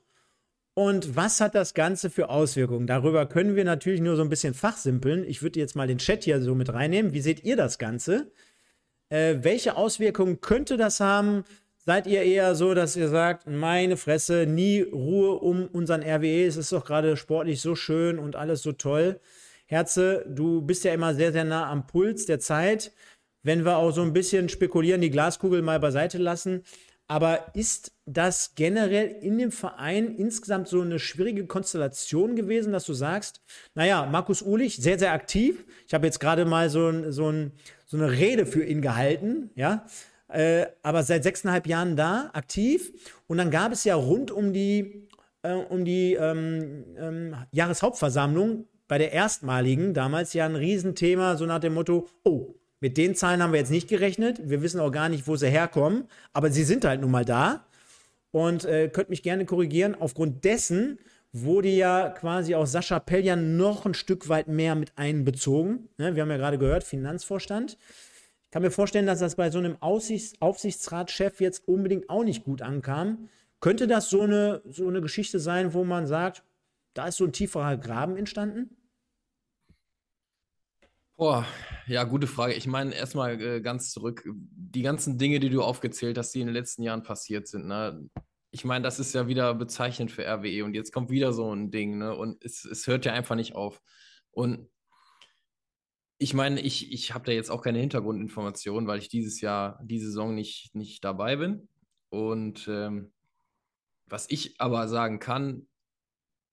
Und 0.74 1.16
was 1.18 1.42
hat 1.42 1.54
das 1.54 1.74
Ganze 1.74 2.10
für 2.10 2.30
Auswirkungen? 2.30 2.88
Darüber 2.88 3.26
können 3.26 3.56
wir 3.56 3.66
natürlich 3.66 4.00
nur 4.00 4.16
so 4.16 4.22
ein 4.22 4.30
bisschen 4.30 4.54
fachsimpeln. 4.54 5.26
Ich 5.26 5.42
würde 5.42 5.60
jetzt 5.60 5.76
mal 5.76 5.88
den 5.88 5.98
Chat 5.98 6.24
hier 6.24 6.42
so 6.42 6.56
mit 6.56 6.74
reinnehmen. 6.74 7.14
Wie 7.14 7.22
seht 7.22 7.44
ihr 7.44 7.58
das 7.58 7.78
Ganze? 7.78 8.32
Äh, 9.10 9.40
welche 9.42 9.76
Auswirkungen 9.76 10.40
könnte 10.40 10.78
das 10.78 11.02
haben? 11.02 11.44
Seid 11.76 12.08
ihr 12.08 12.22
eher 12.22 12.56
so, 12.56 12.74
dass 12.74 12.96
ihr 12.96 13.10
sagt, 13.10 13.48
meine 13.48 13.98
Fresse, 13.98 14.46
nie 14.46 14.82
Ruhe 14.82 15.32
um 15.40 15.68
unseren 15.68 16.04
RWE, 16.04 16.46
es 16.46 16.56
ist 16.56 16.72
doch 16.72 16.86
gerade 16.86 17.18
sportlich 17.18 17.60
so 17.60 17.76
schön 17.76 18.20
und 18.20 18.36
alles 18.36 18.62
so 18.62 18.72
toll. 18.72 19.20
Herze, 19.66 20.26
du 20.30 20.62
bist 20.62 20.84
ja 20.84 20.94
immer 20.94 21.16
sehr, 21.16 21.32
sehr 21.32 21.44
nah 21.44 21.70
am 21.70 21.88
Puls 21.88 22.28
der 22.28 22.40
Zeit. 22.40 22.92
Wenn 23.42 23.66
wir 23.66 23.78
auch 23.78 23.92
so 23.92 24.04
ein 24.04 24.14
bisschen 24.14 24.48
spekulieren, 24.48 25.02
die 25.02 25.10
Glaskugel 25.10 25.64
mal 25.64 25.80
beiseite 25.80 26.20
lassen, 26.20 26.64
aber 27.12 27.47
ist 27.55 27.91
das 28.05 28.55
generell 28.55 29.09
in 29.20 29.38
dem 29.38 29.51
Verein 29.51 30.16
insgesamt 30.16 30.70
so 30.70 30.80
eine 30.80 30.97
schwierige 30.97 31.45
Konstellation 31.45 32.38
gewesen, 32.38 32.72
dass 32.72 32.86
du 32.86 32.93
sagst, 32.93 33.41
naja, 33.76 34.05
Markus 34.09 34.41
Uhlich, 34.41 34.78
sehr, 34.78 34.97
sehr 34.97 35.12
aktiv. 35.12 35.66
Ich 35.89 35.93
habe 35.93 36.05
jetzt 36.05 36.22
gerade 36.22 36.45
mal 36.45 36.70
so, 36.70 36.88
ein, 36.88 37.12
so, 37.12 37.30
ein, 37.30 37.51
so, 37.86 37.97
eine 37.97 38.14
Rede 38.14 38.45
für 38.45 38.64
ihn 38.64 38.82
gehalten, 38.82 39.49
ja. 39.55 39.86
Äh, 40.30 40.68
aber 40.84 41.03
seit 41.03 41.24
sechseinhalb 41.24 41.68
Jahren 41.68 41.97
da, 41.97 42.30
aktiv. 42.32 42.93
Und 43.28 43.39
dann 43.39 43.51
gab 43.51 43.74
es 43.74 43.84
ja 43.84 43.95
rund 43.95 44.32
um 44.32 44.53
die, 44.53 45.09
äh, 45.41 45.51
um 45.51 45.84
die 45.84 46.14
ähm, 46.14 46.86
ähm, 46.97 47.36
Jahreshauptversammlung 47.51 48.70
bei 48.88 48.97
der 48.97 49.12
erstmaligen 49.12 49.93
damals 49.93 50.32
ja 50.32 50.45
ein 50.45 50.55
Riesenthema, 50.55 51.36
so 51.36 51.45
nach 51.45 51.59
dem 51.59 51.74
Motto, 51.74 52.07
oh, 52.24 52.55
mit 52.82 52.98
den 52.98 53.16
Zahlen 53.16 53.42
haben 53.42 53.54
wir 53.54 53.60
jetzt 53.60 53.72
nicht 53.72 53.88
gerechnet. 53.88 54.42
Wir 54.50 54.62
wissen 54.62 54.80
auch 54.80 54.92
gar 54.92 55.08
nicht, 55.08 55.28
wo 55.28 55.36
sie 55.36 55.48
herkommen. 55.48 56.06
Aber 56.34 56.52
sie 56.52 56.64
sind 56.64 56.84
halt 56.84 57.00
nun 57.00 57.12
mal 57.12 57.26
da. 57.26 57.66
und 58.32 58.66
äh, 58.66 58.90
könnt 58.90 59.10
mich 59.10 59.24
gerne 59.24 59.46
korrigieren. 59.46 59.96
Aufgrund 59.96 60.44
dessen 60.46 61.00
wurde 61.34 61.70
ja 61.70 62.10
quasi 62.10 62.56
auch 62.56 62.66
Sascha 62.66 63.00
Pelljan 63.00 63.56
noch 63.56 63.86
ein 63.86 63.94
Stück 63.94 64.30
weit 64.30 64.48
mehr 64.48 64.76
mit 64.76 64.94
einbezogen. 64.98 65.90
Ne? 65.98 66.16
Wir 66.16 66.24
haben 66.24 66.32
ja 66.32 66.38
gerade 66.38 66.58
gehört, 66.58 66.84
Finanzvorstand. 66.84 67.78
Ich 68.46 68.52
kann 68.52 68.64
mir 68.64 68.72
vorstellen, 68.72 69.06
dass 69.06 69.20
das 69.20 69.36
bei 69.36 69.50
so 69.50 69.60
einem 69.60 69.78
Aussichts 69.80 70.42
Aufsichtsratschef 70.42 71.40
jetzt 71.40 71.68
unbedingt 71.68 72.10
auch 72.10 72.24
nicht 72.24 72.44
gut 72.44 72.62
ankam. 72.62 73.30
Könnte 73.60 73.88
das 73.88 74.10
so 74.10 74.22
eine, 74.22 74.62
so 74.66 74.88
eine 74.88 75.02
Geschichte 75.02 75.40
sein, 75.40 75.74
wo 75.74 75.84
man 75.84 76.08
sagt, 76.08 76.44
da 76.94 77.08
ist 77.08 77.18
so 77.18 77.26
ein 77.26 77.32
tieferer 77.32 77.78
Graben 77.78 78.18
entstanden? 78.18 78.76
Boah, 81.22 81.46
ja, 81.86 82.04
gute 82.04 82.26
Frage. 82.26 82.56
Ich 82.56 82.66
meine, 82.66 82.96
erstmal 82.96 83.40
äh, 83.40 83.62
ganz 83.62 83.92
zurück, 83.92 84.24
die 84.26 84.82
ganzen 84.82 85.20
Dinge, 85.20 85.40
die 85.40 85.52
du 85.52 85.62
aufgezählt 85.62 86.18
hast, 86.18 86.34
die 86.34 86.42
in 86.42 86.48
den 86.48 86.56
letzten 86.56 86.82
Jahren 86.82 87.04
passiert 87.04 87.48
sind, 87.48 87.68
ne? 87.68 88.10
Ich 88.50 88.66
meine, 88.66 88.84
das 88.84 89.00
ist 89.00 89.14
ja 89.14 89.28
wieder 89.28 89.54
bezeichnend 89.54 90.10
für 90.10 90.26
RWE 90.26 90.66
und 90.66 90.74
jetzt 90.74 90.92
kommt 90.92 91.12
wieder 91.12 91.32
so 91.32 91.54
ein 91.54 91.70
Ding, 91.70 92.00
ne? 92.00 92.16
Und 92.16 92.44
es, 92.44 92.66
es 92.66 92.88
hört 92.88 93.06
ja 93.06 93.14
einfach 93.14 93.36
nicht 93.36 93.54
auf. 93.54 93.84
Und 94.32 94.68
ich 96.18 96.34
meine, 96.34 96.60
ich, 96.60 96.92
ich 96.92 97.14
habe 97.14 97.26
da 97.26 97.34
jetzt 97.34 97.52
auch 97.52 97.62
keine 97.62 97.78
Hintergrundinformationen, 97.78 98.88
weil 98.88 98.98
ich 98.98 99.08
dieses 99.08 99.42
Jahr, 99.42 99.80
diese 99.84 100.08
Saison 100.08 100.34
nicht, 100.34 100.74
nicht 100.74 101.04
dabei 101.04 101.36
bin. 101.36 101.70
Und 102.10 102.68
ähm, 102.68 103.14
was 104.08 104.26
ich 104.28 104.60
aber 104.60 104.88
sagen 104.88 105.20
kann, 105.20 105.68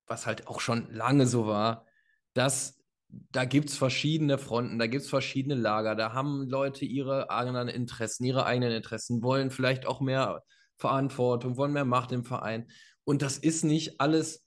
was 0.07 0.27
halt 0.27 0.47
auch 0.47 0.61
schon 0.61 0.93
lange 0.93 1.27
so 1.27 1.47
war, 1.47 1.87
dass 2.35 2.78
da 3.09 3.44
gibt 3.44 3.70
es 3.70 3.76
verschiedene 3.76 4.38
Fronten, 4.38 4.78
da 4.78 4.86
gibt 4.86 5.02
es 5.02 5.09
verschiedene 5.09 5.54
Lager, 5.54 5.94
da 5.94 6.12
haben 6.12 6.48
Leute 6.48 6.84
ihre 6.84 7.30
eigenen 7.30 7.68
Interessen, 7.68 8.24
ihre 8.24 8.44
eigenen 8.44 8.72
Interessen, 8.72 9.22
wollen 9.22 9.50
vielleicht 9.50 9.86
auch 9.86 10.00
mehr 10.00 10.42
Verantwortung, 10.76 11.56
wollen 11.56 11.72
mehr 11.72 11.84
Macht 11.84 12.12
im 12.12 12.24
Verein. 12.24 12.68
Und 13.04 13.22
das 13.22 13.38
ist 13.38 13.64
nicht 13.64 14.00
alles, 14.00 14.44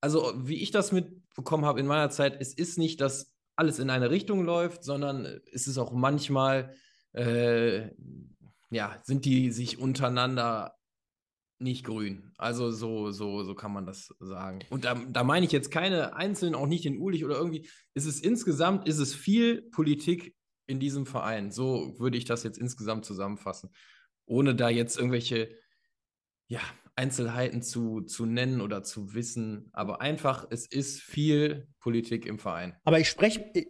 also 0.00 0.32
wie 0.36 0.62
ich 0.62 0.70
das 0.70 0.92
mitbekommen 0.92 1.64
habe 1.64 1.80
in 1.80 1.86
meiner 1.86 2.10
Zeit, 2.10 2.36
es 2.40 2.54
ist 2.54 2.78
nicht, 2.78 3.00
dass 3.00 3.32
alles 3.56 3.78
in 3.78 3.90
eine 3.90 4.10
Richtung 4.10 4.44
läuft, 4.44 4.84
sondern 4.84 5.40
es 5.52 5.66
ist 5.66 5.76
auch 5.76 5.92
manchmal, 5.92 6.74
äh, 7.12 7.90
ja, 8.70 8.96
sind 9.02 9.24
die 9.24 9.50
sich 9.50 9.78
untereinander 9.78 10.74
nicht 11.60 11.84
grün. 11.84 12.32
Also 12.38 12.70
so, 12.70 13.10
so, 13.10 13.44
so 13.44 13.54
kann 13.54 13.72
man 13.72 13.86
das 13.86 14.14
sagen. 14.18 14.60
Und 14.70 14.84
da, 14.84 14.94
da 14.94 15.24
meine 15.24 15.44
ich 15.44 15.52
jetzt 15.52 15.70
keine 15.70 16.14
einzelnen, 16.16 16.54
auch 16.54 16.66
nicht 16.66 16.84
den 16.84 16.98
Ulich 16.98 17.24
oder 17.24 17.36
irgendwie. 17.36 17.68
Ist 17.94 18.06
es 18.06 18.20
insgesamt, 18.20 18.88
ist 18.88 18.98
es 18.98 19.14
viel 19.14 19.62
Politik 19.70 20.34
in 20.66 20.80
diesem 20.80 21.04
Verein. 21.04 21.50
So 21.50 21.94
würde 21.98 22.16
ich 22.16 22.24
das 22.24 22.42
jetzt 22.44 22.58
insgesamt 22.58 23.04
zusammenfassen. 23.04 23.70
Ohne 24.24 24.54
da 24.54 24.68
jetzt 24.68 24.96
irgendwelche 24.96 25.54
ja, 26.46 26.60
Einzelheiten 26.96 27.62
zu, 27.62 28.02
zu 28.02 28.26
nennen 28.26 28.60
oder 28.60 28.82
zu 28.82 29.14
wissen. 29.14 29.68
Aber 29.72 30.00
einfach, 30.00 30.46
es 30.50 30.66
ist 30.66 31.00
viel 31.00 31.68
Politik 31.78 32.26
im 32.26 32.38
Verein. 32.38 32.74
Aber 32.84 33.00
ich, 33.00 33.16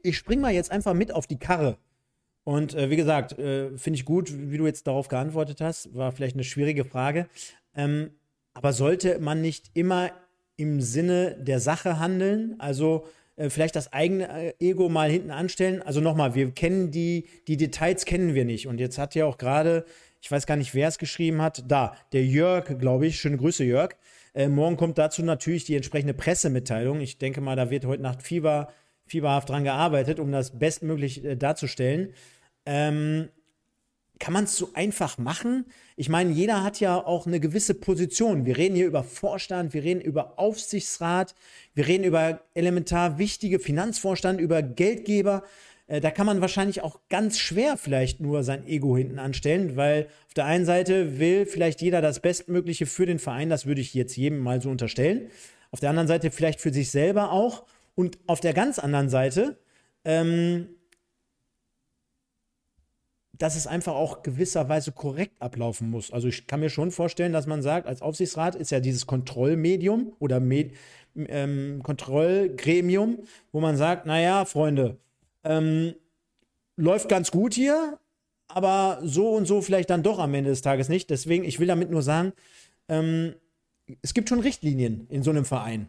ich 0.02 0.16
spring 0.16 0.40
mal 0.40 0.52
jetzt 0.52 0.70
einfach 0.70 0.94
mit 0.94 1.12
auf 1.12 1.26
die 1.26 1.38
Karre. 1.38 1.78
Und 2.44 2.74
äh, 2.74 2.90
wie 2.90 2.96
gesagt, 2.96 3.38
äh, 3.38 3.76
finde 3.76 3.98
ich 3.98 4.04
gut, 4.04 4.32
wie 4.32 4.56
du 4.56 4.66
jetzt 4.66 4.86
darauf 4.86 5.08
geantwortet 5.08 5.60
hast. 5.60 5.94
War 5.94 6.10
vielleicht 6.12 6.36
eine 6.36 6.44
schwierige 6.44 6.84
Frage. 6.84 7.28
Ähm, 7.74 8.10
aber 8.54 8.72
sollte 8.72 9.18
man 9.20 9.40
nicht 9.40 9.70
immer 9.74 10.10
im 10.56 10.80
Sinne 10.80 11.36
der 11.40 11.60
Sache 11.60 11.98
handeln? 11.98 12.56
Also 12.58 13.06
äh, 13.36 13.48
vielleicht 13.48 13.76
das 13.76 13.92
eigene 13.92 14.28
äh, 14.28 14.54
Ego 14.60 14.88
mal 14.88 15.10
hinten 15.10 15.30
anstellen? 15.30 15.82
Also 15.82 16.00
nochmal, 16.00 16.34
wir 16.34 16.50
kennen 16.50 16.90
die, 16.90 17.28
die 17.48 17.56
Details 17.56 18.04
kennen 18.04 18.34
wir 18.34 18.44
nicht. 18.44 18.66
Und 18.66 18.78
jetzt 18.78 18.98
hat 18.98 19.14
ja 19.14 19.24
auch 19.24 19.38
gerade, 19.38 19.84
ich 20.20 20.30
weiß 20.30 20.46
gar 20.46 20.56
nicht, 20.56 20.74
wer 20.74 20.88
es 20.88 20.98
geschrieben 20.98 21.40
hat, 21.40 21.64
da, 21.68 21.96
der 22.12 22.24
Jörg, 22.24 22.78
glaube 22.78 23.06
ich, 23.06 23.18
schöne 23.18 23.38
Grüße, 23.38 23.64
Jörg. 23.64 23.94
Äh, 24.34 24.48
morgen 24.48 24.76
kommt 24.76 24.98
dazu 24.98 25.22
natürlich 25.22 25.64
die 25.64 25.76
entsprechende 25.76 26.14
Pressemitteilung. 26.14 27.00
Ich 27.00 27.18
denke 27.18 27.40
mal, 27.40 27.56
da 27.56 27.70
wird 27.70 27.86
heute 27.86 28.02
Nacht 28.02 28.22
Fieber, 28.22 28.72
fieberhaft 29.06 29.48
dran 29.48 29.64
gearbeitet, 29.64 30.20
um 30.20 30.30
das 30.30 30.58
bestmöglich 30.58 31.24
äh, 31.24 31.36
darzustellen. 31.36 32.12
Ähm, 32.66 33.30
kann 34.20 34.34
man 34.34 34.44
es 34.44 34.56
so 34.56 34.70
einfach 34.74 35.18
machen? 35.18 35.64
Ich 35.96 36.08
meine, 36.08 36.30
jeder 36.30 36.62
hat 36.62 36.78
ja 36.78 37.04
auch 37.04 37.26
eine 37.26 37.40
gewisse 37.40 37.74
Position. 37.74 38.46
Wir 38.46 38.56
reden 38.56 38.76
hier 38.76 38.86
über 38.86 39.02
Vorstand, 39.02 39.74
wir 39.74 39.82
reden 39.82 40.00
über 40.00 40.38
Aufsichtsrat, 40.38 41.34
wir 41.74 41.88
reden 41.88 42.04
über 42.04 42.42
elementar 42.54 43.18
wichtige 43.18 43.58
Finanzvorstand, 43.58 44.40
über 44.40 44.62
Geldgeber. 44.62 45.42
Äh, 45.88 46.00
da 46.00 46.10
kann 46.10 46.26
man 46.26 46.40
wahrscheinlich 46.40 46.82
auch 46.82 47.00
ganz 47.08 47.38
schwer 47.38 47.76
vielleicht 47.76 48.20
nur 48.20 48.44
sein 48.44 48.66
Ego 48.66 48.96
hinten 48.96 49.18
anstellen, 49.18 49.74
weil 49.74 50.06
auf 50.28 50.34
der 50.34 50.44
einen 50.44 50.66
Seite 50.66 51.18
will 51.18 51.46
vielleicht 51.46 51.80
jeder 51.80 52.00
das 52.02 52.20
Bestmögliche 52.20 52.86
für 52.86 53.06
den 53.06 53.18
Verein, 53.18 53.48
das 53.48 53.66
würde 53.66 53.80
ich 53.80 53.94
jetzt 53.94 54.16
jedem 54.16 54.38
mal 54.38 54.60
so 54.60 54.70
unterstellen. 54.70 55.30
Auf 55.72 55.80
der 55.80 55.90
anderen 55.90 56.08
Seite 56.08 56.30
vielleicht 56.30 56.60
für 56.60 56.72
sich 56.72 56.90
selber 56.90 57.32
auch. 57.32 57.64
Und 57.94 58.18
auf 58.26 58.40
der 58.40 58.52
ganz 58.54 58.78
anderen 58.78 59.08
Seite 59.08 59.58
ähm, 60.04 60.68
dass 63.40 63.56
es 63.56 63.66
einfach 63.66 63.94
auch 63.94 64.22
gewisserweise 64.22 64.92
korrekt 64.92 65.40
ablaufen 65.40 65.88
muss. 65.88 66.12
Also 66.12 66.28
ich 66.28 66.46
kann 66.46 66.60
mir 66.60 66.68
schon 66.68 66.90
vorstellen, 66.90 67.32
dass 67.32 67.46
man 67.46 67.62
sagt, 67.62 67.86
als 67.86 68.02
Aufsichtsrat 68.02 68.54
ist 68.54 68.70
ja 68.70 68.80
dieses 68.80 69.06
Kontrollmedium 69.06 70.12
oder 70.18 70.40
Med 70.40 70.72
ähm, 71.16 71.80
Kontrollgremium, 71.82 73.20
wo 73.50 73.60
man 73.60 73.78
sagt, 73.78 74.04
naja, 74.04 74.44
Freunde, 74.44 74.98
ähm, 75.42 75.94
läuft 76.76 77.08
ganz 77.08 77.30
gut 77.30 77.54
hier, 77.54 77.98
aber 78.46 79.00
so 79.02 79.30
und 79.30 79.46
so 79.46 79.62
vielleicht 79.62 79.88
dann 79.88 80.02
doch 80.02 80.18
am 80.18 80.34
Ende 80.34 80.50
des 80.50 80.60
Tages 80.60 80.90
nicht. 80.90 81.08
Deswegen, 81.08 81.44
ich 81.44 81.58
will 81.58 81.66
damit 81.66 81.90
nur 81.90 82.02
sagen, 82.02 82.34
ähm, 82.88 83.34
es 84.02 84.12
gibt 84.12 84.28
schon 84.28 84.40
Richtlinien 84.40 85.06
in 85.08 85.22
so 85.22 85.30
einem 85.30 85.46
Verein. 85.46 85.88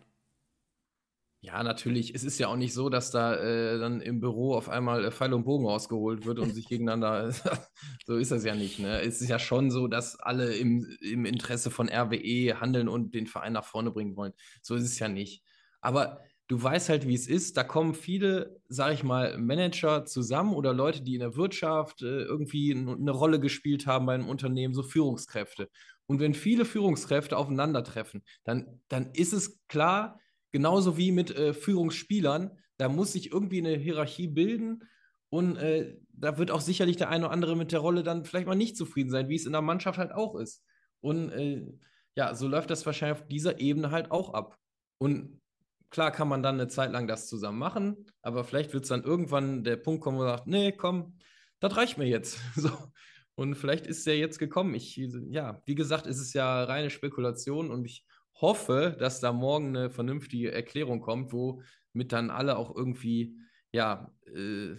Ja, 1.43 1.63
natürlich. 1.63 2.13
Es 2.13 2.23
ist 2.23 2.37
ja 2.37 2.49
auch 2.49 2.55
nicht 2.55 2.71
so, 2.71 2.89
dass 2.89 3.09
da 3.09 3.35
äh, 3.35 3.79
dann 3.79 3.99
im 3.99 4.19
Büro 4.19 4.53
auf 4.53 4.69
einmal 4.69 5.05
äh, 5.05 5.11
Pfeil 5.11 5.33
und 5.33 5.43
Bogen 5.43 5.65
rausgeholt 5.65 6.23
wird 6.23 6.37
und 6.37 6.53
sich 6.53 6.67
gegeneinander. 6.67 7.31
so 8.05 8.15
ist 8.15 8.31
das 8.31 8.45
ja 8.45 8.53
nicht. 8.53 8.77
Ne? 8.77 9.01
Es 9.01 9.21
ist 9.21 9.29
ja 9.29 9.39
schon 9.39 9.71
so, 9.71 9.87
dass 9.87 10.19
alle 10.19 10.53
im, 10.55 10.85
im 11.01 11.25
Interesse 11.25 11.71
von 11.71 11.89
RWE 11.89 12.59
handeln 12.61 12.87
und 12.87 13.15
den 13.15 13.25
Verein 13.25 13.53
nach 13.53 13.65
vorne 13.65 13.89
bringen 13.89 14.15
wollen. 14.15 14.33
So 14.61 14.75
ist 14.75 14.83
es 14.83 14.99
ja 14.99 15.07
nicht. 15.07 15.43
Aber 15.81 16.19
du 16.47 16.61
weißt 16.61 16.89
halt, 16.89 17.07
wie 17.07 17.15
es 17.15 17.27
ist. 17.27 17.57
Da 17.57 17.63
kommen 17.63 17.95
viele, 17.95 18.61
sag 18.67 18.93
ich 18.93 19.03
mal, 19.03 19.35
Manager 19.39 20.05
zusammen 20.05 20.53
oder 20.53 20.73
Leute, 20.73 21.01
die 21.01 21.15
in 21.15 21.21
der 21.21 21.35
Wirtschaft 21.35 22.03
äh, 22.03 22.21
irgendwie 22.21 22.71
eine 22.71 23.11
Rolle 23.11 23.39
gespielt 23.39 23.87
haben 23.87 24.05
bei 24.05 24.13
einem 24.13 24.29
Unternehmen, 24.29 24.75
so 24.75 24.83
Führungskräfte. 24.83 25.69
Und 26.05 26.19
wenn 26.19 26.35
viele 26.35 26.65
Führungskräfte 26.65 27.35
aufeinandertreffen, 27.35 28.23
dann, 28.43 28.81
dann 28.89 29.09
ist 29.13 29.33
es 29.33 29.65
klar, 29.67 30.19
Genauso 30.51 30.97
wie 30.97 31.11
mit 31.11 31.35
äh, 31.35 31.53
Führungsspielern. 31.53 32.57
Da 32.77 32.89
muss 32.89 33.13
sich 33.13 33.31
irgendwie 33.31 33.59
eine 33.59 33.77
Hierarchie 33.77 34.27
bilden. 34.27 34.83
Und 35.29 35.57
äh, 35.57 35.97
da 36.13 36.37
wird 36.37 36.51
auch 36.51 36.61
sicherlich 36.61 36.97
der 36.97 37.09
eine 37.09 37.25
oder 37.25 37.33
andere 37.33 37.55
mit 37.55 37.71
der 37.71 37.79
Rolle 37.79 38.03
dann 38.03 38.25
vielleicht 38.25 38.47
mal 38.47 38.55
nicht 38.55 38.75
zufrieden 38.75 39.09
sein, 39.09 39.29
wie 39.29 39.35
es 39.35 39.45
in 39.45 39.53
der 39.53 39.61
Mannschaft 39.61 39.97
halt 39.97 40.11
auch 40.11 40.35
ist. 40.35 40.63
Und 40.99 41.31
äh, 41.31 41.65
ja, 42.15 42.35
so 42.35 42.47
läuft 42.47 42.69
das 42.69 42.85
wahrscheinlich 42.85 43.21
auf 43.21 43.27
dieser 43.27 43.59
Ebene 43.59 43.91
halt 43.91 44.11
auch 44.11 44.33
ab. 44.33 44.57
Und 44.97 45.41
klar 45.89 46.11
kann 46.11 46.27
man 46.27 46.43
dann 46.43 46.55
eine 46.55 46.67
Zeit 46.67 46.91
lang 46.91 47.07
das 47.07 47.27
zusammen 47.27 47.59
machen, 47.59 48.05
aber 48.21 48.43
vielleicht 48.43 48.73
wird 48.73 48.83
es 48.83 48.89
dann 48.89 49.03
irgendwann 49.03 49.63
der 49.63 49.77
Punkt 49.77 50.01
kommen, 50.01 50.17
wo 50.17 50.23
man 50.23 50.37
sagt, 50.37 50.47
nee, 50.47 50.71
komm, 50.71 51.17
das 51.59 51.75
reicht 51.77 51.97
mir 51.97 52.07
jetzt. 52.07 52.39
so. 52.55 52.71
Und 53.35 53.55
vielleicht 53.55 53.87
ist 53.87 54.05
der 54.05 54.17
jetzt 54.17 54.39
gekommen. 54.39 54.75
Ich, 54.75 54.97
ja, 54.97 55.61
wie 55.65 55.75
gesagt, 55.75 56.05
ist 56.05 56.19
es 56.19 56.33
ja 56.33 56.63
reine 56.63 56.89
Spekulation 56.89 57.71
und 57.71 57.85
ich 57.85 58.05
hoffe, 58.41 58.95
dass 58.99 59.19
da 59.19 59.31
morgen 59.31 59.75
eine 59.75 59.89
vernünftige 59.89 60.51
Erklärung 60.51 60.99
kommt, 60.99 61.31
wo 61.31 61.61
mit 61.93 62.11
dann 62.11 62.29
alle 62.29 62.57
auch 62.57 62.75
irgendwie, 62.75 63.37
ja, 63.71 64.11
äh, 64.25 64.75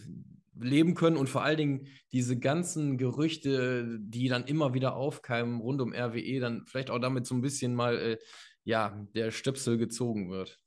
leben 0.61 0.95
können 0.95 1.17
und 1.17 1.31
vor 1.31 1.43
allen 1.43 1.57
Dingen 1.57 1.87
diese 2.13 2.39
ganzen 2.39 2.99
Gerüchte, 2.99 3.99
die 4.01 4.29
dann 4.29 4.45
immer 4.45 4.75
wieder 4.75 4.97
aufkeimen 4.97 5.61
rund 5.61 5.81
um 5.81 5.95
RWE, 5.95 6.41
dann 6.41 6.65
vielleicht 6.67 6.91
auch 6.91 6.99
damit 6.99 7.27
so 7.27 7.35
ein 7.35 7.41
bisschen 7.41 7.75
mal, 7.75 7.97
äh, 7.97 8.19
ja, 8.65 9.07
der 9.15 9.31
Stöpsel 9.31 9.79
gezogen 9.79 10.31
wird. 10.31 10.61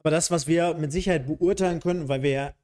Aber 0.00 0.10
das, 0.10 0.30
was 0.30 0.46
wir 0.46 0.74
mit 0.74 0.92
Sicherheit 0.92 1.26
beurteilen 1.26 1.80
können, 1.80 2.08
weil 2.08 2.22
wir 2.22 2.30
ja 2.30 2.54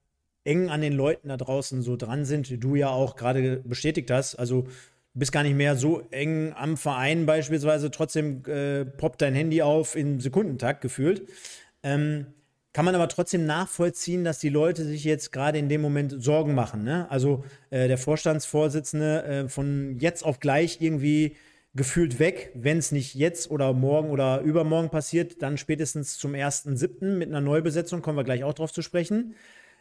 eng 0.44 0.68
an 0.68 0.80
den 0.80 0.92
Leuten 0.92 1.28
da 1.28 1.36
draußen 1.36 1.82
so 1.82 1.96
dran 1.96 2.24
sind, 2.24 2.62
du 2.62 2.74
ja 2.74 2.88
auch 2.88 3.16
gerade 3.16 3.62
bestätigt 3.64 4.10
hast, 4.10 4.34
also 4.34 4.66
bist 5.14 5.32
gar 5.32 5.42
nicht 5.42 5.56
mehr 5.56 5.76
so 5.76 6.02
eng 6.10 6.52
am 6.54 6.76
Verein 6.76 7.26
beispielsweise, 7.26 7.90
trotzdem 7.90 8.42
äh, 8.46 8.84
poppt 8.84 9.22
dein 9.22 9.34
Handy 9.34 9.62
auf 9.62 9.96
im 9.96 10.20
Sekundentakt 10.20 10.80
gefühlt. 10.80 11.28
Ähm, 11.82 12.26
kann 12.72 12.84
man 12.84 12.94
aber 12.94 13.08
trotzdem 13.08 13.46
nachvollziehen, 13.46 14.22
dass 14.22 14.38
die 14.38 14.48
Leute 14.48 14.84
sich 14.84 15.02
jetzt 15.02 15.32
gerade 15.32 15.58
in 15.58 15.68
dem 15.68 15.80
Moment 15.80 16.22
Sorgen 16.22 16.54
machen. 16.54 16.84
Ne? 16.84 17.10
Also 17.10 17.44
äh, 17.70 17.88
der 17.88 17.98
Vorstandsvorsitzende 17.98 19.24
äh, 19.24 19.48
von 19.48 19.96
jetzt 19.98 20.24
auf 20.24 20.38
gleich 20.38 20.80
irgendwie 20.80 21.36
gefühlt 21.74 22.18
weg, 22.18 22.50
wenn 22.54 22.78
es 22.78 22.92
nicht 22.92 23.14
jetzt 23.14 23.50
oder 23.50 23.72
morgen 23.72 24.10
oder 24.10 24.40
übermorgen 24.40 24.90
passiert, 24.90 25.42
dann 25.42 25.56
spätestens 25.56 26.18
zum 26.18 26.32
1.7. 26.32 27.16
mit 27.16 27.28
einer 27.28 27.40
Neubesetzung, 27.40 28.02
kommen 28.02 28.18
wir 28.18 28.24
gleich 28.24 28.44
auch 28.44 28.54
drauf 28.54 28.72
zu 28.72 28.82
sprechen. 28.82 29.34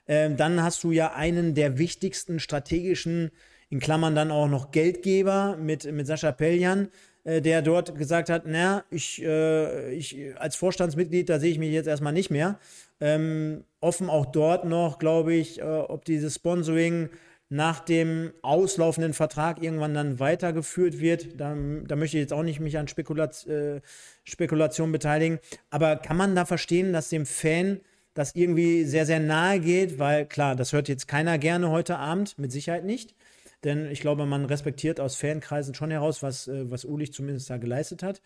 Ähm, 0.07 0.38
dann 0.38 0.63
hast 0.63 0.84
du 0.84 0.91
ja 0.91 1.13
einen 1.13 1.53
der 1.53 1.77
wichtigsten 1.77 2.39
strategischen 2.39 3.32
in 3.70 3.80
Klammern 3.80 4.15
dann 4.15 4.32
auch 4.32 4.47
noch 4.47 4.72
Geldgeber 4.72 5.57
mit, 5.59 5.91
mit 5.91 6.07
Sascha 6.07 6.32
Pelljan, 6.32 6.89
äh, 7.24 7.41
der 7.41 7.61
dort 7.61 7.95
gesagt 7.95 8.30
hat, 8.30 8.43
na, 8.45 8.84
ich, 8.89 9.22
äh, 9.24 9.93
ich 9.93 10.17
als 10.38 10.55
Vorstandsmitglied, 10.55 11.30
da 11.30 11.39
sehe 11.39 11.51
ich 11.51 11.59
mich 11.59 11.72
jetzt 11.72 11.88
erstmal 11.88 12.13
nicht 12.13 12.32
mehr. 12.32 12.59
Ähm, 12.99 13.63
offen 13.80 14.09
auch 14.09 14.26
dort 14.26 14.65
noch, 14.65 14.99
glaube 14.99 15.34
ich, 15.34 15.59
äh, 15.59 15.63
ob 15.63 16.05
dieses 16.05 16.36
Sponsoring 16.36 17.09
nach 17.49 17.80
dem 17.80 18.32
auslaufenden 18.43 19.13
Vertrag 19.13 19.61
irgendwann 19.61 19.95
dann 19.95 20.20
weitergeführt 20.20 20.99
wird. 20.99 21.39
Da, 21.39 21.55
da 21.88 21.95
möchte 21.95 22.17
ich 22.17 22.22
jetzt 22.22 22.34
auch 22.34 22.43
nicht 22.43 22.59
mich 22.59 22.78
an 22.78 22.88
Spekulat, 22.88 23.45
äh, 23.47 23.82
Spekulation 24.24 24.91
beteiligen. 24.91 25.39
Aber 25.72 25.95
kann 25.95 26.17
man 26.17 26.36
da 26.36 26.45
verstehen, 26.45 26.93
dass 26.93 27.09
dem 27.09 27.26
Fan 27.26 27.80
das 28.13 28.36
irgendwie 28.36 28.84
sehr, 28.84 29.07
sehr 29.07 29.20
nahe 29.20 29.59
geht? 29.59 29.97
Weil 29.97 30.28
klar, 30.28 30.55
das 30.55 30.74
hört 30.74 30.89
jetzt 30.89 31.07
keiner 31.07 31.39
gerne 31.39 31.72
heute 31.72 31.97
Abend, 31.97 32.38
mit 32.38 32.51
Sicherheit 32.51 32.86
nicht. 32.86 33.15
Denn 33.64 33.91
ich 33.91 34.01
glaube, 34.01 34.26
man 34.26 34.45
respektiert 34.45 34.99
aus 34.99 35.16
Fankreisen 35.16 35.74
schon 35.74 35.91
heraus, 35.91 36.24
was, 36.24 36.47
äh, 36.47 36.70
was 36.72 36.86
Ulich 36.86 37.14
zumindest 37.14 37.49
da 37.49 37.57
geleistet 37.57 38.03
hat. 38.03 38.22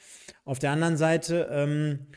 Auf 0.46 0.60
der 0.60 0.72
anderen 0.72 0.98
Seite, 0.98 1.50
ähm, 1.52 2.08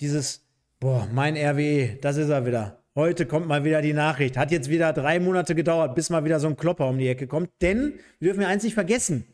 dieses, 0.00 0.46
boah, 0.78 1.08
mein 1.12 1.36
RWE, 1.36 1.98
das 2.00 2.16
ist 2.16 2.28
er 2.28 2.46
wieder 2.46 2.80
Heute 2.96 3.24
kommt 3.24 3.46
mal 3.46 3.62
wieder 3.62 3.82
die 3.82 3.92
Nachricht. 3.92 4.36
Hat 4.36 4.50
jetzt 4.50 4.68
wieder 4.68 4.92
drei 4.92 5.20
Monate 5.20 5.54
gedauert, 5.54 5.94
bis 5.94 6.10
mal 6.10 6.24
wieder 6.24 6.40
so 6.40 6.48
ein 6.48 6.56
Klopper 6.56 6.88
um 6.88 6.98
die 6.98 7.06
Ecke 7.06 7.28
kommt. 7.28 7.48
Denn 7.62 7.94
wir 8.18 8.26
dürfen 8.26 8.42
ja 8.42 8.48
eins 8.48 8.64
nicht 8.64 8.74
vergessen. 8.74 9.26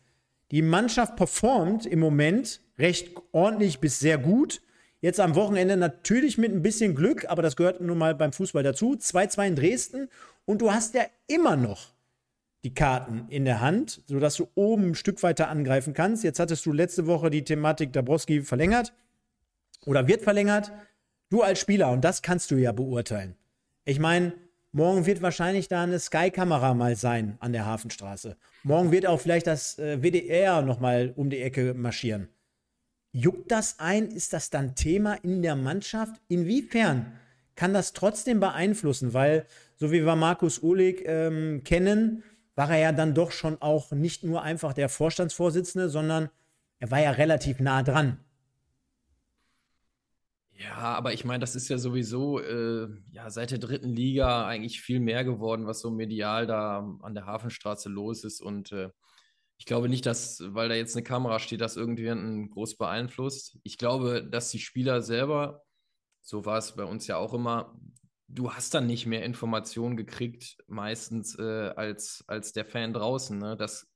Die 0.51 0.61
Mannschaft 0.61 1.17
performt 1.17 1.87
im 1.87 1.99
Moment 1.99 2.61
recht 2.79 3.17
ordentlich 3.33 3.81
bis 3.81 3.99
sehr 3.99 4.19
gut. 4.19 4.61
Jetzt 5.01 5.21
am 5.21 5.35
Wochenende 5.35 5.79
natürlich 5.79 6.37
mit 6.37 6.53
ein 6.53 6.61
bisschen 6.61 6.95
Glück, 6.95 7.25
aber 7.31 7.41
das 7.41 7.57
gehört 7.57 7.81
nun 7.81 7.97
mal 7.97 8.15
beim 8.15 8.35
Fußball 8.35 8.63
dazu. 8.63 8.93
2-2 8.93 9.47
in 9.47 9.57
Dresden 9.57 10.09
und 10.45 10.61
du 10.61 10.71
hast 10.71 10.95
ja 10.95 11.03
immer 11.27 11.57
noch 11.57 11.96
die 12.67 12.75
Karten 12.75 13.27
in 13.29 13.45
der 13.45 13.61
Hand, 13.61 14.03
sodass 14.09 14.35
du 14.35 14.49
oben 14.57 14.89
ein 14.89 14.95
Stück 14.97 15.23
weiter 15.23 15.49
angreifen 15.49 15.95
kannst. 15.95 16.25
Jetzt 16.25 16.41
hattest 16.41 16.67
du 16.67 16.73
letzte 16.73 17.07
Woche 17.07 17.31
die 17.31 17.45
Thematik 17.45 17.93
Dabrowski 17.93 18.43
verlängert 18.43 18.93
oder 19.85 20.09
wird 20.09 20.23
verlängert. 20.23 20.73
Du 21.31 21.43
als 21.43 21.61
Spieler, 21.61 21.93
und 21.93 22.05
das 22.05 22.23
kannst 22.23 22.51
du 22.51 22.57
ja 22.57 22.73
beurteilen. 22.73 23.37
Ich 23.85 24.01
meine, 24.01 24.33
morgen 24.73 25.07
wird 25.07 25.23
wahrscheinlich 25.23 25.69
da 25.69 25.85
eine 25.85 26.01
Sky-Kamera 26.01 26.75
mal 26.75 26.97
sein 26.97 27.37
an 27.39 27.53
der 27.53 27.67
Hafenstraße. 27.67 28.37
Morgen 28.65 28.91
wird 28.91 29.07
auch 29.07 29.21
vielleicht 29.21 29.47
das 29.47 29.79
äh, 29.79 30.03
WDR 30.03 30.63
nochmal 30.63 31.13
um 31.15 31.31
die 31.31 31.43
Ecke 31.43 31.73
marschieren. 31.73 32.27
Juckt 33.13 33.53
das 33.53 33.79
ein? 33.79 34.09
Ist 34.09 34.33
das 34.33 34.51
dann 34.51 34.75
Thema 34.75 35.15
in 35.23 35.41
der 35.41 35.55
Mannschaft? 35.55 36.21
Inwiefern 36.27 37.13
kann 37.55 37.73
das 37.73 37.93
trotzdem 37.93 38.41
beeinflussen? 38.41 39.15
Weil, 39.15 39.47
so 39.77 39.93
wie 39.93 40.05
wir 40.05 40.17
Markus 40.17 40.65
Uhlig 40.65 41.05
ähm, 41.07 41.63
kennen, 41.63 42.25
war 42.57 42.71
er 42.71 42.79
ja 42.79 42.93
dann 42.93 43.15
doch 43.15 43.31
schon 43.31 43.63
auch 43.63 43.93
nicht 43.93 44.25
nur 44.25 44.43
einfach 44.43 44.73
der 44.73 44.89
Vorstandsvorsitzende, 44.89 45.89
sondern 45.89 46.31
er 46.81 46.91
war 46.91 47.01
ja 47.01 47.13
relativ 47.13 47.61
nah 47.61 47.83
dran 47.83 48.19
ja, 50.59 50.75
aber 50.75 51.13
ich 51.13 51.25
meine, 51.25 51.41
das 51.41 51.55
ist 51.55 51.69
ja 51.69 51.77
sowieso 51.77 52.41
äh, 52.41 52.89
ja, 53.13 53.29
seit 53.31 53.51
der 53.51 53.59
dritten 53.59 53.91
Liga 53.91 54.47
eigentlich 54.47 54.81
viel 54.81 55.01
mehr 55.01 55.23
geworden, 55.25 55.67
was 55.67 55.81
so 55.81 55.91
medial 55.91 56.47
da 56.47 56.79
an 57.03 57.15
der 57.15 57.27
Hafenstraße 57.27 57.91
los 57.91 58.25
ist. 58.25 58.41
Und 58.41 58.73
äh, 58.73 58.91
ich 59.59 59.67
glaube 59.67 59.89
nicht, 59.89 60.07
dass, 60.07 60.43
weil 60.49 60.69
da 60.69 60.75
jetzt 60.75 60.97
eine 60.97 61.05
Kamera 61.05 61.39
steht, 61.41 61.61
das 61.61 61.77
irgendjemanden 61.77 62.49
groß 62.51 62.77
beeinflusst. 62.79 63.59
Ich 63.65 63.77
glaube, 63.77 64.25
dass 64.25 64.51
die 64.51 64.59
Spieler 64.59 65.03
selber, 65.03 65.63
so 66.23 66.47
war 66.47 66.59
es 66.59 66.75
bei 66.75 66.85
uns 66.85 67.07
ja 67.07 67.19
auch 67.19 67.35
immer, 67.35 67.79
du 68.37 68.53
hast 68.53 68.75
dann 68.75 68.87
nicht 68.87 69.07
mehr 69.07 69.25
Informationen 69.25 69.97
gekriegt, 69.97 70.59
meistens 70.69 71.37
äh, 71.39 71.73
als, 71.75 72.25
als 72.29 72.53
der 72.53 72.65
Fan 72.65 72.93
draußen. 72.93 73.39
Ne? 73.39 73.57
Das 73.57 73.91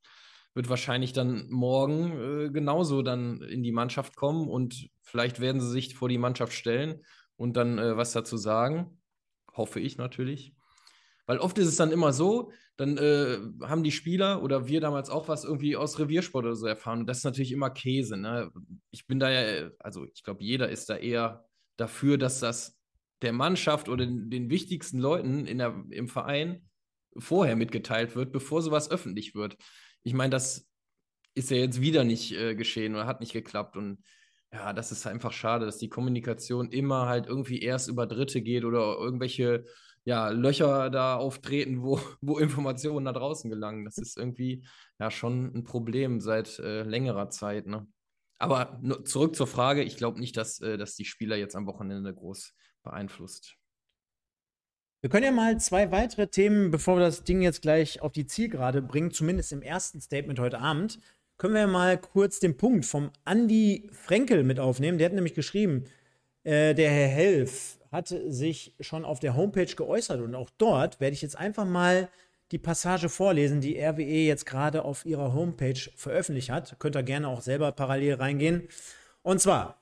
wird 0.54 0.68
wahrscheinlich 0.68 1.12
dann 1.12 1.48
morgen 1.50 2.46
äh, 2.46 2.50
genauso 2.50 3.02
dann 3.02 3.42
in 3.42 3.62
die 3.62 3.70
Mannschaft 3.70 4.16
kommen 4.16 4.48
und 4.48 4.88
vielleicht 5.02 5.40
werden 5.40 5.60
sie 5.60 5.70
sich 5.70 5.94
vor 5.94 6.08
die 6.08 6.18
Mannschaft 6.18 6.52
stellen 6.52 7.02
und 7.36 7.56
dann 7.56 7.78
äh, 7.78 7.96
was 7.96 8.12
dazu 8.12 8.36
sagen. 8.36 9.00
Hoffe 9.52 9.78
ich 9.78 9.98
natürlich. 9.98 10.54
Weil 11.26 11.38
oft 11.38 11.58
ist 11.58 11.68
es 11.68 11.76
dann 11.76 11.92
immer 11.92 12.12
so, 12.12 12.50
dann 12.76 12.96
äh, 12.96 13.38
haben 13.62 13.84
die 13.84 13.92
Spieler 13.92 14.42
oder 14.42 14.66
wir 14.66 14.80
damals 14.80 15.10
auch 15.10 15.28
was 15.28 15.44
irgendwie 15.44 15.76
aus 15.76 15.98
Reviersport 15.98 16.46
oder 16.46 16.56
so 16.56 16.66
erfahren. 16.66 17.00
Und 17.00 17.06
das 17.06 17.18
ist 17.18 17.24
natürlich 17.24 17.52
immer 17.52 17.70
Käse. 17.70 18.16
Ne? 18.16 18.50
Ich 18.90 19.06
bin 19.06 19.20
da 19.20 19.30
ja, 19.30 19.70
also 19.78 20.06
ich 20.06 20.24
glaube, 20.24 20.42
jeder 20.42 20.70
ist 20.70 20.88
da 20.88 20.96
eher 20.96 21.44
dafür, 21.76 22.16
dass 22.16 22.40
das 22.40 22.79
der 23.22 23.32
Mannschaft 23.32 23.88
oder 23.88 24.06
den, 24.06 24.30
den 24.30 24.50
wichtigsten 24.50 24.98
Leuten 24.98 25.46
in 25.46 25.58
der, 25.58 25.84
im 25.90 26.08
Verein 26.08 26.68
vorher 27.16 27.56
mitgeteilt 27.56 28.14
wird, 28.14 28.32
bevor 28.32 28.62
sowas 28.62 28.90
öffentlich 28.90 29.34
wird 29.34 29.56
ich 30.02 30.14
meine, 30.14 30.30
das 30.30 30.66
ist 31.34 31.50
ja 31.50 31.56
jetzt 31.58 31.80
wieder 31.80 32.04
nicht 32.04 32.32
äh, 32.32 32.54
geschehen 32.54 32.94
oder 32.94 33.06
hat 33.06 33.20
nicht 33.20 33.32
geklappt. 33.32 33.76
Und 33.76 34.02
ja, 34.52 34.72
das 34.72 34.92
ist 34.92 35.06
einfach 35.06 35.32
schade, 35.32 35.66
dass 35.66 35.78
die 35.78 35.88
Kommunikation 35.88 36.70
immer 36.70 37.06
halt 37.06 37.26
irgendwie 37.26 37.60
erst 37.60 37.88
über 37.88 38.06
Dritte 38.06 38.42
geht 38.42 38.64
oder 38.64 38.96
irgendwelche 38.98 39.64
ja, 40.04 40.30
Löcher 40.30 40.90
da 40.90 41.16
auftreten, 41.16 41.82
wo, 41.82 42.00
wo 42.20 42.38
Informationen 42.38 43.04
nach 43.04 43.14
draußen 43.14 43.50
gelangen. 43.50 43.84
Das 43.84 43.98
ist 43.98 44.16
irgendwie 44.16 44.64
ja 44.98 45.10
schon 45.10 45.54
ein 45.54 45.64
Problem 45.64 46.20
seit 46.20 46.58
äh, 46.58 46.82
längerer 46.82 47.28
Zeit. 47.30 47.66
Ne? 47.66 47.86
Aber 48.38 48.80
zurück 49.04 49.36
zur 49.36 49.46
Frage, 49.46 49.82
ich 49.82 49.96
glaube 49.96 50.18
nicht, 50.18 50.36
dass, 50.36 50.60
äh, 50.60 50.78
dass 50.78 50.94
die 50.94 51.04
Spieler 51.04 51.36
jetzt 51.36 51.54
am 51.54 51.66
Wochenende 51.66 52.12
groß 52.14 52.54
beeinflusst. 52.82 53.56
Wir 55.02 55.08
können 55.08 55.24
ja 55.24 55.32
mal 55.32 55.58
zwei 55.58 55.90
weitere 55.90 56.26
Themen, 56.26 56.70
bevor 56.70 56.96
wir 56.96 57.04
das 57.04 57.24
Ding 57.24 57.40
jetzt 57.40 57.62
gleich 57.62 58.02
auf 58.02 58.12
die 58.12 58.26
Zielgerade 58.26 58.82
bringen, 58.82 59.10
zumindest 59.10 59.52
im 59.52 59.62
ersten 59.62 60.00
Statement 60.00 60.38
heute 60.38 60.58
Abend, 60.58 60.98
können 61.38 61.54
wir 61.54 61.66
mal 61.66 61.98
kurz 61.98 62.38
den 62.38 62.58
Punkt 62.58 62.84
vom 62.84 63.10
Andy 63.24 63.88
Frenkel 63.92 64.44
mit 64.44 64.60
aufnehmen. 64.60 64.98
Der 64.98 65.06
hat 65.06 65.14
nämlich 65.14 65.32
geschrieben, 65.32 65.84
äh, 66.44 66.74
der 66.74 66.90
Herr 66.90 67.08
Helf 67.08 67.78
hat 67.90 68.08
sich 68.08 68.76
schon 68.78 69.06
auf 69.06 69.20
der 69.20 69.34
Homepage 69.34 69.74
geäußert 69.74 70.20
und 70.20 70.34
auch 70.34 70.50
dort 70.58 71.00
werde 71.00 71.14
ich 71.14 71.22
jetzt 71.22 71.38
einfach 71.38 71.64
mal 71.64 72.10
die 72.52 72.58
Passage 72.58 73.08
vorlesen, 73.08 73.62
die 73.62 73.78
RWE 73.78 74.02
jetzt 74.02 74.44
gerade 74.44 74.84
auf 74.84 75.06
ihrer 75.06 75.32
Homepage 75.32 75.80
veröffentlicht 75.96 76.50
hat. 76.50 76.76
Könnt 76.78 76.96
ihr 76.96 77.02
gerne 77.02 77.28
auch 77.28 77.40
selber 77.40 77.72
parallel 77.72 78.14
reingehen. 78.14 78.68
Und 79.22 79.40
zwar, 79.40 79.79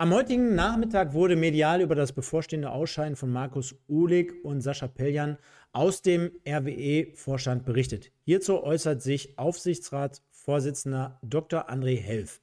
am 0.00 0.14
heutigen 0.14 0.54
Nachmittag 0.54 1.12
wurde 1.12 1.36
medial 1.36 1.82
über 1.82 1.94
das 1.94 2.12
bevorstehende 2.12 2.70
Ausscheiden 2.70 3.16
von 3.16 3.30
Markus 3.30 3.74
Uhlig 3.86 4.32
und 4.42 4.62
Sascha 4.62 4.88
Pelljan 4.88 5.36
aus 5.72 6.00
dem 6.00 6.30
RWE-Vorstand 6.48 7.66
berichtet. 7.66 8.10
Hierzu 8.24 8.62
äußert 8.62 9.02
sich 9.02 9.38
Aufsichtsratsvorsitzender 9.38 11.20
Dr. 11.22 11.68
André 11.68 11.98
Helf. 11.98 12.40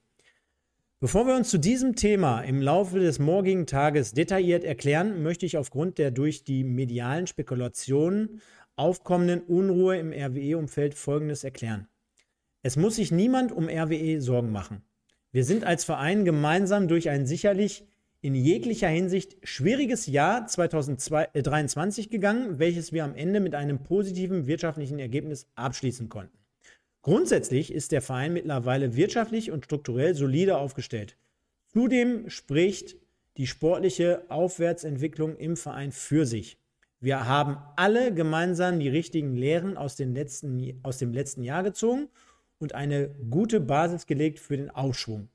Bevor 1.00 1.26
wir 1.26 1.36
uns 1.36 1.50
zu 1.50 1.58
diesem 1.58 1.96
Thema 1.96 2.42
im 2.42 2.62
Laufe 2.62 3.00
des 3.00 3.18
morgigen 3.18 3.66
Tages 3.66 4.12
detailliert 4.12 4.64
erklären, 4.64 5.24
möchte 5.24 5.48
ich 5.48 5.58
aufgrund 5.58 5.98
der 5.98 6.12
durch 6.12 6.44
die 6.44 6.64
medialen 6.64 7.26
Spekulationen 7.26 8.40
aufkommenden 8.76 9.42
Unruhe 9.42 9.98
im 9.98 10.14
RWE-Umfeld 10.14 10.94
Folgendes 10.94 11.44
erklären. 11.44 11.88
Es 12.62 12.76
muss 12.78 12.98
sich 12.98 13.12
niemand 13.12 13.52
um 13.52 13.68
RWE 13.68 14.22
Sorgen 14.22 14.52
machen. 14.52 14.84
Wir 15.32 15.44
sind 15.44 15.66
als 15.66 15.84
Verein 15.84 16.24
gemeinsam 16.24 16.88
durch 16.88 17.10
ein 17.10 17.26
sicherlich 17.26 17.86
in 18.22 18.34
jeglicher 18.34 18.88
Hinsicht 18.88 19.38
schwieriges 19.44 20.08
Jahr 20.08 20.48
2023 20.48 22.10
gegangen, 22.10 22.60
welches 22.60 22.94
wir 22.94 23.04
am 23.04 23.14
Ende 23.14 23.40
mit 23.40 23.54
einem 23.54 23.84
positiven 23.84 24.48
wirtschaftlichen 24.48 25.00
Ergebnis 25.00 25.48
abschließen 25.56 26.10
konnten. 26.10 26.38
Grundsätzlich 27.02 27.72
ist 27.72 27.92
der 27.92 28.02
Verein 28.02 28.34
mittlerweile 28.34 28.96
wirtschaftlich 28.96 29.52
und 29.52 29.66
strukturell 29.66 30.16
solide 30.16 30.58
aufgestellt. 30.58 31.18
Zudem 31.68 32.30
spricht 32.30 32.96
die 33.38 33.48
sportliche 33.48 34.24
Aufwärtsentwicklung 34.30 35.38
im 35.38 35.58
Verein 35.58 35.92
für 35.92 36.26
sich. 36.26 36.58
Wir 37.00 37.28
haben 37.28 37.58
alle 37.76 38.14
gemeinsam 38.14 38.80
die 38.80 38.90
richtigen 38.90 39.36
Lehren 39.36 39.78
aus, 39.78 40.00
letzten, 40.00 40.80
aus 40.84 40.98
dem 40.98 41.14
letzten 41.14 41.44
Jahr 41.44 41.64
gezogen 41.64 42.10
und 42.60 42.76
eine 42.76 43.10
gute 43.30 43.60
Basis 43.60 44.06
gelegt 44.06 44.40
für 44.40 44.58
den 44.58 44.70
Aufschwung. 44.70 45.30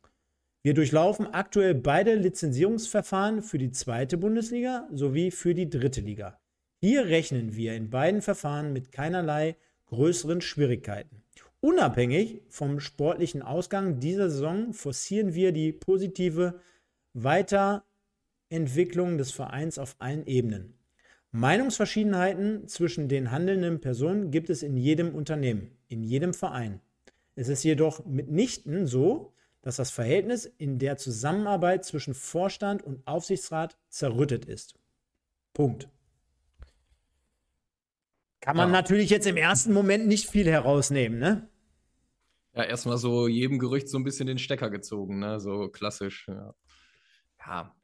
Wir 0.63 0.75
durchlaufen 0.75 1.27
aktuell 1.27 1.75
beide 1.75 2.15
Lizenzierungsverfahren 2.15 3.43
für 3.43 3.59
die 3.59 3.73
zweite 3.73 4.17
Bundesliga 4.17 4.89
sowie 4.93 5.31
für 5.31 5.55
die 5.55 5.69
dritte 5.69 6.01
Liga. 6.01 6.39
Hier 6.81 7.07
rechnen 7.07 7.57
wir 7.57 7.75
in 7.75 7.91
beiden 7.91 8.23
Verfahren 8.23 8.73
mit 8.73 8.93
keinerlei 8.93 9.57
größeren 9.87 10.41
Schwierigkeiten. 10.41 11.23
Unabhängig 11.61 12.43
vom 12.49 12.81
sportlichen 12.81 13.43
Ausgang 13.43 14.01
dieser 14.01 14.31
Saison 14.31 14.73
forcieren 14.73 15.35
wir 15.35 15.53
die 15.53 15.73
positive 15.73 16.61
Weiterentwicklung 17.13 19.19
des 19.19 19.33
Vereins 19.33 19.79
auf 19.79 19.97
allen 19.99 20.27
Ebenen. 20.27 20.75
Meinungsverschiedenheiten 21.31 22.69
zwischen 22.69 23.09
den 23.09 23.31
handelnden 23.31 23.81
Personen 23.81 24.31
gibt 24.31 24.51
es 24.51 24.63
in 24.63 24.77
jedem 24.77 25.15
Unternehmen, 25.15 25.71
in 25.89 26.03
jedem 26.03 26.35
Verein. 26.35 26.81
Es 27.35 27.49
ist 27.49 27.63
jedoch 27.63 28.05
mitnichten 28.05 28.87
so, 28.87 29.33
dass 29.63 29.77
das 29.77 29.91
Verhältnis 29.91 30.45
in 30.45 30.79
der 30.79 30.97
Zusammenarbeit 30.97 31.85
zwischen 31.85 32.15
Vorstand 32.15 32.83
und 32.83 33.07
Aufsichtsrat 33.07 33.79
zerrüttet 33.89 34.45
ist. 34.45 34.75
Punkt. 35.55 35.89
Kann 38.41 38.57
man 38.57 38.71
ja. 38.71 38.73
natürlich 38.73 39.09
jetzt 39.11 39.27
im 39.27 39.37
ersten 39.37 39.73
Moment 39.73 40.09
nicht 40.09 40.29
viel 40.29 40.47
herausnehmen, 40.47 41.19
ne? 41.19 41.49
Ja, 42.55 42.65
erstmal 42.65 42.99
so 42.99 43.29
jedem 43.29 43.59
Gerücht 43.59 43.89
so 43.89 43.97
ein 43.99 44.05
bisschen 44.05 44.27
den 44.27 44.39
Stecker 44.39 44.69
gezogen, 44.69 45.21
ne? 45.21 45.39
So 45.39 45.69
klassisch. 45.69 46.27
Ja. 46.29 46.55
ja. 47.47 47.75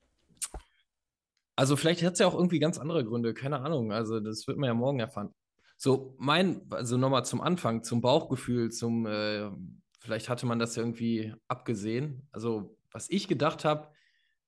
Also 1.55 1.77
vielleicht 1.77 2.03
hat 2.03 2.15
es 2.15 2.19
ja 2.19 2.27
auch 2.27 2.35
irgendwie 2.35 2.59
ganz 2.59 2.79
andere 2.79 3.05
Gründe, 3.05 3.35
keine 3.35 3.61
Ahnung. 3.61 3.93
Also 3.93 4.21
das 4.21 4.47
wird 4.49 4.59
man 4.59 4.67
ja 4.67 4.75
morgen 4.75 4.99
erfahren. 5.01 5.33
So, 5.81 6.17
mein, 6.19 6.61
also 6.71 6.97
nochmal 6.97 7.25
zum 7.25 7.41
Anfang, 7.41 7.85
zum 7.85 8.01
Bauchgefühl, 8.01 8.73
zum, 8.73 9.07
äh, 9.07 9.49
vielleicht 10.01 10.29
hatte 10.29 10.45
man 10.45 10.59
das 10.59 10.75
ja 10.75 10.83
irgendwie 10.83 11.33
abgesehen. 11.47 12.27
Also, 12.33 12.77
was 12.91 13.09
ich 13.09 13.29
gedacht 13.29 13.65
habe, 13.65 13.89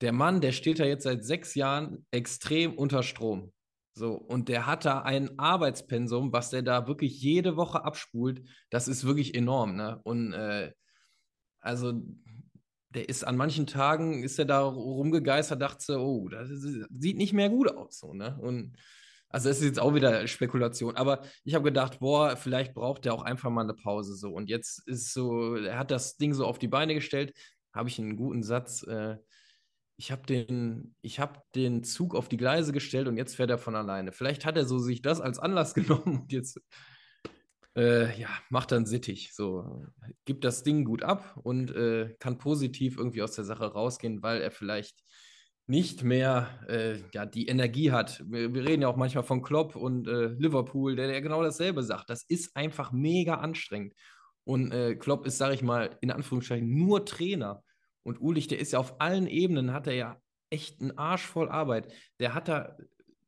der 0.01 0.13
Mann, 0.13 0.41
der 0.41 0.51
steht 0.51 0.81
da 0.81 0.85
jetzt 0.85 1.05
seit 1.05 1.25
sechs 1.25 1.55
Jahren 1.55 2.05
extrem 2.11 2.75
unter 2.75 3.05
Strom. 3.05 3.53
So, 3.93 4.15
und 4.15 4.49
der 4.49 4.67
hat 4.67 4.85
da 4.85 5.03
ein 5.03 5.39
Arbeitspensum, 5.39 6.33
was 6.33 6.51
der 6.51 6.63
da 6.63 6.89
wirklich 6.89 7.21
jede 7.23 7.57
Woche 7.57 7.85
abspult. 7.85 8.43
Das 8.71 8.89
ist 8.89 9.05
wirklich 9.05 9.35
enorm, 9.37 9.77
ne? 9.77 10.01
Und 10.03 10.33
äh, 10.33 10.73
also 11.61 12.03
der 12.89 13.09
ist 13.09 13.25
an 13.25 13.37
manchen 13.37 13.69
Tagen, 13.69 14.25
ist 14.25 14.39
er 14.39 14.47
da 14.47 14.63
rumgegeistert, 14.63 15.63
dachte 15.63 15.85
so, 15.85 16.01
oh, 16.01 16.29
das 16.29 16.49
sieht 16.49 17.19
nicht 17.19 17.33
mehr 17.35 17.51
gut 17.51 17.69
aus, 17.69 18.01
so, 18.01 18.15
ne? 18.15 18.37
Und 18.41 18.77
also 19.31 19.49
es 19.49 19.59
ist 19.59 19.65
jetzt 19.65 19.81
auch 19.81 19.95
wieder 19.95 20.27
Spekulation, 20.27 20.97
aber 20.97 21.23
ich 21.45 21.55
habe 21.55 21.65
gedacht, 21.65 22.01
boah, 22.01 22.37
vielleicht 22.37 22.75
braucht 22.75 23.07
er 23.07 23.15
auch 23.15 23.23
einfach 23.23 23.51
mal 23.51 23.63
eine 23.63 23.75
Pause 23.75 24.17
so. 24.17 24.31
Und 24.33 24.51
jetzt 24.51 24.87
ist 24.89 25.13
so, 25.13 25.55
er 25.55 25.79
hat 25.79 25.91
das 25.91 26.17
Ding 26.17 26.35
so 26.35 26.45
auf 26.47 26.59
die 26.59 26.69
Beine 26.69 26.95
gestellt, 26.95 27.33
habe 27.73 27.89
ich 27.89 27.99
einen 27.99 28.17
guten 28.17 28.43
Satz. 28.43 28.83
Äh, 28.83 29.17
ich 29.97 30.11
habe 30.11 30.23
den, 30.27 30.95
hab 31.05 31.53
den 31.53 31.85
Zug 31.85 32.15
auf 32.15 32.29
die 32.29 32.39
Gleise 32.39 32.73
gestellt 32.73 33.07
und 33.07 33.17
jetzt 33.17 33.37
fährt 33.37 33.51
er 33.51 33.59
von 33.59 33.77
alleine. 33.77 34.13
Vielleicht 34.13 34.45
hat 34.45 34.57
er 34.57 34.65
so 34.65 34.79
sich 34.79 35.01
das 35.01 35.21
als 35.21 35.39
Anlass 35.39 35.75
genommen 35.75 36.23
und 36.23 36.33
jetzt 36.33 36.61
äh, 37.77 38.19
ja, 38.21 38.29
macht 38.49 38.73
dann 38.73 38.87
sittig. 38.87 39.33
So, 39.33 39.87
gibt 40.25 40.45
das 40.45 40.65
Ding 40.65 40.85
gut 40.85 41.05
ab 41.05 41.39
und 41.43 41.71
äh, 41.71 42.17
kann 42.19 42.39
positiv 42.39 42.97
irgendwie 42.99 43.23
aus 43.23 43.37
der 43.37 43.45
Sache 43.45 43.67
rausgehen, 43.67 44.23
weil 44.23 44.43
er 44.43 44.51
vielleicht 44.51 45.05
nicht 45.71 46.03
mehr 46.03 46.49
äh, 46.69 46.99
ja, 47.15 47.25
die 47.25 47.47
Energie 47.47 47.93
hat. 47.93 48.25
Wir, 48.29 48.53
wir, 48.53 48.65
reden 48.65 48.83
ja 48.83 48.89
auch 48.89 48.97
manchmal 48.97 49.23
von 49.23 49.41
Klopp 49.41 49.77
und 49.77 50.09
äh, 50.09 50.27
Liverpool, 50.27 50.97
der, 50.97 51.07
der 51.07 51.23
genau 51.23 51.45
dasselbe 51.45 51.85
sagt. 51.85 52.11
Das 52.11 52.25
ist 52.25 52.57
einfach 52.57 52.91
mega 52.91 53.37
anstrengend. 53.37 53.95
Und 54.43 54.73
äh, 54.73 54.97
Klopp 54.97 55.27
ist, 55.27 55.39
sage 55.39 55.55
ich 55.55 55.63
mal, 55.63 55.97
in 56.01 56.11
Anführungszeichen 56.11 56.77
nur 56.77 57.07
Trainer. 57.07 57.63
Und 58.03 58.21
Ulich, 58.21 58.49
der 58.49 58.59
ist 58.59 58.73
ja 58.73 58.81
auf 58.81 59.01
allen 59.01 59.29
Ebenen, 59.29 59.73
hat 59.73 59.87
er 59.87 59.95
ja 59.95 60.21
echt 60.51 60.81
einen 60.81 60.99
Arsch 60.99 61.25
voll 61.25 61.49
Arbeit. 61.49 61.93
Der 62.19 62.35
hat 62.35 62.49
da 62.49 62.77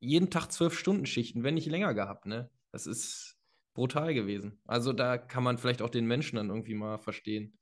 jeden 0.01 0.30
Tag 0.30 0.51
zwölf 0.51 0.76
Stunden 0.76 1.07
Schichten, 1.07 1.45
wenn 1.45 1.55
nicht 1.55 1.70
länger 1.70 1.95
gehabt. 1.95 2.26
Ne? 2.26 2.51
Das 2.72 2.88
ist 2.88 3.36
brutal 3.72 4.14
gewesen. 4.14 4.61
Also 4.66 4.93
da 4.93 5.16
kann 5.16 5.45
man 5.45 5.59
vielleicht 5.59 5.80
auch 5.80 5.90
den 5.90 6.07
Menschen 6.07 6.36
dann 6.36 6.49
irgendwie 6.49 6.74
mal 6.74 6.99
verstehen, 6.99 7.57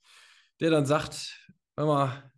der 0.59 0.71
dann 0.71 0.87
sagt, 0.87 1.39
hör 1.77 1.85
mal, 1.85 2.33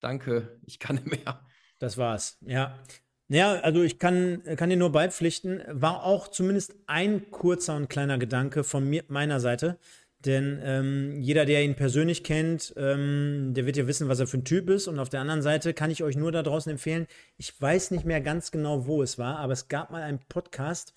danke, 0.00 0.60
ich 0.66 0.78
kann 0.78 0.96
nicht 0.96 1.06
mehr. 1.06 1.42
Das 1.82 1.98
war's, 1.98 2.38
ja. 2.46 2.78
Ja, 3.26 3.54
also 3.54 3.82
ich 3.82 3.98
kann, 3.98 4.40
kann 4.56 4.70
dir 4.70 4.76
nur 4.76 4.92
beipflichten, 4.92 5.64
war 5.66 6.04
auch 6.04 6.28
zumindest 6.28 6.76
ein 6.86 7.28
kurzer 7.32 7.74
und 7.74 7.90
kleiner 7.90 8.18
Gedanke 8.18 8.62
von 8.62 8.88
mir, 8.88 9.02
meiner 9.08 9.40
Seite. 9.40 9.78
Denn 10.20 10.60
ähm, 10.62 11.20
jeder, 11.20 11.44
der 11.44 11.64
ihn 11.64 11.74
persönlich 11.74 12.22
kennt, 12.22 12.72
ähm, 12.76 13.52
der 13.54 13.66
wird 13.66 13.76
ja 13.76 13.88
wissen, 13.88 14.08
was 14.08 14.20
er 14.20 14.28
für 14.28 14.38
ein 14.38 14.44
Typ 14.44 14.70
ist. 14.70 14.86
Und 14.86 15.00
auf 15.00 15.08
der 15.08 15.22
anderen 15.22 15.42
Seite 15.42 15.74
kann 15.74 15.90
ich 15.90 16.04
euch 16.04 16.14
nur 16.14 16.30
da 16.30 16.44
draußen 16.44 16.70
empfehlen, 16.70 17.08
ich 17.36 17.60
weiß 17.60 17.90
nicht 17.90 18.04
mehr 18.04 18.20
ganz 18.20 18.52
genau, 18.52 18.86
wo 18.86 19.02
es 19.02 19.18
war, 19.18 19.38
aber 19.38 19.52
es 19.52 19.66
gab 19.66 19.90
mal 19.90 20.02
einen 20.02 20.20
Podcast, 20.28 20.94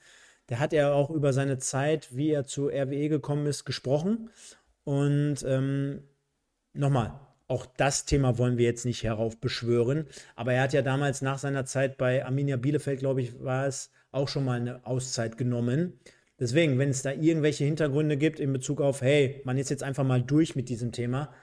der 0.49 0.59
hat 0.59 0.71
er 0.71 0.93
auch 0.93 1.09
über 1.09 1.33
seine 1.33 1.57
Zeit, 1.57 2.15
wie 2.15 2.29
er 2.29 2.45
zu 2.45 2.67
RWE 2.67 3.09
gekommen 3.09 3.47
ist, 3.47 3.65
gesprochen. 3.65 4.29
Und 4.83 5.37
ähm, 5.47 6.03
nochmal, 6.73 7.19
auch 7.47 7.65
das 7.65 8.05
Thema 8.05 8.37
wollen 8.37 8.57
wir 8.57 8.65
jetzt 8.65 8.85
nicht 8.85 9.03
heraufbeschwören. 9.03 10.07
Aber 10.35 10.53
er 10.53 10.63
hat 10.63 10.73
ja 10.73 10.81
damals 10.81 11.21
nach 11.21 11.37
seiner 11.37 11.65
Zeit 11.65 11.97
bei 11.97 12.25
Arminia 12.25 12.57
Bielefeld, 12.57 12.99
glaube 12.99 13.21
ich, 13.21 13.43
war 13.43 13.67
es, 13.67 13.91
auch 14.11 14.27
schon 14.27 14.45
mal 14.45 14.59
eine 14.59 14.85
Auszeit 14.85 15.37
genommen. 15.37 15.99
Deswegen, 16.39 16.79
wenn 16.79 16.89
es 16.89 17.01
da 17.01 17.11
irgendwelche 17.11 17.65
Hintergründe 17.65 18.17
gibt 18.17 18.39
in 18.39 18.51
Bezug 18.53 18.81
auf, 18.81 19.01
hey, 19.01 19.41
man 19.45 19.57
ist 19.57 19.69
jetzt 19.69 19.83
einfach 19.83 20.03
mal 20.03 20.21
durch 20.21 20.55
mit 20.55 20.69
diesem 20.69 20.91
Thema, 20.91 21.33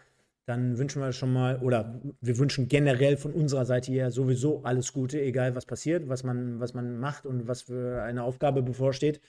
dann 0.44 0.76
wünschen 0.76 1.00
wir 1.00 1.12
schon 1.12 1.32
mal, 1.32 1.59
oder 1.61 2.00
wir 2.20 2.38
wünschen 2.38 2.68
generell 2.68 3.16
von 3.16 3.32
unserer 3.32 3.64
Seite 3.64 3.92
hier 3.92 4.11
sowieso 4.11 4.62
alles 4.64 4.92
Gute, 4.92 5.20
egal 5.20 5.55
was 5.55 5.66
passiert, 5.66 6.09
was 6.09 6.24
man, 6.24 6.61
was 6.61 6.74
man 6.74 6.98
macht 6.98 7.26
und 7.26 7.46
was 7.46 7.62
für 7.62 8.03
eine 8.03 8.24
Aufgabe 8.24 8.62
bevorsteht. 8.62 9.20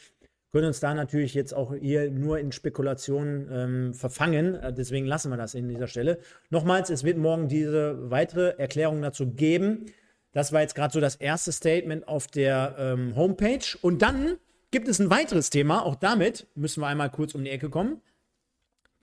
Können 0.53 0.67
uns 0.67 0.79
da 0.79 0.93
natürlich 0.93 1.33
jetzt 1.33 1.51
auch 1.51 1.73
hier 1.73 2.11
nur 2.11 2.37
in 2.37 2.51
Spekulationen 2.51 3.49
ähm, 3.51 3.93
verfangen. 3.95 4.53
Äh, 4.53 4.71
deswegen 4.71 5.07
lassen 5.07 5.31
wir 5.31 5.37
das 5.37 5.55
in 5.55 5.67
dieser 5.67 5.87
Stelle. 5.87 6.19
Nochmals, 6.51 6.91
es 6.91 7.03
wird 7.03 7.17
morgen 7.17 7.47
diese 7.47 8.11
weitere 8.11 8.49
Erklärung 8.59 9.01
dazu 9.01 9.31
geben. 9.31 9.87
Das 10.31 10.53
war 10.53 10.61
jetzt 10.61 10.75
gerade 10.75 10.93
so 10.93 10.99
das 10.99 11.15
erste 11.15 11.51
Statement 11.51 12.07
auf 12.07 12.27
der 12.27 12.75
ähm, 12.77 13.15
Homepage. 13.15 13.65
Und 13.81 14.03
dann 14.03 14.37
gibt 14.69 14.87
es 14.87 14.99
ein 14.99 15.09
weiteres 15.09 15.49
Thema. 15.49 15.83
Auch 15.83 15.95
damit 15.95 16.45
müssen 16.53 16.81
wir 16.81 16.87
einmal 16.87 17.09
kurz 17.09 17.33
um 17.33 17.43
die 17.43 17.49
Ecke 17.49 17.71
kommen. 17.71 18.01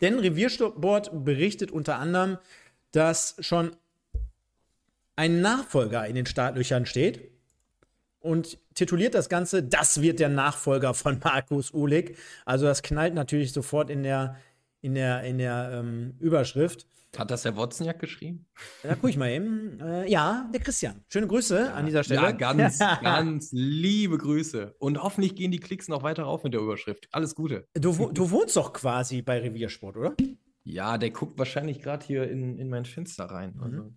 Denn 0.00 0.20
Reviersport 0.20 1.24
berichtet 1.24 1.72
unter 1.72 1.98
anderem, 1.98 2.38
dass 2.92 3.34
schon 3.40 3.74
ein 5.16 5.40
Nachfolger 5.40 6.06
in 6.06 6.14
den 6.14 6.26
Startlöchern 6.26 6.86
steht 6.86 7.29
und 8.20 8.58
tituliert 8.74 9.14
das 9.14 9.28
Ganze, 9.28 9.62
das 9.62 10.00
wird 10.02 10.20
der 10.20 10.28
Nachfolger 10.28 10.94
von 10.94 11.18
Markus 11.22 11.72
Ulig. 11.72 12.16
Also 12.44 12.66
das 12.66 12.82
knallt 12.82 13.14
natürlich 13.14 13.52
sofort 13.52 13.90
in 13.90 14.02
der, 14.02 14.36
in 14.80 14.94
der, 14.94 15.22
in 15.24 15.38
der 15.38 15.70
ähm, 15.74 16.14
Überschrift. 16.20 16.86
Hat 17.16 17.30
das 17.30 17.42
der 17.42 17.56
Wozniak 17.56 17.98
geschrieben? 17.98 18.46
Da 18.84 18.94
guck 18.94 19.10
ich 19.10 19.16
mal 19.16 19.30
eben. 19.30 19.80
Äh, 19.80 20.08
ja, 20.08 20.48
der 20.52 20.60
Christian. 20.60 21.02
Schöne 21.08 21.26
Grüße 21.26 21.58
ja, 21.58 21.74
an 21.74 21.84
dieser 21.86 22.04
Stelle. 22.04 22.20
Ja, 22.20 22.30
ganz, 22.30 22.78
ganz 23.02 23.48
liebe 23.50 24.16
Grüße. 24.16 24.76
Und 24.78 25.02
hoffentlich 25.02 25.34
gehen 25.34 25.50
die 25.50 25.58
Klicks 25.58 25.88
noch 25.88 26.04
weiter 26.04 26.26
auf 26.26 26.44
mit 26.44 26.54
der 26.54 26.60
Überschrift. 26.60 27.08
Alles 27.10 27.34
Gute. 27.34 27.66
Du, 27.74 28.12
du 28.12 28.30
wohnst 28.30 28.54
doch 28.54 28.72
quasi 28.72 29.22
bei 29.22 29.40
Reviersport, 29.40 29.96
oder? 29.96 30.14
Ja, 30.62 30.98
der 30.98 31.10
guckt 31.10 31.36
wahrscheinlich 31.36 31.82
gerade 31.82 32.06
hier 32.06 32.30
in, 32.30 32.58
in 32.58 32.68
mein 32.68 32.84
Fenster 32.84 33.24
rein. 33.24 33.54
Mhm. 33.56 33.62
Also, 33.62 33.92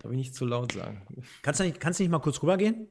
darf 0.00 0.10
ich 0.10 0.18
nicht 0.18 0.34
zu 0.34 0.44
laut 0.44 0.72
sagen. 0.72 1.06
Kannst 1.42 1.60
du 1.60 1.64
nicht, 1.64 1.78
kannst 1.78 2.00
du 2.00 2.02
nicht 2.02 2.10
mal 2.10 2.18
kurz 2.18 2.42
rübergehen? 2.42 2.88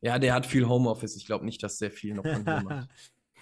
Ja, 0.00 0.18
der 0.18 0.34
hat 0.34 0.46
viel 0.46 0.68
Homeoffice. 0.68 1.16
Ich 1.16 1.26
glaube 1.26 1.44
nicht, 1.44 1.62
dass 1.62 1.78
der 1.78 1.90
viel 1.90 2.14
noch 2.14 2.24
von 2.24 2.44
hier 2.44 2.62
macht. 2.62 2.88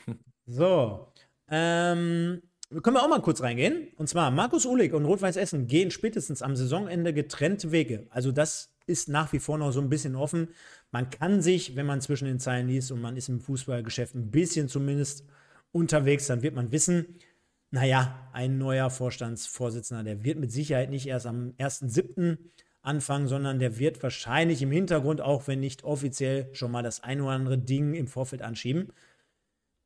so. 0.46 1.12
Ähm, 1.48 2.42
können 2.82 2.96
wir 2.96 3.02
auch 3.02 3.08
mal 3.08 3.22
kurz 3.22 3.42
reingehen. 3.42 3.88
Und 3.96 4.08
zwar, 4.08 4.30
Markus 4.30 4.66
Uhlig 4.66 4.92
und 4.94 5.04
Rot-Weiß 5.04 5.36
Essen 5.36 5.66
gehen 5.66 5.90
spätestens 5.90 6.42
am 6.42 6.56
Saisonende 6.56 7.12
getrennte 7.12 7.72
Wege. 7.72 8.06
Also 8.10 8.32
das 8.32 8.74
ist 8.86 9.08
nach 9.08 9.32
wie 9.32 9.38
vor 9.38 9.58
noch 9.58 9.72
so 9.72 9.80
ein 9.80 9.88
bisschen 9.88 10.16
offen. 10.16 10.48
Man 10.90 11.10
kann 11.10 11.42
sich, 11.42 11.76
wenn 11.76 11.86
man 11.86 12.00
zwischen 12.00 12.26
den 12.26 12.38
Zeilen 12.38 12.68
liest 12.68 12.92
und 12.92 13.00
man 13.00 13.16
ist 13.16 13.28
im 13.28 13.40
Fußballgeschäft 13.40 14.14
ein 14.14 14.30
bisschen 14.30 14.68
zumindest 14.68 15.24
unterwegs, 15.72 16.26
dann 16.26 16.42
wird 16.42 16.54
man 16.54 16.72
wissen, 16.72 17.18
naja, 17.70 18.30
ein 18.32 18.58
neuer 18.58 18.90
Vorstandsvorsitzender, 18.90 20.04
der 20.04 20.24
wird 20.24 20.38
mit 20.38 20.52
Sicherheit 20.52 20.90
nicht 20.90 21.06
erst 21.06 21.26
am 21.26 21.54
1.7. 21.58 22.38
anfangen, 22.84 23.28
sondern 23.28 23.58
der 23.58 23.78
wird 23.78 24.02
wahrscheinlich 24.02 24.62
im 24.62 24.70
Hintergrund, 24.70 25.20
auch 25.20 25.48
wenn 25.48 25.60
nicht 25.60 25.84
offiziell, 25.84 26.48
schon 26.52 26.70
mal 26.70 26.82
das 26.82 27.02
ein 27.02 27.20
oder 27.20 27.32
andere 27.32 27.58
Ding 27.58 27.94
im 27.94 28.06
Vorfeld 28.06 28.42
anschieben 28.42 28.92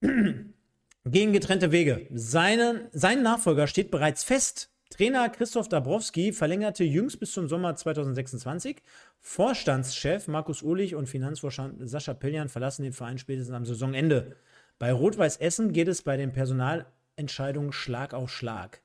gehen 1.05 1.33
getrennte 1.33 1.73
Wege. 1.73 2.07
Seine, 2.13 2.89
sein 2.93 3.23
Nachfolger 3.23 3.67
steht 3.67 3.91
bereits 3.91 4.25
fest. 4.25 4.71
Trainer 4.91 5.29
Christoph 5.29 5.69
Dabrowski 5.69 6.33
verlängerte 6.33 6.83
jüngst 6.83 7.21
bis 7.21 7.33
zum 7.33 7.47
Sommer 7.47 7.77
2026. 7.77 8.83
Vorstandschef 9.21 10.29
Markus 10.29 10.63
Uhlich 10.63 10.95
und 10.95 11.09
Finanzvorstand 11.09 11.89
Sascha 11.89 12.15
Piljan 12.15 12.49
verlassen 12.49 12.85
den 12.85 12.93
Verein 12.93 13.19
spätestens 13.19 13.55
am 13.55 13.67
Saisonende. 13.67 14.37
Bei 14.79 14.93
Rot-Weiß 14.93 15.39
Essen 15.39 15.73
geht 15.73 15.89
es 15.89 16.03
bei 16.03 16.17
den 16.17 16.33
Personalentscheidungen 16.33 17.73
Schlag 17.73 18.15
auf 18.15 18.31
Schlag. 18.31 18.81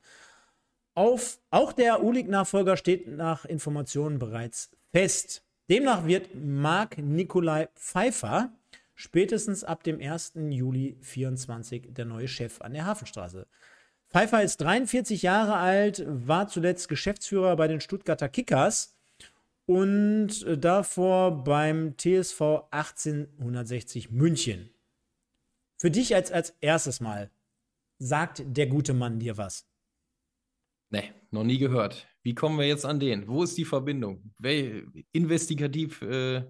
Auf, 0.94 1.40
auch 1.50 1.72
der 1.72 2.02
Uhlig-Nachfolger 2.04 2.76
steht 2.76 3.08
nach 3.08 3.44
Informationen 3.44 4.18
bereits 4.18 4.70
fest. 4.92 5.44
Demnach 5.68 6.06
wird 6.06 6.34
Marc 6.34 6.98
Nikolai 6.98 7.68
Pfeiffer 7.74 8.52
spätestens 8.94 9.64
ab 9.64 9.82
dem 9.82 10.00
1. 10.00 10.34
Juli 10.50 10.96
24 11.00 11.92
der 11.92 12.04
neue 12.04 12.28
Chef 12.28 12.60
an 12.60 12.74
der 12.74 12.86
Hafenstraße. 12.86 13.46
Pfeiffer 14.08 14.42
ist 14.44 14.60
43 14.60 15.22
Jahre 15.22 15.56
alt, 15.56 16.04
war 16.06 16.46
zuletzt 16.46 16.88
Geschäftsführer 16.88 17.56
bei 17.56 17.66
den 17.66 17.80
Stuttgarter 17.80 18.28
Kickers 18.28 18.94
und 19.66 20.46
davor 20.58 21.42
beim 21.42 21.96
TSV 21.96 22.68
1860 22.70 24.12
München. 24.12 24.70
Für 25.76 25.90
dich 25.90 26.14
als, 26.14 26.30
als 26.30 26.54
erstes 26.60 27.00
Mal, 27.00 27.30
sagt 27.98 28.42
der 28.46 28.68
gute 28.68 28.94
Mann 28.94 29.18
dir 29.18 29.36
was? 29.36 29.66
Nee, 30.94 31.12
noch 31.32 31.42
nie 31.42 31.58
gehört. 31.58 32.06
Wie 32.22 32.36
kommen 32.36 32.56
wir 32.56 32.68
jetzt 32.68 32.86
an 32.86 33.00
den? 33.00 33.26
Wo 33.26 33.42
ist 33.42 33.58
die 33.58 33.64
Verbindung? 33.64 34.32
Wel 34.38 34.86
investigativ, 35.10 36.00
äh, 36.02 36.44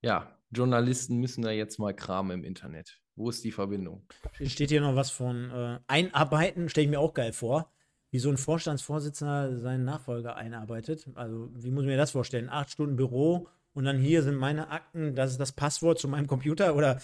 ja, 0.00 0.38
Journalisten 0.52 1.16
müssen 1.16 1.42
da 1.42 1.50
jetzt 1.50 1.80
mal 1.80 1.92
kramen 1.92 2.38
im 2.38 2.44
Internet. 2.44 3.00
Wo 3.16 3.30
ist 3.30 3.42
die 3.42 3.50
Verbindung? 3.50 4.06
Steht 4.44 4.70
hier 4.70 4.80
noch 4.80 4.94
was 4.94 5.10
von 5.10 5.50
äh, 5.50 5.80
Einarbeiten, 5.88 6.68
stelle 6.68 6.84
ich 6.84 6.90
mir 6.90 7.00
auch 7.00 7.14
geil 7.14 7.32
vor. 7.32 7.72
Wie 8.12 8.20
so 8.20 8.30
ein 8.30 8.36
Vorstandsvorsitzender 8.36 9.58
seinen 9.58 9.84
Nachfolger 9.84 10.36
einarbeitet. 10.36 11.08
Also, 11.16 11.50
wie 11.56 11.72
muss 11.72 11.82
ich 11.82 11.88
mir 11.88 11.96
das 11.96 12.12
vorstellen? 12.12 12.48
Acht 12.48 12.70
Stunden 12.70 12.94
Büro 12.94 13.48
und 13.72 13.84
dann 13.86 13.98
hier 13.98 14.22
sind 14.22 14.36
meine 14.36 14.70
Akten, 14.70 15.16
das 15.16 15.32
ist 15.32 15.40
das 15.40 15.50
Passwort 15.50 15.98
zu 15.98 16.06
meinem 16.06 16.28
Computer 16.28 16.76
oder 16.76 17.00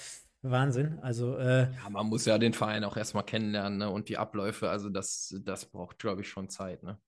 Wahnsinn. 0.51 0.99
Also, 1.01 1.37
äh, 1.37 1.73
ja, 1.73 1.91
man 1.91 2.07
muss 2.07 2.25
ja 2.25 2.39
den 2.39 2.53
Verein 2.53 2.85
auch 2.85 2.97
erstmal 2.97 3.25
kennenlernen 3.25 3.79
ne? 3.79 3.91
und 3.91 4.09
die 4.09 4.19
Abläufe. 4.19 4.71
Also, 4.71 4.89
das, 4.89 5.35
das 5.45 5.67
braucht, 5.67 5.99
glaube 5.99 6.23
ich, 6.23 6.29
schon 6.29 6.49
Zeit. 6.49 6.83
Ne? 6.83 6.99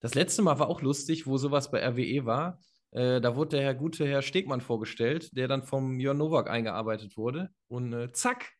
Das 0.00 0.14
letzte 0.14 0.42
Mal 0.42 0.58
war 0.58 0.68
auch 0.68 0.82
lustig, 0.82 1.26
wo 1.26 1.38
sowas 1.38 1.70
bei 1.70 1.84
RWE 1.86 2.24
war. 2.24 2.60
Äh, 2.90 3.20
da 3.20 3.36
wurde 3.36 3.56
der 3.56 3.62
Herr 3.62 3.74
gute 3.74 4.06
Herr 4.06 4.22
Stegmann 4.22 4.60
vorgestellt, 4.60 5.36
der 5.36 5.48
dann 5.48 5.62
vom 5.62 6.00
Jörn 6.00 6.18
Nowak 6.18 6.48
eingearbeitet 6.48 7.16
wurde. 7.16 7.50
Und 7.68 7.92
äh, 7.92 8.12
zack, 8.12 8.52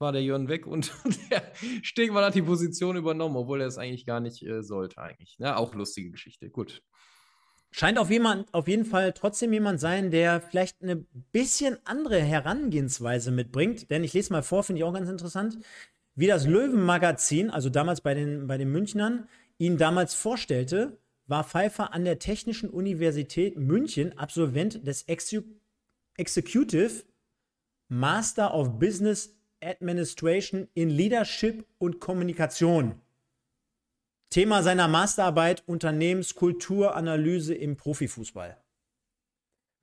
war 0.00 0.12
der 0.12 0.22
Jörn 0.22 0.48
weg 0.48 0.66
und 0.66 0.92
der 1.30 1.42
Stegmann 1.82 2.24
hat 2.24 2.34
die 2.34 2.42
Position 2.42 2.96
übernommen, 2.96 3.36
obwohl 3.36 3.60
er 3.60 3.66
es 3.66 3.78
eigentlich 3.78 4.06
gar 4.06 4.20
nicht 4.20 4.42
äh, 4.42 4.62
sollte, 4.62 4.98
eigentlich. 4.98 5.36
Ja, 5.38 5.56
auch 5.56 5.74
lustige 5.74 6.10
Geschichte. 6.10 6.50
Gut. 6.50 6.82
Scheint 7.72 7.98
auf, 7.98 8.10
jemand, 8.10 8.52
auf 8.52 8.66
jeden 8.66 8.84
Fall 8.84 9.12
trotzdem 9.12 9.52
jemand 9.52 9.78
sein, 9.78 10.10
der 10.10 10.40
vielleicht 10.40 10.82
eine 10.82 10.96
bisschen 11.32 11.78
andere 11.84 12.20
Herangehensweise 12.20 13.30
mitbringt. 13.30 13.90
Denn 13.90 14.02
ich 14.02 14.12
lese 14.12 14.32
mal 14.32 14.42
vor, 14.42 14.64
finde 14.64 14.80
ich 14.80 14.84
auch 14.84 14.92
ganz 14.92 15.08
interessant, 15.08 15.58
wie 16.16 16.26
das 16.26 16.46
Löwenmagazin, 16.46 17.48
also 17.50 17.70
damals 17.70 18.00
bei 18.00 18.14
den, 18.14 18.48
bei 18.48 18.58
den 18.58 18.72
Münchnern, 18.72 19.28
ihn 19.58 19.76
damals 19.76 20.14
vorstellte, 20.14 20.98
war 21.26 21.44
Pfeiffer 21.44 21.94
an 21.94 22.04
der 22.04 22.18
Technischen 22.18 22.68
Universität 22.68 23.56
München 23.56 24.18
Absolvent 24.18 24.84
des 24.86 25.02
Exu 25.02 25.42
Executive 26.16 27.04
Master 27.88 28.52
of 28.52 28.78
Business 28.78 29.36
Administration 29.62 30.68
in 30.74 30.90
Leadership 30.90 31.64
und 31.78 32.00
Kommunikation. 32.00 33.00
Thema 34.30 34.62
seiner 34.62 34.86
Masterarbeit 34.86 35.64
Unternehmenskulturanalyse 35.66 37.52
im 37.54 37.76
Profifußball. 37.76 38.56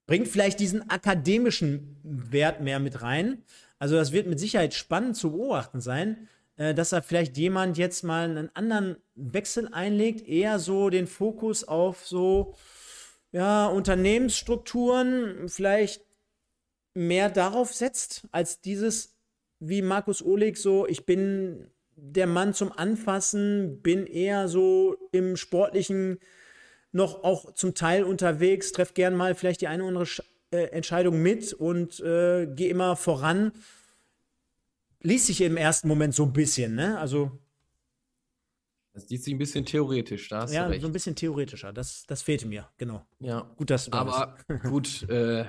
Bringt 0.06 0.30
vielleicht 0.30 0.62
diesen 0.62 0.90
akademischen 0.90 1.98
Wert 2.04 2.62
mehr 2.62 2.80
mit 2.80 3.02
rein. 3.02 3.44
Also 3.78 3.96
das 3.96 4.14
wird 4.14 4.28
mit 4.28 4.40
Sicherheit 4.40 4.74
spannend 4.74 5.18
zu 5.18 5.34
beobachten 5.34 5.82
sein, 5.82 6.30
äh, 6.56 6.74
dass 6.74 6.90
da 6.90 7.02
vielleicht 7.02 7.38
jemand 7.38 7.78
jetzt 7.78 8.04
mal 8.04 8.30
einen 8.30 8.50
anderen 8.56 8.96
Wechsel 9.16 9.68
einlegt, 9.74 10.26
eher 10.26 10.60
so 10.60 10.90
den 10.90 11.08
Fokus 11.08 11.66
auf 11.66 12.08
so 12.08 12.56
ja, 13.34 13.68
Unternehmensstrukturen, 13.68 15.50
vielleicht 15.50 16.06
mehr 16.94 17.30
darauf 17.30 17.74
setzt, 17.74 18.28
als 18.32 18.62
dieses, 18.62 19.16
wie 19.60 19.82
Markus 19.82 20.24
Oleg, 20.24 20.58
so, 20.58 20.88
ich 20.88 21.06
bin 21.06 21.70
der 21.98 22.28
Mann 22.28 22.54
zum 22.54 22.72
Anfassen, 22.72 23.82
bin 23.82 24.06
eher 24.06 24.48
so 24.48 24.96
im 25.12 25.36
sportlichen 25.36 26.20
noch 26.94 27.24
auch 27.24 27.54
zum 27.54 27.76
Teil 27.76 28.04
unterwegs, 28.04 28.72
treffe 28.72 28.94
gern 28.94 29.16
mal 29.16 29.36
vielleicht 29.36 29.62
die 29.62 29.68
eine 29.68 29.84
oder 29.84 30.00
andere 30.00 30.24
äh, 30.52 30.70
Entscheidung 30.72 31.22
mit 31.22 31.54
und 31.54 32.00
äh, 32.00 32.48
gehe 32.48 32.70
immer 32.70 32.96
voran 32.96 33.52
liest 35.02 35.28
sich 35.28 35.42
im 35.42 35.58
ersten 35.58 35.88
Moment 35.88 36.14
so 36.14 36.24
ein 36.24 36.34
bisschen, 36.34 36.76
ne? 36.76 36.98
Also. 37.00 37.32
Das 38.94 39.10
liest 39.10 39.26
sich 39.26 39.34
ein 39.34 39.38
bisschen 39.38 39.64
theoretisch, 39.64 40.28
da 40.30 40.42
hast 40.42 40.54
ja, 40.54 40.66
du 40.66 40.72
recht. 40.72 40.82
so 40.82 40.88
ein 40.88 40.92
bisschen 40.92 41.16
theoretischer. 41.16 41.72
Das, 41.72 42.04
das 42.08 42.24
fehlte 42.24 42.48
mir, 42.48 42.68
genau. 42.78 43.06
Ja. 43.20 43.42
Gut, 43.56 43.70
dass 43.70 43.86
du 43.86 43.92
da 43.92 44.00
Aber 44.00 44.38
gut, 44.64 45.08
äh, 45.10 45.46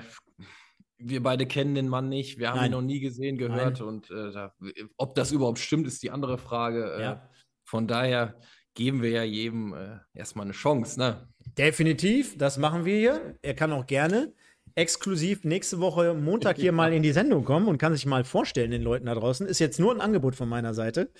wir 0.98 1.22
beide 1.22 1.46
kennen 1.46 1.74
den 1.74 1.88
Mann 1.88 2.08
nicht, 2.08 2.38
wir 2.38 2.50
haben 2.50 2.56
Nein. 2.56 2.66
ihn 2.66 2.72
noch 2.72 2.82
nie 2.82 3.00
gesehen, 3.00 3.38
gehört 3.38 3.80
Nein. 3.80 3.88
und 3.88 4.10
äh, 4.10 4.48
ob 4.96 5.14
das 5.14 5.32
überhaupt 5.32 5.58
stimmt, 5.58 5.86
ist 5.86 6.02
die 6.02 6.10
andere 6.10 6.38
Frage. 6.38 6.94
Äh, 6.98 7.02
Ja. 7.02 7.28
Von 7.64 7.86
daher 7.86 8.34
geben 8.74 9.02
wir 9.02 9.10
ja 9.10 9.22
jedem 9.24 9.74
äh, 9.74 9.98
erstmal 10.14 10.46
eine 10.46 10.52
Chance, 10.54 10.98
ne? 10.98 11.28
Definitiv, 11.58 12.38
das 12.38 12.56
machen 12.58 12.84
wir 12.84 12.96
hier. 12.96 13.36
Er 13.42 13.54
kann 13.54 13.72
auch 13.72 13.86
gerne 13.86 14.32
exklusiv 14.74 15.44
nächste 15.44 15.80
Woche 15.80 16.14
Montag 16.14 16.56
hier 16.56 16.72
mal 16.72 16.92
in 16.92 17.02
die 17.02 17.12
Sendung 17.12 17.44
kommen 17.44 17.66
und 17.66 17.78
kann 17.78 17.92
sich 17.94 18.06
mal 18.06 18.24
vorstellen 18.24 18.70
den 18.70 18.82
Leuten 18.82 19.06
da 19.06 19.14
draußen. 19.14 19.46
Ist 19.46 19.58
jetzt 19.58 19.80
nur 19.80 19.92
ein 19.92 20.00
Angebot 20.00 20.36
von 20.36 20.48
meiner 20.48 20.72
Seite. 20.72 21.10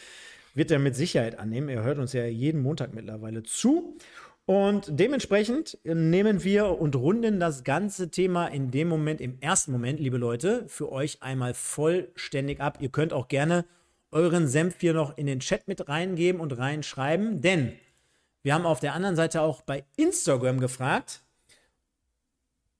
Wird 0.54 0.70
er 0.70 0.78
mit 0.78 0.94
Sicherheit 0.96 1.38
annehmen. 1.38 1.68
Er 1.68 1.82
hört 1.82 1.98
uns 1.98 2.12
ja 2.12 2.24
jeden 2.24 2.62
Montag 2.62 2.94
mittlerweile 2.94 3.42
zu. 3.42 3.96
Und 4.48 4.86
dementsprechend 4.88 5.76
nehmen 5.84 6.42
wir 6.42 6.80
und 6.80 6.96
runden 6.96 7.38
das 7.38 7.64
ganze 7.64 8.10
Thema 8.10 8.46
in 8.46 8.70
dem 8.70 8.88
Moment, 8.88 9.20
im 9.20 9.38
ersten 9.42 9.72
Moment, 9.72 10.00
liebe 10.00 10.16
Leute, 10.16 10.64
für 10.68 10.90
euch 10.90 11.22
einmal 11.22 11.52
vollständig 11.52 12.58
ab. 12.58 12.78
Ihr 12.80 12.88
könnt 12.88 13.12
auch 13.12 13.28
gerne 13.28 13.66
euren 14.10 14.48
Senf 14.48 14.80
hier 14.80 14.94
noch 14.94 15.18
in 15.18 15.26
den 15.26 15.40
Chat 15.40 15.68
mit 15.68 15.86
reingeben 15.90 16.40
und 16.40 16.56
reinschreiben, 16.56 17.42
denn 17.42 17.74
wir 18.42 18.54
haben 18.54 18.64
auf 18.64 18.80
der 18.80 18.94
anderen 18.94 19.16
Seite 19.16 19.42
auch 19.42 19.60
bei 19.60 19.84
Instagram 19.98 20.60
gefragt, 20.60 21.20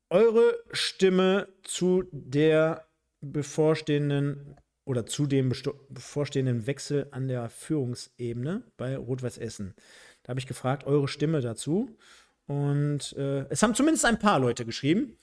eure 0.09 0.59
Stimme 0.73 1.49
zu 1.65 2.05
der 2.12 2.86
bevorstehenden 3.20 4.57
oder 4.86 5.05
zu 5.05 5.27
dem 5.27 5.53
bevorstehenden 5.90 6.66
Wechsel 6.66 7.09
an 7.11 7.28
der 7.28 7.51
Führungsebene 7.51 8.62
bei 8.78 8.97
Rot-Weiß 8.97 9.36
Essen. 9.36 9.74
Da 10.29 10.33
habe 10.33 10.41
ich 10.41 10.47
gefragt, 10.47 10.87
eure 10.87 11.09
Stimme 11.09 11.41
dazu. 11.41 11.97
Und 12.47 13.15
äh, 13.17 13.47
es 13.49 13.63
haben 13.63 13.75
zumindest 13.75 14.05
ein 14.05 14.19
paar 14.19 14.39
Leute 14.39 14.67
geschrieben. 14.67 15.17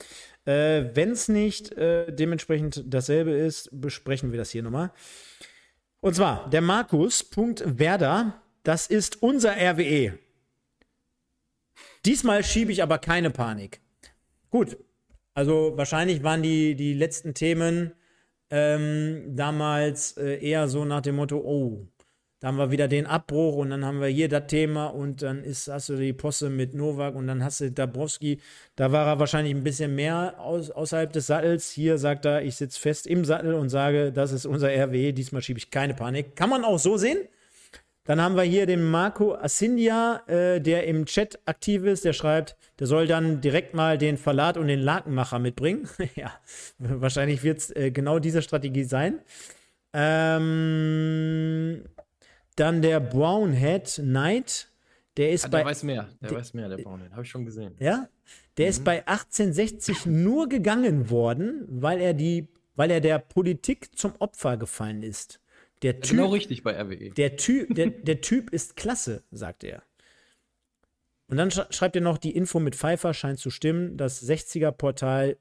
Äh, 0.45 0.85
Wenn 0.95 1.11
es 1.11 1.27
nicht 1.27 1.71
äh, 1.73 2.11
dementsprechend 2.11 2.83
dasselbe 2.87 3.29
ist, 3.29 3.69
besprechen 3.71 4.31
wir 4.31 4.39
das 4.39 4.49
hier 4.49 4.63
nochmal. 4.63 4.91
Und 5.99 6.15
zwar 6.15 6.49
der 6.49 6.61
Markus.werder, 6.61 8.41
das 8.63 8.87
ist 8.87 9.21
unser 9.21 9.55
RWE. 9.55 10.17
Diesmal 12.03 12.43
schiebe 12.43 12.71
ich 12.71 12.81
aber 12.81 12.97
keine 12.97 13.29
Panik. 13.29 13.81
Gut, 14.49 14.75
also 15.35 15.73
wahrscheinlich 15.75 16.23
waren 16.23 16.41
die, 16.41 16.73
die 16.73 16.95
letzten 16.95 17.35
Themen 17.35 17.93
ähm, 18.49 19.35
damals 19.35 20.17
äh, 20.17 20.43
eher 20.43 20.67
so 20.67 20.83
nach 20.83 21.01
dem 21.01 21.17
Motto, 21.17 21.37
oh, 21.37 21.87
da 22.39 22.49
haben 22.49 22.57
wir 22.57 22.69
wieder 22.69 22.87
den 22.87 23.05
Abbruch 23.05 23.55
und 23.55 23.69
dann 23.69 23.85
haben 23.85 24.01
wir 24.01 24.07
hier 24.07 24.27
das 24.27 24.47
Thema 24.47 24.87
und 24.87 25.21
dann 25.21 25.43
ist, 25.43 25.67
hast 25.67 25.89
du 25.89 25.95
die 25.95 26.13
Posse 26.13 26.49
mit 26.49 26.73
Novak 26.73 27.15
und 27.15 27.27
dann 27.27 27.43
hast 27.43 27.61
du 27.61 27.71
Dabrowski. 27.71 28.39
Da 28.75 28.91
war 28.91 29.07
er 29.07 29.19
wahrscheinlich 29.19 29.55
ein 29.55 29.63
bisschen 29.63 29.95
mehr 29.95 30.35
aus, 30.39 30.69
außerhalb 30.69 31.13
des 31.13 31.27
Sattels. 31.27 31.71
Hier 31.71 31.97
sagt 31.97 32.25
er, 32.25 32.43
ich 32.43 32.57
sitze 32.57 32.79
fest 32.79 33.07
im 33.07 33.23
Sattel 33.23 33.53
und 33.53 33.69
sage, 33.69 34.11
das 34.11 34.31
ist 34.31 34.45
unser 34.45 34.69
RWE, 34.69 35.13
diesmal 35.13 35.41
schiebe 35.41 35.59
ich 35.59 35.71
keine 35.71 35.93
Panik. 35.93 36.35
Kann 36.35 36.49
man 36.49 36.65
auch 36.65 36.77
so 36.79 36.97
sehen. 36.97 37.19
Dann 38.03 38.21
haben 38.21 38.35
wir 38.35 38.43
hier 38.43 38.67
den 38.67 38.83
Marco 38.83 39.33
Asindia, 39.33 40.21
äh, 40.27 40.61
der 40.61 40.85
im 40.85 41.05
Chat 41.05 41.39
aktiv 41.45 41.83
ist. 41.85 42.05
Der 42.05 42.13
schreibt, 42.13 42.55
der 42.79 42.85
soll 42.85 43.07
dann 43.07 43.41
direkt 43.41 43.73
mal 43.73 43.97
den 43.97 44.17
Verlat 44.17 44.57
und 44.57 44.67
den 44.67 44.79
Lakenmacher 44.79 45.39
mitbringen. 45.39 45.89
ja, 46.15 46.31
wahrscheinlich 46.77 47.43
wird 47.43 47.57
es 47.59 47.75
äh, 47.75 47.89
genau 47.89 48.19
diese 48.19 48.43
Strategie 48.43 48.83
sein. 48.83 49.21
Ähm, 49.93 51.85
dann 52.55 52.81
der 52.81 52.99
Brownhead 52.99 53.95
Knight, 53.95 54.69
der 55.17 55.31
ist 55.31 55.45
Ah, 55.45 55.49
bei. 55.49 55.57
der 55.59 55.65
weiß 55.67 55.83
mehr, 55.83 56.09
der 56.21 56.31
weiß 56.31 56.53
mehr, 56.53 56.69
der 56.69 56.77
Braunhead. 56.77 57.11
Habe 57.11 57.23
ich 57.23 57.29
schon 57.29 57.45
gesehen. 57.45 57.75
Ja, 57.79 58.07
der 58.57 58.67
ist 58.67 58.83
bei 58.83 59.05
1860 59.07 60.05
nur 60.05 60.47
gegangen 60.49 61.09
worden, 61.09 61.65
weil 61.69 61.99
er 62.01 62.13
die, 62.13 62.47
weil 62.75 62.91
er 62.91 63.01
der 63.01 63.19
Politik 63.19 63.97
zum 63.97 64.13
Opfer 64.19 64.57
gefallen 64.57 65.03
ist. 65.03 65.39
Der 65.81 65.99
Typ, 65.99 66.11
Genau 66.17 66.29
richtig 66.29 66.63
bei 66.63 66.79
RWE. 66.81 67.11
der 67.11 67.35
Typ, 67.35 67.75
der, 67.75 67.89
der 67.89 68.21
Typ 68.21 68.49
ist 68.51 68.75
klasse, 68.75 69.23
sagt 69.31 69.63
er. 69.63 69.83
Und 71.27 71.37
dann 71.37 71.51
sch 71.51 71.59
schreibt 71.71 71.95
er 71.95 72.01
noch, 72.01 72.17
die 72.17 72.35
Info 72.35 72.59
mit 72.59 72.75
Pfeiffer 72.75 73.13
scheint 73.13 73.39
zu 73.39 73.49
stimmen. 73.49 73.97
Das 73.97 74.23
60er-Portal 74.27 75.37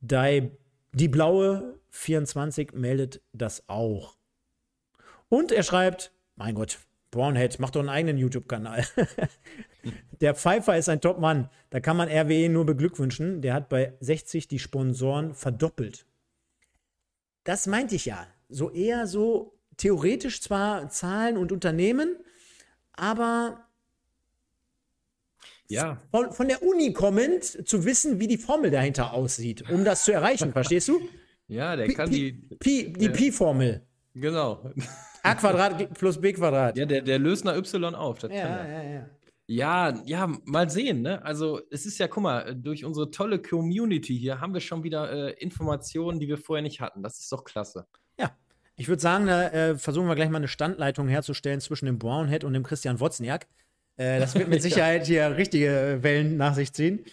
die, 0.00 0.50
die 0.92 1.08
blaue 1.08 1.78
24 1.90 2.72
meldet 2.72 3.20
das 3.32 3.64
auch. 3.68 4.16
Und 5.28 5.50
er 5.50 5.62
schreibt, 5.62 6.12
mein 6.36 6.54
Gott, 6.54 6.78
Brownhead, 7.10 7.58
mach 7.60 7.70
doch 7.70 7.80
einen 7.80 7.88
eigenen 7.88 8.18
YouTube-Kanal. 8.18 8.84
Der 10.20 10.34
Pfeiffer 10.34 10.76
ist 10.76 10.88
ein 10.88 11.00
Top-Mann. 11.00 11.48
Da 11.70 11.80
kann 11.80 11.96
man 11.96 12.08
RWE 12.08 12.48
nur 12.48 12.64
beglückwünschen. 12.66 13.40
Der 13.42 13.54
hat 13.54 13.68
bei 13.68 13.94
60 14.00 14.48
die 14.48 14.58
Sponsoren 14.58 15.34
verdoppelt. 15.34 16.06
Das 17.44 17.66
meinte 17.66 17.94
ich 17.94 18.06
ja. 18.06 18.26
So 18.48 18.70
eher 18.70 19.06
so 19.06 19.58
theoretisch 19.76 20.40
zwar 20.40 20.88
Zahlen 20.88 21.36
und 21.36 21.52
Unternehmen, 21.52 22.16
aber 22.92 23.66
Ja, 25.68 25.98
von, 26.10 26.32
von 26.32 26.48
der 26.48 26.62
Uni 26.62 26.92
kommend 26.92 27.44
zu 27.68 27.84
wissen, 27.84 28.20
wie 28.20 28.28
die 28.28 28.38
Formel 28.38 28.70
dahinter 28.70 29.12
aussieht, 29.12 29.68
um 29.70 29.84
das 29.84 30.04
zu 30.04 30.12
erreichen. 30.12 30.52
Verstehst 30.52 30.88
du? 30.88 31.00
ja, 31.48 31.76
der 31.76 31.86
Pi, 31.86 31.94
kann 31.94 32.10
die. 32.10 32.32
Pi, 32.60 32.92
die 32.92 33.06
Ja. 33.06 33.12
Pi-Formel. 33.12 33.86
Genau. 34.14 34.70
A 35.22 35.34
Quadrat 35.34 35.92
plus 35.94 36.20
B 36.20 36.32
Quadrat. 36.32 36.76
Ja, 36.76 36.86
der, 36.86 37.02
der 37.02 37.18
löst 37.18 37.44
nach 37.44 37.56
Y 37.56 37.94
auf. 37.94 38.18
Das 38.18 38.30
kann 38.30 38.38
ja, 38.38 38.68
ja, 38.68 38.82
ja. 38.82 39.10
Ja, 39.46 40.02
ja, 40.06 40.32
mal 40.44 40.70
sehen, 40.70 41.02
ne? 41.02 41.22
Also, 41.22 41.60
es 41.70 41.84
ist 41.84 41.98
ja, 41.98 42.08
guck 42.08 42.22
mal, 42.22 42.54
durch 42.54 42.82
unsere 42.84 43.10
tolle 43.10 43.42
Community 43.42 44.18
hier 44.18 44.40
haben 44.40 44.54
wir 44.54 44.60
schon 44.60 44.84
wieder 44.84 45.12
äh, 45.12 45.32
Informationen, 45.32 46.18
die 46.18 46.28
wir 46.28 46.38
vorher 46.38 46.62
nicht 46.62 46.80
hatten. 46.80 47.02
Das 47.02 47.18
ist 47.18 47.30
doch 47.30 47.44
klasse. 47.44 47.86
Ich 48.76 48.88
würde 48.88 49.00
sagen, 49.00 49.26
da 49.26 49.48
äh, 49.50 49.78
versuchen 49.78 50.08
wir 50.08 50.16
gleich 50.16 50.30
mal 50.30 50.38
eine 50.38 50.48
Standleitung 50.48 51.06
herzustellen 51.06 51.60
zwischen 51.60 51.86
dem 51.86 51.98
Brownhead 51.98 52.42
und 52.44 52.54
dem 52.54 52.64
Christian 52.64 52.98
Wozniak. 52.98 53.46
Äh, 53.96 54.18
das 54.18 54.34
wird 54.34 54.48
mit 54.48 54.62
Sicherheit 54.62 55.06
hier 55.06 55.36
richtige 55.36 55.98
Wellen 56.00 56.36
nach 56.36 56.54
sich 56.54 56.72
ziehen. 56.72 57.04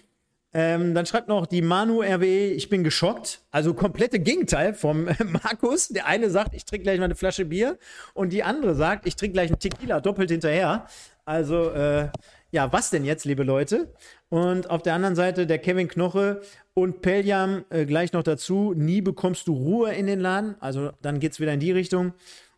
Ähm, 0.53 0.93
dann 0.93 1.05
schreibt 1.05 1.29
noch 1.29 1.45
die 1.45 1.61
Manu 1.61 2.01
RWE, 2.01 2.51
ich 2.51 2.67
bin 2.67 2.83
geschockt. 2.83 3.41
Also 3.51 3.73
komplette 3.73 4.19
Gegenteil 4.19 4.73
vom 4.73 5.05
Markus. 5.43 5.87
Der 5.87 6.07
eine 6.07 6.29
sagt, 6.29 6.53
ich 6.55 6.65
trinke 6.65 6.83
gleich 6.83 6.99
mal 6.99 7.05
eine 7.05 7.15
Flasche 7.15 7.45
Bier 7.45 7.77
und 8.13 8.33
die 8.33 8.43
andere 8.43 8.75
sagt, 8.75 9.07
ich 9.07 9.15
trinke 9.15 9.33
gleich 9.33 9.49
einen 9.49 9.59
Tequila 9.59 10.01
doppelt 10.01 10.29
hinterher. 10.29 10.87
Also, 11.23 11.69
äh, 11.69 12.09
ja, 12.51 12.73
was 12.73 12.89
denn 12.89 13.05
jetzt, 13.05 13.23
liebe 13.23 13.43
Leute? 13.43 13.93
Und 14.27 14.69
auf 14.69 14.81
der 14.81 14.93
anderen 14.93 15.15
Seite 15.15 15.47
der 15.47 15.57
Kevin 15.57 15.87
Knoche 15.87 16.41
und 16.73 17.01
Peljam 17.01 17.63
äh, 17.69 17.85
gleich 17.85 18.11
noch 18.11 18.23
dazu. 18.23 18.73
Nie 18.75 19.01
bekommst 19.01 19.47
du 19.47 19.53
Ruhe 19.53 19.93
in 19.93 20.07
den 20.07 20.19
Laden. 20.19 20.55
Also 20.59 20.91
dann 21.01 21.19
geht 21.21 21.31
es 21.31 21.39
wieder 21.39 21.53
in 21.53 21.61
die 21.61 21.71
Richtung. 21.71 22.13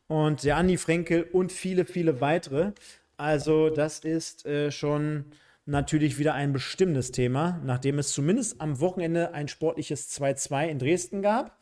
Und 0.08 0.44
der 0.44 0.58
Andi 0.58 0.78
Frenkel 0.78 1.28
und 1.32 1.52
viele, 1.52 1.86
viele 1.86 2.22
weitere. 2.22 2.72
Also 3.18 3.70
das 3.70 4.00
ist 4.00 4.46
äh, 4.48 4.72
schon 4.72 5.26
natürlich 5.66 6.18
wieder 6.18 6.34
ein 6.34 6.54
bestimmendes 6.54 7.12
Thema, 7.12 7.62
nachdem 7.64 8.00
es 8.00 8.12
zumindest 8.12 8.60
am 8.60 8.80
Wochenende 8.80 9.34
ein 9.34 9.48
sportliches 9.48 10.10
2-2 10.20 10.68
in 10.68 10.80
Dresden 10.80 11.22
gab. 11.22 11.58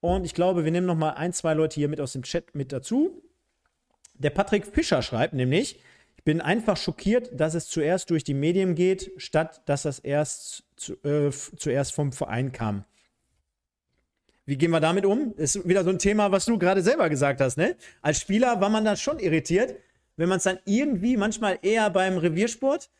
Und 0.00 0.24
ich 0.24 0.34
glaube, 0.34 0.64
wir 0.64 0.72
nehmen 0.72 0.86
noch 0.86 0.96
mal 0.96 1.10
ein, 1.10 1.32
zwei 1.32 1.54
Leute 1.54 1.74
hier 1.74 1.88
mit 1.88 2.00
aus 2.00 2.12
dem 2.12 2.22
Chat 2.22 2.54
mit 2.54 2.72
dazu. 2.72 3.22
Der 4.14 4.30
Patrick 4.30 4.66
Fischer 4.66 5.02
schreibt 5.02 5.34
nämlich, 5.34 5.80
ich 6.16 6.24
bin 6.24 6.40
einfach 6.40 6.76
schockiert, 6.76 7.30
dass 7.32 7.54
es 7.54 7.68
zuerst 7.68 8.10
durch 8.10 8.24
die 8.24 8.34
Medien 8.34 8.74
geht, 8.74 9.10
statt 9.16 9.62
dass 9.66 9.82
das 9.82 9.98
erst 9.98 10.64
zu, 10.76 10.94
äh, 11.02 11.30
zuerst 11.30 11.94
vom 11.94 12.12
Verein 12.12 12.52
kam. 12.52 12.84
Wie 14.44 14.58
gehen 14.58 14.70
wir 14.70 14.80
damit 14.80 15.06
um? 15.06 15.34
Ist 15.36 15.66
wieder 15.66 15.84
so 15.84 15.90
ein 15.90 15.98
Thema, 15.98 16.32
was 16.32 16.44
du 16.44 16.58
gerade 16.58 16.82
selber 16.82 17.08
gesagt 17.08 17.40
hast, 17.40 17.56
ne? 17.56 17.76
Als 18.02 18.20
Spieler 18.20 18.60
war 18.60 18.68
man 18.68 18.84
da 18.84 18.96
schon 18.96 19.18
irritiert, 19.18 19.76
wenn 20.16 20.28
man 20.28 20.38
es 20.38 20.44
dann 20.44 20.58
irgendwie 20.66 21.16
manchmal 21.16 21.58
eher 21.62 21.88
beim 21.88 22.18
Reviersport 22.18 22.90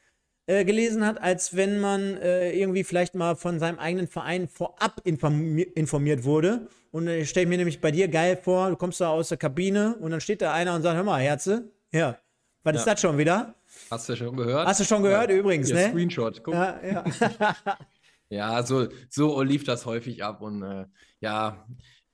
äh, 0.50 0.64
gelesen 0.64 1.06
hat, 1.06 1.22
als 1.22 1.54
wenn 1.54 1.78
man 1.78 2.16
äh, 2.16 2.50
irgendwie 2.50 2.82
vielleicht 2.82 3.14
mal 3.14 3.36
von 3.36 3.60
seinem 3.60 3.78
eigenen 3.78 4.08
Verein 4.08 4.48
vorab 4.48 5.00
informi 5.04 5.62
informiert 5.62 6.24
wurde. 6.24 6.66
Und 6.90 7.06
ich 7.06 7.30
stelle 7.30 7.46
mir 7.46 7.56
nämlich 7.56 7.80
bei 7.80 7.92
dir 7.92 8.08
geil 8.08 8.36
vor, 8.36 8.68
du 8.68 8.74
kommst 8.74 9.00
da 9.00 9.10
aus 9.10 9.28
der 9.28 9.38
Kabine 9.38 9.94
und 10.00 10.10
dann 10.10 10.20
steht 10.20 10.42
da 10.42 10.52
einer 10.52 10.74
und 10.74 10.82
sagt, 10.82 10.96
hör 10.96 11.04
mal, 11.04 11.20
Herze, 11.20 11.70
ja, 11.92 12.18
was 12.64 12.74
ja. 12.74 12.80
ist 12.80 12.86
das 12.86 13.00
schon 13.00 13.16
wieder? 13.16 13.54
Hast 13.92 14.08
du 14.08 14.16
schon 14.16 14.36
gehört? 14.36 14.66
Hast 14.66 14.80
du 14.80 14.84
schon 14.84 15.04
gehört, 15.04 15.30
ja. 15.30 15.36
übrigens, 15.36 15.68
Hier, 15.68 15.76
ne? 15.76 15.88
Screenshot, 15.90 16.42
guck. 16.42 16.54
Ja, 16.54 16.80
ja. 16.84 17.04
ja, 18.28 18.62
so, 18.64 18.88
so 19.08 19.40
lief 19.42 19.62
das 19.62 19.86
häufig 19.86 20.24
ab 20.24 20.42
und 20.42 20.64
äh, 20.64 20.86
ja, 21.20 21.64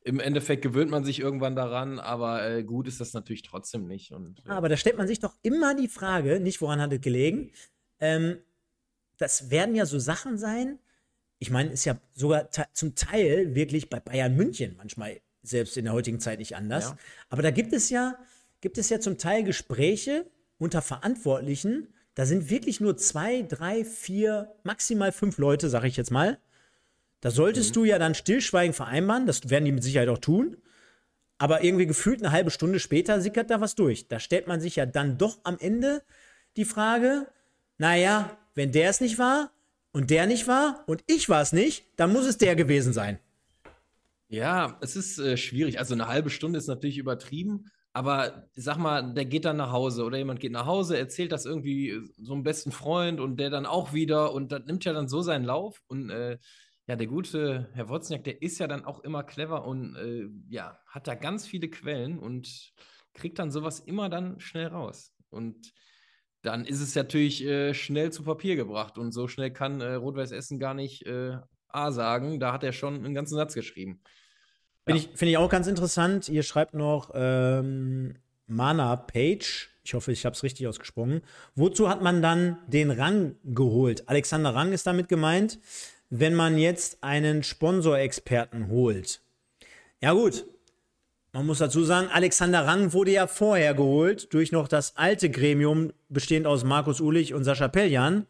im 0.05 0.21
Endeffekt 0.21 0.61
gewöhnt 0.61 0.91
man 0.91 1.05
sich 1.05 1.21
irgendwann 1.21 1.57
daran, 1.57 1.99
aber 1.99 2.47
äh, 2.47 2.63
gut 2.65 2.87
ist 2.87 3.01
das 3.01 3.15
natürlich 3.15 3.45
trotzdem 3.45 3.87
nicht. 3.87 4.13
Und, 4.13 4.43
äh 4.47 4.51
aber 4.51 4.69
da 4.69 4.77
stellt 4.77 4.99
man 4.99 5.09
sich 5.09 5.21
doch 5.21 5.33
immer 5.41 5.75
die 5.75 5.89
Frage, 5.89 6.39
nicht 6.39 6.61
woran 6.61 6.83
hat 6.83 6.93
es 6.93 7.01
gelegen, 7.01 7.51
ähm, 8.01 8.39
das 9.19 9.51
werden 9.51 9.75
ja 9.75 9.87
so 9.87 9.99
Sachen 9.99 10.39
sein. 10.39 10.79
Ich 11.39 11.51
meine, 11.51 11.71
ist 11.71 11.85
ja 11.85 11.99
sogar 12.15 12.51
zum 12.73 12.95
Teil 12.95 13.55
wirklich 13.55 13.91
bei 13.91 14.01
Bayern 14.01 14.37
München 14.37 14.75
manchmal 14.77 15.21
selbst 15.43 15.77
in 15.77 15.85
der 15.85 15.95
heutigen 15.95 16.21
Zeit 16.21 16.39
nicht 16.39 16.57
anders. 16.57 16.91
Ja. 16.91 16.97
Aber 17.29 17.43
da 17.43 17.51
gibt 17.51 17.73
es 17.73 17.91
ja, 17.91 18.19
gibt 18.61 18.79
es 18.79 18.89
ja 18.89 19.01
zum 19.01 19.19
Teil 19.19 19.45
Gespräche 19.45 20.27
unter 20.59 20.83
Verantwortlichen. 20.83 21.89
Da 22.15 22.27
sind 22.27 22.51
wirklich 22.51 22.81
nur 22.81 22.97
zwei, 22.97 23.43
drei, 23.43 23.85
vier, 23.85 24.55
maximal 24.65 25.13
fünf 25.13 25.39
Leute, 25.39 25.69
sag 25.69 25.85
ich 25.85 25.97
jetzt 25.97 26.11
mal. 26.11 26.39
Da 27.21 27.31
solltest 27.31 27.71
mhm. 27.71 27.75
du 27.75 27.85
ja 27.85 27.99
dann 27.99 28.15
stillschweigen 28.15 28.73
vereinbaren. 28.73 29.27
Das 29.27 29.51
werden 29.51 29.65
die 29.65 29.73
mit 29.73 29.85
Sicherheit 29.85 30.09
auch 30.09 30.19
tun. 30.19 30.57
Aber 31.39 31.63
irgendwie 31.63 31.87
gefühlt 31.87 32.23
eine 32.23 32.33
halbe 32.33 32.51
Stunde 32.51 32.81
später 32.81 33.21
sickert 33.21 33.51
da 33.51 33.61
was 33.61 33.75
durch. 33.75 34.09
Da 34.09 34.19
stellt 34.21 34.47
man 34.47 34.61
sich 34.61 34.77
ja 34.77 34.87
dann 34.87 35.19
doch 35.19 35.39
am 35.45 35.59
Ende 35.59 36.03
die 36.57 36.65
Frage, 36.65 37.27
naja, 37.79 38.37
wenn 38.55 38.73
der 38.73 38.91
es 38.91 39.01
nicht 39.01 39.19
war 39.19 39.51
und 39.93 40.11
der 40.11 40.27
nicht 40.27 40.49
war 40.49 40.85
und 40.87 41.03
ich 41.07 41.29
war 41.29 41.43
es 41.43 41.53
nicht, 41.53 41.85
dann 41.97 42.13
muss 42.13 42.27
es 42.27 42.39
der 42.39 42.57
gewesen 42.57 42.93
sein. 42.93 43.19
Ja, 44.29 44.77
es 44.81 44.97
ist 44.97 45.19
äh, 45.19 45.37
schwierig. 45.37 45.79
Also 45.79 45.95
eine 45.95 46.09
halbe 46.09 46.31
Stunde 46.31 46.59
ist 46.59 46.67
natürlich 46.67 46.99
übertrieben, 46.99 47.67
aber 47.93 48.49
sag 48.55 48.77
mal, 48.77 49.15
der 49.15 49.25
geht 49.25 49.45
dann 49.45 49.57
nach 49.57 49.73
Hause 49.73 50.05
oder 50.05 50.19
jemand 50.19 50.41
geht 50.41 50.53
nach 50.53 50.67
Hause, 50.67 50.99
erzählt 50.99 51.33
das 51.33 51.47
irgendwie 51.47 51.99
so 52.17 52.35
einem 52.35 52.43
besten 52.43 52.73
Freund 52.73 53.21
und 53.21 53.39
der 53.39 53.51
dann 53.51 53.67
auch 53.67 53.93
wieder 53.93 54.33
und 54.33 54.53
das 54.53 54.65
nimmt 54.67 54.85
ja 54.85 54.93
dann 54.93 55.09
so 55.09 55.23
seinen 55.23 55.45
Lauf 55.45 55.81
und 55.87 56.11
äh, 56.11 56.39
ja, 56.89 56.95
der 56.95 57.07
gute 57.07 57.69
Herr 57.73 57.89
Wozniak, 57.89 58.25
der 58.25 58.43
ist 58.43 58.59
ja 58.59 58.69
dann 58.69 58.85
auch 58.85 59.01
immer 59.01 59.25
clever 59.25 59.67
und 59.67 59.97
äh, 59.97 60.29
ja, 60.49 60.79
hat 60.87 61.09
da 61.09 61.15
ganz 61.15 61.47
viele 61.47 61.69
Quellen 61.69 62.19
und 62.19 62.73
kriegt 63.13 63.39
dann 63.39 63.51
sowas 63.51 63.81
immer 63.81 64.09
dann 64.09 64.39
schnell 64.41 64.69
raus. 64.69 65.13
Und 65.31 65.73
dann 66.47 66.65
ist 66.65 66.81
es 66.81 66.95
natürlich 66.95 67.45
äh, 67.45 67.75
schnell 67.75 68.13
zu 68.13 68.23
Papier 68.23 68.57
gebracht. 68.57 68.99
Und 68.99 69.13
so 69.13 69.27
schnell 69.29 69.51
kann 69.51 69.81
äh, 69.81 69.95
Rot-Weiß 69.95 70.31
Essen 70.31 70.59
gar 70.59 70.75
nicht 70.75 71.05
äh, 71.07 71.37
A 71.69 71.91
sagen. 71.91 72.39
Da 72.39 72.53
hat 72.53 72.63
er 72.63 72.73
schon 72.73 73.05
einen 73.05 73.15
ganzen 73.15 73.35
Satz 73.35 73.55
geschrieben. 73.55 74.01
Finde 74.85 75.01
ja. 75.01 75.09
ich, 75.13 75.19
find 75.19 75.31
ich 75.31 75.37
auch 75.37 75.51
ganz 75.51 75.67
interessant. 75.67 76.29
Ihr 76.29 76.45
schreibt 76.45 76.75
noch 76.75 77.11
ähm, 77.15 78.17
Mana 78.47 78.95
Page. 78.97 79.71
Ich 79.85 79.95
hoffe, 79.95 80.13
ich 80.13 80.25
habe 80.25 80.35
es 80.35 80.43
richtig 80.43 80.67
ausgesprochen. 80.69 81.23
Wozu 81.55 81.89
hat 81.89 82.03
man 82.03 82.23
dann 82.23 82.59
den 82.69 82.91
Rang 82.91 83.37
geholt? 83.45 84.09
Alexander 84.09 84.55
Rang 84.55 84.73
ist 84.73 84.87
damit 84.87 85.09
gemeint, 85.09 85.59
wenn 86.11 86.35
man 86.35 86.59
jetzt 86.59 87.03
einen 87.03 87.43
Sponsorexperten 87.43 88.69
holt. 88.69 89.21
Ja, 90.01 90.13
gut, 90.13 90.45
man 91.37 91.47
muss 91.47 91.59
dazu 91.59 91.85
sagen, 91.85 92.09
Alexander 92.11 92.67
Rang 92.67 92.95
wurde 92.95 93.11
ja 93.11 93.27
vorher 93.27 93.75
geholt 93.75 94.33
durch 94.33 94.53
noch 94.53 94.69
das 94.69 94.97
alte 94.97 95.29
Gremium, 95.29 95.93
bestehend 96.09 96.47
aus 96.47 96.65
Markus 96.65 97.01
Ulich 97.01 97.35
und 97.35 97.45
Sascha 97.45 97.69
Pelljan. 97.69 98.27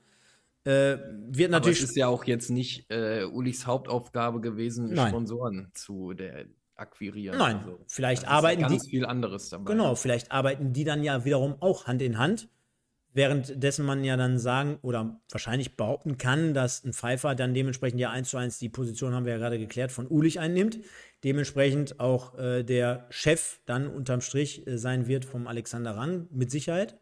Äh, 0.65 0.99
wird 1.29 1.53
natürlich. 1.53 1.79
Aber 1.79 1.85
es 1.85 1.91
ist 1.91 1.97
ja 1.97 2.09
auch 2.09 2.25
jetzt 2.25 2.51
nicht 2.51 2.91
äh, 2.91 3.25
Ulichs 3.25 3.65
Hauptaufgabe 3.65 4.41
gewesen, 4.41 4.93
Nein. 4.93 5.11
Sponsoren 5.11 5.71
zu 5.75 6.15
der 6.15 6.47
akquirieren. 6.75 7.39
Nein, 7.39 7.59
also, 7.59 7.79
vielleicht 7.87 8.27
arbeiten 8.27 8.63
ja 8.63 8.69
ganz 8.69 8.83
die. 8.83 8.91
viel 8.91 9.07
anderes 9.07 9.51
dabei. 9.51 9.71
Genau, 9.71 9.95
vielleicht 9.95 10.33
arbeiten 10.33 10.73
die 10.73 10.83
dann 10.83 11.05
ja 11.05 11.25
wiederum 11.25 11.55
auch 11.61 11.87
Hand 11.87 12.03
in 12.03 12.19
Hand. 12.19 12.49
Währenddessen 13.17 13.87
man 13.87 14.05
ja 14.05 14.19
dann 14.19 14.39
sagen 14.39 14.79
oder 14.83 15.19
wahrscheinlich 15.31 15.75
behaupten 15.77 16.19
kann, 16.19 16.53
dass 16.53 16.85
ein 16.85 16.93
Pfeiffer 16.93 17.35
dann 17.35 17.55
dementsprechend 17.55 17.99
ja 17.99 18.11
eins 18.11 18.29
zu 18.29 18.37
eins 18.37 18.59
die 18.59 18.69
Position, 18.69 19.15
haben 19.15 19.25
wir 19.25 19.33
ja 19.33 19.39
gerade 19.39 19.59
geklärt, 19.59 19.91
von 19.91 20.07
Ulich 20.07 20.39
einnimmt 20.39 20.79
dementsprechend 21.25 21.99
auch 21.99 22.39
äh, 22.39 22.63
der 22.63 23.07
Chef 23.11 23.59
dann 23.67 23.89
unterm 23.89 24.21
Strich 24.21 24.67
äh, 24.67 24.79
sein 24.79 25.09
wird 25.09 25.25
vom 25.25 25.47
Alexander 25.47 25.97
Rang, 25.97 26.29
mit 26.31 26.51
Sicherheit. 26.51 26.99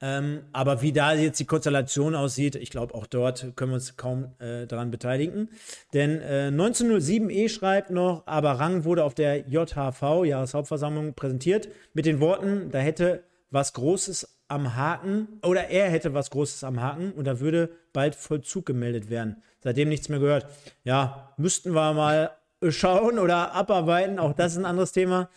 Ähm, 0.00 0.42
aber 0.52 0.80
wie 0.80 0.92
da 0.92 1.12
jetzt 1.12 1.38
die 1.38 1.44
Konstellation 1.44 2.14
aussieht, 2.14 2.56
ich 2.56 2.70
glaube, 2.70 2.94
auch 2.94 3.06
dort 3.06 3.54
können 3.54 3.72
wir 3.72 3.76
uns 3.76 3.96
kaum 3.96 4.32
äh, 4.40 4.66
daran 4.66 4.90
beteiligen. 4.90 5.48
Denn 5.92 6.20
äh, 6.20 6.50
1907e 6.52 7.48
schreibt 7.48 7.90
noch, 7.90 8.26
aber 8.26 8.52
Rang 8.52 8.84
wurde 8.84 9.04
auf 9.04 9.14
der 9.14 9.48
JHV, 9.48 10.24
Jahreshauptversammlung, 10.24 11.14
präsentiert 11.14 11.68
mit 11.94 12.06
den 12.06 12.20
Worten, 12.20 12.70
da 12.70 12.78
hätte 12.78 13.22
was 13.52 13.72
Großes 13.74 14.38
am 14.48 14.74
Haken 14.74 15.40
oder 15.44 15.68
er 15.68 15.88
hätte 15.88 16.14
was 16.14 16.30
Großes 16.30 16.64
am 16.64 16.80
Haken 16.80 17.12
und 17.12 17.24
da 17.24 17.40
würde 17.40 17.70
bald 17.92 18.14
Vollzug 18.14 18.66
gemeldet 18.66 19.08
werden. 19.08 19.42
Seitdem 19.60 19.88
nichts 19.88 20.08
mehr 20.08 20.18
gehört. 20.18 20.46
Ja, 20.84 21.32
müssten 21.36 21.72
wir 21.72 21.92
mal 21.92 22.32
schauen 22.68 23.18
oder 23.18 23.52
abarbeiten. 23.52 24.18
Auch 24.18 24.32
das 24.32 24.52
ist 24.52 24.58
ein 24.58 24.64
anderes 24.64 24.92
Thema. 24.92 25.30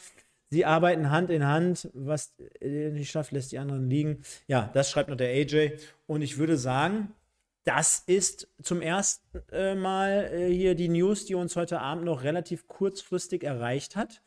Sie 0.49 0.65
arbeiten 0.65 1.09
Hand 1.11 1.29
in 1.29 1.45
Hand. 1.45 1.89
Was 1.93 2.33
nicht 2.61 3.11
schafft, 3.11 3.31
lässt 3.31 3.51
die 3.51 3.59
anderen 3.59 3.89
liegen. 3.89 4.23
Ja, 4.47 4.69
das 4.73 4.89
schreibt 4.89 5.09
noch 5.09 5.17
der 5.17 5.29
AJ. 5.29 5.77
Und 6.07 6.21
ich 6.21 6.37
würde 6.37 6.57
sagen, 6.57 7.13
das 7.65 8.03
ist 8.05 8.47
zum 8.61 8.81
ersten 8.81 9.41
äh, 9.51 9.75
Mal 9.75 10.29
äh, 10.31 10.53
hier 10.53 10.75
die 10.75 10.87
News, 10.87 11.25
die 11.25 11.35
uns 11.35 11.55
heute 11.55 11.81
Abend 11.81 12.05
noch 12.05 12.23
relativ 12.23 12.67
kurzfristig 12.67 13.43
erreicht 13.43 13.95
hat. 13.95 14.21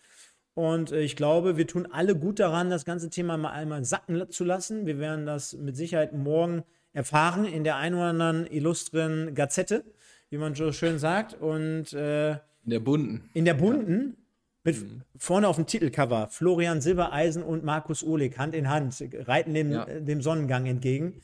Und 0.59 0.91
äh, 0.91 1.03
ich 1.03 1.15
glaube, 1.15 1.57
wir 1.57 1.69
tun 1.69 1.87
alle 1.89 2.17
gut 2.17 2.41
daran, 2.41 2.69
das 2.69 2.85
ganze 2.85 3.11
Thema 3.11 3.37
mal 3.37 3.53
einmal 3.53 3.85
sacken 3.85 4.29
zu 4.29 4.43
lassen. 4.43 4.87
Wir 4.87 4.99
werden 4.99 5.25
das 5.25 5.53
mit 5.53 5.77
Sicherheit 5.77 6.13
morgen 6.13 6.65
erfahren 6.93 7.45
in 7.45 7.63
der 7.63 7.77
ein 7.77 7.95
oder 7.95 8.07
anderen 8.07 8.45
illustren 8.45 9.37
Gazette, 9.37 9.85
wie 10.31 10.37
man 10.37 10.57
so 10.57 10.73
schön 10.73 10.99
sagt. 10.99 11.41
Und 11.41 11.93
äh, 11.93 12.31
in 12.33 12.39
der 12.71 12.81
bunten. 12.81 13.31
In 13.35 13.45
der 13.45 13.55
bunten. 13.55 14.17
Mit 14.65 14.83
mhm. 14.83 15.03
vorne 15.17 15.47
auf 15.47 15.55
dem 15.55 15.67
Titelcover 15.67 16.27
Florian 16.29 16.81
Silbereisen 16.81 17.45
und 17.45 17.63
Markus 17.63 18.03
Ohlig 18.03 18.37
Hand 18.37 18.57
in 18.57 18.69
Hand 18.69 19.01
reiten 19.29 19.55
dem, 19.55 19.71
ja. 19.71 19.85
dem 19.85 20.21
Sonnengang 20.23 20.67
entgegen. 20.67 21.21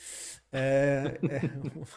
Äh, 0.55 1.06
äh, 1.06 1.40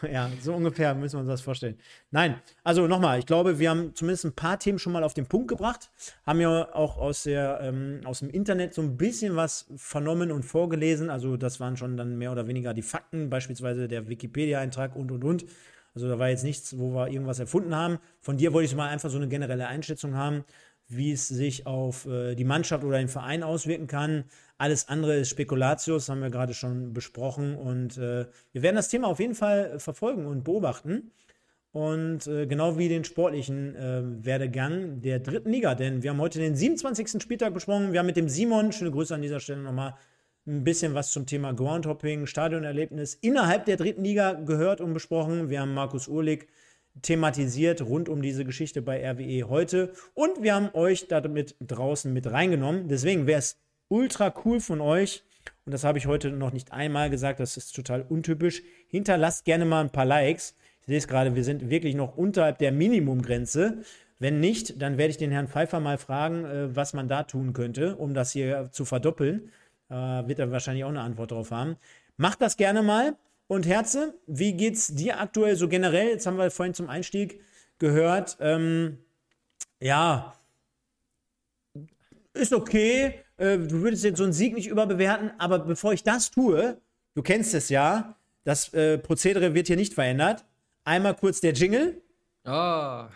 ja, 0.12 0.28
so 0.40 0.52
ungefähr 0.52 0.92
müssen 0.96 1.14
wir 1.14 1.20
uns 1.20 1.28
das 1.28 1.40
vorstellen. 1.40 1.78
Nein, 2.10 2.40
also 2.64 2.88
nochmal, 2.88 3.20
ich 3.20 3.26
glaube, 3.26 3.60
wir 3.60 3.70
haben 3.70 3.94
zumindest 3.94 4.24
ein 4.24 4.32
paar 4.32 4.58
Themen 4.58 4.80
schon 4.80 4.92
mal 4.92 5.04
auf 5.04 5.14
den 5.14 5.26
Punkt 5.26 5.46
gebracht, 5.46 5.90
haben 6.26 6.40
ja 6.40 6.74
auch 6.74 6.98
aus, 6.98 7.22
der, 7.22 7.60
ähm, 7.62 8.00
aus 8.04 8.18
dem 8.18 8.30
Internet 8.30 8.74
so 8.74 8.82
ein 8.82 8.96
bisschen 8.96 9.36
was 9.36 9.66
vernommen 9.76 10.32
und 10.32 10.42
vorgelesen. 10.42 11.08
Also 11.08 11.36
das 11.36 11.60
waren 11.60 11.76
schon 11.76 11.96
dann 11.96 12.18
mehr 12.18 12.32
oder 12.32 12.48
weniger 12.48 12.74
die 12.74 12.82
Fakten, 12.82 13.30
beispielsweise 13.30 13.86
der 13.86 14.08
Wikipedia-Eintrag 14.08 14.96
und 14.96 15.12
und 15.12 15.22
und. 15.22 15.44
Also 15.94 16.08
da 16.08 16.18
war 16.18 16.28
jetzt 16.28 16.44
nichts, 16.44 16.78
wo 16.78 16.94
wir 16.94 17.08
irgendwas 17.08 17.38
erfunden 17.38 17.74
haben. 17.76 17.98
Von 18.20 18.36
dir 18.38 18.52
wollte 18.52 18.66
ich 18.66 18.74
mal 18.76 18.88
einfach 18.88 19.10
so 19.10 19.18
eine 19.18 19.28
generelle 19.28 19.68
Einschätzung 19.68 20.16
haben. 20.16 20.44
wie 20.88 21.12
es 21.12 21.28
sich 21.28 21.66
auf 21.66 22.06
äh, 22.06 22.34
die 22.34 22.44
Mannschaft 22.44 22.82
oder 22.82 22.98
den 22.98 23.08
Verein 23.08 23.42
auswirken 23.42 23.86
kann. 23.86 24.24
Alles 24.58 24.88
andere 24.88 25.16
ist 25.16 25.30
Spekulatius, 25.30 26.08
haben 26.08 26.20
wir 26.20 26.30
gerade 26.30 26.52
schon 26.52 26.92
besprochen. 26.92 27.56
Und 27.56 27.96
äh, 27.96 28.26
wir 28.52 28.62
werden 28.62 28.76
das 28.76 28.88
Thema 28.88 29.06
auf 29.06 29.20
jeden 29.20 29.36
Fall 29.36 29.78
verfolgen 29.78 30.26
und 30.26 30.42
beobachten. 30.42 31.12
Und 31.70 32.26
äh, 32.26 32.46
genau 32.46 32.76
wie 32.76 32.88
den 32.88 33.04
sportlichen 33.04 33.76
äh, 33.76 34.02
Werdegang 34.24 35.00
der 35.00 35.20
dritten 35.20 35.50
Liga. 35.50 35.76
Denn 35.76 36.02
wir 36.02 36.10
haben 36.10 36.20
heute 36.20 36.40
den 36.40 36.56
27. 36.56 37.22
Spieltag 37.22 37.54
besprochen. 37.54 37.92
Wir 37.92 38.00
haben 38.00 38.06
mit 38.06 38.16
dem 38.16 38.28
Simon, 38.28 38.72
schöne 38.72 38.90
Grüße 38.90 39.14
an 39.14 39.22
dieser 39.22 39.38
Stelle 39.38 39.62
nochmal, 39.62 39.94
ein 40.48 40.64
bisschen 40.64 40.94
was 40.94 41.12
zum 41.12 41.26
Thema 41.26 41.52
Groundhopping, 41.52 42.26
Stadionerlebnis 42.26 43.14
innerhalb 43.14 43.66
der 43.66 43.76
dritten 43.76 44.02
Liga 44.02 44.32
gehört 44.32 44.80
und 44.80 44.94
besprochen. 44.94 45.50
Wir 45.50 45.60
haben 45.60 45.74
Markus 45.74 46.08
Urlik 46.08 46.48
thematisiert 47.02 47.82
rund 47.82 48.08
um 48.08 48.22
diese 48.22 48.44
Geschichte 48.44 48.82
bei 48.82 49.08
RWE 49.08 49.48
heute 49.48 49.92
und 50.14 50.42
wir 50.42 50.54
haben 50.54 50.70
euch 50.72 51.06
damit 51.06 51.54
draußen 51.60 52.12
mit 52.12 52.26
reingenommen. 52.26 52.88
Deswegen 52.88 53.26
wäre 53.26 53.40
es 53.40 53.60
ultra 53.88 54.32
cool 54.44 54.60
von 54.60 54.80
euch, 54.80 55.24
und 55.64 55.72
das 55.72 55.84
habe 55.84 55.98
ich 55.98 56.06
heute 56.06 56.30
noch 56.30 56.52
nicht 56.52 56.72
einmal 56.72 57.10
gesagt, 57.10 57.40
das 57.40 57.56
ist 57.56 57.74
total 57.74 58.02
untypisch. 58.02 58.62
Hinterlasst 58.88 59.44
gerne 59.44 59.64
mal 59.66 59.82
ein 59.82 59.90
paar 59.90 60.06
Likes. 60.06 60.56
Ich 60.80 60.86
sehe 60.86 60.96
es 60.96 61.08
gerade, 61.08 61.34
wir 61.34 61.44
sind 61.44 61.68
wirklich 61.68 61.94
noch 61.94 62.16
unterhalb 62.16 62.58
der 62.58 62.72
Minimumgrenze. 62.72 63.82
Wenn 64.18 64.40
nicht, 64.40 64.80
dann 64.80 64.96
werde 64.96 65.10
ich 65.10 65.18
den 65.18 65.30
Herrn 65.30 65.46
Pfeiffer 65.46 65.80
mal 65.80 65.98
fragen, 65.98 66.44
äh, 66.44 66.74
was 66.74 66.94
man 66.94 67.08
da 67.08 67.22
tun 67.24 67.52
könnte, 67.52 67.96
um 67.96 68.14
das 68.14 68.32
hier 68.32 68.70
zu 68.72 68.84
verdoppeln. 68.84 69.52
Äh, 69.90 69.94
wird 69.94 70.38
er 70.38 70.50
wahrscheinlich 70.50 70.84
auch 70.84 70.88
eine 70.88 71.02
Antwort 71.02 71.32
drauf 71.32 71.50
haben. 71.50 71.76
Macht 72.16 72.40
das 72.40 72.56
gerne 72.56 72.82
mal. 72.82 73.16
Und 73.46 73.66
Herze, 73.66 74.14
wie 74.26 74.54
geht's 74.54 74.94
dir 74.94 75.20
aktuell 75.20 75.56
so 75.56 75.68
generell? 75.68 76.08
Jetzt 76.08 76.26
haben 76.26 76.36
wir 76.38 76.50
vorhin 76.50 76.74
zum 76.74 76.88
Einstieg 76.88 77.40
gehört, 77.78 78.36
ähm, 78.40 78.98
ja, 79.80 80.34
ist 82.34 82.52
okay. 82.52 83.22
Äh, 83.38 83.56
du 83.56 83.82
würdest 83.82 84.04
jetzt 84.04 84.18
so 84.18 84.24
einen 84.24 84.32
Sieg 84.32 84.54
nicht 84.54 84.66
überbewerten, 84.66 85.30
aber 85.38 85.60
bevor 85.60 85.92
ich 85.92 86.02
das 86.02 86.30
tue, 86.30 86.80
du 87.14 87.22
kennst 87.22 87.54
es 87.54 87.68
ja, 87.68 88.16
das 88.44 88.74
äh, 88.74 88.98
Prozedere 88.98 89.54
wird 89.54 89.68
hier 89.68 89.76
nicht 89.76 89.94
verändert. 89.94 90.44
Einmal 90.84 91.14
kurz 91.14 91.40
der 91.40 91.52
Jingle. 91.52 92.02
Ah. 92.44 93.08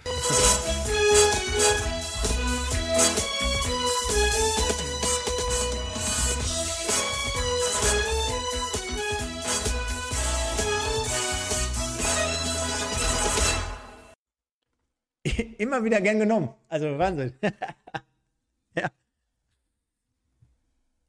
Immer 15.59 15.83
wieder 15.83 16.01
gern 16.01 16.21
genommen. 16.21 16.51
Also 16.69 16.97
Wahnsinn. 16.99 17.33
ja. 18.77 18.89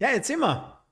Ja, 0.04 0.10
erzähl 0.10 0.36
mal. 0.38 0.84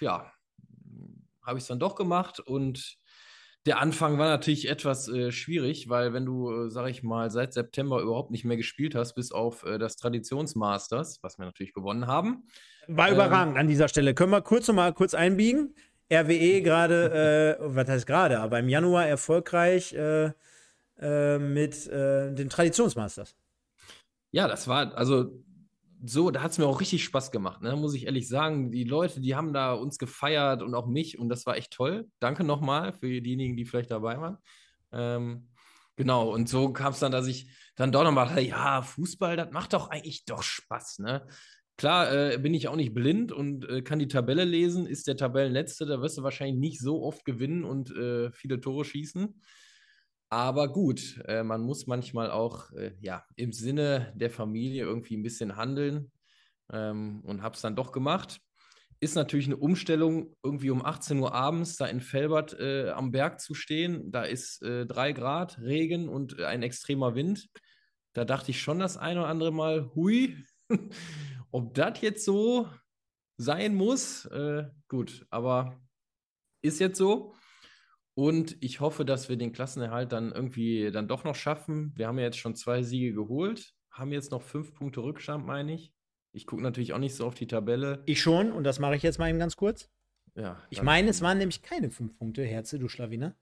Ja, 0.00 0.32
habe 1.42 1.58
ich 1.58 1.64
es 1.64 1.68
dann 1.68 1.78
doch 1.80 1.94
gemacht 1.94 2.40
und 2.40 2.98
der 3.68 3.80
Anfang 3.80 4.16
war 4.16 4.28
natürlich 4.30 4.68
etwas 4.68 5.08
äh, 5.08 5.30
schwierig, 5.30 5.90
weil 5.90 6.14
wenn 6.14 6.24
du, 6.24 6.50
äh, 6.50 6.70
sag 6.70 6.88
ich 6.88 7.02
mal, 7.02 7.30
seit 7.30 7.52
September 7.52 8.00
überhaupt 8.00 8.30
nicht 8.30 8.46
mehr 8.46 8.56
gespielt 8.56 8.94
hast, 8.94 9.12
bis 9.12 9.30
auf 9.30 9.62
äh, 9.64 9.78
das 9.78 9.96
Traditionsmasters, 9.96 11.18
was 11.22 11.38
wir 11.38 11.44
natürlich 11.44 11.74
gewonnen 11.74 12.06
haben. 12.06 12.44
War 12.86 13.08
ähm, 13.08 13.14
überragend 13.14 13.58
an 13.58 13.68
dieser 13.68 13.88
Stelle. 13.88 14.14
Können 14.14 14.32
wir 14.32 14.40
kurz 14.40 14.68
noch 14.68 14.74
mal 14.74 14.94
kurz 14.94 15.12
einbiegen? 15.12 15.74
RWE 16.10 16.62
gerade, 16.62 17.58
äh, 17.60 17.62
was 17.62 17.88
heißt 17.88 18.06
gerade, 18.06 18.40
aber 18.40 18.58
im 18.58 18.70
Januar 18.70 19.06
erfolgreich 19.06 19.92
äh, 19.92 20.32
äh, 20.98 21.38
mit 21.38 21.86
den 21.86 22.48
Traditionsmasters. 22.48 23.36
Ja, 24.30 24.48
das 24.48 24.66
war, 24.66 24.96
also 24.96 25.44
so, 26.04 26.30
da 26.30 26.42
hat 26.42 26.52
es 26.52 26.58
mir 26.58 26.66
auch 26.66 26.80
richtig 26.80 27.04
Spaß 27.04 27.30
gemacht, 27.30 27.62
ne? 27.62 27.74
muss 27.76 27.94
ich 27.94 28.06
ehrlich 28.06 28.28
sagen. 28.28 28.70
Die 28.70 28.84
Leute, 28.84 29.20
die 29.20 29.34
haben 29.34 29.52
da 29.52 29.72
uns 29.72 29.98
gefeiert 29.98 30.62
und 30.62 30.74
auch 30.74 30.86
mich 30.86 31.18
und 31.18 31.28
das 31.28 31.46
war 31.46 31.56
echt 31.56 31.72
toll. 31.72 32.08
Danke 32.20 32.44
nochmal 32.44 32.92
für 32.92 33.20
diejenigen, 33.20 33.56
die 33.56 33.64
vielleicht 33.64 33.90
dabei 33.90 34.20
waren. 34.20 34.38
Ähm, 34.92 35.48
genau, 35.96 36.32
und 36.32 36.48
so 36.48 36.72
kam 36.72 36.92
es 36.92 37.00
dann, 37.00 37.12
dass 37.12 37.26
ich 37.26 37.50
dann 37.76 37.92
doch 37.92 38.04
nochmal 38.04 38.28
dachte, 38.28 38.40
ja, 38.40 38.82
Fußball, 38.82 39.36
das 39.36 39.50
macht 39.52 39.72
doch 39.72 39.90
eigentlich 39.90 40.24
doch 40.24 40.42
Spaß, 40.42 41.00
ne? 41.00 41.26
Klar 41.76 42.12
äh, 42.12 42.38
bin 42.38 42.54
ich 42.54 42.66
auch 42.66 42.74
nicht 42.74 42.92
blind 42.92 43.30
und 43.30 43.68
äh, 43.68 43.82
kann 43.82 44.00
die 44.00 44.08
Tabelle 44.08 44.44
lesen, 44.44 44.86
ist 44.86 45.06
der 45.06 45.16
Tabellenletzte, 45.16 45.86
da 45.86 46.00
wirst 46.00 46.18
du 46.18 46.24
wahrscheinlich 46.24 46.58
nicht 46.58 46.80
so 46.80 47.04
oft 47.04 47.24
gewinnen 47.24 47.62
und 47.62 47.94
äh, 47.94 48.32
viele 48.32 48.60
Tore 48.60 48.84
schießen. 48.84 49.40
Aber 50.30 50.68
gut, 50.72 51.22
äh, 51.26 51.42
man 51.42 51.62
muss 51.62 51.86
manchmal 51.86 52.30
auch 52.30 52.70
äh, 52.72 52.92
ja, 53.00 53.24
im 53.36 53.52
Sinne 53.52 54.12
der 54.14 54.30
Familie 54.30 54.84
irgendwie 54.84 55.16
ein 55.16 55.22
bisschen 55.22 55.56
handeln 55.56 56.12
ähm, 56.70 57.20
und 57.24 57.42
habe 57.42 57.54
es 57.54 57.62
dann 57.62 57.76
doch 57.76 57.92
gemacht. 57.92 58.40
Ist 59.00 59.14
natürlich 59.14 59.46
eine 59.46 59.56
Umstellung, 59.56 60.36
irgendwie 60.42 60.70
um 60.70 60.84
18 60.84 61.18
Uhr 61.18 61.32
abends 61.32 61.76
da 61.76 61.86
in 61.86 62.00
Felbert 62.00 62.58
äh, 62.58 62.90
am 62.90 63.10
Berg 63.10 63.40
zu 63.40 63.54
stehen. 63.54 64.10
Da 64.10 64.24
ist 64.24 64.62
äh, 64.62 64.86
drei 64.86 65.12
Grad, 65.12 65.58
Regen 65.60 66.08
und 66.08 66.40
ein 66.40 66.62
extremer 66.62 67.14
Wind. 67.14 67.48
Da 68.12 68.24
dachte 68.24 68.50
ich 68.50 68.60
schon 68.60 68.80
das 68.80 68.96
ein 68.96 69.16
oder 69.16 69.28
andere 69.28 69.52
Mal, 69.52 69.90
hui, 69.94 70.36
ob 71.50 71.74
das 71.74 72.00
jetzt 72.02 72.24
so 72.24 72.68
sein 73.38 73.74
muss. 73.74 74.26
Äh, 74.26 74.64
gut, 74.88 75.26
aber 75.30 75.80
ist 76.60 76.80
jetzt 76.80 76.98
so. 76.98 77.34
Und 78.18 78.56
ich 78.58 78.80
hoffe, 78.80 79.04
dass 79.04 79.28
wir 79.28 79.36
den 79.36 79.52
Klassenerhalt 79.52 80.10
dann 80.10 80.32
irgendwie 80.32 80.90
dann 80.90 81.06
doch 81.06 81.22
noch 81.22 81.36
schaffen. 81.36 81.92
Wir 81.94 82.08
haben 82.08 82.18
ja 82.18 82.24
jetzt 82.24 82.38
schon 82.38 82.56
zwei 82.56 82.82
Siege 82.82 83.14
geholt, 83.14 83.76
haben 83.92 84.10
jetzt 84.10 84.32
noch 84.32 84.42
fünf 84.42 84.74
Punkte 84.74 85.04
Rückstand, 85.04 85.46
meine 85.46 85.74
ich. 85.74 85.92
Ich 86.32 86.44
gucke 86.44 86.60
natürlich 86.60 86.92
auch 86.94 86.98
nicht 86.98 87.14
so 87.14 87.24
auf 87.24 87.36
die 87.36 87.46
Tabelle. 87.46 88.02
Ich 88.06 88.20
schon, 88.20 88.50
und 88.50 88.64
das 88.64 88.80
mache 88.80 88.96
ich 88.96 89.04
jetzt 89.04 89.20
mal 89.20 89.28
eben 89.30 89.38
ganz 89.38 89.54
kurz. 89.54 89.88
Ja. 90.34 90.60
Ich 90.68 90.82
meine, 90.82 91.10
es 91.10 91.22
waren 91.22 91.38
nämlich 91.38 91.62
keine 91.62 91.92
fünf 91.92 92.18
Punkte, 92.18 92.42
Herze, 92.42 92.80
du 92.80 92.88
Schlawiner. 92.88 93.36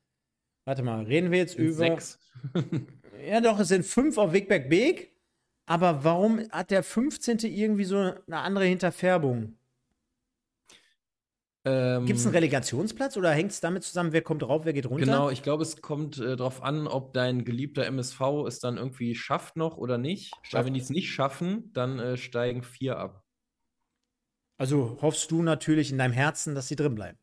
Warte 0.67 0.83
mal, 0.83 1.05
reden 1.05 1.31
wir 1.31 1.39
jetzt 1.39 1.57
über. 1.57 1.73
Sechs. 1.73 2.19
ja, 3.27 3.41
doch, 3.41 3.59
es 3.59 3.69
sind 3.69 3.87
fünf 3.87 4.19
auf 4.19 4.35
Wegberg 4.35 4.69
Beek. 4.69 5.11
Aber 5.65 6.05
warum 6.05 6.41
hat 6.51 6.71
der 6.71 6.83
15. 6.83 7.39
irgendwie 7.45 7.85
so 7.85 7.97
eine 7.97 8.41
andere 8.41 8.67
Hinterfärbung? 8.67 9.57
Ähm, 11.69 12.07
Gibt 12.07 12.21
es 12.21 12.25
einen 12.25 12.35
Relegationsplatz 12.35 13.17
oder 13.17 13.33
hängt 13.33 13.51
es 13.51 13.61
damit 13.61 13.83
zusammen, 13.83 14.13
wer 14.13 14.23
kommt 14.23 14.43
drauf, 14.43 14.65
wer 14.65 14.73
geht 14.73 14.87
runter? 14.87 15.05
Genau, 15.05 15.31
ich 15.31 15.43
glaube, 15.43 15.65
es 15.65 15.83
kommt 15.83 16.17
äh, 16.17 16.37
darauf 16.37 16.63
an, 16.63 16.87
ob 16.87 17.13
dein 17.13 17.45
geliebter 17.45 17.85
MSV 17.87 18.21
es 18.47 18.61
dann 18.61 18.77
irgendwie 18.77 19.17
schafft 19.17 19.57
noch 19.57 19.77
oder 19.77 19.99
nicht. 19.99 20.33
Schafft. 20.43 20.55
Weil 20.55 20.65
wenn 20.67 20.75
die 20.75 20.81
es 20.81 20.91
nicht 20.91 21.11
schaffen, 21.11 21.73
dann 21.73 21.99
äh, 21.99 22.17
steigen 22.17 22.63
vier 22.63 22.99
ab. 22.99 23.25
Also 24.59 24.99
hoffst 25.03 25.29
du 25.33 25.43
natürlich 25.43 25.91
in 25.91 25.99
deinem 25.99 26.13
Herzen, 26.13 26.55
dass 26.55 26.69
sie 26.69 26.77
drin 26.77 26.95
bleiben? 26.95 27.19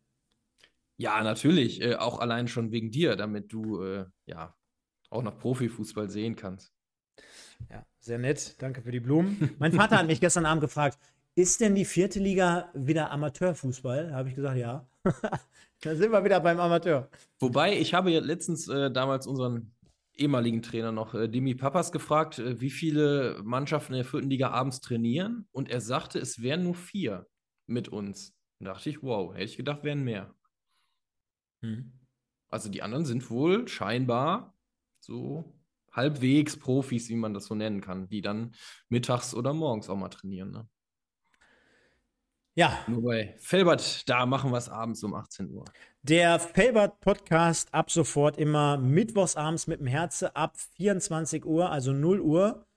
Ja, 0.98 1.24
natürlich. 1.24 1.82
Äh, 1.82 1.96
auch 1.96 2.20
allein 2.20 2.50
schon 2.50 2.74
wegen 2.74 2.92
dir, 2.92 3.16
damit 3.16 3.54
du 3.54 3.82
äh, 3.82 4.06
ja 4.26 4.54
auch 5.10 5.24
noch 5.24 5.40
Profifußball 5.40 6.10
sehen 6.10 6.36
kannst. 6.36 6.74
Ja, 7.70 7.86
sehr 8.00 8.18
nett. 8.18 8.62
Danke 8.62 8.82
für 8.82 8.92
die 8.92 9.00
Blumen. 9.00 9.56
mein 9.58 9.72
Vater 9.72 9.98
hat 9.98 10.08
mich 10.08 10.20
gestern 10.20 10.46
Abend 10.46 10.62
gefragt, 10.62 10.98
ist 11.36 11.62
denn 11.62 11.76
die 11.76 11.86
vierte 11.86 12.20
Liga 12.20 12.70
wieder 12.74 13.12
Amateurfußball? 13.12 14.14
Habe 14.14 14.30
ich 14.30 14.36
gesagt, 14.36 14.58
ja. 14.58 14.88
da 15.82 15.96
sind 15.96 16.12
wir 16.12 16.24
wieder 16.24 16.40
beim 16.40 16.60
Amateur. 16.60 17.10
Wobei, 17.40 17.78
ich 17.78 17.94
habe 17.94 18.12
ja 18.12 18.20
letztens 18.20 18.68
äh, 18.68 18.92
damals 18.92 19.28
unseren 19.28 19.74
ehemaligen 20.16 20.62
Trainer 20.62 20.92
noch, 20.92 21.14
äh, 21.16 21.28
Demi 21.28 21.56
Papas, 21.56 21.92
gefragt, 21.92 22.40
äh, 22.40 22.62
wie 22.62 22.70
viele 22.70 23.42
Mannschaften 23.44 23.94
in 23.94 23.98
der 23.98 24.06
vierten 24.06 24.30
Liga 24.30 24.52
abends 24.52 24.80
trainieren. 24.80 25.48
Und 25.52 25.70
er 25.70 25.82
sagte, 25.82 26.20
es 26.20 26.42
wären 26.42 26.64
nur 26.64 26.76
vier 26.76 27.28
mit 27.66 27.90
uns. 27.90 28.36
Da 28.60 28.74
dachte 28.74 28.90
ich, 28.90 29.02
wow, 29.02 29.34
hätte 29.34 29.46
ich 29.46 29.58
gedacht, 29.58 29.84
wären 29.84 30.04
mehr. 30.04 30.34
Hm. 31.62 31.92
Also 32.50 32.70
die 32.70 32.84
anderen 32.84 33.06
sind 33.06 33.30
wohl 33.32 33.68
scheinbar 33.68 34.56
so 35.00 35.58
halbwegs 35.92 36.58
Profis, 36.58 37.10
wie 37.10 37.16
man 37.16 37.34
das 37.34 37.46
so 37.46 37.56
nennen 37.56 37.82
kann, 37.82 38.08
die 38.10 38.22
dann 38.22 38.54
mittags 38.90 39.34
oder 39.34 39.54
morgens 39.54 39.90
auch 39.90 39.98
mal 39.98 40.10
trainieren. 40.10 40.52
Ne? 40.52 40.68
Ja. 42.56 42.84
Nur 42.88 43.02
bei 43.02 43.36
Felbert, 43.40 44.08
da 44.08 44.26
machen 44.28 44.52
wir 44.52 44.58
es 44.58 44.70
abends 44.70 45.04
um 45.04 45.16
18 45.16 45.50
Uhr. 45.50 45.66
Der 46.04 46.40
Felbert-Podcast 46.40 47.74
ab 47.74 47.90
sofort 47.90 48.38
immer 48.38 48.78
mittwochsabends 48.78 49.66
mit 49.66 49.80
dem 49.80 49.88
Herze 49.88 50.36
ab 50.36 50.56
24 50.76 51.46
Uhr, 51.46 51.72
also 51.72 51.94
0 51.94 52.20
Uhr. 52.20 52.68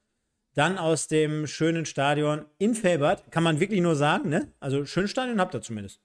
Dann 0.54 0.78
aus 0.78 1.08
dem 1.08 1.46
schönen 1.46 1.84
Stadion 1.84 2.46
in 2.56 2.74
Felbert. 2.74 3.30
Kann 3.30 3.42
man 3.42 3.60
wirklich 3.60 3.82
nur 3.82 3.96
sagen, 3.96 4.30
ne? 4.30 4.54
Also, 4.58 4.86
schönes 4.86 5.10
Stadion 5.10 5.38
habt 5.38 5.54
ihr 5.54 5.60
zumindest. 5.60 6.00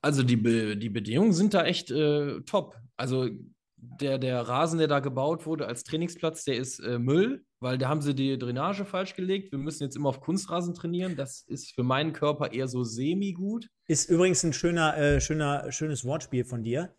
Also, 0.00 0.22
die, 0.22 0.36
Be 0.36 0.76
die 0.76 0.90
Bedingungen 0.90 1.32
sind 1.32 1.54
da 1.54 1.64
echt 1.64 1.90
äh, 1.90 2.40
top. 2.42 2.80
Also, 2.96 3.28
der, 3.76 4.18
der 4.18 4.42
Rasen, 4.42 4.78
der 4.78 4.86
da 4.86 5.00
gebaut 5.00 5.46
wurde 5.46 5.66
als 5.66 5.82
Trainingsplatz, 5.82 6.44
der 6.44 6.58
ist 6.58 6.78
äh, 6.78 7.00
Müll, 7.00 7.44
weil 7.62 7.78
da 7.78 7.88
haben 7.88 8.02
sie 8.02 8.14
die 8.14 8.38
Drainage 8.38 8.84
falsch 8.84 9.14
gelegt. 9.14 9.52
Wir 9.52 9.58
müssen 9.58 9.84
jetzt 9.84 9.96
immer 9.96 10.08
auf 10.08 10.20
Kunstrasen 10.20 10.74
trainieren. 10.74 11.16
Das 11.16 11.42
ist 11.42 11.72
für 11.74 11.84
meinen 11.84 12.12
Körper 12.12 12.52
eher 12.52 12.66
so 12.66 12.82
semi-gut. 12.82 13.68
Ist 13.86 14.10
übrigens 14.10 14.42
ein 14.42 14.52
schöner, 14.52 14.96
äh, 14.96 15.20
schöner, 15.20 15.70
schönes 15.70 16.04
Wortspiel 16.04 16.44
von 16.44 16.64
dir. 16.64 16.94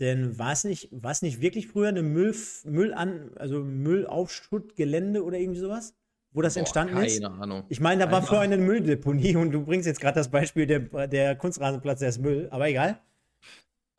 Denn 0.00 0.38
war 0.38 0.52
es 0.52 0.64
nicht, 0.64 0.90
nicht 1.22 1.40
wirklich 1.40 1.68
früher 1.68 1.88
eine 1.88 2.02
Müll, 2.02 2.34
Müll 2.64 2.92
an, 2.92 3.30
also 3.36 3.60
Müllaufschuttgelände 3.62 5.22
oder 5.22 5.38
irgendwie 5.38 5.60
sowas? 5.60 5.94
Wo 6.32 6.42
das 6.42 6.54
Boah, 6.54 6.60
entstanden 6.60 6.94
keine 6.94 7.06
ist? 7.06 7.22
Keine 7.22 7.34
Ahnung. 7.34 7.64
Ich 7.68 7.78
meine, 7.78 8.04
da 8.04 8.10
war 8.10 8.22
vorher 8.22 8.42
eine 8.42 8.58
Mülldeponie 8.58 9.36
und 9.36 9.52
du 9.52 9.64
bringst 9.64 9.86
jetzt 9.86 10.00
gerade 10.00 10.16
das 10.16 10.30
Beispiel 10.30 10.66
der, 10.66 11.06
der 11.06 11.36
Kunstrasenplatz, 11.36 12.00
der 12.00 12.08
ist 12.08 12.18
Müll, 12.18 12.48
aber 12.50 12.68
egal. 12.68 13.00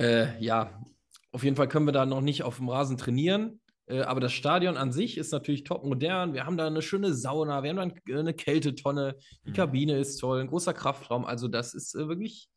Äh, 0.01 0.37
ja, 0.43 0.83
auf 1.31 1.43
jeden 1.43 1.55
Fall 1.55 1.69
können 1.69 1.85
wir 1.85 1.93
da 1.93 2.05
noch 2.05 2.21
nicht 2.21 2.43
auf 2.43 2.57
dem 2.57 2.69
Rasen 2.69 2.97
trainieren. 2.97 3.59
Äh, 3.93 4.01
aber 4.01 4.19
das 4.19 4.33
Stadion 4.33 4.75
an 4.75 4.91
sich 4.91 5.17
ist 5.17 5.31
natürlich 5.31 5.63
top 5.63 5.83
modern. 5.83 6.33
Wir 6.33 6.45
haben 6.45 6.57
da 6.57 6.65
eine 6.65 6.81
schöne 6.81 7.13
Sauna, 7.13 7.63
wir 7.63 7.69
haben 7.69 7.93
da 8.07 8.19
eine 8.19 8.33
Kältetonne, 8.33 9.15
die 9.45 9.51
mhm. 9.51 9.55
Kabine 9.55 9.99
ist 9.99 10.17
toll, 10.17 10.41
ein 10.41 10.47
großer 10.47 10.73
Kraftraum. 10.73 11.25
Also, 11.25 11.47
das 11.47 11.73
ist 11.75 11.93
äh, 11.93 12.07
wirklich 12.07 12.49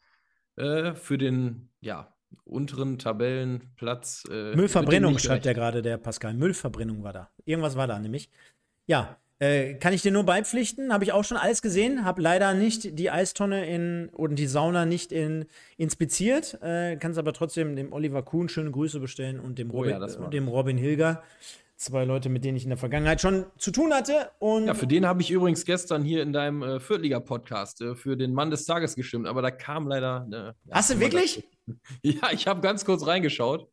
äh, 0.57 0.95
für 0.95 1.19
den, 1.19 1.69
ja, 1.81 2.15
unteren 2.45 2.99
Tabellenplatz. 2.99 4.25
Äh, 4.31 4.57
Müllverbrennung 4.57 5.19
schreibt 5.19 5.45
ja 5.45 5.53
gerade 5.53 5.83
der 5.83 5.99
Pascal. 5.99 6.35
Müllverbrennung 6.35 7.03
war 7.03 7.13
da. 7.13 7.31
Irgendwas 7.45 7.77
war 7.77 7.87
da 7.87 7.99
nämlich. 7.99 8.31
Ja, 8.87 9.19
äh, 9.39 9.75
kann 9.75 9.93
ich 9.93 10.01
dir 10.01 10.13
nur 10.13 10.25
beipflichten. 10.25 10.93
Habe 10.93 11.05
ich 11.05 11.13
auch 11.13 11.25
schon 11.25 11.37
alles 11.37 11.61
gesehen. 11.61 12.05
Habe 12.05 12.23
leider 12.23 12.55
nicht 12.55 12.99
die 12.99 13.11
Eistonne 13.11 13.67
in 13.67 14.09
und 14.09 14.37
die 14.37 14.47
Sauna 14.47 14.87
nicht 14.87 15.13
in, 15.13 15.45
inspiziert. 15.77 16.59
Äh, 16.63 16.97
Kann 16.97 17.13
es 17.13 17.19
aber 17.19 17.35
trotzdem 17.35 17.77
dem 17.77 17.93
Oliver 17.93 18.23
Kuhn 18.23 18.49
schöne 18.49 18.71
Grüße 18.71 18.99
bestellen 18.99 19.39
und 19.39 19.59
dem 19.59 19.71
Robin, 19.71 19.97
oh 20.03 20.07
ja, 20.07 20.29
dem 20.29 20.49
Robin 20.49 20.79
Hilger. 20.79 21.23
Zwei 21.79 22.07
Leute, 22.07 22.31
mit 22.31 22.43
denen 22.43 22.57
ich 22.57 22.63
in 22.63 22.71
der 22.71 22.79
Vergangenheit 22.79 23.21
schon 23.21 23.45
zu 23.59 23.71
tun 23.71 23.93
hatte. 23.93 24.31
Und 24.39 24.69
ja, 24.69 24.73
für 24.73 24.87
den 24.87 25.05
habe 25.05 25.21
ich 25.21 25.31
übrigens 25.31 25.67
gestern 25.67 26.03
hier 26.03 26.23
in 26.23 26.33
deinem 26.33 26.63
äh, 26.63 26.81
Viertliga-Podcast 26.81 27.83
äh, 27.83 27.95
für 27.95 28.17
den 28.17 28.33
Mann 28.33 28.51
des 28.51 28.65
Tages 28.65 28.97
gestimmt, 28.97 29.27
aber 29.27 29.43
da 29.43 29.51
kam 29.51 29.87
leider. 29.87 30.55
Äh, 30.67 30.71
Hast 30.73 30.91
du 30.91 31.01
wirklich? 31.01 31.47
Ja, 32.01 32.31
ich 32.31 32.47
habe 32.47 32.61
ganz 32.61 32.85
kurz 32.85 33.05
reingeschaut. 33.09 33.69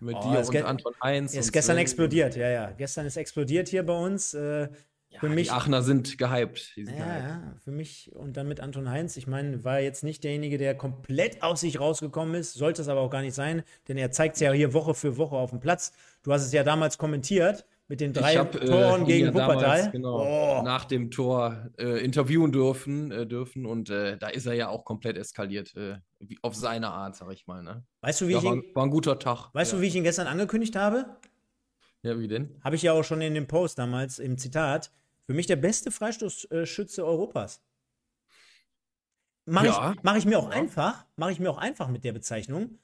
Mit 0.00 0.16
oh, 0.16 0.20
dir 0.20 0.40
und 0.40 0.66
Anton 0.66 0.92
Heinz. 1.02 1.32
Ist 1.32 1.50
gestern 1.50 1.76
Sven. 1.76 1.82
explodiert, 1.82 2.36
ja, 2.36 2.50
ja. 2.50 2.70
Gestern 2.72 3.06
ist 3.06 3.16
explodiert 3.16 3.68
hier 3.68 3.86
bei 3.86 3.96
uns. 3.96 4.34
Äh, 4.34 4.68
ja, 5.12 5.20
für 5.20 5.28
mich, 5.28 5.48
die 5.48 5.52
Aachener 5.52 5.82
sind 5.82 6.18
gehypt. 6.18 6.72
Sind 6.74 6.88
ja, 6.88 6.94
gehypt. 6.94 7.22
ja, 7.22 7.54
für 7.62 7.70
mich 7.70 8.10
und 8.14 8.36
dann 8.36 8.48
mit 8.48 8.60
Anton 8.60 8.88
Heinz. 8.88 9.16
Ich 9.16 9.26
meine, 9.26 9.62
war 9.64 9.80
jetzt 9.80 10.02
nicht 10.04 10.24
derjenige, 10.24 10.58
der 10.58 10.74
komplett 10.74 11.42
aus 11.42 11.60
sich 11.60 11.78
rausgekommen 11.78 12.34
ist, 12.34 12.54
sollte 12.54 12.82
es 12.82 12.88
aber 12.88 13.00
auch 13.00 13.10
gar 13.10 13.22
nicht 13.22 13.34
sein, 13.34 13.62
denn 13.88 13.98
er 13.98 14.10
zeigt 14.10 14.36
es 14.36 14.40
ja 14.40 14.52
hier 14.52 14.72
Woche 14.72 14.94
für 14.94 15.16
Woche 15.16 15.36
auf 15.36 15.50
dem 15.50 15.60
Platz. 15.60 15.92
Du 16.22 16.32
hast 16.32 16.44
es 16.44 16.52
ja 16.52 16.64
damals 16.64 16.98
kommentiert 16.98 17.66
mit 17.88 18.00
den 18.00 18.14
drei 18.14 18.36
hab, 18.36 18.54
äh, 18.54 18.64
Toren 18.64 19.02
äh, 19.02 19.04
gegen 19.04 19.26
ja 19.26 19.34
Wuppertal. 19.34 19.60
Damals, 19.60 19.92
genau, 19.92 20.22
oh. 20.22 20.62
Nach 20.62 20.86
dem 20.86 21.10
Tor 21.10 21.68
äh, 21.78 22.02
interviewen 22.02 22.50
dürfen, 22.50 23.10
äh, 23.10 23.26
dürfen 23.26 23.66
und 23.66 23.90
äh, 23.90 24.16
da 24.16 24.28
ist 24.28 24.46
er 24.46 24.54
ja 24.54 24.68
auch 24.68 24.86
komplett 24.86 25.18
eskaliert, 25.18 25.74
äh, 25.76 25.98
auf 26.40 26.54
seine 26.54 26.88
Art, 26.88 27.16
sag 27.16 27.30
ich 27.32 27.46
mal. 27.46 27.62
Ne? 27.62 27.84
Weißt 28.00 28.22
du, 28.22 28.28
wie 28.28 28.32
ja, 28.32 28.38
ich 28.38 28.44
ihn, 28.44 28.62
war, 28.68 28.76
war, 28.76 28.84
ein 28.84 28.90
guter 28.90 29.18
Tag. 29.18 29.50
Weißt 29.52 29.72
ja. 29.72 29.76
du, 29.76 29.82
wie 29.82 29.88
ich 29.88 29.94
ihn 29.94 30.04
gestern 30.04 30.26
angekündigt 30.26 30.74
habe? 30.74 31.04
Ja, 32.02 32.18
wie 32.18 32.28
denn? 32.28 32.58
Habe 32.64 32.76
ich 32.76 32.82
ja 32.82 32.92
auch 32.94 33.04
schon 33.04 33.20
in 33.20 33.34
dem 33.34 33.46
Post 33.46 33.78
damals 33.78 34.18
im 34.18 34.38
Zitat. 34.38 34.90
Für 35.32 35.36
mich 35.36 35.46
der 35.46 35.56
beste 35.56 35.90
Freistoßschütze 35.90 37.06
Europas. 37.06 37.62
Mache 39.46 39.68
ja. 39.68 39.92
ich, 39.92 40.02
mach 40.02 40.14
ich 40.14 40.26
mir 40.26 40.38
auch 40.38 40.50
ja. 40.50 40.60
einfach, 40.60 41.06
mache 41.16 41.32
ich 41.32 41.40
mir 41.40 41.48
auch 41.48 41.56
einfach 41.56 41.88
mit 41.88 42.04
der 42.04 42.12
Bezeichnung, 42.12 42.78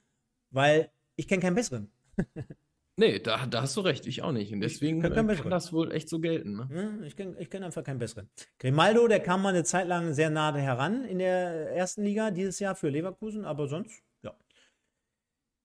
weil 0.49 0.91
ich 1.15 1.27
kenne 1.27 1.43
keinen 1.43 1.53
besseren. 1.53 1.91
nee, 2.95 3.19
da, 3.19 3.45
da 3.45 3.61
hast 3.61 3.77
du 3.77 3.81
recht, 3.81 4.07
ich 4.07 4.23
auch 4.23 4.31
nicht. 4.31 4.51
Und 4.51 4.61
deswegen 4.61 4.99
kann, 4.99 5.13
kann 5.13 5.51
das 5.51 5.71
wohl 5.71 5.91
echt 5.91 6.09
so 6.09 6.19
gelten. 6.19 6.53
Ne? 6.53 6.97
Ja, 6.99 7.05
ich 7.05 7.15
kenne 7.15 7.35
kenn 7.45 7.63
einfach 7.63 7.83
keinen 7.83 7.99
besseren. 7.99 8.31
Grimaldo, 8.57 9.07
der 9.07 9.19
kam 9.19 9.43
mal 9.43 9.49
eine 9.49 9.63
Zeit 9.63 9.87
lang 9.87 10.15
sehr 10.15 10.31
nah 10.31 10.51
heran 10.55 11.05
in 11.05 11.19
der 11.19 11.75
ersten 11.75 12.01
Liga 12.03 12.31
dieses 12.31 12.57
Jahr 12.57 12.73
für 12.73 12.89
Leverkusen, 12.89 13.45
aber 13.45 13.67
sonst, 13.67 14.01
ja. 14.23 14.35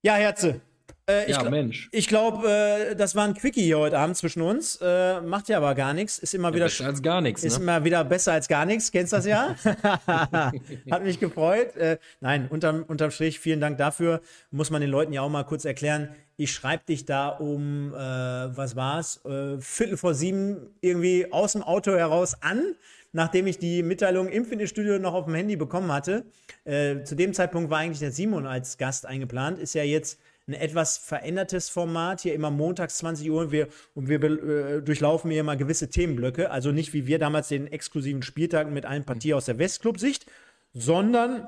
Ja, 0.02 0.16
Herze, 0.16 0.60
äh, 1.06 1.30
ja, 1.30 1.42
Mensch. 1.50 1.88
Ich 1.92 2.08
glaube, 2.08 2.48
äh, 2.48 2.96
das 2.96 3.14
war 3.14 3.24
ein 3.24 3.34
Quickie 3.34 3.62
hier 3.62 3.78
heute 3.78 3.98
Abend 3.98 4.16
zwischen 4.16 4.40
uns. 4.40 4.78
Äh, 4.80 5.20
macht 5.20 5.48
ja 5.48 5.58
aber 5.58 5.74
gar 5.74 5.92
nichts. 5.92 6.18
Ist 6.18 6.34
immer 6.34 6.48
ja, 6.48 6.54
wieder 6.54 6.64
besser 6.64 6.86
als 6.86 7.02
gar 7.02 7.20
nichts. 7.20 7.44
Ist 7.44 7.58
ne? 7.58 7.64
immer 7.64 7.84
wieder 7.84 8.04
besser 8.04 8.32
als 8.32 8.48
gar 8.48 8.64
nichts. 8.64 8.90
Kennst 8.90 9.12
das 9.12 9.26
ja? 9.26 9.54
Hat 10.06 11.04
mich 11.04 11.20
gefreut. 11.20 11.76
Äh, 11.76 11.98
nein, 12.20 12.48
unterm, 12.48 12.84
unterm 12.84 13.10
Strich, 13.10 13.38
vielen 13.38 13.60
Dank 13.60 13.76
dafür. 13.76 14.22
Muss 14.50 14.70
man 14.70 14.80
den 14.80 14.90
Leuten 14.90 15.12
ja 15.12 15.20
auch 15.20 15.30
mal 15.30 15.44
kurz 15.44 15.64
erklären. 15.64 16.08
Ich 16.36 16.52
schreibe 16.52 16.84
dich 16.88 17.04
da 17.04 17.28
um, 17.28 17.92
äh, 17.92 17.96
was 17.96 18.74
war's? 18.74 19.20
Äh, 19.24 19.60
Viertel 19.60 19.96
vor 19.96 20.14
sieben 20.14 20.74
irgendwie 20.80 21.30
aus 21.32 21.52
dem 21.52 21.62
Auto 21.62 21.92
heraus 21.92 22.34
an 22.40 22.74
nachdem 23.14 23.46
ich 23.46 23.58
die 23.58 23.82
Mitteilung 23.82 24.28
im 24.28 24.44
Fitnessstudio 24.44 24.98
noch 24.98 25.14
auf 25.14 25.26
dem 25.26 25.34
Handy 25.34 25.56
bekommen 25.56 25.90
hatte. 25.90 26.24
Äh, 26.64 27.04
zu 27.04 27.14
dem 27.14 27.32
Zeitpunkt 27.32 27.70
war 27.70 27.78
eigentlich 27.78 28.00
der 28.00 28.10
Simon 28.10 28.44
als 28.44 28.76
Gast 28.76 29.06
eingeplant, 29.06 29.58
ist 29.60 29.74
ja 29.74 29.84
jetzt 29.84 30.18
ein 30.46 30.54
etwas 30.54 30.98
verändertes 30.98 31.68
Format, 31.68 32.20
hier 32.20 32.34
immer 32.34 32.50
montags 32.50 32.98
20 32.98 33.30
Uhr 33.30 33.40
und 33.42 33.52
wir, 33.52 33.68
und 33.94 34.08
wir 34.08 34.22
äh, 34.22 34.82
durchlaufen 34.82 35.30
hier 35.30 35.42
mal 35.42 35.56
gewisse 35.56 35.88
Themenblöcke. 35.88 36.50
Also 36.50 36.70
nicht 36.70 36.92
wie 36.92 37.06
wir 37.06 37.18
damals 37.18 37.48
den 37.48 37.66
exklusiven 37.66 38.22
Spieltag 38.22 38.70
mit 38.70 38.84
allen 38.84 39.04
Partien 39.04 39.36
aus 39.36 39.46
der 39.46 39.58
Westclub-Sicht, 39.58 40.26
sondern 40.74 41.46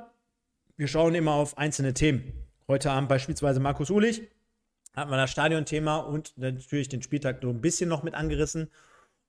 wir 0.77 0.89
schauen 0.89 1.15
immer 1.15 1.33
auf 1.33 1.59
einzelne 1.59 1.93
Themen. 1.93 2.33
Heute 2.69 2.91
Abend 2.91 3.09
beispielsweise 3.09 3.61
Markus 3.61 3.91
Ulich, 3.91 4.23
hatten 4.95 5.11
wir 5.11 5.19
das 5.19 5.31
Stadionthema 5.31 5.99
und 5.99 6.37
natürlich 6.39 6.89
den 6.89 7.03
Spieltag 7.03 7.41
so 7.43 7.51
ein 7.51 7.61
bisschen 7.61 7.89
noch 7.89 8.03
mit 8.03 8.15
angerissen. 8.15 8.71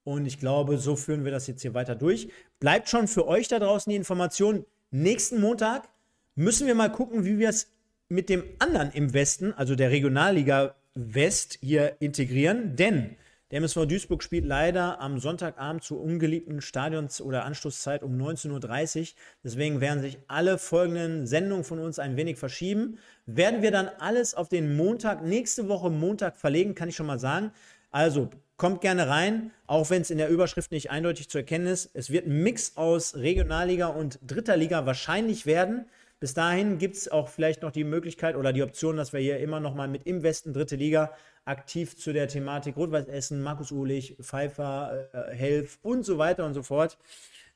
Und 0.05 0.25
ich 0.25 0.39
glaube, 0.39 0.77
so 0.77 0.95
führen 0.95 1.25
wir 1.25 1.31
das 1.31 1.47
jetzt 1.47 1.61
hier 1.61 1.73
weiter 1.73 1.93
durch. 1.93 2.29
Bleibt 2.61 2.87
schon 2.87 3.09
für 3.09 3.27
euch 3.27 3.49
da 3.49 3.59
draußen 3.59 3.89
die 3.89 3.97
Information. 3.97 4.65
Nächsten 4.91 5.41
Montag 5.41 5.89
müssen 6.35 6.67
wir 6.67 6.75
mal 6.75 6.89
gucken, 6.89 7.25
wie 7.25 7.37
wir 7.37 7.49
es 7.49 7.76
mit 8.09 8.29
dem 8.29 8.43
anderen 8.59 8.91
im 8.91 9.13
Westen, 9.13 9.53
also 9.53 9.75
der 9.75 9.91
Regionalliga 9.91 10.75
West, 10.95 11.59
hier 11.61 11.97
integrieren, 11.99 12.75
denn 12.75 13.15
der 13.49 13.59
MSV 13.59 13.85
Duisburg 13.85 14.23
spielt 14.23 14.43
leider 14.43 14.99
am 14.99 15.19
Sonntagabend 15.19 15.81
zur 15.81 16.01
ungeliebten 16.01 16.59
Stadions- 16.59 17.21
oder 17.21 17.45
Anstoßzeit 17.45 18.03
um 18.03 18.17
19.30 18.17 18.99
Uhr. 18.99 19.07
Deswegen 19.41 19.79
werden 19.79 20.01
sich 20.01 20.17
alle 20.27 20.57
folgenden 20.57 21.25
Sendungen 21.25 21.63
von 21.63 21.79
uns 21.79 21.97
ein 21.97 22.17
wenig 22.17 22.37
verschieben. 22.37 22.97
Werden 23.25 23.61
wir 23.61 23.71
dann 23.71 23.89
alles 23.99 24.33
auf 24.35 24.49
den 24.49 24.75
Montag, 24.75 25.23
nächste 25.23 25.69
Woche 25.69 25.89
Montag 25.89 26.35
verlegen, 26.35 26.75
kann 26.75 26.89
ich 26.89 26.97
schon 26.97 27.05
mal 27.05 27.19
sagen. 27.19 27.51
Also 27.89 28.29
kommt 28.57 28.81
gerne 28.81 29.07
rein, 29.07 29.51
auch 29.65 29.89
wenn 29.91 30.01
es 30.01 30.09
in 30.09 30.17
der 30.17 30.27
Überschrift 30.27 30.71
nicht 30.71 30.91
eindeutig 30.91 31.29
zu 31.29 31.37
erkennen 31.37 31.67
ist. 31.67 31.89
Es 31.93 32.09
wird 32.09 32.27
ein 32.27 32.43
Mix 32.43 32.75
aus 32.75 33.15
Regionalliga 33.15 33.87
und 33.87 34.19
Dritter 34.27 34.57
Liga 34.57 34.85
wahrscheinlich 34.85 35.45
werden. 35.45 35.85
Bis 36.19 36.33
dahin 36.33 36.79
gibt 36.79 36.95
es 36.95 37.11
auch 37.11 37.27
vielleicht 37.27 37.61
noch 37.61 37.71
die 37.71 37.83
Möglichkeit 37.83 38.35
oder 38.35 38.51
die 38.51 38.63
Option, 38.63 38.97
dass 38.97 39.13
wir 39.13 39.19
hier 39.19 39.39
immer 39.39 39.59
noch 39.59 39.75
mal 39.75 39.87
mit 39.87 40.07
im 40.07 40.23
Westen 40.23 40.51
dritte 40.51 40.75
Liga 40.75 41.13
aktiv 41.45 41.95
zu 41.95 42.11
der 42.11 42.27
Thematik 42.27 42.75
Rot-Weiß 42.75 43.07
Essen, 43.07 43.41
Markus 43.41 43.71
Uhlich, 43.71 44.17
Pfeiffer, 44.21 45.09
äh, 45.13 45.35
Helf 45.35 45.79
und 45.83 46.03
so 46.03 46.17
weiter 46.17 46.45
und 46.45 46.53
so 46.53 46.63
fort 46.63 46.97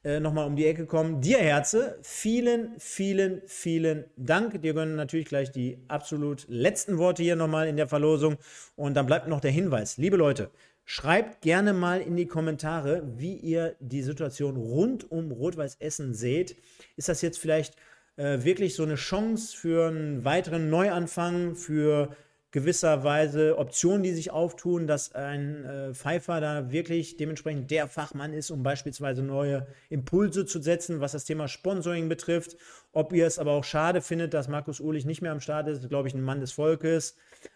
äh, 0.04 0.20
nochmal 0.20 0.48
um 0.48 0.56
die 0.56 0.66
Ecke 0.66 0.86
kommen. 0.86 1.22
Dir, 1.22 1.38
Herze, 1.38 1.98
vielen, 2.02 2.74
vielen, 2.80 3.42
vielen 3.46 4.06
Dank. 4.16 4.62
Dir 4.62 4.74
gönnen 4.74 4.96
natürlich 4.96 5.28
gleich 5.28 5.52
die 5.52 5.78
absolut 5.88 6.46
letzten 6.48 6.98
Worte 6.98 7.24
hier 7.24 7.36
nochmal 7.36 7.68
in 7.68 7.78
der 7.78 7.88
Verlosung. 7.88 8.38
Und 8.76 8.96
dann 8.96 9.06
bleibt 9.06 9.28
noch 9.28 9.42
der 9.42 9.52
Hinweis. 9.52 9.98
Liebe 9.98 10.18
Leute, 10.18 10.50
schreibt 10.86 11.42
gerne 11.42 11.74
mal 11.74 12.02
in 12.02 12.16
die 12.16 12.26
Kommentare, 12.26 13.04
wie 13.18 13.36
ihr 13.36 13.76
die 13.80 14.02
Situation 14.02 14.58
rund 14.58 15.10
um 15.12 15.32
Rot-Weiß 15.32 15.78
Essen 15.80 16.14
seht. 16.14 16.56
Ist 16.96 17.10
das 17.10 17.22
jetzt 17.22 17.40
vielleicht 17.40 17.76
äh, 18.18 18.44
wirklich 18.44 18.76
so 18.76 18.84
eine 18.84 18.96
Chance 18.96 19.56
für 19.56 19.88
einen 19.88 20.26
weiteren 20.26 20.70
Neuanfang, 20.70 21.56
für 21.56 22.16
gewisserweise 22.52 23.58
Optionen, 23.58 24.04
die 24.04 24.12
sich 24.12 24.32
auftun, 24.32 24.86
dass 24.86 25.14
ein 25.16 25.64
äh, 25.64 25.94
Pfeiffer 25.94 26.42
da 26.42 26.70
wirklich 26.70 27.16
dementsprechend 27.16 27.72
der 27.72 27.88
Fachmann 27.88 28.34
ist, 28.34 28.52
um 28.52 28.62
beispielsweise 28.62 29.24
neue 29.24 29.68
Impulse 29.90 30.46
zu 30.46 30.62
setzen, 30.62 31.00
was 31.00 31.14
das 31.14 31.24
Thema 31.24 31.48
Sponsoring 31.48 32.10
betrifft. 32.10 32.58
Ob 32.92 33.14
ihr 33.14 33.26
es 33.26 33.40
aber 33.40 33.52
auch 33.52 33.64
schade 33.64 34.02
findet, 34.02 34.34
dass 34.34 34.50
Markus 34.50 34.82
Uhlich 34.82 35.06
nicht 35.06 35.22
mehr 35.22 35.32
am 35.32 35.40
Start 35.40 35.70
ist, 35.70 35.88
glaube 35.88 36.10
ich, 36.10 36.14
ein 36.14 36.22
Mann 36.22 36.42
des 36.42 36.52
Volkes. 36.52 37.16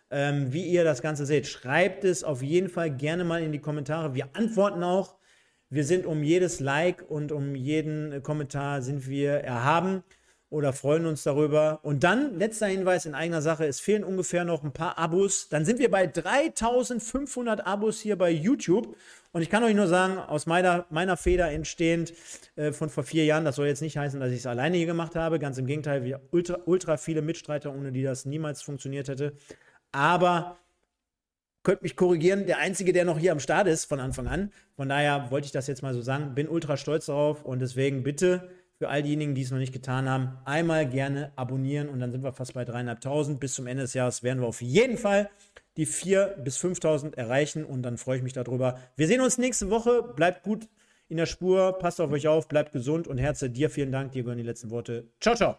Ähm, 0.09 0.53
wie 0.53 0.65
ihr 0.65 0.85
das 0.85 1.01
Ganze 1.01 1.25
seht, 1.25 1.47
schreibt 1.47 2.05
es 2.05 2.23
auf 2.23 2.41
jeden 2.41 2.69
Fall 2.69 2.89
gerne 2.89 3.25
mal 3.25 3.43
in 3.43 3.51
die 3.51 3.59
Kommentare. 3.59 4.15
Wir 4.15 4.29
antworten 4.33 4.81
auch. 4.83 5.17
Wir 5.69 5.83
sind 5.83 6.05
um 6.05 6.23
jedes 6.23 6.61
Like 6.61 7.03
und 7.09 7.33
um 7.33 7.53
jeden 7.55 8.23
Kommentar 8.23 8.81
sind 8.81 9.09
wir 9.09 9.31
erhaben 9.31 10.03
oder 10.55 10.71
freuen 10.71 11.05
uns 11.05 11.23
darüber. 11.23 11.79
Und 11.83 12.05
dann, 12.05 12.39
letzter 12.39 12.67
Hinweis 12.67 13.05
in 13.05 13.13
eigener 13.13 13.41
Sache, 13.41 13.65
es 13.65 13.81
fehlen 13.81 14.05
ungefähr 14.05 14.45
noch 14.45 14.63
ein 14.63 14.71
paar 14.71 14.97
Abos. 14.97 15.49
Dann 15.49 15.65
sind 15.65 15.79
wir 15.79 15.91
bei 15.91 16.07
3500 16.07 17.67
Abos 17.67 17.99
hier 17.99 18.17
bei 18.17 18.31
YouTube. 18.31 18.95
Und 19.33 19.41
ich 19.41 19.49
kann 19.49 19.65
euch 19.65 19.75
nur 19.75 19.87
sagen, 19.87 20.17
aus 20.17 20.45
meiner, 20.45 20.85
meiner 20.89 21.17
Feder 21.17 21.51
entstehend 21.51 22.13
äh, 22.55 22.71
von 22.71 22.89
vor 22.89 23.03
vier 23.03 23.25
Jahren, 23.25 23.43
das 23.43 23.57
soll 23.57 23.67
jetzt 23.67 23.81
nicht 23.81 23.97
heißen, 23.97 24.17
dass 24.21 24.31
ich 24.31 24.39
es 24.39 24.45
alleine 24.45 24.77
hier 24.77 24.85
gemacht 24.85 25.17
habe. 25.17 25.39
Ganz 25.39 25.57
im 25.57 25.65
Gegenteil, 25.65 26.05
wir 26.05 26.21
ultra, 26.31 26.57
ultra 26.65 26.95
viele 26.95 27.21
Mitstreiter, 27.21 27.75
ohne 27.75 27.91
die 27.91 28.03
das 28.03 28.23
niemals 28.23 28.61
funktioniert 28.61 29.09
hätte. 29.09 29.33
Aber 29.91 30.57
könnt 31.63 31.81
mich 31.81 31.97
korrigieren, 31.97 32.45
der 32.45 32.59
Einzige, 32.59 32.93
der 32.93 33.03
noch 33.03 33.19
hier 33.19 33.33
am 33.33 33.41
Start 33.41 33.67
ist 33.67 33.85
von 33.85 33.99
Anfang 33.99 34.27
an. 34.27 34.53
Von 34.77 34.87
daher 34.87 35.31
wollte 35.31 35.47
ich 35.47 35.51
das 35.51 35.67
jetzt 35.67 35.81
mal 35.81 35.93
so 35.93 36.01
sagen. 36.01 36.33
Bin 36.33 36.47
ultra 36.47 36.77
stolz 36.77 37.07
darauf 37.07 37.43
und 37.43 37.59
deswegen 37.59 38.03
bitte 38.03 38.49
für 38.77 38.89
all 38.89 39.03
diejenigen, 39.03 39.35
die 39.35 39.41
es 39.41 39.51
noch 39.51 39.57
nicht 39.57 39.73
getan 39.73 40.09
haben, 40.09 40.37
einmal 40.43 40.87
gerne 40.87 41.31
abonnieren 41.35 41.89
und 41.89 41.99
dann 41.99 42.11
sind 42.11 42.23
wir 42.23 42.33
fast 42.33 42.53
bei 42.53 42.65
dreieinhalbtausend. 42.65 43.39
Bis 43.39 43.53
zum 43.53 43.67
Ende 43.67 43.83
des 43.83 43.93
Jahres 43.93 44.21
werden 44.21 44.41
wir 44.41 44.47
auf 44.47 44.61
jeden 44.61 44.97
Fall 44.97 45.29
die 45.77 45.87
4.000 45.87 46.41
bis 46.43 46.57
5.000 46.57 47.15
erreichen 47.15 47.63
und 47.65 47.83
dann 47.83 47.97
freue 47.97 48.17
ich 48.17 48.23
mich 48.23 48.33
darüber. 48.33 48.79
Wir 48.95 49.07
sehen 49.07 49.21
uns 49.21 49.37
nächste 49.37 49.69
Woche. 49.69 50.03
Bleibt 50.15 50.43
gut 50.43 50.67
in 51.07 51.17
der 51.17 51.25
Spur, 51.25 51.73
passt 51.73 52.01
auf 52.01 52.11
euch 52.11 52.27
auf, 52.27 52.47
bleibt 52.47 52.71
gesund 52.71 53.07
und 53.07 53.17
Herze, 53.17 53.49
dir 53.49 53.69
vielen 53.69 53.91
Dank, 53.91 54.11
dir 54.11 54.23
gehören 54.23 54.37
die 54.37 54.43
letzten 54.43 54.71
Worte. 54.71 55.07
Ciao, 55.19 55.35
ciao. 55.35 55.57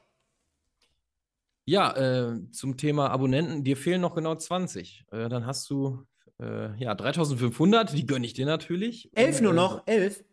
Ja, 1.64 1.96
äh, 1.96 2.50
zum 2.52 2.76
Thema 2.76 3.10
Abonnenten, 3.10 3.64
dir 3.64 3.76
fehlen 3.76 4.00
noch 4.00 4.14
genau 4.14 4.34
20. 4.34 5.04
Äh, 5.10 5.28
dann 5.28 5.46
hast 5.46 5.68
du 5.70 6.04
äh, 6.40 6.76
ja 6.78 6.94
3500, 6.94 7.92
die 7.92 8.06
gönne 8.06 8.26
ich 8.26 8.34
dir 8.34 8.46
natürlich. 8.46 9.10
Elf 9.14 9.40
nur 9.40 9.52
äh, 9.52 9.56
noch, 9.56 9.82
elf. 9.86 10.24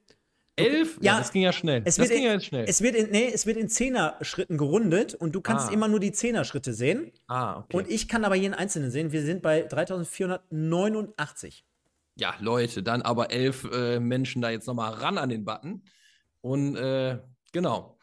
Elf? 0.56 0.98
Ja, 1.02 1.14
Ja, 1.14 1.18
das 1.20 1.32
ging 1.32 1.42
ja 1.42 1.52
schnell. 1.52 1.82
Es 1.86 1.96
das 1.96 2.00
wird, 2.00 2.10
ging 2.12 2.20
in, 2.20 2.26
ja 2.28 2.34
jetzt 2.34 2.46
schnell. 2.46 2.66
es 2.68 2.82
wird 2.82 2.96
in, 2.96 3.10
nee, 3.12 3.32
es 3.34 3.46
wird 3.46 3.58
in 3.58 3.70
Zehner-Schritten 3.70 4.58
gerundet 4.58 5.16
und 5.16 5.34
du 5.34 5.42
kannst 5.42 5.70
Ah. 5.70 5.74
immer 5.74 5.88
nur 5.88 6.00
die 6.00 6.12
Zehner-Schritte 6.12 6.74
sehen. 6.74 7.12
ah, 7.28 7.60
okay. 7.60 7.78
Und 7.78 7.90
ich 7.90 8.08
kann 8.08 8.24
aber 8.24 8.36
jeden 8.36 8.54
einzelnen 8.54 8.92
sehen. 8.92 9.12
Wir 9.12 9.24
sind 9.24 9.42
bei 9.42 9.64
3489. 9.64 11.66
Ja, 12.16 12.36
Leute, 12.40 12.84
dann 12.84 13.02
aber 13.02 13.32
elf 13.32 13.64
äh, 13.72 14.00
Menschen 14.00 14.42
da 14.42 14.52
jetzt 14.52 14.68
nochmal 14.68 14.94
ran 14.94 15.18
an 15.18 15.30
den 15.30 15.46
Button. 15.46 15.84
Und 16.42 16.76
äh, 16.76 17.20
genau. 17.52 17.98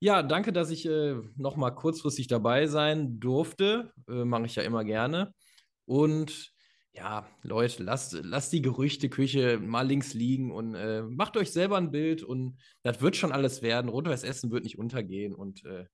Ja, 0.00 0.22
danke, 0.22 0.52
dass 0.52 0.70
ich 0.70 0.86
äh, 0.86 1.14
nochmal 1.36 1.74
kurzfristig 1.74 2.26
dabei 2.26 2.66
sein 2.66 3.20
durfte. 3.20 3.92
Äh, 4.08 4.24
Mache 4.24 4.46
ich 4.46 4.56
ja 4.56 4.64
immer 4.64 4.84
gerne. 4.84 5.32
Und 5.86 6.52
ja, 6.94 7.26
Leute, 7.42 7.82
lasst, 7.82 8.12
lasst 8.22 8.52
die 8.52 8.62
Gerüchteküche 8.62 9.58
mal 9.58 9.86
links 9.86 10.14
liegen 10.14 10.52
und 10.52 10.76
äh, 10.76 11.02
macht 11.02 11.36
euch 11.36 11.50
selber 11.50 11.76
ein 11.76 11.90
Bild 11.90 12.22
und 12.22 12.56
das 12.82 13.00
wird 13.00 13.16
schon 13.16 13.32
alles 13.32 13.62
werden. 13.62 13.90
Rot-Weiß 13.90 14.22
Essen 14.22 14.52
wird 14.52 14.62
nicht 14.62 14.78
untergehen 14.78 15.34
und 15.34 15.64
äh, 15.64 15.86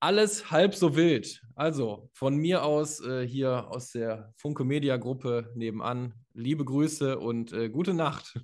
alles 0.00 0.50
halb 0.50 0.74
so 0.74 0.96
wild. 0.96 1.42
Also 1.54 2.10
von 2.12 2.36
mir 2.36 2.62
aus 2.62 3.00
äh, 3.00 3.26
hier 3.26 3.68
aus 3.70 3.90
der 3.90 4.32
Funke 4.36 4.64
Media 4.64 4.98
Gruppe 4.98 5.50
nebenan. 5.54 6.12
Liebe 6.34 6.64
Grüße 6.64 7.18
und 7.18 7.52
äh, 7.52 7.70
gute 7.70 7.94
Nacht. 7.94 8.38